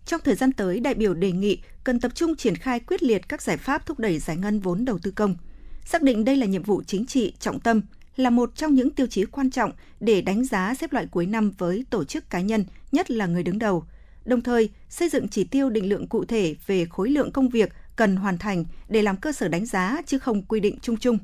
Trong 0.06 0.20
thời 0.24 0.35
gian 0.35 0.52
tới, 0.52 0.81
đại 0.81 0.94
biểu 0.94 1.14
đề 1.14 1.31
nghị 1.31 1.59
cần 1.85 2.01
tập 2.01 2.12
trung 2.14 2.36
triển 2.36 2.56
khai 2.56 2.81
quyết 2.81 3.02
liệt 3.02 3.28
các 3.28 3.43
giải 3.43 3.56
pháp 3.56 3.86
thúc 3.86 3.98
đẩy 3.98 4.18
giải 4.18 4.36
ngân 4.36 4.60
vốn 4.60 4.85
đầu 4.85 4.98
tư 5.02 5.10
công. 5.10 5.36
Xác 5.85 6.02
định 6.02 6.24
đây 6.24 6.36
là 6.36 6.47
nhiệm 6.47 6.62
vụ 6.62 6.82
chính 6.86 7.06
trị 7.06 7.32
trọng 7.39 7.60
tâm, 7.60 7.82
là 8.21 8.31
một 8.31 8.55
trong 8.55 8.75
những 8.75 8.91
tiêu 8.91 9.07
chí 9.07 9.25
quan 9.25 9.51
trọng 9.51 9.73
để 10.01 10.21
đánh 10.21 10.45
giá 10.45 10.75
xếp 10.75 10.93
loại 10.93 11.07
cuối 11.07 11.27
năm 11.27 11.53
với 11.59 11.85
tổ 11.91 12.05
chức 12.05 12.31
cá 12.31 12.41
nhân, 12.41 12.65
nhất 12.93 13.11
là 13.11 13.27
người 13.27 13.43
đứng 13.43 13.59
đầu. 13.59 13.85
Đồng 14.25 14.41
thời, 14.41 14.71
xây 14.89 15.09
dựng 15.09 15.29
chỉ 15.29 15.45
tiêu 15.45 15.71
định 15.71 15.89
lượng 15.89 16.07
cụ 16.07 16.25
thể 16.25 16.55
về 16.67 16.85
khối 16.85 17.11
lượng 17.11 17.33
công 17.33 17.49
việc 17.49 17.73
cần 17.97 18.17
hoàn 18.17 18.39
thành 18.39 18.65
để 18.89 19.03
làm 19.03 19.17
cơ 19.17 19.33
sở 19.33 19.49
đánh 19.49 19.67
giá 19.67 20.03
chứ 20.07 20.19
không 20.19 20.43
quy 20.43 20.61
định 20.61 20.79
chung 20.83 20.97
chung. 20.97 21.19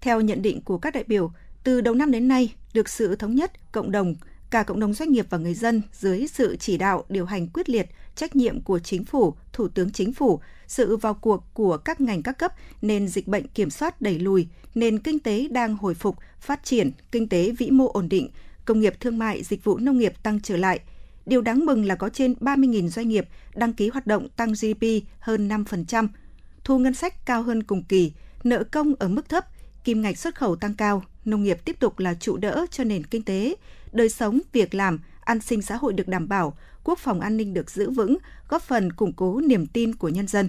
Theo 0.00 0.20
nhận 0.20 0.42
định 0.42 0.60
của 0.60 0.78
các 0.78 0.94
đại 0.94 1.04
biểu, 1.06 1.32
từ 1.64 1.80
đầu 1.80 1.94
năm 1.94 2.10
đến 2.10 2.28
nay, 2.28 2.54
được 2.74 2.88
sự 2.88 3.16
thống 3.16 3.34
nhất, 3.34 3.72
cộng 3.72 3.90
đồng, 3.90 4.14
cả 4.50 4.62
cộng 4.62 4.80
đồng 4.80 4.94
doanh 4.94 5.12
nghiệp 5.12 5.26
và 5.30 5.38
người 5.38 5.54
dân 5.54 5.82
dưới 5.92 6.26
sự 6.26 6.56
chỉ 6.56 6.78
đạo 6.78 7.04
điều 7.08 7.24
hành 7.24 7.48
quyết 7.48 7.68
liệt, 7.68 7.86
trách 8.18 8.36
nhiệm 8.36 8.60
của 8.60 8.78
chính 8.78 9.04
phủ, 9.04 9.34
thủ 9.52 9.68
tướng 9.68 9.90
chính 9.90 10.12
phủ, 10.12 10.40
sự 10.66 10.96
vào 10.96 11.14
cuộc 11.14 11.44
của 11.54 11.76
các 11.76 12.00
ngành 12.00 12.22
các 12.22 12.38
cấp 12.38 12.52
nên 12.82 13.08
dịch 13.08 13.28
bệnh 13.28 13.46
kiểm 13.48 13.70
soát 13.70 14.00
đẩy 14.00 14.18
lùi, 14.18 14.48
nền 14.74 14.98
kinh 14.98 15.18
tế 15.18 15.48
đang 15.50 15.76
hồi 15.76 15.94
phục, 15.94 16.16
phát 16.40 16.64
triển, 16.64 16.90
kinh 17.12 17.28
tế 17.28 17.50
vĩ 17.58 17.70
mô 17.70 17.88
ổn 17.88 18.08
định, 18.08 18.30
công 18.64 18.80
nghiệp 18.80 18.94
thương 19.00 19.18
mại, 19.18 19.42
dịch 19.42 19.64
vụ 19.64 19.78
nông 19.78 19.98
nghiệp 19.98 20.12
tăng 20.22 20.40
trở 20.40 20.56
lại. 20.56 20.80
Điều 21.26 21.40
đáng 21.40 21.66
mừng 21.66 21.84
là 21.84 21.94
có 21.94 22.08
trên 22.08 22.34
30.000 22.40 22.88
doanh 22.88 23.08
nghiệp 23.08 23.28
đăng 23.54 23.72
ký 23.72 23.88
hoạt 23.88 24.06
động 24.06 24.28
tăng 24.28 24.52
GDP 24.52 24.84
hơn 25.18 25.48
5%, 25.48 26.08
thu 26.64 26.78
ngân 26.78 26.94
sách 26.94 27.26
cao 27.26 27.42
hơn 27.42 27.62
cùng 27.62 27.82
kỳ, 27.84 28.12
nợ 28.44 28.64
công 28.64 28.94
ở 28.98 29.08
mức 29.08 29.28
thấp, 29.28 29.44
kim 29.84 30.02
ngạch 30.02 30.18
xuất 30.18 30.34
khẩu 30.34 30.56
tăng 30.56 30.74
cao, 30.74 31.02
nông 31.24 31.42
nghiệp 31.42 31.58
tiếp 31.64 31.76
tục 31.80 31.98
là 31.98 32.14
trụ 32.14 32.36
đỡ 32.36 32.66
cho 32.70 32.84
nền 32.84 33.06
kinh 33.06 33.22
tế, 33.22 33.54
đời 33.92 34.08
sống, 34.08 34.40
việc 34.52 34.74
làm, 34.74 35.00
an 35.20 35.40
sinh 35.40 35.62
xã 35.62 35.76
hội 35.76 35.92
được 35.92 36.08
đảm 36.08 36.28
bảo, 36.28 36.56
quốc 36.84 36.98
phòng 36.98 37.20
an 37.20 37.36
ninh 37.36 37.54
được 37.54 37.70
giữ 37.70 37.90
vững, 37.90 38.18
góp 38.48 38.62
phần 38.62 38.92
củng 38.92 39.12
cố 39.12 39.40
niềm 39.40 39.66
tin 39.66 39.94
của 39.94 40.08
nhân 40.08 40.26
dân. 40.26 40.48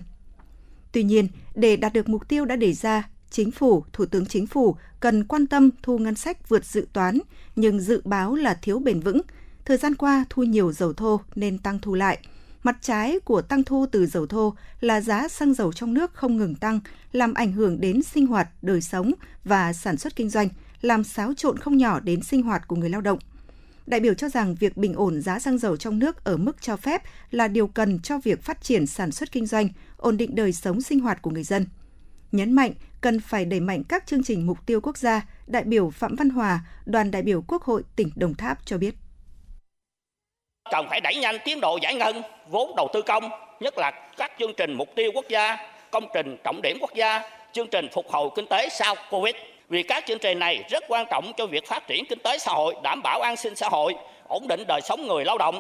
Tuy 0.92 1.04
nhiên, 1.04 1.28
để 1.56 1.76
đạt 1.76 1.94
được 1.94 2.10
mục 2.10 2.28
tiêu 2.28 2.46
đã 2.46 2.56
đề 2.56 2.74
ra, 2.74 3.10
Chính 3.30 3.52
phủ, 3.52 3.84
Thủ 3.94 4.06
tướng 4.06 4.26
Chính 4.26 4.48
phủ 4.48 4.76
cần 5.00 5.24
quan 5.24 5.48
tâm 5.48 5.70
thu 5.84 5.98
ngân 5.98 6.16
sách 6.16 6.50
vượt 6.50 6.66
dự 6.66 6.88
toán, 6.94 7.20
nhưng 7.56 7.80
dự 7.80 8.02
báo 8.06 8.36
là 8.36 8.54
thiếu 8.54 8.80
bền 8.80 9.00
vững. 9.00 9.22
Thời 9.66 9.78
gian 9.78 9.96
qua 9.96 10.26
thu 10.30 10.44
nhiều 10.44 10.72
dầu 10.72 10.94
thô 10.94 11.22
nên 11.36 11.58
tăng 11.58 11.80
thu 11.80 11.94
lại. 11.94 12.20
Mặt 12.64 12.78
trái 12.82 13.20
của 13.20 13.42
tăng 13.42 13.64
thu 13.64 13.86
từ 13.92 14.06
dầu 14.06 14.28
thô 14.28 14.56
là 14.80 15.02
giá 15.02 15.28
xăng 15.28 15.54
dầu 15.54 15.74
trong 15.74 15.94
nước 15.94 16.14
không 16.14 16.38
ngừng 16.38 16.56
tăng, 16.56 16.80
làm 17.12 17.34
ảnh 17.34 17.52
hưởng 17.52 17.82
đến 17.82 18.04
sinh 18.04 18.28
hoạt, 18.28 18.50
đời 18.62 18.82
sống 18.82 19.12
và 19.44 19.74
sản 19.74 19.98
xuất 19.98 20.16
kinh 20.16 20.30
doanh, 20.30 20.50
làm 20.82 21.04
xáo 21.04 21.34
trộn 21.34 21.58
không 21.58 21.78
nhỏ 21.78 22.00
đến 22.00 22.22
sinh 22.24 22.42
hoạt 22.44 22.68
của 22.68 22.76
người 22.76 22.90
lao 22.90 23.02
động. 23.02 23.20
Đại 23.90 24.00
biểu 24.00 24.14
cho 24.14 24.30
rằng 24.30 24.56
việc 24.56 24.78
bình 24.78 24.94
ổn 24.94 25.22
giá 25.22 25.40
xăng 25.40 25.58
dầu 25.58 25.78
trong 25.78 26.00
nước 26.00 26.24
ở 26.24 26.38
mức 26.38 26.62
cho 26.62 26.78
phép 26.78 27.02
là 27.32 27.48
điều 27.48 27.68
cần 27.68 28.00
cho 28.00 28.18
việc 28.18 28.44
phát 28.44 28.64
triển 28.64 28.88
sản 28.88 29.12
xuất 29.12 29.32
kinh 29.32 29.46
doanh, 29.46 29.70
ổn 29.98 30.18
định 30.18 30.36
đời 30.36 30.54
sống 30.54 30.82
sinh 30.82 31.00
hoạt 31.00 31.22
của 31.22 31.32
người 31.32 31.44
dân. 31.44 31.66
Nhấn 32.32 32.54
mạnh 32.54 32.72
cần 33.02 33.20
phải 33.20 33.46
đẩy 33.46 33.60
mạnh 33.60 33.84
các 33.90 34.08
chương 34.08 34.24
trình 34.24 34.48
mục 34.48 34.58
tiêu 34.66 34.82
quốc 34.82 34.98
gia, 34.98 35.22
đại 35.48 35.64
biểu 35.64 35.90
Phạm 35.90 36.16
Văn 36.16 36.30
Hòa, 36.30 36.60
đoàn 36.86 37.12
đại 37.12 37.22
biểu 37.22 37.44
Quốc 37.48 37.64
hội 37.64 37.84
tỉnh 37.96 38.10
Đồng 38.16 38.36
Tháp 38.36 38.66
cho 38.66 38.78
biết. 38.78 38.96
Cần 40.72 40.86
phải 40.90 41.02
đẩy 41.02 41.16
nhanh 41.16 41.38
tiến 41.46 41.62
độ 41.62 41.78
giải 41.82 41.96
ngân 41.96 42.22
vốn 42.50 42.76
đầu 42.78 42.88
tư 42.94 43.02
công, 43.02 43.24
nhất 43.60 43.74
là 43.78 43.92
các 44.18 44.32
chương 44.40 44.52
trình 44.58 44.74
mục 44.74 44.90
tiêu 44.96 45.12
quốc 45.16 45.26
gia, 45.30 45.58
công 45.92 46.04
trình 46.14 46.38
trọng 46.44 46.62
điểm 46.62 46.78
quốc 46.82 46.94
gia, 46.96 47.22
chương 47.54 47.68
trình 47.72 47.88
phục 47.94 48.06
hồi 48.10 48.30
kinh 48.36 48.46
tế 48.50 48.70
sau 48.70 48.96
Covid 49.12 49.36
vì 49.70 49.84
các 49.84 50.04
chương 50.08 50.20
trình 50.20 50.40
này 50.40 50.64
rất 50.70 50.84
quan 50.88 51.06
trọng 51.12 51.34
cho 51.38 51.46
việc 51.46 51.68
phát 51.68 51.88
triển 51.88 52.06
kinh 52.06 52.20
tế 52.20 52.38
xã 52.38 52.52
hội, 52.52 52.76
đảm 52.84 53.02
bảo 53.04 53.22
an 53.22 53.36
sinh 53.36 53.56
xã 53.56 53.70
hội, 53.70 53.96
ổn 54.28 54.48
định 54.48 54.64
đời 54.68 54.82
sống 54.82 55.08
người 55.08 55.26
lao 55.26 55.38
động. 55.38 55.60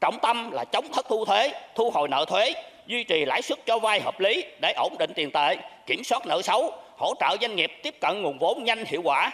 Trọng 0.00 0.18
tâm 0.22 0.50
là 0.50 0.64
chống 0.64 0.92
thất 0.92 1.06
thu 1.08 1.24
thuế, 1.24 1.52
thu 1.74 1.90
hồi 1.90 2.08
nợ 2.08 2.24
thuế, 2.28 2.52
duy 2.86 3.04
trì 3.04 3.24
lãi 3.24 3.42
suất 3.42 3.66
cho 3.66 3.78
vay 3.78 4.00
hợp 4.00 4.20
lý 4.20 4.44
để 4.60 4.72
ổn 4.76 4.96
định 4.98 5.10
tiền 5.14 5.30
tệ, 5.30 5.56
kiểm 5.86 6.04
soát 6.04 6.26
nợ 6.26 6.42
xấu, 6.42 6.72
hỗ 6.98 7.14
trợ 7.20 7.36
doanh 7.40 7.56
nghiệp 7.56 7.72
tiếp 7.82 7.94
cận 8.00 8.22
nguồn 8.22 8.38
vốn 8.38 8.64
nhanh 8.64 8.84
hiệu 8.84 9.00
quả. 9.04 9.30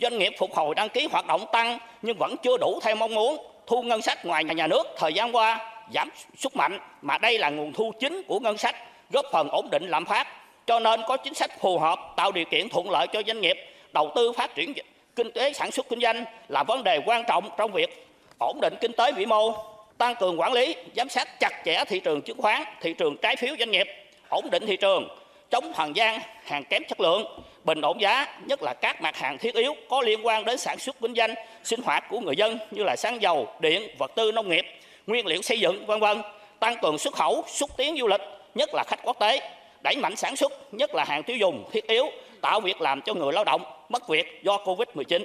Doanh 0.00 0.18
nghiệp 0.18 0.32
phục 0.38 0.54
hồi 0.54 0.74
đăng 0.74 0.88
ký 0.88 1.08
hoạt 1.12 1.26
động 1.26 1.46
tăng 1.52 1.78
nhưng 2.02 2.18
vẫn 2.18 2.36
chưa 2.42 2.56
đủ 2.56 2.80
theo 2.82 2.94
mong 2.94 3.14
muốn. 3.14 3.46
Thu 3.66 3.82
ngân 3.82 4.02
sách 4.02 4.24
ngoài 4.24 4.44
nhà 4.44 4.66
nước 4.66 4.86
thời 4.96 5.12
gian 5.14 5.36
qua 5.36 5.72
giảm 5.94 6.10
sút 6.36 6.56
mạnh 6.56 6.78
mà 7.02 7.18
đây 7.18 7.38
là 7.38 7.50
nguồn 7.50 7.72
thu 7.72 7.92
chính 8.00 8.22
của 8.22 8.40
ngân 8.40 8.58
sách, 8.58 8.76
góp 9.12 9.24
phần 9.32 9.48
ổn 9.48 9.70
định 9.70 9.88
lạm 9.88 10.04
phát, 10.04 10.26
cho 10.66 10.80
nên 10.80 11.00
có 11.06 11.16
chính 11.16 11.34
sách 11.34 11.60
phù 11.60 11.78
hợp, 11.78 11.98
tạo 12.16 12.32
điều 12.32 12.44
kiện 12.44 12.68
thuận 12.68 12.90
lợi 12.90 13.06
cho 13.06 13.22
doanh 13.26 13.40
nghiệp 13.40 13.56
đầu 13.92 14.12
tư 14.14 14.32
phát 14.32 14.54
triển 14.54 14.72
kinh 15.16 15.30
tế, 15.32 15.52
sản 15.52 15.70
xuất 15.70 15.88
kinh 15.88 16.00
doanh 16.00 16.24
là 16.48 16.62
vấn 16.62 16.84
đề 16.84 17.00
quan 17.06 17.24
trọng 17.28 17.50
trong 17.56 17.72
việc 17.72 18.06
ổn 18.38 18.58
định 18.60 18.74
kinh 18.80 18.92
tế 18.92 19.12
vĩ 19.12 19.26
mô, 19.26 19.54
tăng 19.98 20.14
cường 20.14 20.40
quản 20.40 20.52
lý, 20.52 20.74
giám 20.96 21.08
sát 21.08 21.40
chặt 21.40 21.62
chẽ 21.64 21.84
thị 21.88 22.00
trường 22.00 22.22
chứng 22.22 22.42
khoán, 22.42 22.62
thị 22.80 22.94
trường 22.98 23.16
trái 23.16 23.36
phiếu 23.36 23.54
doanh 23.58 23.70
nghiệp, 23.70 23.88
ổn 24.28 24.50
định 24.50 24.66
thị 24.66 24.76
trường, 24.76 25.08
chống 25.50 25.72
hàng 25.72 25.96
gian, 25.96 26.20
hàng 26.44 26.64
kém 26.64 26.82
chất 26.88 27.00
lượng, 27.00 27.40
bình 27.64 27.80
ổn 27.80 28.00
giá, 28.00 28.26
nhất 28.46 28.62
là 28.62 28.74
các 28.74 29.02
mặt 29.02 29.16
hàng 29.16 29.38
thiết 29.38 29.54
yếu 29.54 29.74
có 29.88 30.02
liên 30.02 30.26
quan 30.26 30.44
đến 30.44 30.58
sản 30.58 30.78
xuất 30.78 30.96
kinh 31.00 31.14
doanh, 31.14 31.34
sinh 31.64 31.80
hoạt 31.82 32.04
của 32.10 32.20
người 32.20 32.36
dân 32.36 32.58
như 32.70 32.82
là 32.84 32.96
xăng 32.96 33.22
dầu, 33.22 33.48
điện, 33.60 33.96
vật 33.98 34.12
tư 34.14 34.32
nông 34.32 34.48
nghiệp, 34.48 34.66
nguyên 35.06 35.26
liệu 35.26 35.42
xây 35.42 35.60
dựng, 35.60 35.86
vân 35.86 36.00
vân, 36.00 36.22
tăng 36.60 36.76
cường 36.82 36.98
xuất 36.98 37.14
khẩu, 37.14 37.44
xúc 37.48 37.70
tiến 37.76 37.96
du 38.00 38.06
lịch, 38.06 38.20
nhất 38.54 38.70
là 38.74 38.84
khách 38.86 39.00
quốc 39.02 39.18
tế 39.20 39.50
đẩy 39.84 39.96
mạnh 39.96 40.16
sản 40.16 40.36
xuất, 40.36 40.52
nhất 40.72 40.94
là 40.94 41.04
hàng 41.04 41.22
tiêu 41.26 41.36
dùng 41.40 41.68
thiết 41.72 41.86
yếu, 41.86 42.04
tạo 42.42 42.60
việc 42.60 42.80
làm 42.80 43.00
cho 43.04 43.14
người 43.14 43.32
lao 43.32 43.44
động 43.44 43.62
mất 43.88 44.08
việc 44.08 44.26
do 44.44 44.58
Covid-19. 44.64 45.24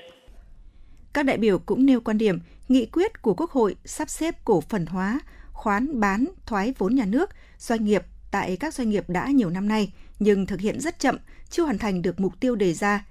Các 1.13 1.23
đại 1.23 1.37
biểu 1.37 1.59
cũng 1.59 1.85
nêu 1.85 2.01
quan 2.01 2.17
điểm, 2.17 2.39
nghị 2.67 2.85
quyết 2.85 3.21
của 3.21 3.33
Quốc 3.33 3.51
hội 3.51 3.75
sắp 3.85 4.09
xếp 4.09 4.35
cổ 4.45 4.61
phần 4.61 4.85
hóa, 4.85 5.19
khoán 5.51 5.99
bán, 5.99 6.25
thoái 6.45 6.73
vốn 6.77 6.95
nhà 6.95 7.05
nước, 7.05 7.29
doanh 7.57 7.85
nghiệp 7.85 8.03
tại 8.31 8.57
các 8.59 8.73
doanh 8.73 8.89
nghiệp 8.89 9.09
đã 9.09 9.27
nhiều 9.27 9.49
năm 9.49 9.67
nay 9.67 9.91
nhưng 10.19 10.45
thực 10.45 10.59
hiện 10.59 10.79
rất 10.79 10.99
chậm, 10.99 11.17
chưa 11.49 11.63
hoàn 11.63 11.77
thành 11.77 12.01
được 12.01 12.19
mục 12.19 12.33
tiêu 12.39 12.55
đề 12.55 12.73
ra. 12.73 13.05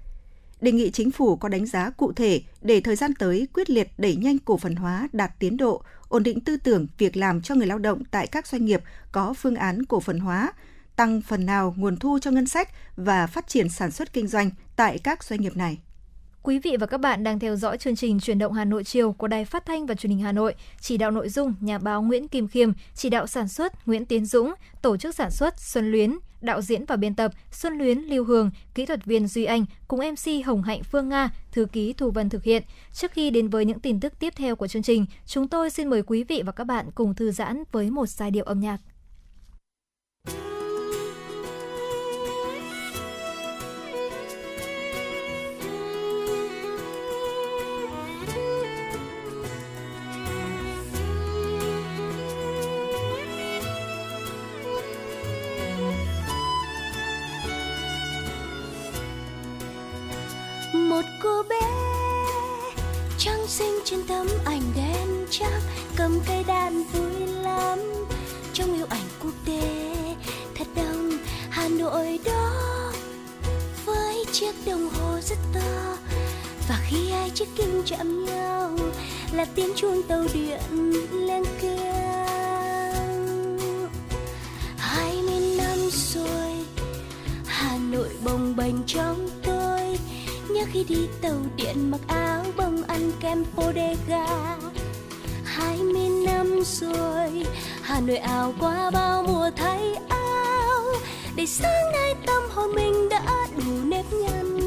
Đề 0.61 0.71
nghị 0.71 0.91
chính 0.91 1.11
phủ 1.11 1.35
có 1.35 1.49
đánh 1.49 1.65
giá 1.65 1.89
cụ 1.89 2.13
thể 2.13 2.41
để 2.61 2.81
thời 2.81 2.95
gian 2.95 3.13
tới 3.13 3.47
quyết 3.53 3.69
liệt 3.69 3.87
đẩy 3.97 4.15
nhanh 4.15 4.39
cổ 4.39 4.57
phần 4.57 4.75
hóa 4.75 5.07
đạt 5.13 5.31
tiến 5.39 5.57
độ, 5.57 5.81
ổn 6.09 6.23
định 6.23 6.39
tư 6.39 6.57
tưởng 6.57 6.87
việc 6.97 7.17
làm 7.17 7.41
cho 7.41 7.55
người 7.55 7.67
lao 7.67 7.77
động 7.77 8.03
tại 8.11 8.27
các 8.27 8.47
doanh 8.47 8.65
nghiệp 8.65 8.81
có 9.11 9.33
phương 9.33 9.55
án 9.55 9.85
cổ 9.85 9.99
phần 9.99 10.19
hóa, 10.19 10.51
tăng 10.97 11.21
phần 11.21 11.45
nào 11.45 11.73
nguồn 11.77 11.97
thu 11.97 12.19
cho 12.21 12.31
ngân 12.31 12.47
sách 12.47 12.69
và 12.95 13.27
phát 13.27 13.47
triển 13.47 13.69
sản 13.69 13.91
xuất 13.91 14.13
kinh 14.13 14.27
doanh 14.27 14.49
tại 14.75 14.99
các 15.03 15.23
doanh 15.23 15.41
nghiệp 15.41 15.57
này. 15.57 15.77
Quý 16.43 16.59
vị 16.59 16.77
và 16.79 16.85
các 16.85 16.97
bạn 16.97 17.23
đang 17.23 17.39
theo 17.39 17.55
dõi 17.55 17.77
chương 17.77 17.95
trình 17.95 18.19
Truyền 18.19 18.39
động 18.39 18.53
Hà 18.53 18.65
Nội 18.65 18.83
chiều 18.83 19.11
của 19.11 19.27
Đài 19.27 19.45
Phát 19.45 19.65
thanh 19.65 19.85
và 19.85 19.95
Truyền 19.95 20.09
hình 20.09 20.19
Hà 20.19 20.31
Nội. 20.31 20.55
Chỉ 20.81 20.97
đạo 20.97 21.11
nội 21.11 21.29
dung 21.29 21.53
nhà 21.61 21.77
báo 21.77 22.01
Nguyễn 22.01 22.27
Kim 22.27 22.47
Khiêm, 22.47 22.71
chỉ 22.95 23.09
đạo 23.09 23.27
sản 23.27 23.47
xuất 23.47 23.87
Nguyễn 23.87 24.05
Tiến 24.05 24.25
Dũng, 24.25 24.53
tổ 24.81 24.97
chức 24.97 25.15
sản 25.15 25.31
xuất 25.31 25.59
Xuân 25.59 25.91
Luyến, 25.91 26.17
đạo 26.41 26.61
diễn 26.61 26.85
và 26.85 26.95
biên 26.95 27.15
tập 27.15 27.31
Xuân 27.51 27.73
Luyến 27.77 27.99
Lưu 27.99 28.23
Hương, 28.25 28.51
kỹ 28.75 28.85
thuật 28.85 29.05
viên 29.05 29.27
Duy 29.27 29.45
Anh 29.45 29.65
cùng 29.87 29.99
MC 29.99 30.45
Hồng 30.45 30.61
Hạnh 30.61 30.83
Phương 30.83 31.09
Nga, 31.09 31.29
thư 31.51 31.65
ký 31.65 31.93
Thu 31.93 32.11
Vân 32.11 32.29
thực 32.29 32.43
hiện. 32.43 32.63
Trước 32.93 33.11
khi 33.11 33.29
đến 33.29 33.47
với 33.47 33.65
những 33.65 33.79
tin 33.79 33.99
tức 33.99 34.19
tiếp 34.19 34.33
theo 34.37 34.55
của 34.55 34.67
chương 34.67 34.83
trình, 34.83 35.05
chúng 35.25 35.47
tôi 35.47 35.69
xin 35.69 35.89
mời 35.89 36.03
quý 36.03 36.23
vị 36.23 36.41
và 36.45 36.51
các 36.51 36.63
bạn 36.63 36.89
cùng 36.95 37.15
thư 37.15 37.31
giãn 37.31 37.63
với 37.71 37.89
một 37.89 38.09
giai 38.09 38.31
điệu 38.31 38.43
âm 38.43 38.59
nhạc. 38.59 38.77
Chắc 65.39 65.61
cầm 65.95 66.19
cây 66.27 66.43
đàn 66.43 66.83
vui 66.83 67.27
lắm. 67.27 67.79
Trong 68.53 68.73
yêu 68.73 68.85
ảnh 68.89 69.07
quốc 69.23 69.33
tế 69.45 69.95
thật 70.55 70.67
đông, 70.75 71.11
hà 71.49 71.67
nội 71.67 72.19
đó 72.25 72.91
với 73.85 74.25
chiếc 74.31 74.55
đồng 74.65 74.89
hồ 74.89 75.19
rất 75.21 75.37
to. 75.53 75.97
Và 76.69 76.79
khi 76.87 77.11
hai 77.11 77.29
chiếc 77.29 77.47
kim 77.55 77.81
chạm 77.85 78.25
nhau 78.25 78.77
là 79.31 79.45
tiếng 79.55 79.73
chuông 79.75 80.03
tàu 80.03 80.23
điện 80.33 80.59
lên 81.11 81.43
keng 81.61 83.57
hai 84.77 85.21
mươi 85.21 85.57
năm 85.57 85.77
rồi, 85.91 86.65
hà 87.45 87.77
nội 87.91 88.09
bồng 88.23 88.55
bềnh 88.55 88.83
trong 88.87 89.29
tôi. 89.43 89.99
Nhớ 90.49 90.63
khi 90.71 90.83
đi 90.83 91.07
tàu 91.21 91.37
điện 91.55 91.91
mặc 91.91 92.01
áo 92.07 92.43
bông 92.57 92.83
ăn 92.83 93.11
kem 93.19 93.43
bodega 93.55 94.57
hai 95.67 95.77
mươi 95.77 96.09
năm 96.25 96.59
rồi. 96.63 97.45
Hà 97.81 97.99
nội 97.99 98.17
ảo 98.17 98.53
qua 98.59 98.91
bao 98.91 99.23
mùa 99.23 99.49
thay 99.55 99.95
áo. 100.09 100.83
Để 101.35 101.45
sáng 101.45 101.91
nay 101.93 102.15
tâm 102.25 102.43
hồn 102.53 102.75
mình 102.75 103.09
đã 103.09 103.47
đủ 103.57 103.71
nếp 103.83 104.05
nhăn. 104.13 104.59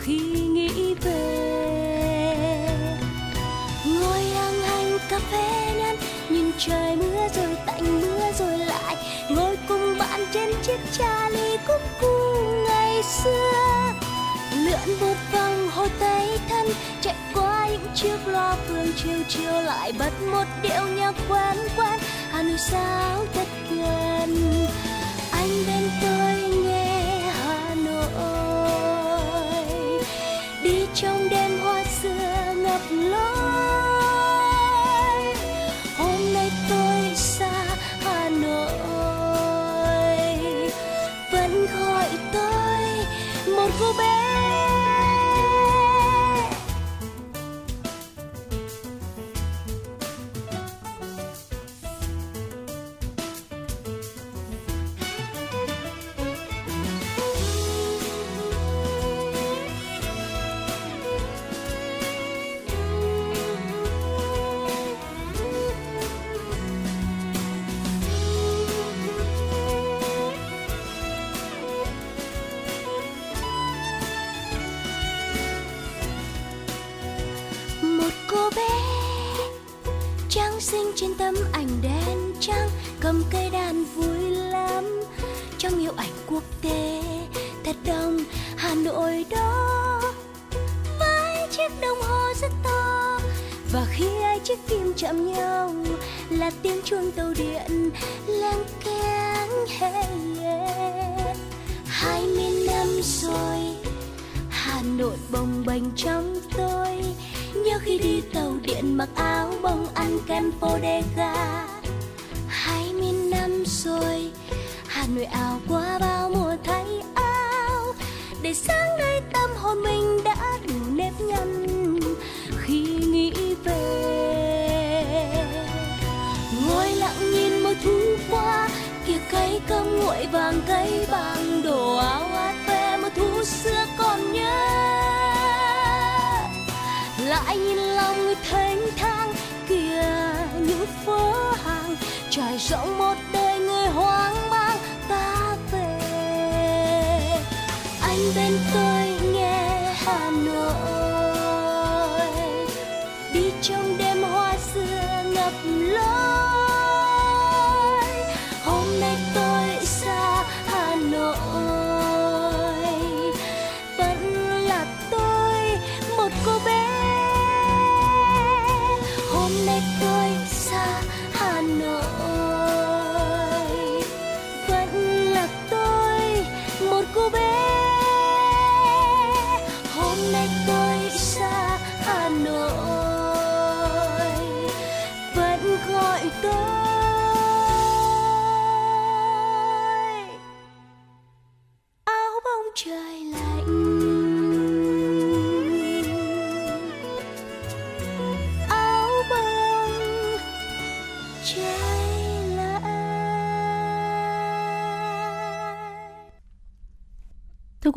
Khi 0.00 0.18
nghĩ 0.30 0.94
về, 0.94 2.68
ngồi 3.86 4.22
hàng 4.22 4.62
hành 4.62 4.98
cà 5.10 5.18
phê 5.18 5.74
nhăn 5.78 5.96
nhìn 6.28 6.52
trời 6.58 6.96
mưa 6.96 7.28
rồi 7.36 7.56
tạnh 7.66 8.00
mưa 8.00 8.32
rồi 8.38 8.58
lại 8.58 8.96
ngồi 9.30 9.58
cùng 9.68 9.98
bạn 9.98 10.26
trên 10.32 10.50
chiếc 10.62 10.78
trà 10.98 11.28
ly 11.28 11.56
cúc 11.66 11.80
cu 12.00 12.08
ngày 12.68 13.02
xưa. 13.02 13.52
Lượn 14.52 15.00
một 15.00 15.16
vòng 15.32 15.68
hồ 15.70 15.86
tây 16.00 16.37
chiếc 18.02 18.18
loa 18.26 18.56
phường 18.68 18.86
chiều 18.96 19.18
chiều 19.28 19.52
lại 19.52 19.92
bật 19.98 20.12
một 20.32 20.44
điệu 20.62 20.88
nhạc 20.96 21.14
quen 21.28 21.56
quen. 21.76 22.00
Hà 22.30 22.42
nội 22.42 22.58
sao 22.58 23.26
thật 23.34 23.46
gần 23.70 24.66
anh 25.32 25.48
bên 25.66 25.90
tôi 26.02 26.27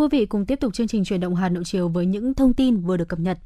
quý 0.01 0.07
vị, 0.11 0.25
cùng 0.25 0.45
tiếp 0.45 0.59
tục 0.59 0.73
chương 0.73 0.87
trình 0.87 1.03
truyền 1.03 1.19
động 1.19 1.35
Hà 1.35 1.49
Nội 1.49 1.63
chiều 1.65 1.89
với 1.89 2.05
những 2.05 2.33
thông 2.33 2.53
tin 2.53 2.77
vừa 2.77 2.97
được 2.97 3.07
cập 3.07 3.19
nhật. 3.19 3.37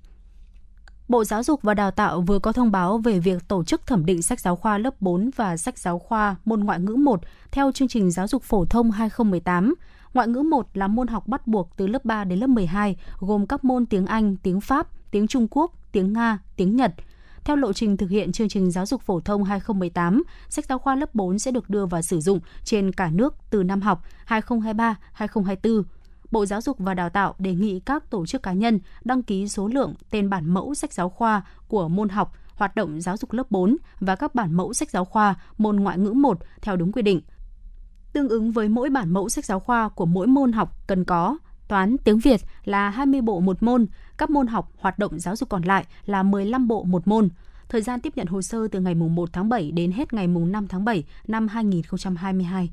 Bộ 1.07 1.23
Giáo 1.23 1.43
dục 1.43 1.61
và 1.61 1.73
Đào 1.73 1.91
tạo 1.91 2.21
vừa 2.21 2.39
có 2.39 2.51
thông 2.51 2.71
báo 2.71 2.97
về 2.97 3.19
việc 3.19 3.47
tổ 3.47 3.63
chức 3.63 3.87
thẩm 3.87 4.05
định 4.05 4.21
sách 4.21 4.39
giáo 4.39 4.55
khoa 4.55 4.77
lớp 4.77 5.01
4 5.01 5.29
và 5.35 5.57
sách 5.57 5.77
giáo 5.77 5.99
khoa 5.99 6.35
môn 6.45 6.59
ngoại 6.59 6.79
ngữ 6.79 6.95
1 6.95 7.21
theo 7.51 7.71
chương 7.71 7.87
trình 7.87 8.11
giáo 8.11 8.27
dục 8.27 8.43
phổ 8.43 8.65
thông 8.65 8.91
2018. 8.91 9.75
Ngoại 10.13 10.27
ngữ 10.27 10.41
1 10.41 10.67
là 10.73 10.87
môn 10.87 11.07
học 11.07 11.27
bắt 11.27 11.47
buộc 11.47 11.69
từ 11.77 11.87
lớp 11.87 12.05
3 12.05 12.23
đến 12.23 12.39
lớp 12.39 12.47
12, 12.47 12.95
gồm 13.19 13.47
các 13.47 13.63
môn 13.63 13.85
tiếng 13.85 14.05
Anh, 14.05 14.35
tiếng 14.37 14.61
Pháp, 14.61 14.87
tiếng 15.11 15.27
Trung 15.27 15.47
Quốc, 15.51 15.71
tiếng 15.91 16.13
Nga, 16.13 16.39
tiếng 16.55 16.75
Nhật. 16.75 16.93
Theo 17.43 17.55
lộ 17.55 17.73
trình 17.73 17.97
thực 17.97 18.09
hiện 18.09 18.31
chương 18.31 18.49
trình 18.49 18.71
giáo 18.71 18.85
dục 18.85 19.01
phổ 19.01 19.19
thông 19.19 19.43
2018, 19.43 20.23
sách 20.49 20.65
giáo 20.65 20.79
khoa 20.79 20.95
lớp 20.95 21.15
4 21.15 21.39
sẽ 21.39 21.51
được 21.51 21.69
đưa 21.69 21.85
vào 21.85 22.01
sử 22.01 22.19
dụng 22.19 22.39
trên 22.63 22.91
cả 22.91 23.09
nước 23.13 23.35
từ 23.49 23.63
năm 23.63 23.81
học 23.81 24.03
2023-2024. 24.27 25.83
Bộ 26.31 26.45
Giáo 26.45 26.61
dục 26.61 26.77
và 26.79 26.93
Đào 26.93 27.09
tạo 27.09 27.35
đề 27.39 27.55
nghị 27.55 27.79
các 27.79 28.09
tổ 28.09 28.25
chức 28.25 28.43
cá 28.43 28.53
nhân 28.53 28.79
đăng 29.03 29.23
ký 29.23 29.47
số 29.47 29.67
lượng 29.67 29.93
tên 30.09 30.29
bản 30.29 30.53
mẫu 30.53 30.75
sách 30.75 30.93
giáo 30.93 31.09
khoa 31.09 31.41
của 31.67 31.87
môn 31.87 32.09
học 32.09 32.33
hoạt 32.55 32.75
động 32.75 33.01
giáo 33.01 33.17
dục 33.17 33.31
lớp 33.31 33.51
4 33.51 33.77
và 33.99 34.15
các 34.15 34.35
bản 34.35 34.53
mẫu 34.53 34.73
sách 34.73 34.89
giáo 34.89 35.05
khoa 35.05 35.35
môn 35.57 35.75
ngoại 35.75 35.97
ngữ 35.97 36.11
1 36.11 36.39
theo 36.61 36.75
đúng 36.75 36.91
quy 36.91 37.01
định. 37.01 37.21
Tương 38.13 38.29
ứng 38.29 38.51
với 38.51 38.69
mỗi 38.69 38.89
bản 38.89 39.13
mẫu 39.13 39.29
sách 39.29 39.45
giáo 39.45 39.59
khoa 39.59 39.89
của 39.89 40.05
mỗi 40.05 40.27
môn 40.27 40.51
học 40.51 40.87
cần 40.87 41.05
có 41.05 41.37
toán, 41.67 41.97
tiếng 42.03 42.19
Việt 42.19 42.41
là 42.65 42.89
20 42.89 43.21
bộ 43.21 43.39
một 43.39 43.63
môn, 43.63 43.85
các 44.17 44.29
môn 44.29 44.47
học 44.47 44.71
hoạt 44.77 44.99
động 44.99 45.19
giáo 45.19 45.35
dục 45.35 45.49
còn 45.49 45.61
lại 45.61 45.85
là 46.05 46.23
15 46.23 46.67
bộ 46.67 46.83
một 46.83 47.07
môn. 47.07 47.29
Thời 47.69 47.81
gian 47.81 48.01
tiếp 48.01 48.13
nhận 48.15 48.27
hồ 48.27 48.41
sơ 48.41 48.67
từ 48.67 48.79
ngày 48.79 48.95
1 48.95 49.29
tháng 49.33 49.49
7 49.49 49.71
đến 49.71 49.91
hết 49.91 50.13
ngày 50.13 50.27
5 50.27 50.67
tháng 50.67 50.85
7 50.85 51.03
năm 51.27 51.47
2022. 51.47 52.69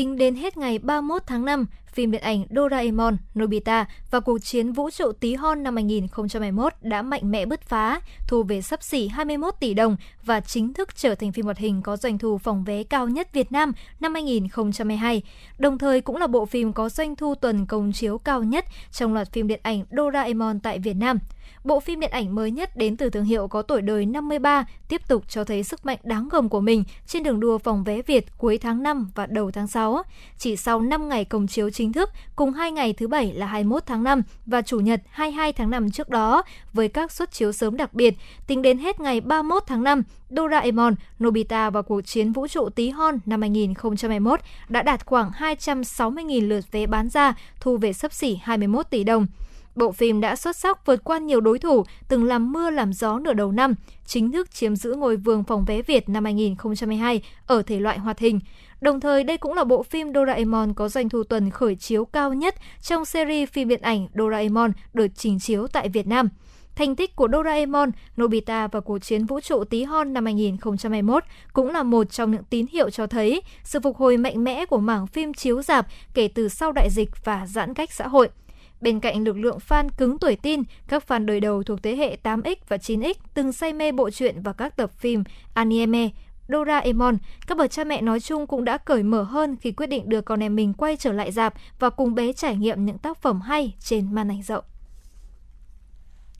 Tính 0.00 0.16
đến 0.16 0.34
hết 0.34 0.56
ngày 0.56 0.78
31 0.78 1.22
tháng 1.26 1.44
5, 1.44 1.66
phim 1.92 2.10
điện 2.10 2.20
ảnh 2.20 2.44
Doraemon, 2.50 3.16
Nobita 3.38 3.86
và 4.10 4.20
cuộc 4.20 4.38
chiến 4.38 4.72
vũ 4.72 4.90
trụ 4.90 5.12
tí 5.12 5.34
hon 5.34 5.62
năm 5.62 5.76
2021 5.76 6.72
đã 6.80 7.02
mạnh 7.02 7.30
mẽ 7.30 7.46
bứt 7.46 7.62
phá, 7.62 8.00
thu 8.28 8.42
về 8.42 8.62
sắp 8.62 8.82
xỉ 8.82 9.08
21 9.08 9.54
tỷ 9.60 9.74
đồng 9.74 9.96
và 10.24 10.40
chính 10.40 10.74
thức 10.74 10.96
trở 10.96 11.14
thành 11.14 11.32
phim 11.32 11.44
hoạt 11.44 11.58
hình 11.58 11.82
có 11.82 11.96
doanh 11.96 12.18
thu 12.18 12.38
phòng 12.38 12.64
vé 12.64 12.82
cao 12.82 13.08
nhất 13.08 13.32
Việt 13.32 13.52
Nam 13.52 13.72
năm 14.00 14.14
2022. 14.14 15.22
Đồng 15.58 15.78
thời 15.78 16.00
cũng 16.00 16.16
là 16.16 16.26
bộ 16.26 16.46
phim 16.46 16.72
có 16.72 16.88
doanh 16.88 17.16
thu 17.16 17.34
tuần 17.34 17.66
công 17.66 17.92
chiếu 17.92 18.18
cao 18.18 18.42
nhất 18.42 18.64
trong 18.92 19.14
loạt 19.14 19.32
phim 19.32 19.48
điện 19.48 19.60
ảnh 19.62 19.84
Doraemon 19.90 20.60
tại 20.60 20.78
Việt 20.78 20.96
Nam. 20.96 21.18
Bộ 21.64 21.80
phim 21.80 22.00
điện 22.00 22.10
ảnh 22.10 22.34
mới 22.34 22.50
nhất 22.50 22.76
đến 22.76 22.96
từ 22.96 23.10
thương 23.10 23.24
hiệu 23.24 23.48
có 23.48 23.62
tuổi 23.62 23.82
đời 23.82 24.06
53 24.06 24.64
tiếp 24.88 25.08
tục 25.08 25.24
cho 25.28 25.44
thấy 25.44 25.62
sức 25.62 25.86
mạnh 25.86 25.98
đáng 26.02 26.28
gồm 26.28 26.48
của 26.48 26.60
mình 26.60 26.84
trên 27.06 27.22
đường 27.22 27.40
đua 27.40 27.58
phòng 27.58 27.84
vé 27.84 28.02
Việt 28.02 28.26
cuối 28.38 28.58
tháng 28.58 28.82
5 28.82 29.10
và 29.14 29.26
đầu 29.26 29.50
tháng 29.50 29.66
6. 29.66 30.02
Chỉ 30.38 30.56
sau 30.56 30.80
5 30.80 31.08
ngày 31.08 31.24
công 31.24 31.46
chiếu 31.46 31.70
chính 31.70 31.92
thức, 31.92 32.10
cùng 32.36 32.52
2 32.52 32.72
ngày 32.72 32.92
thứ 32.92 33.08
Bảy 33.08 33.32
là 33.32 33.46
21 33.46 33.82
tháng 33.86 34.04
5 34.04 34.22
và 34.46 34.62
Chủ 34.62 34.80
nhật 34.80 35.02
22 35.10 35.52
tháng 35.52 35.70
5 35.70 35.90
trước 35.90 36.08
đó, 36.08 36.42
với 36.72 36.88
các 36.88 37.12
suất 37.12 37.32
chiếu 37.32 37.52
sớm 37.52 37.76
đặc 37.76 37.94
biệt, 37.94 38.14
tính 38.46 38.62
đến 38.62 38.78
hết 38.78 39.00
ngày 39.00 39.20
31 39.20 39.62
tháng 39.66 39.82
5, 39.82 40.02
Doraemon, 40.30 40.94
Nobita 41.24 41.70
và 41.70 41.82
cuộc 41.82 42.00
chiến 42.00 42.32
vũ 42.32 42.46
trụ 42.46 42.68
tí 42.68 42.90
hon 42.90 43.18
năm 43.26 43.40
2021 43.40 44.40
đã 44.68 44.82
đạt 44.82 45.06
khoảng 45.06 45.30
260.000 45.30 46.48
lượt 46.48 46.72
vé 46.72 46.86
bán 46.86 47.08
ra, 47.08 47.34
thu 47.60 47.76
về 47.76 47.92
sấp 47.92 48.12
xỉ 48.12 48.38
21 48.42 48.90
tỷ 48.90 49.04
đồng. 49.04 49.26
Bộ 49.74 49.92
phim 49.92 50.20
đã 50.20 50.36
xuất 50.36 50.56
sắc 50.56 50.86
vượt 50.86 51.04
qua 51.04 51.18
nhiều 51.18 51.40
đối 51.40 51.58
thủ 51.58 51.84
từng 52.08 52.24
làm 52.24 52.52
mưa 52.52 52.70
làm 52.70 52.92
gió 52.92 53.18
nửa 53.18 53.32
đầu 53.32 53.52
năm, 53.52 53.74
chính 54.06 54.32
thức 54.32 54.50
chiếm 54.50 54.76
giữ 54.76 54.94
ngôi 54.94 55.16
vương 55.16 55.44
phòng 55.44 55.64
vé 55.64 55.82
Việt 55.82 56.08
năm 56.08 56.24
2022 56.24 57.22
ở 57.46 57.62
thể 57.62 57.80
loại 57.80 57.98
hoạt 57.98 58.18
hình. 58.18 58.40
Đồng 58.80 59.00
thời, 59.00 59.24
đây 59.24 59.36
cũng 59.36 59.54
là 59.54 59.64
bộ 59.64 59.82
phim 59.82 60.12
Doraemon 60.14 60.74
có 60.74 60.88
doanh 60.88 61.08
thu 61.08 61.22
tuần 61.22 61.50
khởi 61.50 61.76
chiếu 61.76 62.04
cao 62.04 62.32
nhất 62.32 62.54
trong 62.82 63.04
series 63.04 63.48
phim 63.48 63.68
điện 63.68 63.80
ảnh 63.82 64.08
Doraemon 64.14 64.72
được 64.94 65.06
trình 65.16 65.38
chiếu 65.38 65.66
tại 65.66 65.88
Việt 65.88 66.06
Nam. 66.06 66.28
Thành 66.76 66.96
tích 66.96 67.16
của 67.16 67.28
Doraemon, 67.32 67.90
Nobita 68.20 68.66
và 68.66 68.80
cuộc 68.80 68.98
chiến 68.98 69.26
vũ 69.26 69.40
trụ 69.40 69.64
tí 69.64 69.82
hon 69.82 70.12
năm 70.12 70.24
2021 70.24 71.24
cũng 71.52 71.70
là 71.70 71.82
một 71.82 72.10
trong 72.10 72.30
những 72.30 72.44
tín 72.44 72.66
hiệu 72.72 72.90
cho 72.90 73.06
thấy 73.06 73.42
sự 73.64 73.80
phục 73.80 73.96
hồi 73.96 74.16
mạnh 74.16 74.44
mẽ 74.44 74.66
của 74.66 74.78
mảng 74.78 75.06
phim 75.06 75.34
chiếu 75.34 75.62
dạp 75.62 75.86
kể 76.14 76.28
từ 76.28 76.48
sau 76.48 76.72
đại 76.72 76.90
dịch 76.90 77.24
và 77.24 77.46
giãn 77.46 77.74
cách 77.74 77.92
xã 77.92 78.08
hội. 78.08 78.28
Bên 78.80 79.00
cạnh 79.00 79.24
lực 79.24 79.36
lượng 79.36 79.58
fan 79.68 79.88
cứng 79.96 80.18
tuổi 80.18 80.36
tin, 80.36 80.62
các 80.88 81.04
fan 81.08 81.26
đời 81.26 81.40
đầu 81.40 81.62
thuộc 81.62 81.82
thế 81.82 81.96
hệ 81.96 82.18
8X 82.22 82.56
và 82.68 82.76
9X 82.76 83.14
từng 83.34 83.52
say 83.52 83.72
mê 83.72 83.92
bộ 83.92 84.10
truyện 84.10 84.42
và 84.42 84.52
các 84.52 84.76
tập 84.76 84.90
phim 84.92 85.24
anime, 85.54 86.08
Doraemon, 86.48 87.16
các 87.46 87.58
bậc 87.58 87.70
cha 87.70 87.84
mẹ 87.84 88.02
nói 88.02 88.20
chung 88.20 88.46
cũng 88.46 88.64
đã 88.64 88.78
cởi 88.78 89.02
mở 89.02 89.22
hơn 89.22 89.56
khi 89.56 89.72
quyết 89.72 89.86
định 89.86 90.08
đưa 90.08 90.20
con 90.20 90.42
em 90.42 90.56
mình 90.56 90.74
quay 90.74 90.96
trở 90.96 91.12
lại 91.12 91.32
dạp 91.32 91.54
và 91.78 91.90
cùng 91.90 92.14
bé 92.14 92.32
trải 92.32 92.56
nghiệm 92.56 92.86
những 92.86 92.98
tác 92.98 93.22
phẩm 93.22 93.40
hay 93.40 93.74
trên 93.80 94.14
màn 94.14 94.30
ảnh 94.30 94.42
rộng. 94.42 94.64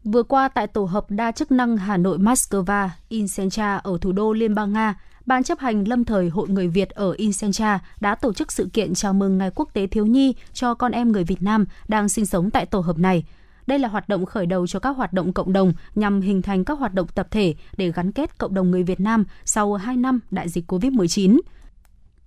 Vừa 0.04 0.22
qua 0.22 0.48
tại 0.48 0.66
tổ 0.66 0.84
hợp 0.84 1.10
đa 1.10 1.32
chức 1.32 1.52
năng 1.52 1.76
Hà 1.76 1.96
Nội 1.96 2.18
Moscow, 2.18 2.88
Incentra 3.08 3.76
ở 3.76 3.98
thủ 4.00 4.12
đô 4.12 4.32
Liên 4.32 4.54
bang 4.54 4.72
Nga, 4.72 4.94
Ban 5.26 5.42
chấp 5.42 5.58
hành 5.58 5.88
lâm 5.88 6.04
thời 6.04 6.28
Hội 6.28 6.48
Người 6.48 6.68
Việt 6.68 6.90
ở 6.90 7.12
Incentra 7.12 7.78
đã 8.00 8.14
tổ 8.14 8.32
chức 8.32 8.52
sự 8.52 8.68
kiện 8.72 8.94
chào 8.94 9.12
mừng 9.12 9.38
Ngày 9.38 9.50
Quốc 9.54 9.68
tế 9.72 9.86
Thiếu 9.86 10.06
nhi 10.06 10.34
cho 10.52 10.74
con 10.74 10.92
em 10.92 11.12
người 11.12 11.24
Việt 11.24 11.42
Nam 11.42 11.64
đang 11.88 12.08
sinh 12.08 12.26
sống 12.26 12.50
tại 12.50 12.66
tổ 12.66 12.80
hợp 12.80 12.98
này. 12.98 13.24
Đây 13.66 13.78
là 13.78 13.88
hoạt 13.88 14.08
động 14.08 14.26
khởi 14.26 14.46
đầu 14.46 14.66
cho 14.66 14.78
các 14.78 14.90
hoạt 14.90 15.12
động 15.12 15.32
cộng 15.32 15.52
đồng 15.52 15.72
nhằm 15.94 16.20
hình 16.20 16.42
thành 16.42 16.64
các 16.64 16.78
hoạt 16.78 16.94
động 16.94 17.06
tập 17.14 17.28
thể 17.30 17.54
để 17.76 17.92
gắn 17.92 18.12
kết 18.12 18.38
cộng 18.38 18.54
đồng 18.54 18.70
người 18.70 18.82
Việt 18.82 19.00
Nam 19.00 19.24
sau 19.44 19.74
2 19.74 19.96
năm 19.96 20.20
đại 20.30 20.48
dịch 20.48 20.72
COVID-19. 20.72 21.40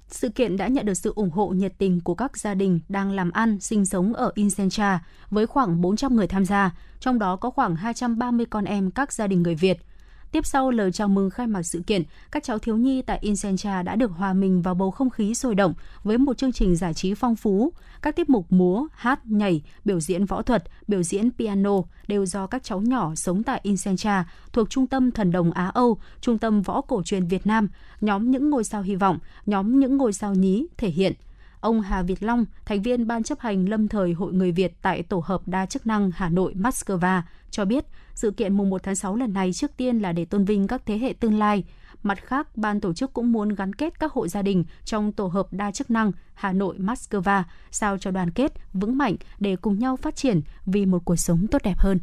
Sự 0.08 0.30
kiện 0.30 0.58
đã 0.58 0.68
nhận 0.68 0.86
được 0.86 0.94
sự 0.94 1.14
ủng 1.16 1.30
hộ 1.30 1.48
nhiệt 1.48 1.74
tình 1.78 2.02
của 2.02 2.16
các 2.16 2.38
gia 2.38 2.54
đình 2.54 2.80
đang 2.90 3.12
làm 3.12 3.32
ăn, 3.32 3.60
sinh 3.60 3.86
sống 3.86 4.14
ở 4.14 4.32
Incentra 4.36 5.06
với 5.30 5.48
khoảng 5.48 5.82
400 5.82 6.16
người 6.16 6.28
tham 6.28 6.46
gia, 6.46 6.72
trong 7.00 7.20
đó 7.20 7.36
có 7.36 7.50
khoảng 7.50 7.76
230 7.76 8.46
con 8.50 8.66
em 8.66 8.92
các 8.92 9.14
gia 9.14 9.28
đình 9.28 9.44
người 9.44 9.56
Việt– 9.56 9.78
Tiếp 10.34 10.46
sau 10.46 10.72
lời 10.72 10.92
chào 10.92 11.08
mừng 11.08 11.30
khai 11.30 11.48
mạc 11.48 11.64
sự 11.64 11.82
kiện, 11.88 12.04
các 12.32 12.44
cháu 12.44 12.60
thiếu 12.60 12.78
nhi 12.78 13.02
tại 13.02 13.20
Incentra 13.22 13.84
đã 13.84 13.96
được 13.96 14.12
hòa 14.12 14.34
mình 14.34 14.62
vào 14.62 14.76
bầu 14.76 14.92
không 14.92 15.10
khí 15.10 15.36
sôi 15.36 15.56
động 15.56 15.74
với 16.04 16.18
một 16.18 16.38
chương 16.38 16.52
trình 16.52 16.76
giải 16.76 16.94
trí 16.94 17.14
phong 17.14 17.36
phú. 17.36 17.74
Các 18.02 18.16
tiết 18.16 18.30
mục 18.30 18.46
múa, 18.50 18.88
hát, 18.94 19.26
nhảy, 19.26 19.62
biểu 19.86 20.00
diễn 20.00 20.26
võ 20.26 20.42
thuật, 20.42 20.64
biểu 20.88 21.04
diễn 21.04 21.32
piano 21.32 21.76
đều 22.08 22.26
do 22.26 22.48
các 22.48 22.64
cháu 22.64 22.82
nhỏ 22.82 23.16
sống 23.16 23.44
tại 23.44 23.60
Incentra 23.64 24.30
thuộc 24.54 24.70
Trung 24.70 24.88
tâm 24.88 25.12
Thần 25.12 25.32
đồng 25.32 25.52
Á 25.52 25.72
Âu, 25.74 25.98
Trung 26.22 26.38
tâm 26.38 26.62
Võ 26.62 26.82
Cổ 26.82 27.02
truyền 27.04 27.28
Việt 27.28 27.48
Nam, 27.48 27.68
nhóm 28.02 28.32
những 28.32 28.50
ngôi 28.50 28.64
sao 28.64 28.82
hy 28.82 28.96
vọng, 28.96 29.20
nhóm 29.46 29.80
những 29.80 29.98
ngôi 29.98 30.14
sao 30.14 30.34
nhí 30.34 30.68
thể 30.78 30.90
hiện– 30.90 31.14
Ông 31.64 31.82
Hà 31.82 32.02
Việt 32.02 32.24
Long, 32.24 32.46
thành 32.66 32.82
viên 32.82 33.08
Ban 33.08 33.24
chấp 33.24 33.40
hành 33.40 33.70
lâm 33.70 33.88
thời 33.88 34.14
Hội 34.14 34.34
Người 34.34 34.52
Việt 34.52 34.74
tại 34.82 35.04
Tổ 35.04 35.24
hợp 35.26 35.42
đa 35.48 35.66
chức 35.66 35.88
năng 35.88 36.12
Hà 36.12 36.30
Nội 36.30 36.54
Moscow, 36.54 37.22
cho 37.52 37.66
biết 37.66 37.86
sự 38.16 38.32
kiện 38.32 38.58
mùng 38.58 38.70
1 38.70 38.84
tháng 38.84 38.96
6 38.96 39.16
lần 39.16 39.34
này 39.34 39.54
trước 39.54 39.78
tiên 39.78 40.00
là 40.00 40.12
để 40.12 40.26
tôn 40.26 40.46
vinh 40.46 40.68
các 40.68 40.82
thế 40.86 40.98
hệ 40.98 41.14
tương 41.20 41.40
lai. 41.40 41.64
Mặt 42.04 42.18
khác, 42.26 42.58
ban 42.58 42.80
tổ 42.80 42.94
chức 42.94 43.14
cũng 43.14 43.32
muốn 43.32 43.50
gắn 43.50 43.74
kết 43.74 44.00
các 44.00 44.14
hộ 44.14 44.28
gia 44.28 44.42
đình 44.42 44.64
trong 44.86 45.12
tổ 45.12 45.28
hợp 45.28 45.48
đa 45.52 45.72
chức 45.72 45.92
năng 45.92 46.12
Hà 46.34 46.54
Nội 46.54 46.76
Moscow 46.80 47.44
sao 47.72 47.98
cho 47.98 48.12
đoàn 48.12 48.32
kết, 48.32 48.54
vững 48.74 48.98
mạnh 48.98 49.16
để 49.40 49.56
cùng 49.56 49.80
nhau 49.80 49.98
phát 49.98 50.16
triển 50.16 50.42
vì 50.66 50.86
một 50.86 51.06
cuộc 51.06 51.16
sống 51.16 51.48
tốt 51.52 51.62
đẹp 51.64 51.78
hơn. 51.78 52.00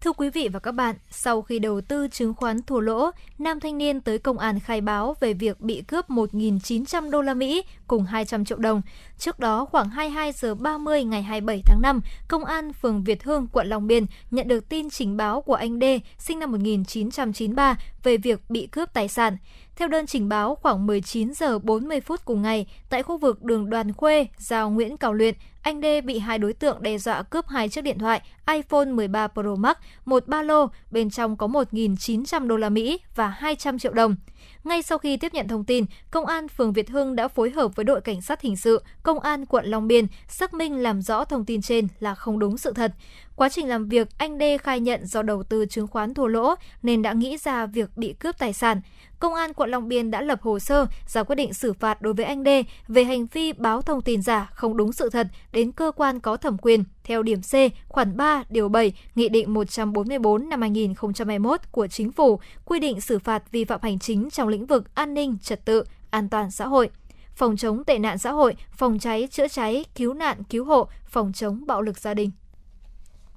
Thưa 0.00 0.12
quý 0.12 0.30
vị 0.30 0.48
và 0.52 0.58
các 0.58 0.72
bạn, 0.72 0.96
sau 1.10 1.42
khi 1.42 1.58
đầu 1.58 1.80
tư 1.80 2.08
chứng 2.08 2.34
khoán 2.34 2.62
thua 2.62 2.80
lỗ, 2.80 3.10
nam 3.38 3.60
thanh 3.60 3.78
niên 3.78 4.00
tới 4.00 4.18
công 4.18 4.38
an 4.38 4.60
khai 4.60 4.80
báo 4.80 5.16
về 5.20 5.34
việc 5.34 5.60
bị 5.60 5.82
cướp 5.82 6.10
1.900 6.10 7.10
đô 7.10 7.22
la 7.22 7.34
Mỹ 7.34 7.62
cùng 7.86 8.04
200 8.04 8.44
triệu 8.44 8.58
đồng. 8.58 8.82
Trước 9.18 9.38
đó, 9.38 9.64
khoảng 9.64 9.88
22 9.88 10.32
giờ 10.32 10.54
30 10.54 11.04
ngày 11.04 11.22
27 11.22 11.62
tháng 11.64 11.82
5, 11.82 12.00
Công 12.28 12.44
an 12.44 12.72
phường 12.72 13.04
Việt 13.04 13.24
Hương, 13.24 13.46
quận 13.52 13.66
Long 13.66 13.86
Biên 13.86 14.06
nhận 14.30 14.48
được 14.48 14.68
tin 14.68 14.90
trình 14.90 15.16
báo 15.16 15.40
của 15.40 15.54
anh 15.54 15.80
D, 15.80 15.84
sinh 16.18 16.38
năm 16.38 16.52
1993, 16.52 17.78
về 18.02 18.16
việc 18.16 18.40
bị 18.48 18.66
cướp 18.66 18.92
tài 18.92 19.08
sản. 19.08 19.36
Theo 19.78 19.88
đơn 19.88 20.06
trình 20.06 20.28
báo, 20.28 20.54
khoảng 20.54 20.86
19 20.86 21.34
giờ 21.34 21.58
40 21.58 22.00
phút 22.00 22.24
cùng 22.24 22.42
ngày, 22.42 22.66
tại 22.88 23.02
khu 23.02 23.18
vực 23.18 23.42
đường 23.42 23.70
Đoàn 23.70 23.92
Khuê, 23.92 24.26
giao 24.36 24.70
Nguyễn 24.70 24.96
Cào 24.96 25.12
Luyện, 25.12 25.34
anh 25.62 25.80
Đê 25.80 26.00
bị 26.00 26.18
hai 26.18 26.38
đối 26.38 26.52
tượng 26.52 26.82
đe 26.82 26.98
dọa 26.98 27.22
cướp 27.22 27.48
hai 27.48 27.68
chiếc 27.68 27.80
điện 27.80 27.98
thoại 27.98 28.22
iPhone 28.50 28.84
13 28.84 29.28
Pro 29.28 29.54
Max, 29.54 29.76
một 30.04 30.28
ba 30.28 30.42
lô, 30.42 30.66
bên 30.90 31.10
trong 31.10 31.36
có 31.36 31.46
1.900 31.46 32.46
đô 32.46 32.56
la 32.56 32.68
Mỹ 32.68 33.00
và 33.14 33.28
200 33.28 33.78
triệu 33.78 33.92
đồng. 33.92 34.16
Ngay 34.64 34.82
sau 34.82 34.98
khi 34.98 35.16
tiếp 35.16 35.34
nhận 35.34 35.48
thông 35.48 35.64
tin, 35.64 35.84
Công 36.10 36.26
an 36.26 36.48
phường 36.48 36.72
Việt 36.72 36.90
Hưng 36.90 37.16
đã 37.16 37.28
phối 37.28 37.50
hợp 37.50 37.76
với 37.76 37.84
đội 37.84 38.00
cảnh 38.00 38.22
sát 38.22 38.40
hình 38.40 38.56
sự, 38.56 38.82
Công 39.02 39.20
an 39.20 39.46
quận 39.46 39.66
Long 39.66 39.88
Biên 39.88 40.06
xác 40.28 40.54
minh 40.54 40.82
làm 40.82 41.02
rõ 41.02 41.24
thông 41.24 41.44
tin 41.44 41.62
trên 41.62 41.88
là 42.00 42.14
không 42.14 42.38
đúng 42.38 42.58
sự 42.58 42.72
thật. 42.72 42.92
Quá 43.36 43.48
trình 43.48 43.68
làm 43.68 43.88
việc, 43.88 44.08
anh 44.18 44.38
D 44.38 44.42
khai 44.62 44.80
nhận 44.80 45.06
do 45.06 45.22
đầu 45.22 45.42
tư 45.42 45.66
chứng 45.66 45.86
khoán 45.86 46.14
thua 46.14 46.26
lỗ 46.26 46.54
nên 46.82 47.02
đã 47.02 47.12
nghĩ 47.12 47.36
ra 47.36 47.66
việc 47.66 47.90
bị 47.96 48.12
cướp 48.12 48.38
tài 48.38 48.52
sản. 48.52 48.80
Công 49.18 49.34
an 49.34 49.52
quận 49.52 49.70
Long 49.70 49.88
Biên 49.88 50.10
đã 50.10 50.22
lập 50.22 50.42
hồ 50.42 50.58
sơ 50.58 50.86
ra 51.06 51.22
quyết 51.22 51.36
định 51.36 51.54
xử 51.54 51.72
phạt 51.72 52.02
đối 52.02 52.14
với 52.14 52.24
anh 52.24 52.44
D 52.44 52.48
về 52.88 53.04
hành 53.04 53.26
vi 53.26 53.52
báo 53.52 53.82
thông 53.82 54.02
tin 54.02 54.22
giả 54.22 54.50
không 54.54 54.76
đúng 54.76 54.92
sự 54.92 55.10
thật 55.10 55.26
đến 55.52 55.72
cơ 55.72 55.92
quan 55.96 56.20
có 56.20 56.36
thẩm 56.36 56.58
quyền 56.58 56.84
theo 57.08 57.22
điểm 57.22 57.40
C 57.42 57.54
khoản 57.88 58.16
3 58.16 58.44
điều 58.50 58.68
7 58.68 58.92
Nghị 59.14 59.28
định 59.28 59.54
144 59.54 60.48
năm 60.48 60.60
2021 60.60 61.60
của 61.70 61.86
Chính 61.86 62.12
phủ 62.12 62.40
quy 62.64 62.78
định 62.78 63.00
xử 63.00 63.18
phạt 63.18 63.50
vi 63.50 63.64
phạm 63.64 63.80
hành 63.82 63.98
chính 63.98 64.30
trong 64.30 64.48
lĩnh 64.48 64.66
vực 64.66 64.94
an 64.94 65.14
ninh, 65.14 65.36
trật 65.42 65.64
tự, 65.64 65.84
an 66.10 66.28
toàn 66.28 66.50
xã 66.50 66.66
hội 66.66 66.90
phòng 67.38 67.56
chống 67.56 67.84
tệ 67.84 67.98
nạn 67.98 68.18
xã 68.18 68.32
hội, 68.32 68.56
phòng 68.72 68.98
cháy, 68.98 69.28
chữa 69.30 69.48
cháy, 69.48 69.84
cứu 69.94 70.14
nạn, 70.14 70.42
cứu 70.44 70.64
hộ, 70.64 70.88
phòng 71.06 71.32
chống 71.32 71.66
bạo 71.66 71.82
lực 71.82 71.98
gia 71.98 72.14
đình. 72.14 72.30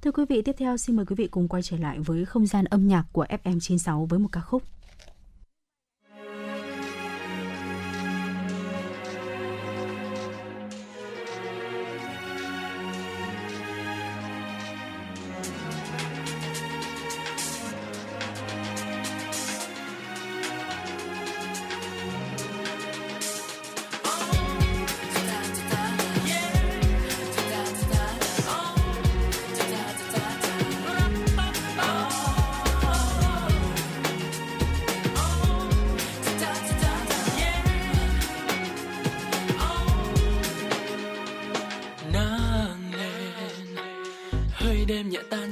Thưa 0.01 0.11
quý 0.11 0.25
vị, 0.29 0.41
tiếp 0.41 0.55
theo 0.57 0.77
xin 0.77 0.95
mời 0.95 1.05
quý 1.05 1.15
vị 1.15 1.27
cùng 1.27 1.47
quay 1.47 1.63
trở 1.63 1.77
lại 1.77 1.99
với 1.99 2.25
không 2.25 2.45
gian 2.45 2.65
âm 2.65 2.87
nhạc 2.87 3.03
của 3.11 3.25
FM96 3.43 4.05
với 4.05 4.19
một 4.19 4.29
ca 4.31 4.41
khúc 4.41 4.63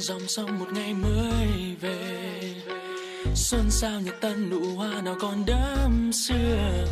dòng 0.10 0.28
sông 0.28 0.60
một 0.60 0.66
ngày 0.74 0.94
mới 0.94 1.76
về. 1.82 2.54
Xuân 3.36 3.66
sao 3.70 4.02
nhật 4.02 4.16
tân 4.22 4.50
nụ 4.50 4.76
hoa 4.76 5.02
nào 5.02 5.16
còn 5.20 5.46
đẫm 5.46 6.12
sương? 6.14 6.88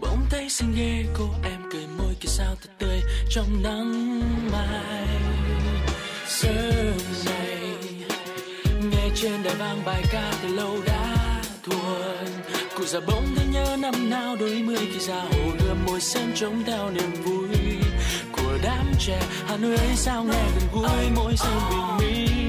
Bỗng 0.00 0.26
thấy 0.30 0.48
xinh 0.50 0.74
ghê, 0.76 1.04
cô 1.18 1.24
em 1.44 1.60
cười 1.72 1.86
môi 1.98 2.14
kia 2.20 2.28
sao 2.28 2.56
thật 2.62 2.70
tươi 2.78 3.00
trong 3.30 3.62
nắng 3.62 4.20
mai. 4.52 5.06
Sớm 6.26 6.98
này 7.26 7.76
nghe 8.90 9.10
trên 9.14 9.42
đài 9.42 9.54
vang 9.54 9.84
bài 9.84 10.02
ca 10.12 10.32
từ 10.42 10.48
lâu 10.48 10.78
đã 10.86 11.16
thuần. 11.62 12.26
Cụ 12.76 12.84
già 12.84 13.00
bỗng 13.06 13.26
thấy 13.36 13.46
nhớ 13.52 13.76
năm 13.78 14.10
nào, 14.10 14.36
đôi 14.40 14.62
mươi 14.62 14.88
khi 14.92 15.00
ra 15.00 15.20
hồ 15.20 15.50
gươm 15.60 15.84
môi 15.86 16.00
sen 16.00 16.32
trống 16.34 16.62
theo 16.66 16.90
niềm 16.90 17.12
vui 17.22 17.85
đám 18.66 18.92
trẻ. 18.98 19.20
Hà 19.46 19.56
nội 19.56 19.76
ấy 19.76 19.96
sao 19.96 20.24
nghe 20.24 20.44
gần 20.54 20.68
gũi 20.72 21.10
mỗi 21.16 21.36
sớm 21.36 21.62
bình 21.70 21.96
minh 21.98 22.45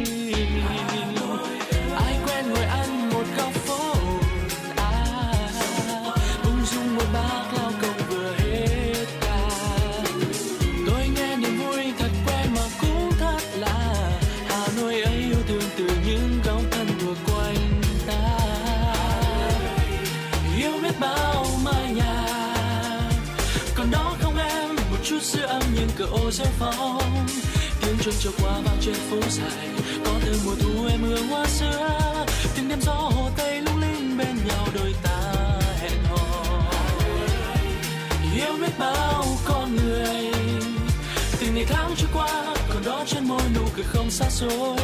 ô 26.28 27.00
tiếng 27.82 27.98
chuông 28.02 28.14
chiều 28.20 28.32
qua 28.42 28.52
vang 28.66 28.78
trên 28.82 28.94
phố 28.94 29.18
dài 29.30 29.68
có 30.06 30.12
từ 30.26 30.40
mùa 30.46 30.56
thu 30.60 30.88
em 30.90 31.02
hương 31.02 31.28
hoa 31.28 31.46
sữa 31.46 32.26
tiếng 32.56 32.70
đêm 32.70 32.82
gió 32.82 32.94
hồ 32.94 33.30
tây 33.38 33.62
lung 33.62 33.82
linh 33.82 34.18
bên 34.18 34.36
nhau 34.48 34.68
đôi 34.76 34.96
ta 35.04 35.34
hẹn 35.82 36.04
hò 36.10 36.64
yêu 38.36 38.58
biết 38.62 38.72
bao 38.80 39.26
con 39.46 39.76
người 39.76 40.32
từng 41.40 41.56
ngày 41.56 41.66
tháng 41.70 41.96
trôi 41.98 42.10
qua 42.14 42.56
còn 42.74 42.84
đó 42.86 43.04
trên 43.08 43.28
môi 43.28 43.42
nụ 43.56 43.66
cười 43.76 43.86
không 43.86 44.10
xa 44.12 44.30
xôi 44.30 44.78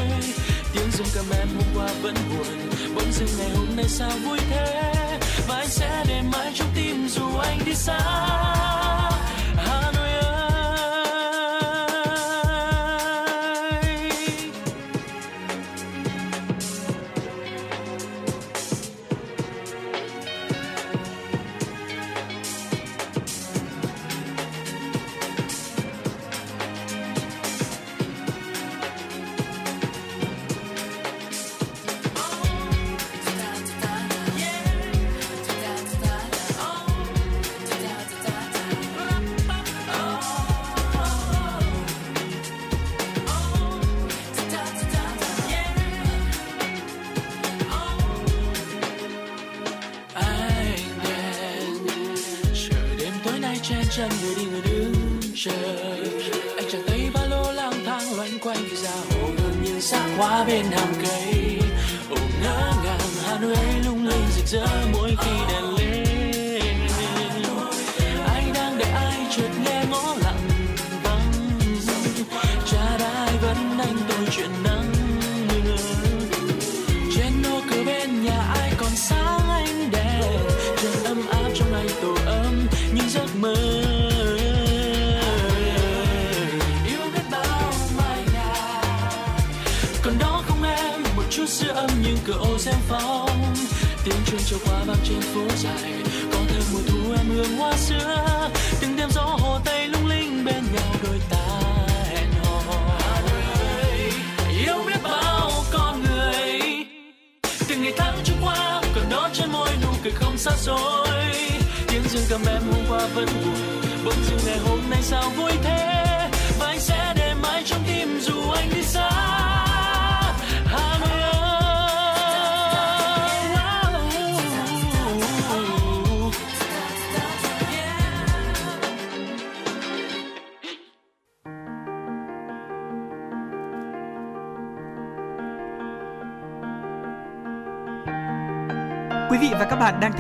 tiếng 0.74 0.92
rung 0.92 1.08
cầm 1.16 1.26
em 1.40 1.48
hôm 1.56 1.66
qua 1.76 1.90
vẫn 2.02 2.16
buồn 2.30 2.70
bỗng 2.96 3.12
dưng 3.12 3.30
ngày 3.38 3.50
hôm 3.50 3.76
nay 3.76 3.86
sao 3.88 4.12
vui 4.26 4.40
thế 4.50 4.94
và 5.48 5.56
anh 5.56 5.70
sẽ 5.70 6.06
để 6.08 6.22
mãi 6.22 6.52
trong 6.56 6.70
tim 6.76 7.08
dù 7.08 7.38
anh 7.38 7.60
đi 7.66 7.76
xa 7.76 8.00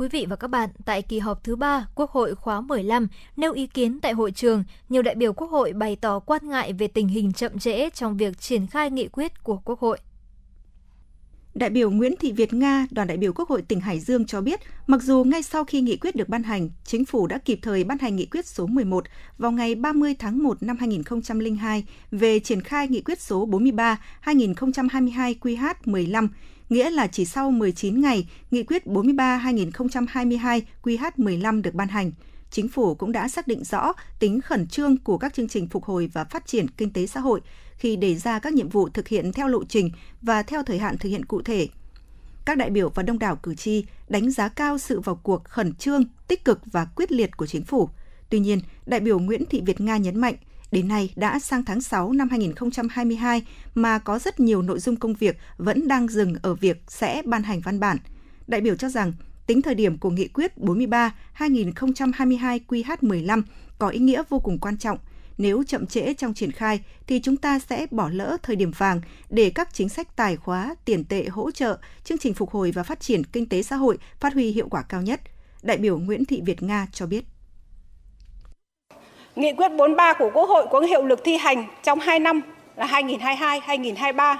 quý 0.00 0.08
vị 0.08 0.26
và 0.28 0.36
các 0.36 0.48
bạn, 0.48 0.70
tại 0.84 1.02
kỳ 1.02 1.18
họp 1.18 1.44
thứ 1.44 1.56
ba 1.56 1.86
Quốc 1.94 2.10
hội 2.10 2.34
khóa 2.34 2.60
15 2.60 3.08
nêu 3.36 3.52
ý 3.52 3.66
kiến 3.66 4.00
tại 4.00 4.12
hội 4.12 4.30
trường, 4.30 4.64
nhiều 4.88 5.02
đại 5.02 5.14
biểu 5.14 5.32
Quốc 5.32 5.50
hội 5.50 5.72
bày 5.72 5.96
tỏ 5.96 6.18
quan 6.18 6.48
ngại 6.48 6.72
về 6.72 6.88
tình 6.88 7.08
hình 7.08 7.32
chậm 7.32 7.58
trễ 7.58 7.90
trong 7.90 8.16
việc 8.16 8.40
triển 8.40 8.66
khai 8.66 8.90
nghị 8.90 9.08
quyết 9.08 9.44
của 9.44 9.56
Quốc 9.64 9.80
hội. 9.80 9.98
Đại 11.54 11.70
biểu 11.70 11.90
Nguyễn 11.90 12.14
Thị 12.16 12.32
Việt 12.32 12.52
Nga, 12.52 12.86
đoàn 12.90 13.08
đại 13.08 13.16
biểu 13.16 13.32
Quốc 13.32 13.48
hội 13.48 13.62
tỉnh 13.62 13.80
Hải 13.80 14.00
Dương 14.00 14.26
cho 14.26 14.40
biết, 14.40 14.60
mặc 14.86 15.02
dù 15.02 15.24
ngay 15.24 15.42
sau 15.42 15.64
khi 15.64 15.80
nghị 15.80 15.96
quyết 15.96 16.16
được 16.16 16.28
ban 16.28 16.42
hành, 16.42 16.70
chính 16.84 17.04
phủ 17.04 17.26
đã 17.26 17.38
kịp 17.38 17.58
thời 17.62 17.84
ban 17.84 17.98
hành 17.98 18.16
nghị 18.16 18.26
quyết 18.26 18.46
số 18.46 18.66
11 18.66 19.04
vào 19.38 19.52
ngày 19.52 19.74
30 19.74 20.14
tháng 20.18 20.42
1 20.42 20.62
năm 20.62 20.76
2002 20.80 21.84
về 22.10 22.40
triển 22.40 22.60
khai 22.60 22.88
nghị 22.88 23.00
quyết 23.00 23.20
số 23.20 23.46
43 23.46 24.00
2022 24.20 25.34
QH15, 25.40 26.28
nghĩa 26.70 26.90
là 26.90 27.06
chỉ 27.06 27.24
sau 27.24 27.50
19 27.50 28.00
ngày, 28.00 28.28
nghị 28.50 28.62
quyết 28.62 28.86
43 28.86 29.36
2022 29.36 30.62
QH15 30.82 31.62
được 31.62 31.74
ban 31.74 31.88
hành. 31.88 32.12
Chính 32.50 32.68
phủ 32.68 32.94
cũng 32.94 33.12
đã 33.12 33.28
xác 33.28 33.46
định 33.46 33.64
rõ 33.64 33.92
tính 34.18 34.40
khẩn 34.40 34.66
trương 34.66 34.96
của 34.96 35.18
các 35.18 35.34
chương 35.34 35.48
trình 35.48 35.68
phục 35.68 35.84
hồi 35.84 36.10
và 36.12 36.24
phát 36.24 36.46
triển 36.46 36.68
kinh 36.70 36.92
tế 36.92 37.06
xã 37.06 37.20
hội 37.20 37.40
khi 37.76 37.96
đề 37.96 38.14
ra 38.14 38.38
các 38.38 38.52
nhiệm 38.52 38.68
vụ 38.68 38.88
thực 38.88 39.08
hiện 39.08 39.32
theo 39.32 39.48
lộ 39.48 39.64
trình 39.64 39.90
và 40.22 40.42
theo 40.42 40.62
thời 40.62 40.78
hạn 40.78 40.98
thực 40.98 41.08
hiện 41.08 41.24
cụ 41.24 41.42
thể. 41.42 41.68
Các 42.44 42.58
đại 42.58 42.70
biểu 42.70 42.88
và 42.88 43.02
đông 43.02 43.18
đảo 43.18 43.36
cử 43.36 43.54
tri 43.54 43.84
đánh 44.08 44.30
giá 44.30 44.48
cao 44.48 44.78
sự 44.78 45.00
vào 45.00 45.16
cuộc 45.22 45.44
khẩn 45.44 45.74
trương, 45.74 46.04
tích 46.28 46.44
cực 46.44 46.60
và 46.72 46.84
quyết 46.84 47.12
liệt 47.12 47.36
của 47.36 47.46
chính 47.46 47.64
phủ. 47.64 47.88
Tuy 48.30 48.38
nhiên, 48.38 48.60
đại 48.86 49.00
biểu 49.00 49.18
Nguyễn 49.18 49.44
Thị 49.44 49.62
Việt 49.66 49.80
Nga 49.80 49.96
nhấn 49.96 50.20
mạnh, 50.20 50.34
đến 50.72 50.88
nay 50.88 51.12
đã 51.16 51.38
sang 51.38 51.64
tháng 51.64 51.80
6 51.80 52.12
năm 52.12 52.28
2022 52.28 53.42
mà 53.74 53.98
có 53.98 54.18
rất 54.18 54.40
nhiều 54.40 54.62
nội 54.62 54.78
dung 54.78 54.96
công 54.96 55.14
việc 55.14 55.36
vẫn 55.56 55.88
đang 55.88 56.08
dừng 56.08 56.34
ở 56.42 56.54
việc 56.54 56.82
sẽ 56.88 57.22
ban 57.24 57.42
hành 57.42 57.60
văn 57.60 57.80
bản. 57.80 57.96
Đại 58.46 58.60
biểu 58.60 58.76
cho 58.76 58.88
rằng, 58.88 59.12
tính 59.46 59.62
thời 59.62 59.74
điểm 59.74 59.98
của 59.98 60.10
nghị 60.10 60.28
quyết 60.28 60.52
43-2022 60.56 61.10
QH15 62.68 63.42
có 63.78 63.88
ý 63.88 63.98
nghĩa 63.98 64.22
vô 64.28 64.40
cùng 64.40 64.58
quan 64.58 64.78
trọng. 64.78 64.98
Nếu 65.38 65.62
chậm 65.62 65.86
trễ 65.86 66.14
trong 66.14 66.34
triển 66.34 66.52
khai 66.52 66.80
thì 67.06 67.20
chúng 67.20 67.36
ta 67.36 67.58
sẽ 67.58 67.86
bỏ 67.90 68.08
lỡ 68.08 68.36
thời 68.42 68.56
điểm 68.56 68.70
vàng 68.78 69.00
để 69.30 69.50
các 69.50 69.74
chính 69.74 69.88
sách 69.88 70.16
tài 70.16 70.36
khóa, 70.36 70.74
tiền 70.84 71.04
tệ 71.04 71.28
hỗ 71.28 71.50
trợ, 71.50 71.78
chương 72.04 72.18
trình 72.18 72.34
phục 72.34 72.50
hồi 72.50 72.70
và 72.70 72.82
phát 72.82 73.00
triển 73.00 73.24
kinh 73.24 73.48
tế 73.48 73.62
xã 73.62 73.76
hội 73.76 73.98
phát 74.20 74.34
huy 74.34 74.50
hiệu 74.50 74.68
quả 74.68 74.82
cao 74.82 75.02
nhất. 75.02 75.20
Đại 75.62 75.76
biểu 75.76 75.98
Nguyễn 75.98 76.24
Thị 76.24 76.42
Việt 76.44 76.62
Nga 76.62 76.86
cho 76.92 77.06
biết. 77.06 77.24
Nghị 79.36 79.52
quyết 79.52 79.68
43 79.68 80.12
của 80.12 80.30
Quốc 80.34 80.48
hội 80.48 80.66
có 80.70 80.80
hiệu 80.80 81.04
lực 81.04 81.24
thi 81.24 81.36
hành 81.36 81.64
trong 81.82 82.00
2 82.00 82.18
năm 82.18 82.40
là 82.76 82.86
2022-2023 82.86 84.36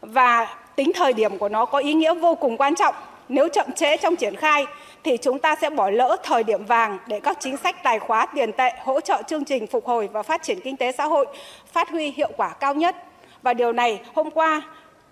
và 0.00 0.56
tính 0.76 0.92
thời 0.94 1.12
điểm 1.12 1.38
của 1.38 1.48
nó 1.48 1.64
có 1.64 1.78
ý 1.78 1.94
nghĩa 1.94 2.14
vô 2.14 2.34
cùng 2.34 2.56
quan 2.56 2.74
trọng. 2.74 2.94
Nếu 3.28 3.48
chậm 3.48 3.72
trễ 3.72 3.96
trong 3.96 4.16
triển 4.16 4.36
khai 4.36 4.66
thì 5.04 5.16
chúng 5.16 5.38
ta 5.38 5.56
sẽ 5.60 5.70
bỏ 5.70 5.90
lỡ 5.90 6.16
thời 6.22 6.44
điểm 6.44 6.64
vàng 6.64 6.98
để 7.06 7.20
các 7.20 7.36
chính 7.40 7.56
sách 7.56 7.82
tài 7.82 7.98
khóa 7.98 8.26
tiền 8.26 8.52
tệ 8.52 8.70
hỗ 8.84 9.00
trợ 9.00 9.22
chương 9.26 9.44
trình 9.44 9.66
phục 9.66 9.86
hồi 9.86 10.08
và 10.12 10.22
phát 10.22 10.42
triển 10.42 10.60
kinh 10.60 10.76
tế 10.76 10.92
xã 10.92 11.04
hội 11.04 11.26
phát 11.72 11.90
huy 11.90 12.10
hiệu 12.10 12.30
quả 12.36 12.48
cao 12.48 12.74
nhất. 12.74 12.96
Và 13.42 13.54
điều 13.54 13.72
này 13.72 14.00
hôm 14.14 14.30
qua 14.30 14.62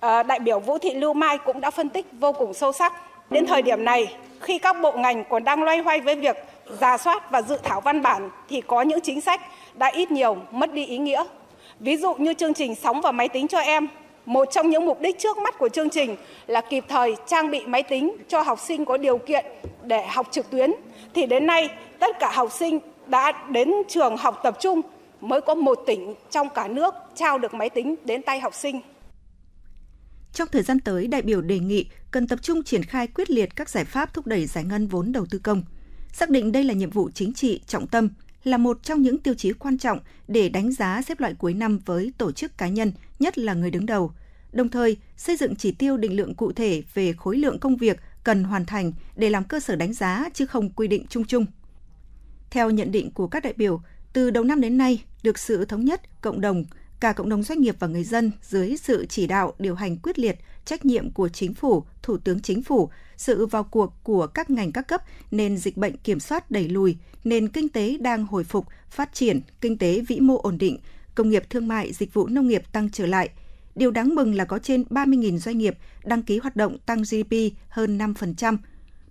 ờ, 0.01 0.23
đại 0.23 0.39
biểu 0.39 0.61
Vũ 0.61 0.79
Thị 0.79 0.95
Lưu 0.95 1.15
Mai 1.15 1.39
cũng 1.39 1.61
đã 1.61 1.71
phân 1.71 1.89
tích 1.89 2.07
vô 2.13 2.33
cùng 2.33 2.55
sâu 2.55 2.73
sắc. 2.73 2.93
Đến 3.31 3.47
thời 3.47 3.63
điểm 3.63 3.85
này, 3.85 4.17
khi 4.41 4.59
các 4.59 4.77
bộ 4.81 4.93
ngành 4.93 5.25
còn 5.25 5.45
đang 5.45 5.63
loay 5.63 5.79
hoay 5.79 6.01
với 6.01 6.17
việc 6.17 6.37
ra 6.81 6.99
soát 6.99 7.31
và 7.31 7.43
dự 7.43 7.57
thảo 7.63 7.81
văn 7.81 8.03
bản 8.03 8.31
thì 8.49 8.61
có 8.61 8.83
những 8.83 9.01
chính 9.01 9.21
sách 9.21 9.41
đã 9.75 9.87
ít 9.87 10.11
nhiều 10.11 10.37
mất 10.51 10.73
đi 10.73 10.87
ý 10.87 10.99
nghĩa. 10.99 11.25
Ví 11.81 11.97
dụ 11.97 12.15
như 12.15 12.35
chương 12.35 12.55
trình 12.55 12.75
sóng 12.75 13.01
và 13.01 13.13
máy 13.13 13.29
tính 13.29 13.49
cho 13.49 13.59
em 13.59 13.89
Một 14.27 14.49
trong 14.53 14.71
những 14.71 14.87
mục 14.87 15.01
đích 15.01 15.19
trước 15.19 15.39
mắt 15.39 15.59
của 15.59 15.69
chương 15.69 15.91
trình 15.91 16.17
là 16.47 16.61
kịp 16.61 16.85
thời 16.89 17.17
trang 17.27 17.51
bị 17.51 17.67
máy 17.67 17.83
tính 17.83 18.17
cho 18.29 18.43
học 18.43 18.59
sinh 18.61 18.85
có 18.85 18.97
điều 18.97 19.19
kiện 19.19 19.45
để 19.83 20.07
học 20.07 20.29
trực 20.31 20.51
tuyến. 20.51 20.73
Thì 21.15 21.27
đến 21.27 21.47
nay, 21.47 21.69
tất 21.99 22.19
cả 22.21 22.31
học 22.35 22.53
sinh 22.53 22.79
đã 23.07 23.33
đến 23.51 23.73
trường 23.89 24.17
học 24.17 24.41
tập 24.43 24.57
trung 24.61 24.81
mới 25.21 25.41
có 25.41 25.55
một 25.55 25.79
tỉnh 25.87 26.15
trong 26.31 26.49
cả 26.55 26.69
nước 26.69 26.95
trao 27.15 27.39
được 27.39 27.55
máy 27.55 27.71
tính 27.71 27.95
đến 28.05 28.23
tay 28.23 28.41
học 28.41 28.55
sinh. 28.55 28.81
Trong 30.33 30.49
thời 30.53 30.63
gian 30.63 30.81
tới, 30.81 31.07
đại 31.07 31.23
biểu 31.23 31.41
đề 31.41 31.59
nghị 31.59 31.87
cần 32.11 32.29
tập 32.29 32.39
trung 32.43 32.63
triển 32.63 32.83
khai 32.83 33.07
quyết 33.07 33.31
liệt 33.31 33.57
các 33.57 33.69
giải 33.69 33.85
pháp 33.85 34.15
thúc 34.15 34.27
đẩy 34.27 34.47
giải 34.47 34.65
ngân 34.65 34.87
vốn 34.87 35.13
đầu 35.13 35.27
tư 35.31 35.41
công. 35.43 35.63
Xác 36.17 36.31
định 36.31 36.53
đây 36.53 36.65
là 36.65 36.75
nhiệm 36.75 36.91
vụ 36.91 37.11
chính 37.15 37.33
trị 37.33 37.61
trọng 37.67 37.87
tâm, 37.87 38.09
là 38.45 38.57
một 38.57 38.83
trong 38.83 39.03
những 39.03 39.19
tiêu 39.19 39.35
chí 39.35 39.53
quan 39.53 39.79
trọng 39.79 39.99
để 40.29 40.49
đánh 40.49 40.73
giá 40.73 41.03
xếp 41.03 41.21
loại 41.21 41.35
cuối 41.39 41.55
năm 41.55 41.79
với 41.85 42.13
tổ 42.19 42.33
chức 42.33 42.59
cá 42.59 42.69
nhân, 42.69 42.93
nhất 43.19 43.39
là 43.39 43.55
người 43.55 43.71
đứng 43.71 43.87
đầu. 43.87 44.13
Đồng 44.53 44.69
thời, 44.69 44.97
xây 45.17 45.37
dựng 45.37 45.57
chỉ 45.57 45.73
tiêu 45.73 45.97
định 45.97 46.17
lượng 46.17 46.35
cụ 46.35 46.53
thể 46.53 46.83
về 46.95 47.13
khối 47.13 47.37
lượng 47.37 47.59
công 47.59 47.77
việc 47.77 48.01
cần 48.25 48.45
hoàn 48.45 48.65
thành 48.65 48.93
để 49.17 49.31
làm 49.31 49.45
cơ 49.45 49.61
sở 49.61 49.77
đánh 49.77 49.93
giá 49.93 50.29
chứ 50.35 50.47
không 50.47 50.71
quy 50.71 50.89
định 50.89 51.07
chung 51.09 51.25
chung. 51.25 51.47
Theo 52.51 52.71
nhận 52.71 52.93
định 52.93 53.11
của 53.11 53.27
các 53.27 53.45
đại 53.45 53.53
biểu, 53.57 53.81
từ 54.13 54.31
đầu 54.31 54.45
năm 54.45 54.61
đến 54.61 54.79
nay, 54.79 55.05
được 55.23 55.39
sự 55.39 55.65
thống 55.65 55.85
nhất, 55.85 56.21
cộng 56.21 56.41
đồng, 56.41 56.65
cả 57.01 57.13
cộng 57.13 57.29
đồng 57.29 57.43
doanh 57.43 57.61
nghiệp 57.61 57.77
và 57.79 57.87
người 57.87 58.05
dân 58.05 58.33
dưới 58.43 58.77
sự 58.77 59.07
chỉ 59.09 59.27
đạo 59.27 59.55
điều 59.59 59.75
hành 59.75 59.97
quyết 59.97 60.19
liệt, 60.19 60.39
trách 60.65 60.85
nhiệm 60.85 61.11
của 61.11 61.29
chính 61.29 61.55
phủ, 61.55 61.85
thủ 62.05 62.17
tướng 62.17 62.41
chính 62.41 62.63
phủ, 62.63 62.91
sự 63.17 63.47
vào 63.47 63.65
cuộc 63.65 63.93
của 64.03 64.27
các 64.27 64.51
ngành 64.51 64.73
các 64.73 64.89
cấp 64.89 65.03
nên 65.31 65.57
dịch 65.57 65.77
bệnh 65.77 65.97
kiểm 65.97 66.21
soát 66.21 66.51
đẩy 66.51 66.69
lùi, 66.69 66.97
nền 67.25 67.49
kinh 67.49 67.69
tế 67.69 67.97
đang 68.01 68.27
hồi 68.27 68.45
phục, 68.45 68.67
phát 68.91 69.15
triển, 69.15 69.41
kinh 69.61 69.79
tế 69.79 70.01
vĩ 70.01 70.21
mô 70.21 70.39
ổn 70.39 70.59
định, 70.59 70.79
công 71.15 71.31
nghiệp 71.31 71.51
thương 71.51 71.69
mại, 71.69 71.93
dịch 71.93 72.15
vụ 72.15 72.27
nông 72.27 72.49
nghiệp 72.49 72.63
tăng 72.73 72.91
trở 72.91 73.07
lại. 73.07 73.31
Điều 73.75 73.91
đáng 73.91 74.15
mừng 74.15 74.35
là 74.35 74.45
có 74.45 74.59
trên 74.59 74.83
30.000 74.91 75.39
doanh 75.39 75.59
nghiệp 75.59 75.79
đăng 76.05 76.23
ký 76.23 76.39
hoạt 76.39 76.57
động 76.57 76.79
tăng 76.87 77.03
GDP 77.03 77.35
hơn 77.69 77.99
5%, 77.99 78.57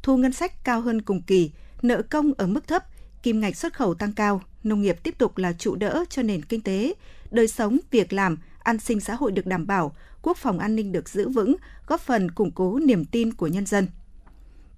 thu 0.03 0.17
ngân 0.17 0.33
sách 0.33 0.63
cao 0.63 0.81
hơn 0.81 1.01
cùng 1.01 1.21
kỳ, 1.21 1.51
nợ 1.81 2.01
công 2.01 2.33
ở 2.37 2.47
mức 2.47 2.67
thấp, 2.67 2.83
kim 3.23 3.39
ngạch 3.39 3.55
xuất 3.55 3.73
khẩu 3.73 3.93
tăng 3.93 4.13
cao, 4.13 4.41
nông 4.63 4.81
nghiệp 4.81 4.97
tiếp 5.03 5.17
tục 5.17 5.37
là 5.37 5.53
trụ 5.53 5.75
đỡ 5.75 6.05
cho 6.09 6.21
nền 6.21 6.45
kinh 6.45 6.61
tế, 6.61 6.93
đời 7.31 7.47
sống, 7.47 7.77
việc 7.91 8.13
làm, 8.13 8.37
an 8.59 8.79
sinh 8.79 8.99
xã 8.99 9.15
hội 9.15 9.31
được 9.31 9.45
đảm 9.45 9.67
bảo, 9.67 9.95
quốc 10.23 10.37
phòng 10.37 10.59
an 10.59 10.75
ninh 10.75 10.91
được 10.91 11.09
giữ 11.09 11.29
vững, 11.29 11.55
góp 11.87 12.01
phần 12.01 12.31
củng 12.31 12.51
cố 12.51 12.79
niềm 12.79 13.05
tin 13.05 13.33
của 13.33 13.47
nhân 13.47 13.65
dân. 13.65 13.87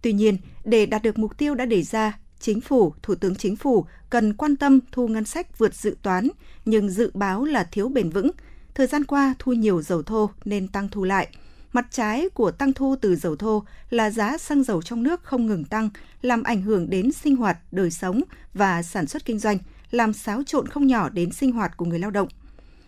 Tuy 0.01 0.13
nhiên, 0.13 0.37
để 0.63 0.85
đạt 0.85 1.03
được 1.03 1.19
mục 1.19 1.37
tiêu 1.37 1.55
đã 1.55 1.65
đề 1.65 1.83
ra, 1.83 2.19
Chính 2.39 2.61
phủ, 2.61 2.93
Thủ 3.01 3.15
tướng 3.15 3.35
Chính 3.35 3.55
phủ 3.55 3.85
cần 4.09 4.33
quan 4.33 4.55
tâm 4.55 4.79
thu 4.91 5.07
ngân 5.07 5.25
sách 5.25 5.57
vượt 5.57 5.75
dự 5.75 5.97
toán, 6.01 6.27
nhưng 6.65 6.89
dự 6.89 7.11
báo 7.13 7.45
là 7.45 7.63
thiếu 7.63 7.89
bền 7.89 8.09
vững. 8.09 8.31
Thời 8.73 8.87
gian 8.87 9.03
qua 9.03 9.35
thu 9.39 9.53
nhiều 9.53 9.81
dầu 9.81 10.03
thô 10.03 10.29
nên 10.45 10.67
tăng 10.67 10.89
thu 10.89 11.03
lại. 11.03 11.27
Mặt 11.73 11.87
trái 11.91 12.29
của 12.29 12.51
tăng 12.51 12.73
thu 12.73 12.95
từ 13.01 13.15
dầu 13.15 13.35
thô 13.35 13.63
là 13.89 14.09
giá 14.09 14.37
xăng 14.37 14.63
dầu 14.63 14.81
trong 14.81 15.03
nước 15.03 15.23
không 15.23 15.45
ngừng 15.45 15.65
tăng, 15.65 15.89
làm 16.21 16.43
ảnh 16.43 16.61
hưởng 16.61 16.89
đến 16.89 17.11
sinh 17.11 17.35
hoạt, 17.35 17.57
đời 17.71 17.91
sống 17.91 18.21
và 18.53 18.83
sản 18.83 19.07
xuất 19.07 19.25
kinh 19.25 19.39
doanh, 19.39 19.57
làm 19.91 20.13
xáo 20.13 20.43
trộn 20.43 20.67
không 20.67 20.87
nhỏ 20.87 21.09
đến 21.09 21.31
sinh 21.31 21.51
hoạt 21.51 21.77
của 21.77 21.85
người 21.85 21.99
lao 21.99 22.11
động. 22.11 22.27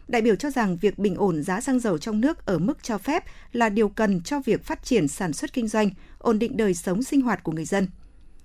Đại 0.07 0.21
biểu 0.21 0.35
cho 0.35 0.49
rằng 0.49 0.77
việc 0.77 0.99
bình 0.99 1.15
ổn 1.15 1.43
giá 1.43 1.61
xăng 1.61 1.79
dầu 1.79 1.97
trong 1.97 2.21
nước 2.21 2.45
ở 2.45 2.57
mức 2.59 2.83
cho 2.83 2.97
phép 2.97 3.23
là 3.51 3.69
điều 3.69 3.89
cần 3.89 4.21
cho 4.21 4.39
việc 4.45 4.63
phát 4.63 4.83
triển 4.83 5.07
sản 5.07 5.33
xuất 5.33 5.53
kinh 5.53 5.67
doanh, 5.67 5.89
ổn 6.19 6.39
định 6.39 6.57
đời 6.57 6.73
sống 6.73 7.03
sinh 7.03 7.21
hoạt 7.21 7.43
của 7.43 7.51
người 7.51 7.65
dân. 7.65 7.87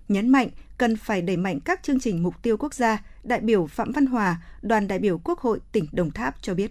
Nhấn 0.08 0.28
mạnh 0.28 0.48
cần 0.78 0.96
phải 0.96 1.22
đẩy 1.22 1.36
mạnh 1.36 1.60
các 1.64 1.82
chương 1.82 2.00
trình 2.00 2.22
mục 2.22 2.34
tiêu 2.42 2.56
quốc 2.56 2.74
gia, 2.74 3.04
đại 3.22 3.40
biểu 3.40 3.66
Phạm 3.66 3.92
Văn 3.92 4.06
Hòa, 4.06 4.36
đoàn 4.62 4.88
đại 4.88 4.98
biểu 4.98 5.20
Quốc 5.24 5.38
hội 5.38 5.58
tỉnh 5.72 5.86
Đồng 5.92 6.10
Tháp 6.10 6.42
cho 6.42 6.54
biết. 6.54 6.70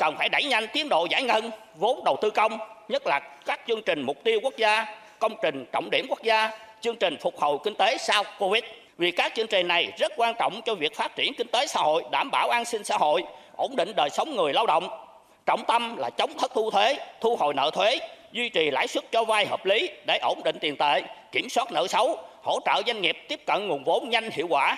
Cần 0.00 0.14
phải 0.18 0.28
đẩy 0.28 0.44
nhanh 0.44 0.64
tiến 0.72 0.88
độ 0.88 1.06
giải 1.10 1.22
ngân 1.22 1.50
vốn 1.78 2.04
đầu 2.04 2.16
tư 2.22 2.30
công, 2.30 2.52
nhất 2.88 3.02
là 3.06 3.20
các 3.46 3.60
chương 3.68 3.80
trình 3.86 4.02
mục 4.02 4.16
tiêu 4.24 4.40
quốc 4.42 4.54
gia, 4.56 4.86
công 5.20 5.32
trình 5.42 5.66
trọng 5.72 5.90
điểm 5.90 6.06
quốc 6.08 6.22
gia, 6.24 6.50
chương 6.80 6.96
trình 7.00 7.16
phục 7.22 7.34
hồi 7.36 7.58
kinh 7.64 7.74
tế 7.78 7.96
sau 7.98 8.24
Covid 8.38 8.64
vì 8.98 9.10
các 9.10 9.32
chương 9.34 9.46
trình 9.46 9.68
này 9.68 9.92
rất 9.98 10.12
quan 10.16 10.34
trọng 10.38 10.60
cho 10.64 10.74
việc 10.74 10.96
phát 10.96 11.16
triển 11.16 11.34
kinh 11.34 11.46
tế 11.46 11.66
xã 11.66 11.80
hội, 11.80 12.04
đảm 12.10 12.30
bảo 12.30 12.48
an 12.48 12.64
sinh 12.64 12.84
xã 12.84 12.96
hội, 12.96 13.22
ổn 13.56 13.76
định 13.76 13.92
đời 13.96 14.10
sống 14.10 14.36
người 14.36 14.52
lao 14.52 14.66
động. 14.66 14.88
Trọng 15.46 15.64
tâm 15.64 15.96
là 15.96 16.10
chống 16.10 16.30
thất 16.38 16.50
thu 16.54 16.70
thuế, 16.70 16.96
thu 17.20 17.36
hồi 17.36 17.54
nợ 17.54 17.70
thuế, 17.74 17.98
duy 18.32 18.48
trì 18.48 18.70
lãi 18.70 18.86
suất 18.88 19.04
cho 19.12 19.24
vay 19.24 19.46
hợp 19.46 19.66
lý 19.66 19.90
để 20.06 20.18
ổn 20.22 20.40
định 20.44 20.56
tiền 20.60 20.76
tệ, 20.76 21.02
kiểm 21.32 21.48
soát 21.48 21.72
nợ 21.72 21.86
xấu, 21.86 22.18
hỗ 22.42 22.58
trợ 22.64 22.82
doanh 22.86 23.02
nghiệp 23.02 23.16
tiếp 23.28 23.40
cận 23.46 23.68
nguồn 23.68 23.84
vốn 23.84 24.10
nhanh 24.10 24.30
hiệu 24.30 24.46
quả. 24.50 24.76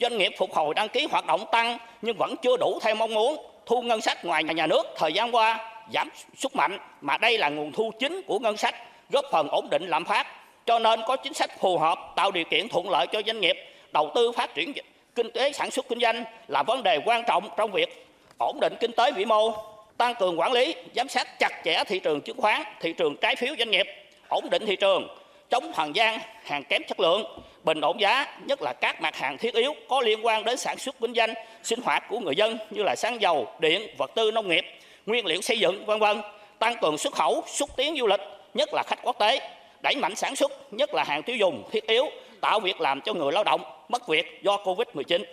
Doanh 0.00 0.18
nghiệp 0.18 0.32
phục 0.38 0.54
hồi 0.54 0.74
đăng 0.74 0.88
ký 0.88 1.06
hoạt 1.10 1.26
động 1.26 1.44
tăng 1.52 1.78
nhưng 2.02 2.16
vẫn 2.18 2.34
chưa 2.42 2.56
đủ 2.56 2.78
theo 2.82 2.94
mong 2.94 3.14
muốn. 3.14 3.36
Thu 3.66 3.82
ngân 3.82 4.00
sách 4.00 4.24
ngoài 4.24 4.44
nhà 4.44 4.66
nước 4.66 4.86
thời 4.96 5.12
gian 5.12 5.34
qua 5.34 5.70
giảm 5.92 6.08
sút 6.36 6.56
mạnh 6.56 6.78
mà 7.00 7.18
đây 7.18 7.38
là 7.38 7.48
nguồn 7.48 7.72
thu 7.72 7.92
chính 7.98 8.22
của 8.26 8.38
ngân 8.38 8.56
sách 8.56 8.74
góp 9.10 9.24
phần 9.32 9.48
ổn 9.48 9.68
định 9.70 9.88
lạm 9.88 10.04
phát 10.04 10.26
cho 10.68 10.78
nên 10.78 11.00
có 11.06 11.16
chính 11.16 11.34
sách 11.34 11.60
phù 11.60 11.78
hợp, 11.78 11.98
tạo 12.16 12.30
điều 12.30 12.44
kiện 12.44 12.68
thuận 12.68 12.90
lợi 12.90 13.06
cho 13.06 13.22
doanh 13.26 13.40
nghiệp 13.40 13.56
đầu 13.92 14.10
tư 14.14 14.32
phát 14.32 14.54
triển 14.54 14.72
kinh 15.14 15.30
tế, 15.30 15.52
sản 15.52 15.70
xuất 15.70 15.88
kinh 15.88 16.00
doanh 16.00 16.24
là 16.48 16.62
vấn 16.62 16.82
đề 16.82 17.00
quan 17.04 17.24
trọng 17.26 17.48
trong 17.56 17.72
việc 17.72 18.06
ổn 18.38 18.58
định 18.60 18.74
kinh 18.80 18.92
tế 18.92 19.12
vĩ 19.12 19.24
mô, 19.24 19.52
tăng 19.96 20.14
cường 20.14 20.40
quản 20.40 20.52
lý, 20.52 20.74
giám 20.96 21.08
sát 21.08 21.38
chặt 21.38 21.60
chẽ 21.64 21.84
thị 21.86 21.98
trường 21.98 22.20
chứng 22.20 22.40
khoán, 22.40 22.62
thị 22.80 22.92
trường 22.92 23.16
trái 23.16 23.36
phiếu 23.36 23.54
doanh 23.58 23.70
nghiệp, 23.70 23.86
ổn 24.28 24.50
định 24.50 24.66
thị 24.66 24.76
trường, 24.76 25.08
chống 25.50 25.72
hàng 25.72 25.96
gian, 25.96 26.20
hàng 26.44 26.64
kém 26.64 26.82
chất 26.88 27.00
lượng, 27.00 27.40
bình 27.64 27.80
ổn 27.80 28.00
giá, 28.00 28.38
nhất 28.46 28.62
là 28.62 28.72
các 28.72 29.00
mặt 29.00 29.16
hàng 29.16 29.38
thiết 29.38 29.54
yếu 29.54 29.74
có 29.88 30.00
liên 30.00 30.26
quan 30.26 30.44
đến 30.44 30.56
sản 30.56 30.78
xuất 30.78 30.94
kinh 31.00 31.14
doanh, 31.14 31.34
sinh 31.62 31.80
hoạt 31.84 32.04
của 32.08 32.18
người 32.18 32.36
dân 32.36 32.58
như 32.70 32.82
là 32.82 32.94
xăng 32.96 33.20
dầu, 33.20 33.46
điện, 33.58 33.94
vật 33.98 34.10
tư, 34.14 34.30
nông 34.30 34.48
nghiệp, 34.48 34.64
nguyên 35.06 35.26
liệu 35.26 35.42
xây 35.42 35.58
dựng, 35.58 35.86
vân 35.86 35.98
vân, 35.98 36.20
tăng 36.58 36.76
cường 36.80 36.98
xuất 36.98 37.12
khẩu, 37.12 37.42
xúc 37.46 37.70
tiến 37.76 37.96
du 37.98 38.06
lịch, 38.06 38.20
nhất 38.54 38.68
là 38.72 38.82
khách 38.86 38.98
quốc 39.02 39.18
tế 39.18 39.57
đẩy 39.82 39.96
mạnh 39.96 40.16
sản 40.16 40.36
xuất, 40.36 40.50
nhất 40.72 40.90
là 40.94 41.04
hàng 41.04 41.22
tiêu 41.26 41.36
dùng 41.36 41.68
thiết 41.72 41.86
yếu, 41.86 42.04
tạo 42.40 42.60
việc 42.60 42.80
làm 42.80 43.00
cho 43.04 43.14
người 43.14 43.32
lao 43.32 43.44
động 43.44 43.60
mất 43.88 44.08
việc 44.08 44.26
do 44.44 44.56
Covid-19. 44.64 45.24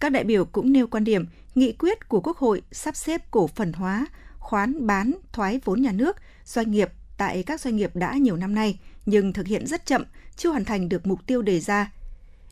Các 0.00 0.12
đại 0.12 0.24
biểu 0.24 0.44
cũng 0.44 0.72
nêu 0.72 0.86
quan 0.86 1.04
điểm, 1.04 1.26
nghị 1.54 1.72
quyết 1.72 2.08
của 2.08 2.20
Quốc 2.20 2.36
hội 2.36 2.62
sắp 2.72 2.96
xếp 2.96 3.30
cổ 3.30 3.46
phần 3.46 3.72
hóa, 3.72 4.06
khoán 4.38 4.86
bán, 4.86 5.12
thoái 5.32 5.60
vốn 5.64 5.82
nhà 5.82 5.92
nước, 5.92 6.16
doanh 6.44 6.70
nghiệp 6.70 6.88
tại 7.18 7.42
các 7.42 7.60
doanh 7.60 7.76
nghiệp 7.76 7.90
đã 7.94 8.14
nhiều 8.14 8.36
năm 8.36 8.54
nay 8.54 8.78
nhưng 9.06 9.32
thực 9.32 9.46
hiện 9.46 9.66
rất 9.66 9.86
chậm, 9.86 10.04
chưa 10.36 10.50
hoàn 10.50 10.64
thành 10.64 10.88
được 10.88 11.06
mục 11.06 11.26
tiêu 11.26 11.42
đề 11.42 11.60
ra. 11.60 11.92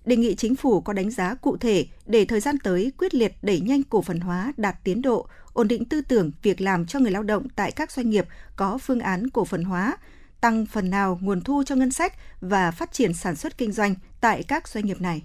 Đề 0.05 0.16
nghị 0.16 0.35
chính 0.35 0.56
phủ 0.56 0.81
có 0.81 0.93
đánh 0.93 1.10
giá 1.10 1.35
cụ 1.35 1.56
thể 1.56 1.86
để 2.06 2.24
thời 2.24 2.40
gian 2.40 2.59
tới 2.59 2.93
quyết 2.98 3.15
liệt 3.15 3.32
đẩy 3.43 3.60
nhanh 3.60 3.82
cổ 3.82 4.02
phần 4.02 4.20
hóa 4.20 4.52
đạt 4.56 4.77
tiến 4.85 5.02
độ, 5.02 5.27
ổn 5.52 5.69
định 5.69 5.85
tư 5.85 6.01
tưởng, 6.01 6.31
việc 6.43 6.60
làm 6.60 6.86
cho 6.86 6.98
người 6.98 7.10
lao 7.10 7.23
động 7.23 7.48
tại 7.56 7.73
các 7.73 7.90
doanh 7.93 8.10
nghiệp 8.10 8.27
có 8.56 8.78
phương 8.78 9.01
án 9.01 9.31
cổ 9.31 9.44
phần 9.44 9.65
hóa, 9.65 9.97
tăng 10.40 10.66
phần 10.66 10.90
nào 10.90 11.19
nguồn 11.23 11.40
thu 11.40 11.62
cho 11.66 11.74
ngân 11.74 11.93
sách 11.93 12.15
và 12.40 12.70
phát 12.70 12.93
triển 12.93 13.15
sản 13.15 13.36
xuất 13.36 13.59
kinh 13.59 13.73
doanh 13.73 13.94
tại 14.20 14.43
các 14.43 14.69
doanh 14.69 14.86
nghiệp 14.86 15.01
này. 15.01 15.23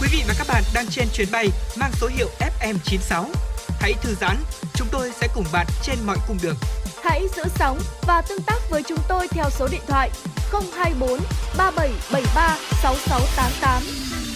Quý 0.00 0.08
vị 0.12 0.22
và 0.28 0.34
các 0.38 0.46
bạn 0.48 0.62
đang 0.74 0.86
trên 0.90 1.08
chuyến 1.12 1.28
bay 1.32 1.48
mang 1.76 1.90
số 2.00 2.08
hiệu 2.16 2.28
FM96. 2.60 3.24
Hãy 3.80 3.94
thư 4.02 4.14
giãn, 4.20 4.36
chúng 4.74 4.88
tôi 4.92 5.12
sẽ 5.20 5.28
cùng 5.34 5.44
bạn 5.52 5.66
trên 5.82 5.96
mọi 6.06 6.16
cung 6.28 6.38
đường. 6.42 6.56
Hãy 7.02 7.26
giữ 7.36 7.42
sóng 7.58 7.78
và 8.06 8.22
tương 8.28 8.42
tác 8.46 8.58
với 8.70 8.82
chúng 8.82 8.98
tôi 9.08 9.28
theo 9.28 9.44
số 9.50 9.68
điện 9.72 9.82
thoại 9.86 10.10
024 10.52 11.20
3773 11.56 12.56
6688. 12.82 14.27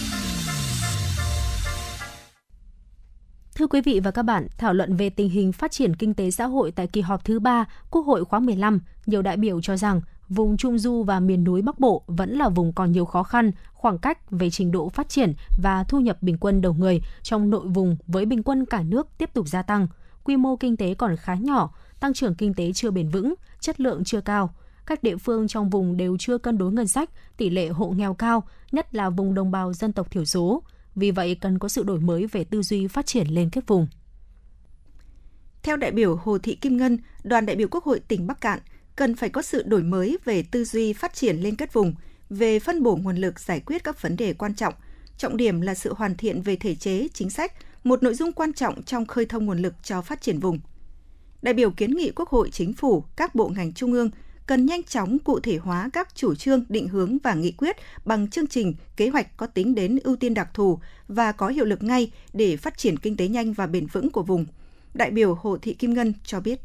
Thưa 3.55 3.67
quý 3.67 3.81
vị 3.81 3.99
và 3.99 4.11
các 4.11 4.23
bạn, 4.23 4.47
thảo 4.57 4.73
luận 4.73 4.95
về 4.95 5.09
tình 5.09 5.29
hình 5.29 5.51
phát 5.51 5.71
triển 5.71 5.95
kinh 5.95 6.13
tế 6.13 6.31
xã 6.31 6.45
hội 6.45 6.71
tại 6.71 6.87
kỳ 6.87 7.01
họp 7.01 7.25
thứ 7.25 7.39
3 7.39 7.65
Quốc 7.91 8.01
hội 8.01 8.25
khóa 8.25 8.39
15, 8.39 8.79
nhiều 9.05 9.21
đại 9.21 9.37
biểu 9.37 9.61
cho 9.61 9.77
rằng 9.77 10.01
vùng 10.29 10.57
Trung 10.57 10.79
Du 10.79 11.03
và 11.03 11.19
miền 11.19 11.43
núi 11.43 11.61
Bắc 11.61 11.79
Bộ 11.79 12.03
vẫn 12.07 12.37
là 12.37 12.49
vùng 12.49 12.73
còn 12.73 12.91
nhiều 12.91 13.05
khó 13.05 13.23
khăn, 13.23 13.51
khoảng 13.73 13.97
cách 13.97 14.31
về 14.31 14.49
trình 14.49 14.71
độ 14.71 14.89
phát 14.89 15.09
triển 15.09 15.33
và 15.61 15.83
thu 15.83 15.99
nhập 15.99 16.17
bình 16.21 16.37
quân 16.37 16.61
đầu 16.61 16.73
người 16.73 17.01
trong 17.21 17.49
nội 17.49 17.67
vùng 17.67 17.97
với 18.07 18.25
bình 18.25 18.43
quân 18.43 18.65
cả 18.65 18.83
nước 18.83 19.07
tiếp 19.17 19.29
tục 19.33 19.47
gia 19.47 19.61
tăng. 19.61 19.87
Quy 20.23 20.37
mô 20.37 20.55
kinh 20.55 20.77
tế 20.77 20.93
còn 20.93 21.15
khá 21.17 21.35
nhỏ, 21.35 21.73
tăng 21.99 22.13
trưởng 22.13 22.35
kinh 22.35 22.53
tế 22.53 22.73
chưa 22.73 22.91
bền 22.91 23.09
vững, 23.09 23.33
chất 23.59 23.79
lượng 23.79 24.03
chưa 24.03 24.21
cao. 24.21 24.53
Các 24.85 25.03
địa 25.03 25.17
phương 25.17 25.47
trong 25.47 25.69
vùng 25.69 25.97
đều 25.97 26.17
chưa 26.19 26.37
cân 26.37 26.57
đối 26.57 26.71
ngân 26.71 26.87
sách, 26.87 27.09
tỷ 27.37 27.49
lệ 27.49 27.67
hộ 27.67 27.89
nghèo 27.89 28.13
cao, 28.13 28.43
nhất 28.71 28.95
là 28.95 29.09
vùng 29.09 29.33
đồng 29.33 29.51
bào 29.51 29.73
dân 29.73 29.93
tộc 29.93 30.11
thiểu 30.11 30.25
số, 30.25 30.63
vì 30.95 31.11
vậy 31.11 31.37
cần 31.41 31.59
có 31.59 31.67
sự 31.67 31.83
đổi 31.83 31.99
mới 31.99 32.27
về 32.27 32.43
tư 32.43 32.61
duy 32.61 32.87
phát 32.87 33.05
triển 33.05 33.27
lên 33.27 33.49
kết 33.49 33.67
vùng. 33.67 33.87
Theo 35.63 35.77
đại 35.77 35.91
biểu 35.91 36.15
Hồ 36.15 36.37
Thị 36.37 36.55
Kim 36.55 36.77
Ngân, 36.77 36.97
đoàn 37.23 37.45
đại 37.45 37.55
biểu 37.55 37.67
Quốc 37.71 37.83
hội 37.83 37.99
tỉnh 37.99 38.27
Bắc 38.27 38.41
Cạn, 38.41 38.59
cần 38.95 39.15
phải 39.15 39.29
có 39.29 39.41
sự 39.41 39.63
đổi 39.63 39.83
mới 39.83 40.17
về 40.25 40.43
tư 40.43 40.65
duy 40.65 40.93
phát 40.93 41.13
triển 41.13 41.37
lên 41.37 41.55
kết 41.55 41.73
vùng, 41.73 41.93
về 42.29 42.59
phân 42.59 42.83
bổ 42.83 42.95
nguồn 42.95 43.17
lực 43.17 43.39
giải 43.39 43.59
quyết 43.59 43.83
các 43.83 44.01
vấn 44.01 44.17
đề 44.17 44.33
quan 44.33 44.55
trọng. 44.55 44.73
Trọng 45.17 45.37
điểm 45.37 45.61
là 45.61 45.75
sự 45.75 45.93
hoàn 45.93 46.15
thiện 46.15 46.41
về 46.41 46.55
thể 46.55 46.75
chế, 46.75 47.07
chính 47.13 47.29
sách, 47.29 47.53
một 47.83 48.03
nội 48.03 48.13
dung 48.13 48.31
quan 48.31 48.53
trọng 48.53 48.83
trong 48.83 49.05
khơi 49.05 49.25
thông 49.25 49.45
nguồn 49.45 49.59
lực 49.59 49.73
cho 49.83 50.01
phát 50.01 50.21
triển 50.21 50.39
vùng. 50.39 50.59
Đại 51.41 51.53
biểu 51.53 51.71
kiến 51.71 51.91
nghị 51.91 52.11
Quốc 52.15 52.29
hội, 52.29 52.49
Chính 52.51 52.73
phủ, 52.73 53.03
các 53.15 53.35
bộ 53.35 53.49
ngành 53.49 53.73
trung 53.73 53.93
ương 53.93 54.09
cần 54.47 54.65
nhanh 54.65 54.83
chóng 54.83 55.19
cụ 55.19 55.39
thể 55.39 55.57
hóa 55.57 55.89
các 55.93 56.15
chủ 56.15 56.35
trương, 56.35 56.65
định 56.69 56.87
hướng 56.87 57.17
và 57.23 57.33
nghị 57.33 57.51
quyết 57.51 57.75
bằng 58.05 58.29
chương 58.29 58.47
trình, 58.47 58.73
kế 58.95 59.09
hoạch 59.09 59.37
có 59.37 59.47
tính 59.47 59.75
đến 59.75 59.99
ưu 60.03 60.15
tiên 60.15 60.33
đặc 60.33 60.47
thù 60.53 60.79
và 61.07 61.31
có 61.31 61.47
hiệu 61.47 61.65
lực 61.65 61.83
ngay 61.83 62.11
để 62.33 62.57
phát 62.57 62.77
triển 62.77 62.97
kinh 62.97 63.17
tế 63.17 63.27
nhanh 63.27 63.53
và 63.53 63.67
bền 63.67 63.87
vững 63.87 64.09
của 64.09 64.23
vùng. 64.23 64.45
Đại 64.93 65.11
biểu 65.11 65.33
Hồ 65.33 65.57
Thị 65.61 65.73
Kim 65.73 65.93
Ngân 65.93 66.13
cho 66.25 66.39
biết. 66.39 66.59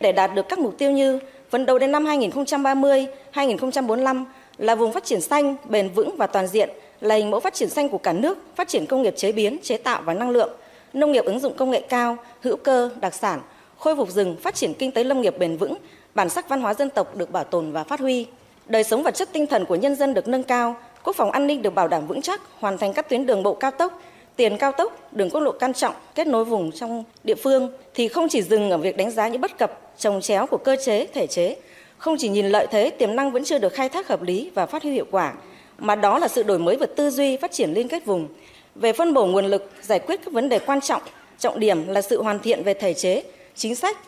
Để 0.00 0.12
đạt 0.12 0.34
được 0.34 0.46
các 0.48 0.58
mục 0.58 0.78
tiêu 0.78 0.90
như 0.90 1.20
phấn 1.50 1.66
đấu 1.66 1.78
đến 1.78 1.92
năm 1.92 2.06
2030, 2.06 3.06
2045 3.30 4.24
là 4.58 4.74
vùng 4.74 4.92
phát 4.92 5.04
triển 5.04 5.20
xanh, 5.20 5.56
bền 5.68 5.88
vững 5.88 6.16
và 6.16 6.26
toàn 6.26 6.46
diện, 6.46 6.70
là 7.00 7.14
hình 7.14 7.30
mẫu 7.30 7.40
phát 7.40 7.54
triển 7.54 7.68
xanh 7.68 7.88
của 7.88 7.98
cả 7.98 8.12
nước, 8.12 8.38
phát 8.56 8.68
triển 8.68 8.86
công 8.86 9.02
nghiệp 9.02 9.14
chế 9.16 9.32
biến, 9.32 9.58
chế 9.62 9.76
tạo 9.76 10.02
và 10.02 10.14
năng 10.14 10.30
lượng, 10.30 10.50
nông 10.92 11.12
nghiệp 11.12 11.24
ứng 11.24 11.40
dụng 11.40 11.56
công 11.56 11.70
nghệ 11.70 11.80
cao, 11.88 12.16
hữu 12.40 12.56
cơ, 12.56 12.90
đặc 13.00 13.14
sản, 13.14 13.40
khôi 13.84 13.96
phục 13.96 14.10
rừng, 14.10 14.36
phát 14.36 14.54
triển 14.54 14.74
kinh 14.74 14.92
tế 14.92 15.04
lâm 15.04 15.20
nghiệp 15.20 15.38
bền 15.38 15.56
vững, 15.56 15.74
bản 16.14 16.28
sắc 16.28 16.48
văn 16.48 16.60
hóa 16.60 16.74
dân 16.74 16.90
tộc 16.90 17.16
được 17.16 17.30
bảo 17.30 17.44
tồn 17.44 17.72
và 17.72 17.84
phát 17.84 18.00
huy. 18.00 18.26
Đời 18.66 18.84
sống 18.84 19.02
vật 19.02 19.14
chất 19.14 19.28
tinh 19.32 19.46
thần 19.46 19.64
của 19.64 19.74
nhân 19.74 19.96
dân 19.96 20.14
được 20.14 20.28
nâng 20.28 20.42
cao, 20.42 20.76
quốc 21.02 21.16
phòng 21.16 21.30
an 21.30 21.46
ninh 21.46 21.62
được 21.62 21.74
bảo 21.74 21.88
đảm 21.88 22.06
vững 22.06 22.22
chắc, 22.22 22.40
hoàn 22.60 22.78
thành 22.78 22.92
các 22.92 23.08
tuyến 23.08 23.26
đường 23.26 23.42
bộ 23.42 23.54
cao 23.54 23.70
tốc, 23.70 24.02
tiền 24.36 24.58
cao 24.58 24.72
tốc, 24.72 25.12
đường 25.12 25.30
quốc 25.30 25.40
lộ 25.40 25.52
quan 25.60 25.74
trọng 25.74 25.94
kết 26.14 26.26
nối 26.26 26.44
vùng 26.44 26.72
trong 26.72 27.04
địa 27.24 27.34
phương 27.34 27.72
thì 27.94 28.08
không 28.08 28.28
chỉ 28.28 28.42
dừng 28.42 28.70
ở 28.70 28.78
việc 28.78 28.96
đánh 28.96 29.10
giá 29.10 29.28
những 29.28 29.40
bất 29.40 29.58
cập, 29.58 29.80
trồng 29.98 30.20
chéo 30.20 30.46
của 30.46 30.58
cơ 30.58 30.76
chế, 30.84 31.06
thể 31.06 31.26
chế, 31.26 31.56
không 31.98 32.16
chỉ 32.18 32.28
nhìn 32.28 32.46
lợi 32.46 32.66
thế, 32.70 32.90
tiềm 32.90 33.16
năng 33.16 33.30
vẫn 33.30 33.44
chưa 33.44 33.58
được 33.58 33.72
khai 33.72 33.88
thác 33.88 34.08
hợp 34.08 34.22
lý 34.22 34.50
và 34.54 34.66
phát 34.66 34.82
huy 34.82 34.92
hiệu 34.92 35.06
quả, 35.10 35.32
mà 35.78 35.94
đó 35.94 36.18
là 36.18 36.28
sự 36.28 36.42
đổi 36.42 36.58
mới 36.58 36.76
về 36.76 36.86
tư 36.96 37.10
duy, 37.10 37.36
phát 37.36 37.52
triển 37.52 37.72
liên 37.72 37.88
kết 37.88 38.04
vùng. 38.04 38.28
Về 38.74 38.92
phân 38.92 39.14
bổ 39.14 39.26
nguồn 39.26 39.46
lực, 39.46 39.70
giải 39.82 39.98
quyết 39.98 40.20
các 40.24 40.34
vấn 40.34 40.48
đề 40.48 40.58
quan 40.58 40.80
trọng, 40.80 41.02
trọng 41.38 41.60
điểm 41.60 41.88
là 41.88 42.02
sự 42.02 42.22
hoàn 42.22 42.38
thiện 42.38 42.62
về 42.62 42.74
thể 42.74 42.94
chế, 42.94 43.22
chính 43.54 43.74
sách, 43.74 43.98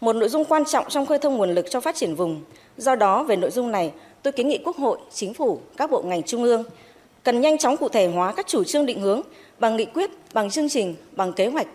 một 0.00 0.12
nội 0.12 0.28
dung 0.28 0.44
quan 0.44 0.64
trọng 0.64 0.88
trong 0.88 1.06
khơi 1.06 1.18
thông 1.18 1.36
nguồn 1.36 1.50
lực 1.50 1.66
cho 1.70 1.80
phát 1.80 1.94
triển 1.96 2.14
vùng. 2.14 2.42
Do 2.76 2.94
đó, 2.94 3.24
về 3.24 3.36
nội 3.36 3.50
dung 3.50 3.72
này, 3.72 3.92
tôi 4.22 4.32
kiến 4.32 4.48
nghị 4.48 4.58
Quốc 4.64 4.76
hội, 4.76 4.98
Chính 5.12 5.34
phủ, 5.34 5.60
các 5.76 5.90
bộ 5.90 6.02
ngành 6.02 6.22
trung 6.22 6.42
ương 6.42 6.64
cần 7.22 7.40
nhanh 7.40 7.58
chóng 7.58 7.76
cụ 7.76 7.88
thể 7.88 8.06
hóa 8.06 8.32
các 8.32 8.46
chủ 8.46 8.64
trương 8.64 8.86
định 8.86 9.00
hướng 9.00 9.20
bằng 9.58 9.76
nghị 9.76 9.84
quyết, 9.84 10.10
bằng 10.34 10.50
chương 10.50 10.68
trình, 10.68 10.94
bằng 11.12 11.32
kế 11.32 11.46
hoạch, 11.46 11.66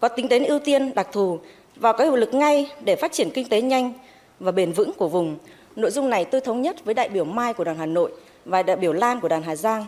có 0.00 0.08
tính 0.08 0.28
đến 0.28 0.44
ưu 0.44 0.58
tiên, 0.58 0.94
đặc 0.94 1.08
thù 1.12 1.38
và 1.76 1.92
có 1.92 2.04
hiệu 2.04 2.16
lực 2.16 2.34
ngay 2.34 2.70
để 2.84 2.96
phát 2.96 3.12
triển 3.12 3.30
kinh 3.30 3.48
tế 3.48 3.62
nhanh 3.62 3.92
và 4.40 4.52
bền 4.52 4.72
vững 4.72 4.92
của 4.92 5.08
vùng. 5.08 5.38
Nội 5.76 5.90
dung 5.90 6.10
này 6.10 6.24
tôi 6.24 6.40
thống 6.40 6.62
nhất 6.62 6.84
với 6.84 6.94
đại 6.94 7.08
biểu 7.08 7.24
Mai 7.24 7.54
của 7.54 7.64
đoàn 7.64 7.78
Hà 7.78 7.86
Nội 7.86 8.12
và 8.44 8.62
đại 8.62 8.76
biểu 8.76 8.92
Lan 8.92 9.20
của 9.20 9.28
đoàn 9.28 9.42
Hà 9.42 9.56
Giang. 9.56 9.86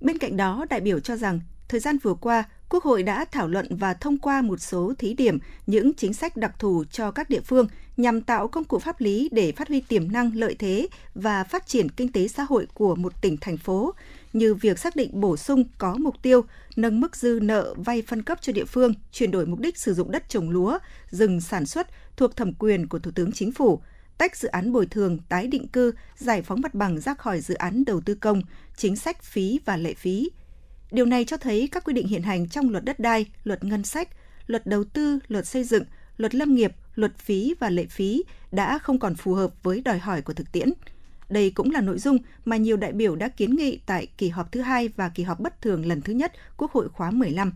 Bên 0.00 0.18
cạnh 0.18 0.36
đó, 0.36 0.66
đại 0.70 0.80
biểu 0.80 1.00
cho 1.00 1.16
rằng 1.16 1.40
thời 1.68 1.80
gian 1.80 1.98
vừa 1.98 2.14
qua, 2.14 2.44
Quốc 2.74 2.84
hội 2.84 3.02
đã 3.02 3.24
thảo 3.32 3.48
luận 3.48 3.66
và 3.70 3.94
thông 3.94 4.18
qua 4.18 4.42
một 4.42 4.60
số 4.60 4.92
thí 4.98 5.14
điểm 5.14 5.38
những 5.66 5.94
chính 5.94 6.14
sách 6.14 6.36
đặc 6.36 6.58
thù 6.58 6.84
cho 6.90 7.10
các 7.10 7.30
địa 7.30 7.40
phương 7.40 7.66
nhằm 7.96 8.20
tạo 8.20 8.48
công 8.48 8.64
cụ 8.64 8.78
pháp 8.78 9.00
lý 9.00 9.28
để 9.32 9.52
phát 9.52 9.68
huy 9.68 9.80
tiềm 9.80 10.12
năng 10.12 10.36
lợi 10.36 10.56
thế 10.58 10.88
và 11.14 11.44
phát 11.44 11.66
triển 11.66 11.88
kinh 11.88 12.12
tế 12.12 12.28
xã 12.28 12.42
hội 12.42 12.66
của 12.74 12.94
một 12.94 13.22
tỉnh 13.22 13.36
thành 13.36 13.56
phố, 13.56 13.94
như 14.32 14.54
việc 14.54 14.78
xác 14.78 14.96
định 14.96 15.10
bổ 15.12 15.36
sung 15.36 15.64
có 15.78 15.94
mục 15.94 16.22
tiêu 16.22 16.44
nâng 16.76 17.00
mức 17.00 17.16
dư 17.16 17.38
nợ 17.42 17.74
vay 17.76 18.02
phân 18.06 18.22
cấp 18.22 18.38
cho 18.42 18.52
địa 18.52 18.64
phương, 18.64 18.94
chuyển 19.12 19.30
đổi 19.30 19.46
mục 19.46 19.60
đích 19.60 19.78
sử 19.78 19.94
dụng 19.94 20.10
đất 20.10 20.28
trồng 20.28 20.50
lúa, 20.50 20.78
rừng 21.10 21.40
sản 21.40 21.66
xuất 21.66 21.86
thuộc 22.16 22.36
thẩm 22.36 22.52
quyền 22.52 22.88
của 22.88 22.98
Thủ 22.98 23.10
tướng 23.14 23.32
Chính 23.32 23.52
phủ, 23.52 23.80
tách 24.18 24.36
dự 24.36 24.48
án 24.48 24.72
bồi 24.72 24.86
thường, 24.86 25.18
tái 25.28 25.46
định 25.46 25.68
cư, 25.68 25.92
giải 26.16 26.42
phóng 26.42 26.60
mặt 26.60 26.74
bằng 26.74 27.00
ra 27.00 27.14
khỏi 27.14 27.40
dự 27.40 27.54
án 27.54 27.84
đầu 27.84 28.00
tư 28.00 28.14
công, 28.14 28.42
chính 28.76 28.96
sách 28.96 29.22
phí 29.22 29.60
và 29.64 29.76
lệ 29.76 29.94
phí. 29.94 30.30
Điều 30.94 31.06
này 31.06 31.24
cho 31.24 31.36
thấy 31.36 31.68
các 31.72 31.84
quy 31.84 31.92
định 31.92 32.08
hiện 32.08 32.22
hành 32.22 32.48
trong 32.48 32.70
luật 32.70 32.84
đất 32.84 33.00
đai, 33.00 33.26
luật 33.44 33.64
ngân 33.64 33.84
sách, 33.84 34.08
luật 34.46 34.66
đầu 34.66 34.84
tư, 34.84 35.18
luật 35.28 35.46
xây 35.46 35.64
dựng, 35.64 35.84
luật 36.16 36.34
lâm 36.34 36.54
nghiệp, 36.54 36.72
luật 36.94 37.18
phí 37.18 37.54
và 37.60 37.70
lệ 37.70 37.86
phí 37.86 38.22
đã 38.52 38.78
không 38.78 38.98
còn 38.98 39.14
phù 39.14 39.34
hợp 39.34 39.62
với 39.62 39.80
đòi 39.80 39.98
hỏi 39.98 40.22
của 40.22 40.32
thực 40.32 40.52
tiễn– 40.52 40.72
đây 41.28 41.50
cũng 41.50 41.70
là 41.70 41.80
nội 41.80 41.98
dung 41.98 42.18
mà 42.44 42.56
nhiều 42.56 42.76
đại 42.76 42.92
biểu 42.92 43.16
đã 43.16 43.28
kiến 43.28 43.56
nghị 43.56 43.78
tại 43.86 44.06
kỳ 44.18 44.28
họp 44.28 44.52
thứ 44.52 44.60
hai 44.60 44.88
và 44.88 45.08
kỳ 45.08 45.22
họp 45.22 45.40
bất 45.40 45.60
thường 45.60 45.86
lần 45.86 46.02
thứ 46.02 46.12
nhất 46.12 46.32
Quốc 46.56 46.72
hội 46.72 46.88
khóa 46.88 47.10
15. 47.10 47.52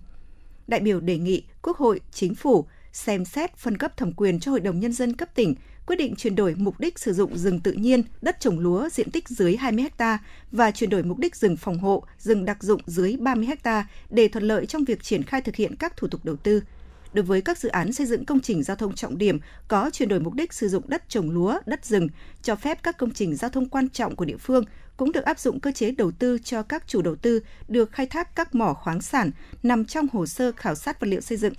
Đại 0.67 0.81
biểu 0.81 1.01
đề 1.01 1.19
nghị 1.19 1.43
Quốc 1.63 1.77
hội, 1.77 2.01
Chính 2.13 2.35
phủ 2.35 2.67
xem 2.93 3.25
xét 3.25 3.57
phân 3.57 3.77
cấp 3.77 3.97
thẩm 3.97 4.13
quyền 4.13 4.41
cho 4.41 4.51
Hội 4.51 4.61
đồng 4.61 4.81
Nhân 4.81 4.93
dân 4.93 5.17
cấp 5.17 5.29
tỉnh 5.35 5.55
quyết 5.89 5.97
định 5.97 6.17
chuyển 6.17 6.37
đổi 6.37 6.55
mục 6.59 6.81
đích 6.81 6.99
sử 6.99 7.13
dụng 7.13 7.39
rừng 7.39 7.61
tự 7.61 7.73
nhiên, 7.73 8.03
đất 8.23 8.41
trồng 8.41 8.59
lúa 8.59 8.89
diện 8.93 9.11
tích 9.11 9.29
dưới 9.29 9.57
20 9.57 9.85
ha 9.99 10.19
và 10.53 10.71
chuyển 10.71 10.91
đổi 10.91 11.03
mục 11.03 11.19
đích 11.19 11.37
rừng 11.37 11.57
phòng 11.57 11.79
hộ, 11.79 12.05
rừng 12.19 12.45
đặc 12.45 12.63
dụng 12.63 12.81
dưới 12.87 13.17
30 13.17 13.49
ha 13.65 13.87
để 14.11 14.29
thuận 14.29 14.45
lợi 14.45 14.67
trong 14.67 14.85
việc 14.85 15.03
triển 15.03 15.23
khai 15.23 15.41
thực 15.41 15.57
hiện 15.57 15.77
các 15.77 15.97
thủ 15.97 16.09
tục 16.09 16.25
đầu 16.25 16.37
tư– 16.37 16.63
đối 17.13 17.25
với 17.25 17.41
các 17.41 17.59
dự 17.59 17.69
án 17.69 17.93
xây 17.93 18.07
dựng 18.07 18.25
công 18.25 18.41
trình 18.41 18.63
giao 18.63 18.77
thông 18.77 18.95
trọng 18.95 19.19
điểm 19.19 19.39
có 19.69 19.91
chuyển 19.93 20.09
đổi 20.09 20.21
mục 20.21 20.35
đích 20.35 20.53
sử 20.53 20.69
dụng 20.69 20.83
đất 20.87 21.09
trồng 21.09 21.31
lúa, 21.31 21.59
đất 21.67 21.85
rừng, 21.85 22.09
cho 22.43 22.57
phép 22.57 22.83
các 22.83 22.99
công 22.99 23.11
trình 23.11 23.37
giao 23.37 23.51
thông 23.51 23.69
quan 23.69 23.89
trọng 23.89 24.17
của 24.17 24.25
địa 24.25 24.37
phương 24.37 24.65
cũng 24.97 25.13
được 25.13 25.25
áp 25.25 25.39
dụng 25.39 25.61
cơ 25.61 25.73
chế 25.73 25.91
đầu 25.91 26.11
tư 26.11 26.39
cho 26.45 26.63
các 26.63 26.87
chủ 26.87 27.03
đầu 27.03 27.17
tư 27.17 27.41
được 27.69 27.93
khai 27.93 28.07
thác 28.07 28.37
các 28.37 28.55
mỏ 28.55 28.75
khoáng 28.75 29.01
sản 29.01 29.31
nằm 29.63 29.85
trong 29.85 30.07
hồ 30.13 30.27
sơ 30.27 30.53
khảo 30.53 30.75
sát 30.75 31.01
vật 31.01 31.07
liệu 31.07 31.21
xây 31.21 31.39
dựng. 31.39 31.53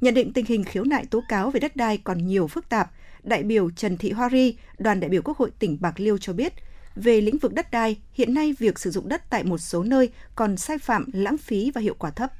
Nhận 0.00 0.14
định 0.14 0.32
tình 0.32 0.44
hình 0.46 0.64
khiếu 0.64 0.84
nại 0.84 1.06
tố 1.06 1.22
cáo 1.28 1.50
về 1.50 1.60
đất 1.60 1.76
đai 1.76 1.98
còn 1.98 2.26
nhiều 2.26 2.46
phức 2.46 2.68
tạp, 2.68 2.90
đại 3.22 3.42
biểu 3.42 3.70
Trần 3.70 3.96
Thị 3.96 4.10
Hoa 4.10 4.28
Ri, 4.32 4.56
đoàn 4.78 5.00
đại 5.00 5.08
biểu 5.08 5.22
Quốc 5.22 5.38
hội 5.38 5.50
tỉnh 5.58 5.78
Bạc 5.80 6.00
Liêu 6.00 6.18
cho 6.18 6.32
biết, 6.32 6.52
về 6.96 7.20
lĩnh 7.20 7.38
vực 7.38 7.52
đất 7.52 7.70
đai, 7.70 7.96
hiện 8.12 8.34
nay 8.34 8.54
việc 8.58 8.78
sử 8.78 8.90
dụng 8.90 9.08
đất 9.08 9.30
tại 9.30 9.44
một 9.44 9.58
số 9.58 9.82
nơi 9.82 10.10
còn 10.34 10.56
sai 10.56 10.78
phạm, 10.78 11.06
lãng 11.12 11.38
phí 11.38 11.70
và 11.70 11.80
hiệu 11.80 11.94
quả 11.98 12.10
thấp 12.10 12.32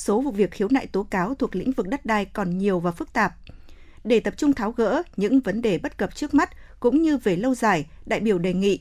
số 0.00 0.20
vụ 0.20 0.30
việc 0.30 0.50
khiếu 0.50 0.68
nại 0.70 0.86
tố 0.86 1.02
cáo 1.02 1.34
thuộc 1.34 1.56
lĩnh 1.56 1.72
vực 1.72 1.88
đất 1.88 2.06
đai 2.06 2.24
còn 2.24 2.58
nhiều 2.58 2.80
và 2.80 2.90
phức 2.90 3.12
tạp. 3.12 3.34
Để 4.04 4.20
tập 4.20 4.34
trung 4.36 4.52
tháo 4.52 4.72
gỡ 4.72 5.02
những 5.16 5.40
vấn 5.40 5.62
đề 5.62 5.78
bất 5.78 5.98
cập 5.98 6.14
trước 6.14 6.34
mắt 6.34 6.50
cũng 6.80 7.02
như 7.02 7.16
về 7.16 7.36
lâu 7.36 7.54
dài, 7.54 7.86
đại 8.06 8.20
biểu 8.20 8.38
đề 8.38 8.54
nghị 8.54 8.80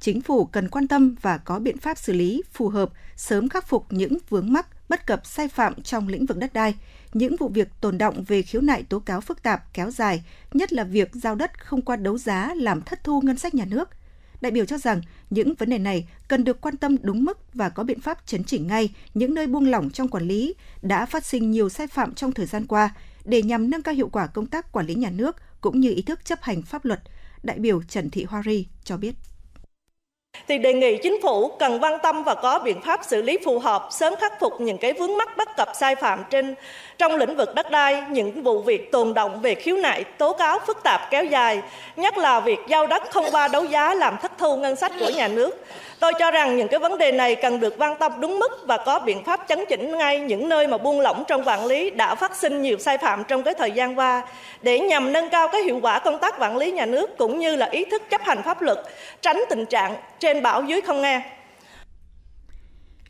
chính 0.00 0.20
phủ 0.20 0.44
cần 0.44 0.68
quan 0.68 0.88
tâm 0.88 1.14
và 1.22 1.38
có 1.38 1.58
biện 1.58 1.78
pháp 1.78 1.98
xử 1.98 2.12
lý 2.12 2.42
phù 2.52 2.68
hợp, 2.68 2.90
sớm 3.16 3.48
khắc 3.48 3.68
phục 3.68 3.86
những 3.90 4.18
vướng 4.28 4.52
mắc, 4.52 4.81
bất 4.92 5.06
cập 5.06 5.26
sai 5.26 5.48
phạm 5.48 5.82
trong 5.82 6.08
lĩnh 6.08 6.26
vực 6.26 6.38
đất 6.38 6.52
đai, 6.52 6.74
những 7.12 7.36
vụ 7.36 7.48
việc 7.48 7.68
tồn 7.80 7.98
động 7.98 8.24
về 8.24 8.42
khiếu 8.42 8.60
nại 8.60 8.82
tố 8.82 8.98
cáo 8.98 9.20
phức 9.20 9.42
tạp 9.42 9.74
kéo 9.74 9.90
dài, 9.90 10.24
nhất 10.52 10.72
là 10.72 10.84
việc 10.84 11.10
giao 11.12 11.34
đất 11.34 11.64
không 11.64 11.82
qua 11.82 11.96
đấu 11.96 12.18
giá 12.18 12.54
làm 12.56 12.82
thất 12.82 13.04
thu 13.04 13.20
ngân 13.20 13.38
sách 13.38 13.54
nhà 13.54 13.64
nước– 13.64 13.88
Đại 14.42 14.50
biểu 14.52 14.64
cho 14.64 14.78
rằng 14.78 15.00
những 15.30 15.54
vấn 15.54 15.70
đề 15.70 15.78
này 15.78 16.08
cần 16.28 16.44
được 16.44 16.60
quan 16.60 16.76
tâm 16.76 16.96
đúng 17.02 17.24
mức 17.24 17.54
và 17.54 17.68
có 17.68 17.84
biện 17.84 18.00
pháp 18.00 18.26
chấn 18.26 18.44
chỉnh 18.44 18.66
ngay 18.66 18.94
những 19.14 19.34
nơi 19.34 19.46
buông 19.46 19.70
lỏng 19.70 19.90
trong 19.90 20.08
quản 20.08 20.28
lý 20.28 20.54
đã 20.82 21.06
phát 21.06 21.24
sinh 21.24 21.50
nhiều 21.50 21.68
sai 21.68 21.86
phạm 21.86 22.14
trong 22.14 22.32
thời 22.32 22.46
gian 22.46 22.66
qua 22.66 22.94
để 23.24 23.42
nhằm 23.42 23.70
nâng 23.70 23.82
cao 23.82 23.94
hiệu 23.94 24.08
quả 24.12 24.26
công 24.26 24.46
tác 24.46 24.72
quản 24.72 24.86
lý 24.86 24.94
nhà 24.94 25.10
nước 25.10 25.36
cũng 25.60 25.80
như 25.80 25.90
ý 25.90 26.02
thức 26.02 26.24
chấp 26.24 26.42
hành 26.42 26.62
pháp 26.62 26.84
luật. 26.84 27.00
Đại 27.42 27.58
biểu 27.58 27.82
Trần 27.82 28.10
Thị 28.10 28.24
Hoa 28.24 28.42
Ri 28.46 28.66
cho 28.84 28.96
biết 28.96 29.14
thì 30.48 30.58
đề 30.58 30.72
nghị 30.72 30.96
chính 30.96 31.22
phủ 31.22 31.48
cần 31.48 31.82
quan 31.82 31.98
tâm 32.02 32.22
và 32.22 32.34
có 32.34 32.58
biện 32.58 32.80
pháp 32.80 33.00
xử 33.04 33.22
lý 33.22 33.38
phù 33.44 33.58
hợp, 33.58 33.88
sớm 33.90 34.14
khắc 34.20 34.40
phục 34.40 34.60
những 34.60 34.78
cái 34.78 34.92
vướng 34.92 35.16
mắc 35.16 35.36
bất 35.36 35.56
cập 35.56 35.68
sai 35.74 35.94
phạm 35.94 36.24
trên 36.30 36.54
trong 36.98 37.16
lĩnh 37.16 37.36
vực 37.36 37.54
đất 37.54 37.70
đai 37.70 38.02
những 38.10 38.42
vụ 38.42 38.62
việc 38.62 38.92
tồn 38.92 39.14
động 39.14 39.40
về 39.40 39.54
khiếu 39.54 39.76
nại 39.76 40.04
tố 40.04 40.32
cáo 40.32 40.58
phức 40.66 40.82
tạp 40.82 41.10
kéo 41.10 41.24
dài 41.24 41.62
nhất 41.96 42.18
là 42.18 42.40
việc 42.40 42.58
giao 42.68 42.86
đất 42.86 43.02
không 43.10 43.24
qua 43.30 43.48
đấu 43.48 43.64
giá 43.64 43.94
làm 43.94 44.16
thất 44.22 44.32
thu 44.38 44.56
ngân 44.56 44.76
sách 44.76 44.92
của 45.00 45.10
nhà 45.16 45.28
nước 45.28 45.64
Tôi 46.02 46.12
cho 46.18 46.30
rằng 46.30 46.56
những 46.56 46.68
cái 46.68 46.80
vấn 46.80 46.98
đề 46.98 47.12
này 47.12 47.34
cần 47.34 47.60
được 47.60 47.74
quan 47.78 47.96
tâm 47.96 48.12
đúng 48.20 48.38
mức 48.38 48.60
và 48.66 48.76
có 48.76 48.98
biện 48.98 49.24
pháp 49.24 49.40
chấn 49.48 49.64
chỉnh 49.68 49.98
ngay 49.98 50.20
những 50.20 50.48
nơi 50.48 50.66
mà 50.66 50.78
buông 50.78 51.00
lỏng 51.00 51.24
trong 51.28 51.42
quản 51.46 51.66
lý 51.66 51.90
đã 51.90 52.14
phát 52.14 52.36
sinh 52.36 52.62
nhiều 52.62 52.78
sai 52.78 52.98
phạm 52.98 53.24
trong 53.24 53.42
cái 53.42 53.54
thời 53.54 53.70
gian 53.70 53.98
qua 53.98 54.22
để 54.62 54.78
nhằm 54.78 55.12
nâng 55.12 55.28
cao 55.28 55.48
cái 55.48 55.62
hiệu 55.62 55.78
quả 55.82 55.98
công 55.98 56.18
tác 56.18 56.34
quản 56.38 56.56
lý 56.56 56.72
nhà 56.72 56.86
nước 56.86 57.18
cũng 57.18 57.38
như 57.38 57.56
là 57.56 57.66
ý 57.66 57.84
thức 57.84 58.02
chấp 58.10 58.22
hành 58.22 58.42
pháp 58.42 58.62
luật, 58.62 58.78
tránh 59.20 59.44
tình 59.50 59.66
trạng 59.66 59.96
trên 60.18 60.42
bảo 60.42 60.62
dưới 60.62 60.80
không 60.80 61.02
nghe. 61.02 61.20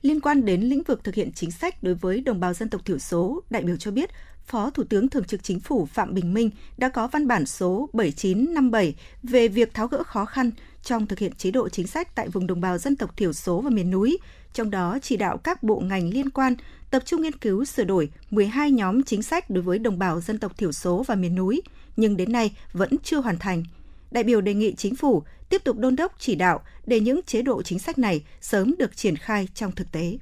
Liên 0.02 0.20
quan 0.20 0.44
đến 0.44 0.60
lĩnh 0.60 0.82
vực 0.82 1.04
thực 1.04 1.14
hiện 1.14 1.32
chính 1.32 1.50
sách 1.50 1.82
đối 1.82 1.94
với 1.94 2.20
đồng 2.20 2.40
bào 2.40 2.54
dân 2.54 2.68
tộc 2.68 2.84
thiểu 2.84 2.98
số, 2.98 3.42
đại 3.50 3.62
biểu 3.62 3.76
cho 3.76 3.90
biết 3.90 4.10
Phó 4.46 4.70
Thủ 4.70 4.84
tướng 4.84 5.08
Thường 5.08 5.24
trực 5.24 5.42
Chính 5.42 5.60
phủ 5.60 5.86
Phạm 5.86 6.14
Bình 6.14 6.34
Minh 6.34 6.50
đã 6.78 6.88
có 6.88 7.06
văn 7.06 7.28
bản 7.28 7.46
số 7.46 7.88
7957 7.92 8.94
về 9.22 9.48
việc 9.48 9.74
tháo 9.74 9.88
gỡ 9.88 10.02
khó 10.02 10.24
khăn 10.24 10.50
trong 10.82 11.06
thực 11.06 11.18
hiện 11.18 11.32
chế 11.34 11.50
độ 11.50 11.68
chính 11.68 11.86
sách 11.86 12.14
tại 12.14 12.28
vùng 12.28 12.46
đồng 12.46 12.60
bào 12.60 12.78
dân 12.78 12.96
tộc 12.96 13.16
thiểu 13.16 13.32
số 13.32 13.60
và 13.60 13.70
miền 13.70 13.90
núi, 13.90 14.18
trong 14.52 14.70
đó 14.70 14.98
chỉ 15.02 15.16
đạo 15.16 15.38
các 15.38 15.62
bộ 15.62 15.80
ngành 15.80 16.10
liên 16.10 16.30
quan 16.30 16.54
tập 16.90 17.02
trung 17.06 17.22
nghiên 17.22 17.32
cứu 17.32 17.64
sửa 17.64 17.84
đổi 17.84 18.10
12 18.30 18.70
nhóm 18.70 19.02
chính 19.02 19.22
sách 19.22 19.50
đối 19.50 19.62
với 19.62 19.78
đồng 19.78 19.98
bào 19.98 20.20
dân 20.20 20.38
tộc 20.38 20.58
thiểu 20.58 20.72
số 20.72 21.04
và 21.06 21.14
miền 21.14 21.34
núi, 21.34 21.62
nhưng 21.96 22.16
đến 22.16 22.32
nay 22.32 22.56
vẫn 22.72 22.90
chưa 23.02 23.20
hoàn 23.20 23.38
thành. 23.38 23.64
Đại 24.12 24.24
biểu 24.24 24.40
đề 24.40 24.54
nghị 24.54 24.74
chính 24.74 24.96
phủ 24.96 25.22
tiếp 25.48 25.64
tục 25.64 25.78
đôn 25.78 25.96
đốc 25.96 26.14
chỉ 26.18 26.34
đạo 26.34 26.60
để 26.86 27.00
những 27.00 27.20
chế 27.22 27.42
độ 27.42 27.62
chính 27.62 27.78
sách 27.78 27.98
này 27.98 28.24
sớm 28.40 28.74
được 28.78 28.96
triển 28.96 29.16
khai 29.16 29.48
trong 29.54 29.72
thực 29.72 29.92
tế. 29.92 30.18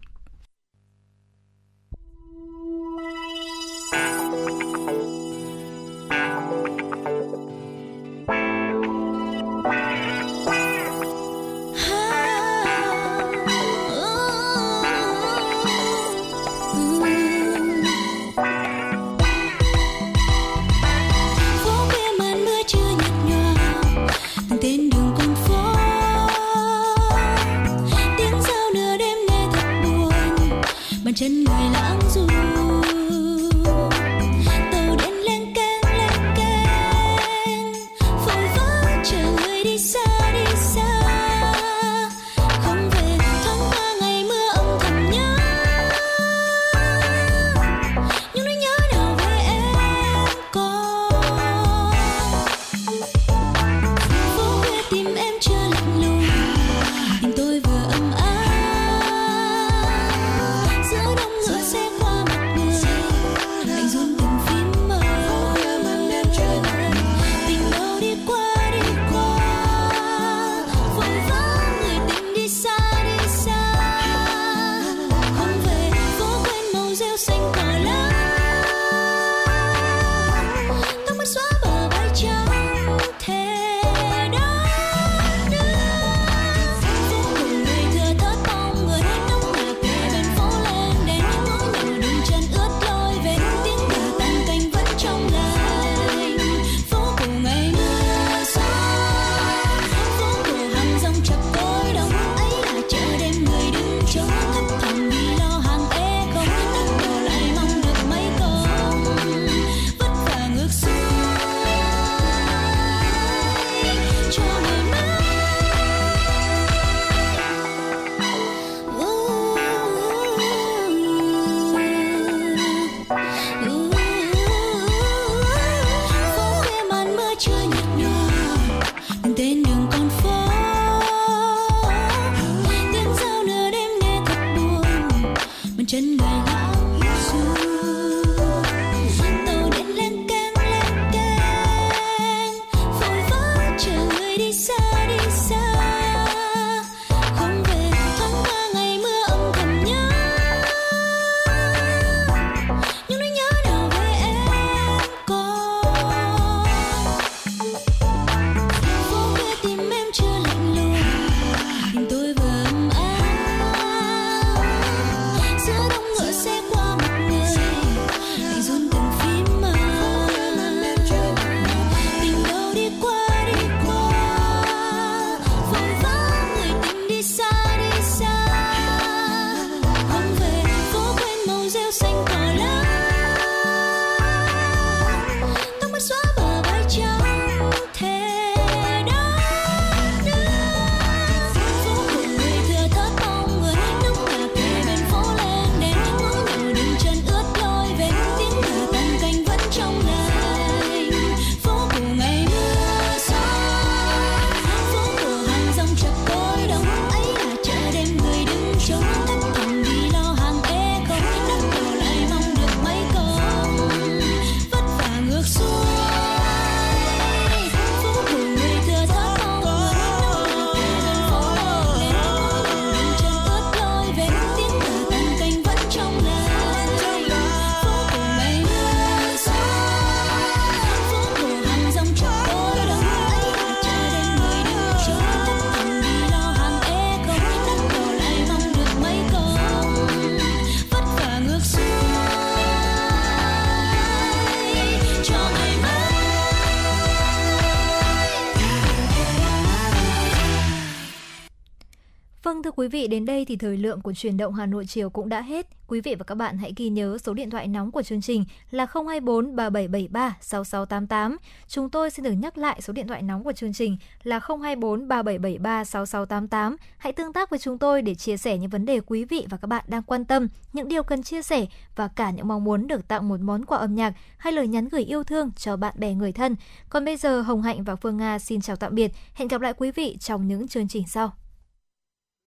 quý 252.80 252.88
vị, 252.88 253.08
đến 253.08 253.24
đây 253.24 253.44
thì 253.44 253.56
thời 253.56 253.76
lượng 253.76 254.00
của 254.00 254.12
truyền 254.12 254.36
động 254.36 254.54
Hà 254.54 254.66
Nội 254.66 254.86
chiều 254.86 255.10
cũng 255.10 255.28
đã 255.28 255.42
hết. 255.42 255.66
Quý 255.86 256.00
vị 256.00 256.14
và 256.14 256.24
các 256.24 256.34
bạn 256.34 256.58
hãy 256.58 256.72
ghi 256.76 256.88
nhớ 256.88 257.18
số 257.18 257.34
điện 257.34 257.50
thoại 257.50 257.68
nóng 257.68 257.90
của 257.90 258.02
chương 258.02 258.20
trình 258.20 258.44
là 258.70 258.86
024 258.94 259.56
3773 259.56 260.36
6688. 260.40 261.36
Chúng 261.68 261.90
tôi 261.90 262.10
xin 262.10 262.24
được 262.24 262.32
nhắc 262.32 262.58
lại 262.58 262.80
số 262.82 262.92
điện 262.92 263.08
thoại 263.08 263.22
nóng 263.22 263.44
của 263.44 263.52
chương 263.52 263.72
trình 263.72 263.96
là 264.22 264.38
024 264.38 265.08
3773 265.08 265.84
6688. 265.84 266.76
Hãy 266.98 267.12
tương 267.12 267.32
tác 267.32 267.50
với 267.50 267.58
chúng 267.58 267.78
tôi 267.78 268.02
để 268.02 268.14
chia 268.14 268.36
sẻ 268.36 268.58
những 268.58 268.70
vấn 268.70 268.84
đề 268.86 269.00
quý 269.06 269.24
vị 269.24 269.46
và 269.50 269.56
các 269.56 269.66
bạn 269.66 269.84
đang 269.88 270.02
quan 270.02 270.24
tâm, 270.24 270.48
những 270.72 270.88
điều 270.88 271.02
cần 271.02 271.22
chia 271.22 271.42
sẻ 271.42 271.66
và 271.96 272.08
cả 272.08 272.30
những 272.30 272.48
mong 272.48 272.64
muốn 272.64 272.86
được 272.86 273.08
tặng 273.08 273.28
một 273.28 273.40
món 273.40 273.64
quà 273.64 273.78
âm 273.78 273.94
nhạc 273.94 274.12
hay 274.38 274.52
lời 274.52 274.68
nhắn 274.68 274.88
gửi 274.88 275.02
yêu 275.02 275.24
thương 275.24 275.52
cho 275.56 275.76
bạn 275.76 275.94
bè 275.98 276.14
người 276.14 276.32
thân. 276.32 276.56
Còn 276.88 277.04
bây 277.04 277.16
giờ 277.16 277.40
Hồng 277.42 277.62
Hạnh 277.62 277.84
và 277.84 277.96
Phương 277.96 278.16
Nga 278.16 278.38
xin 278.38 278.60
chào 278.60 278.76
tạm 278.76 278.94
biệt. 278.94 279.12
Hẹn 279.34 279.48
gặp 279.48 279.60
lại 279.60 279.72
quý 279.76 279.90
vị 279.90 280.16
trong 280.20 280.48
những 280.48 280.68
chương 280.68 280.88
trình 280.88 281.04
sau. 281.08 281.32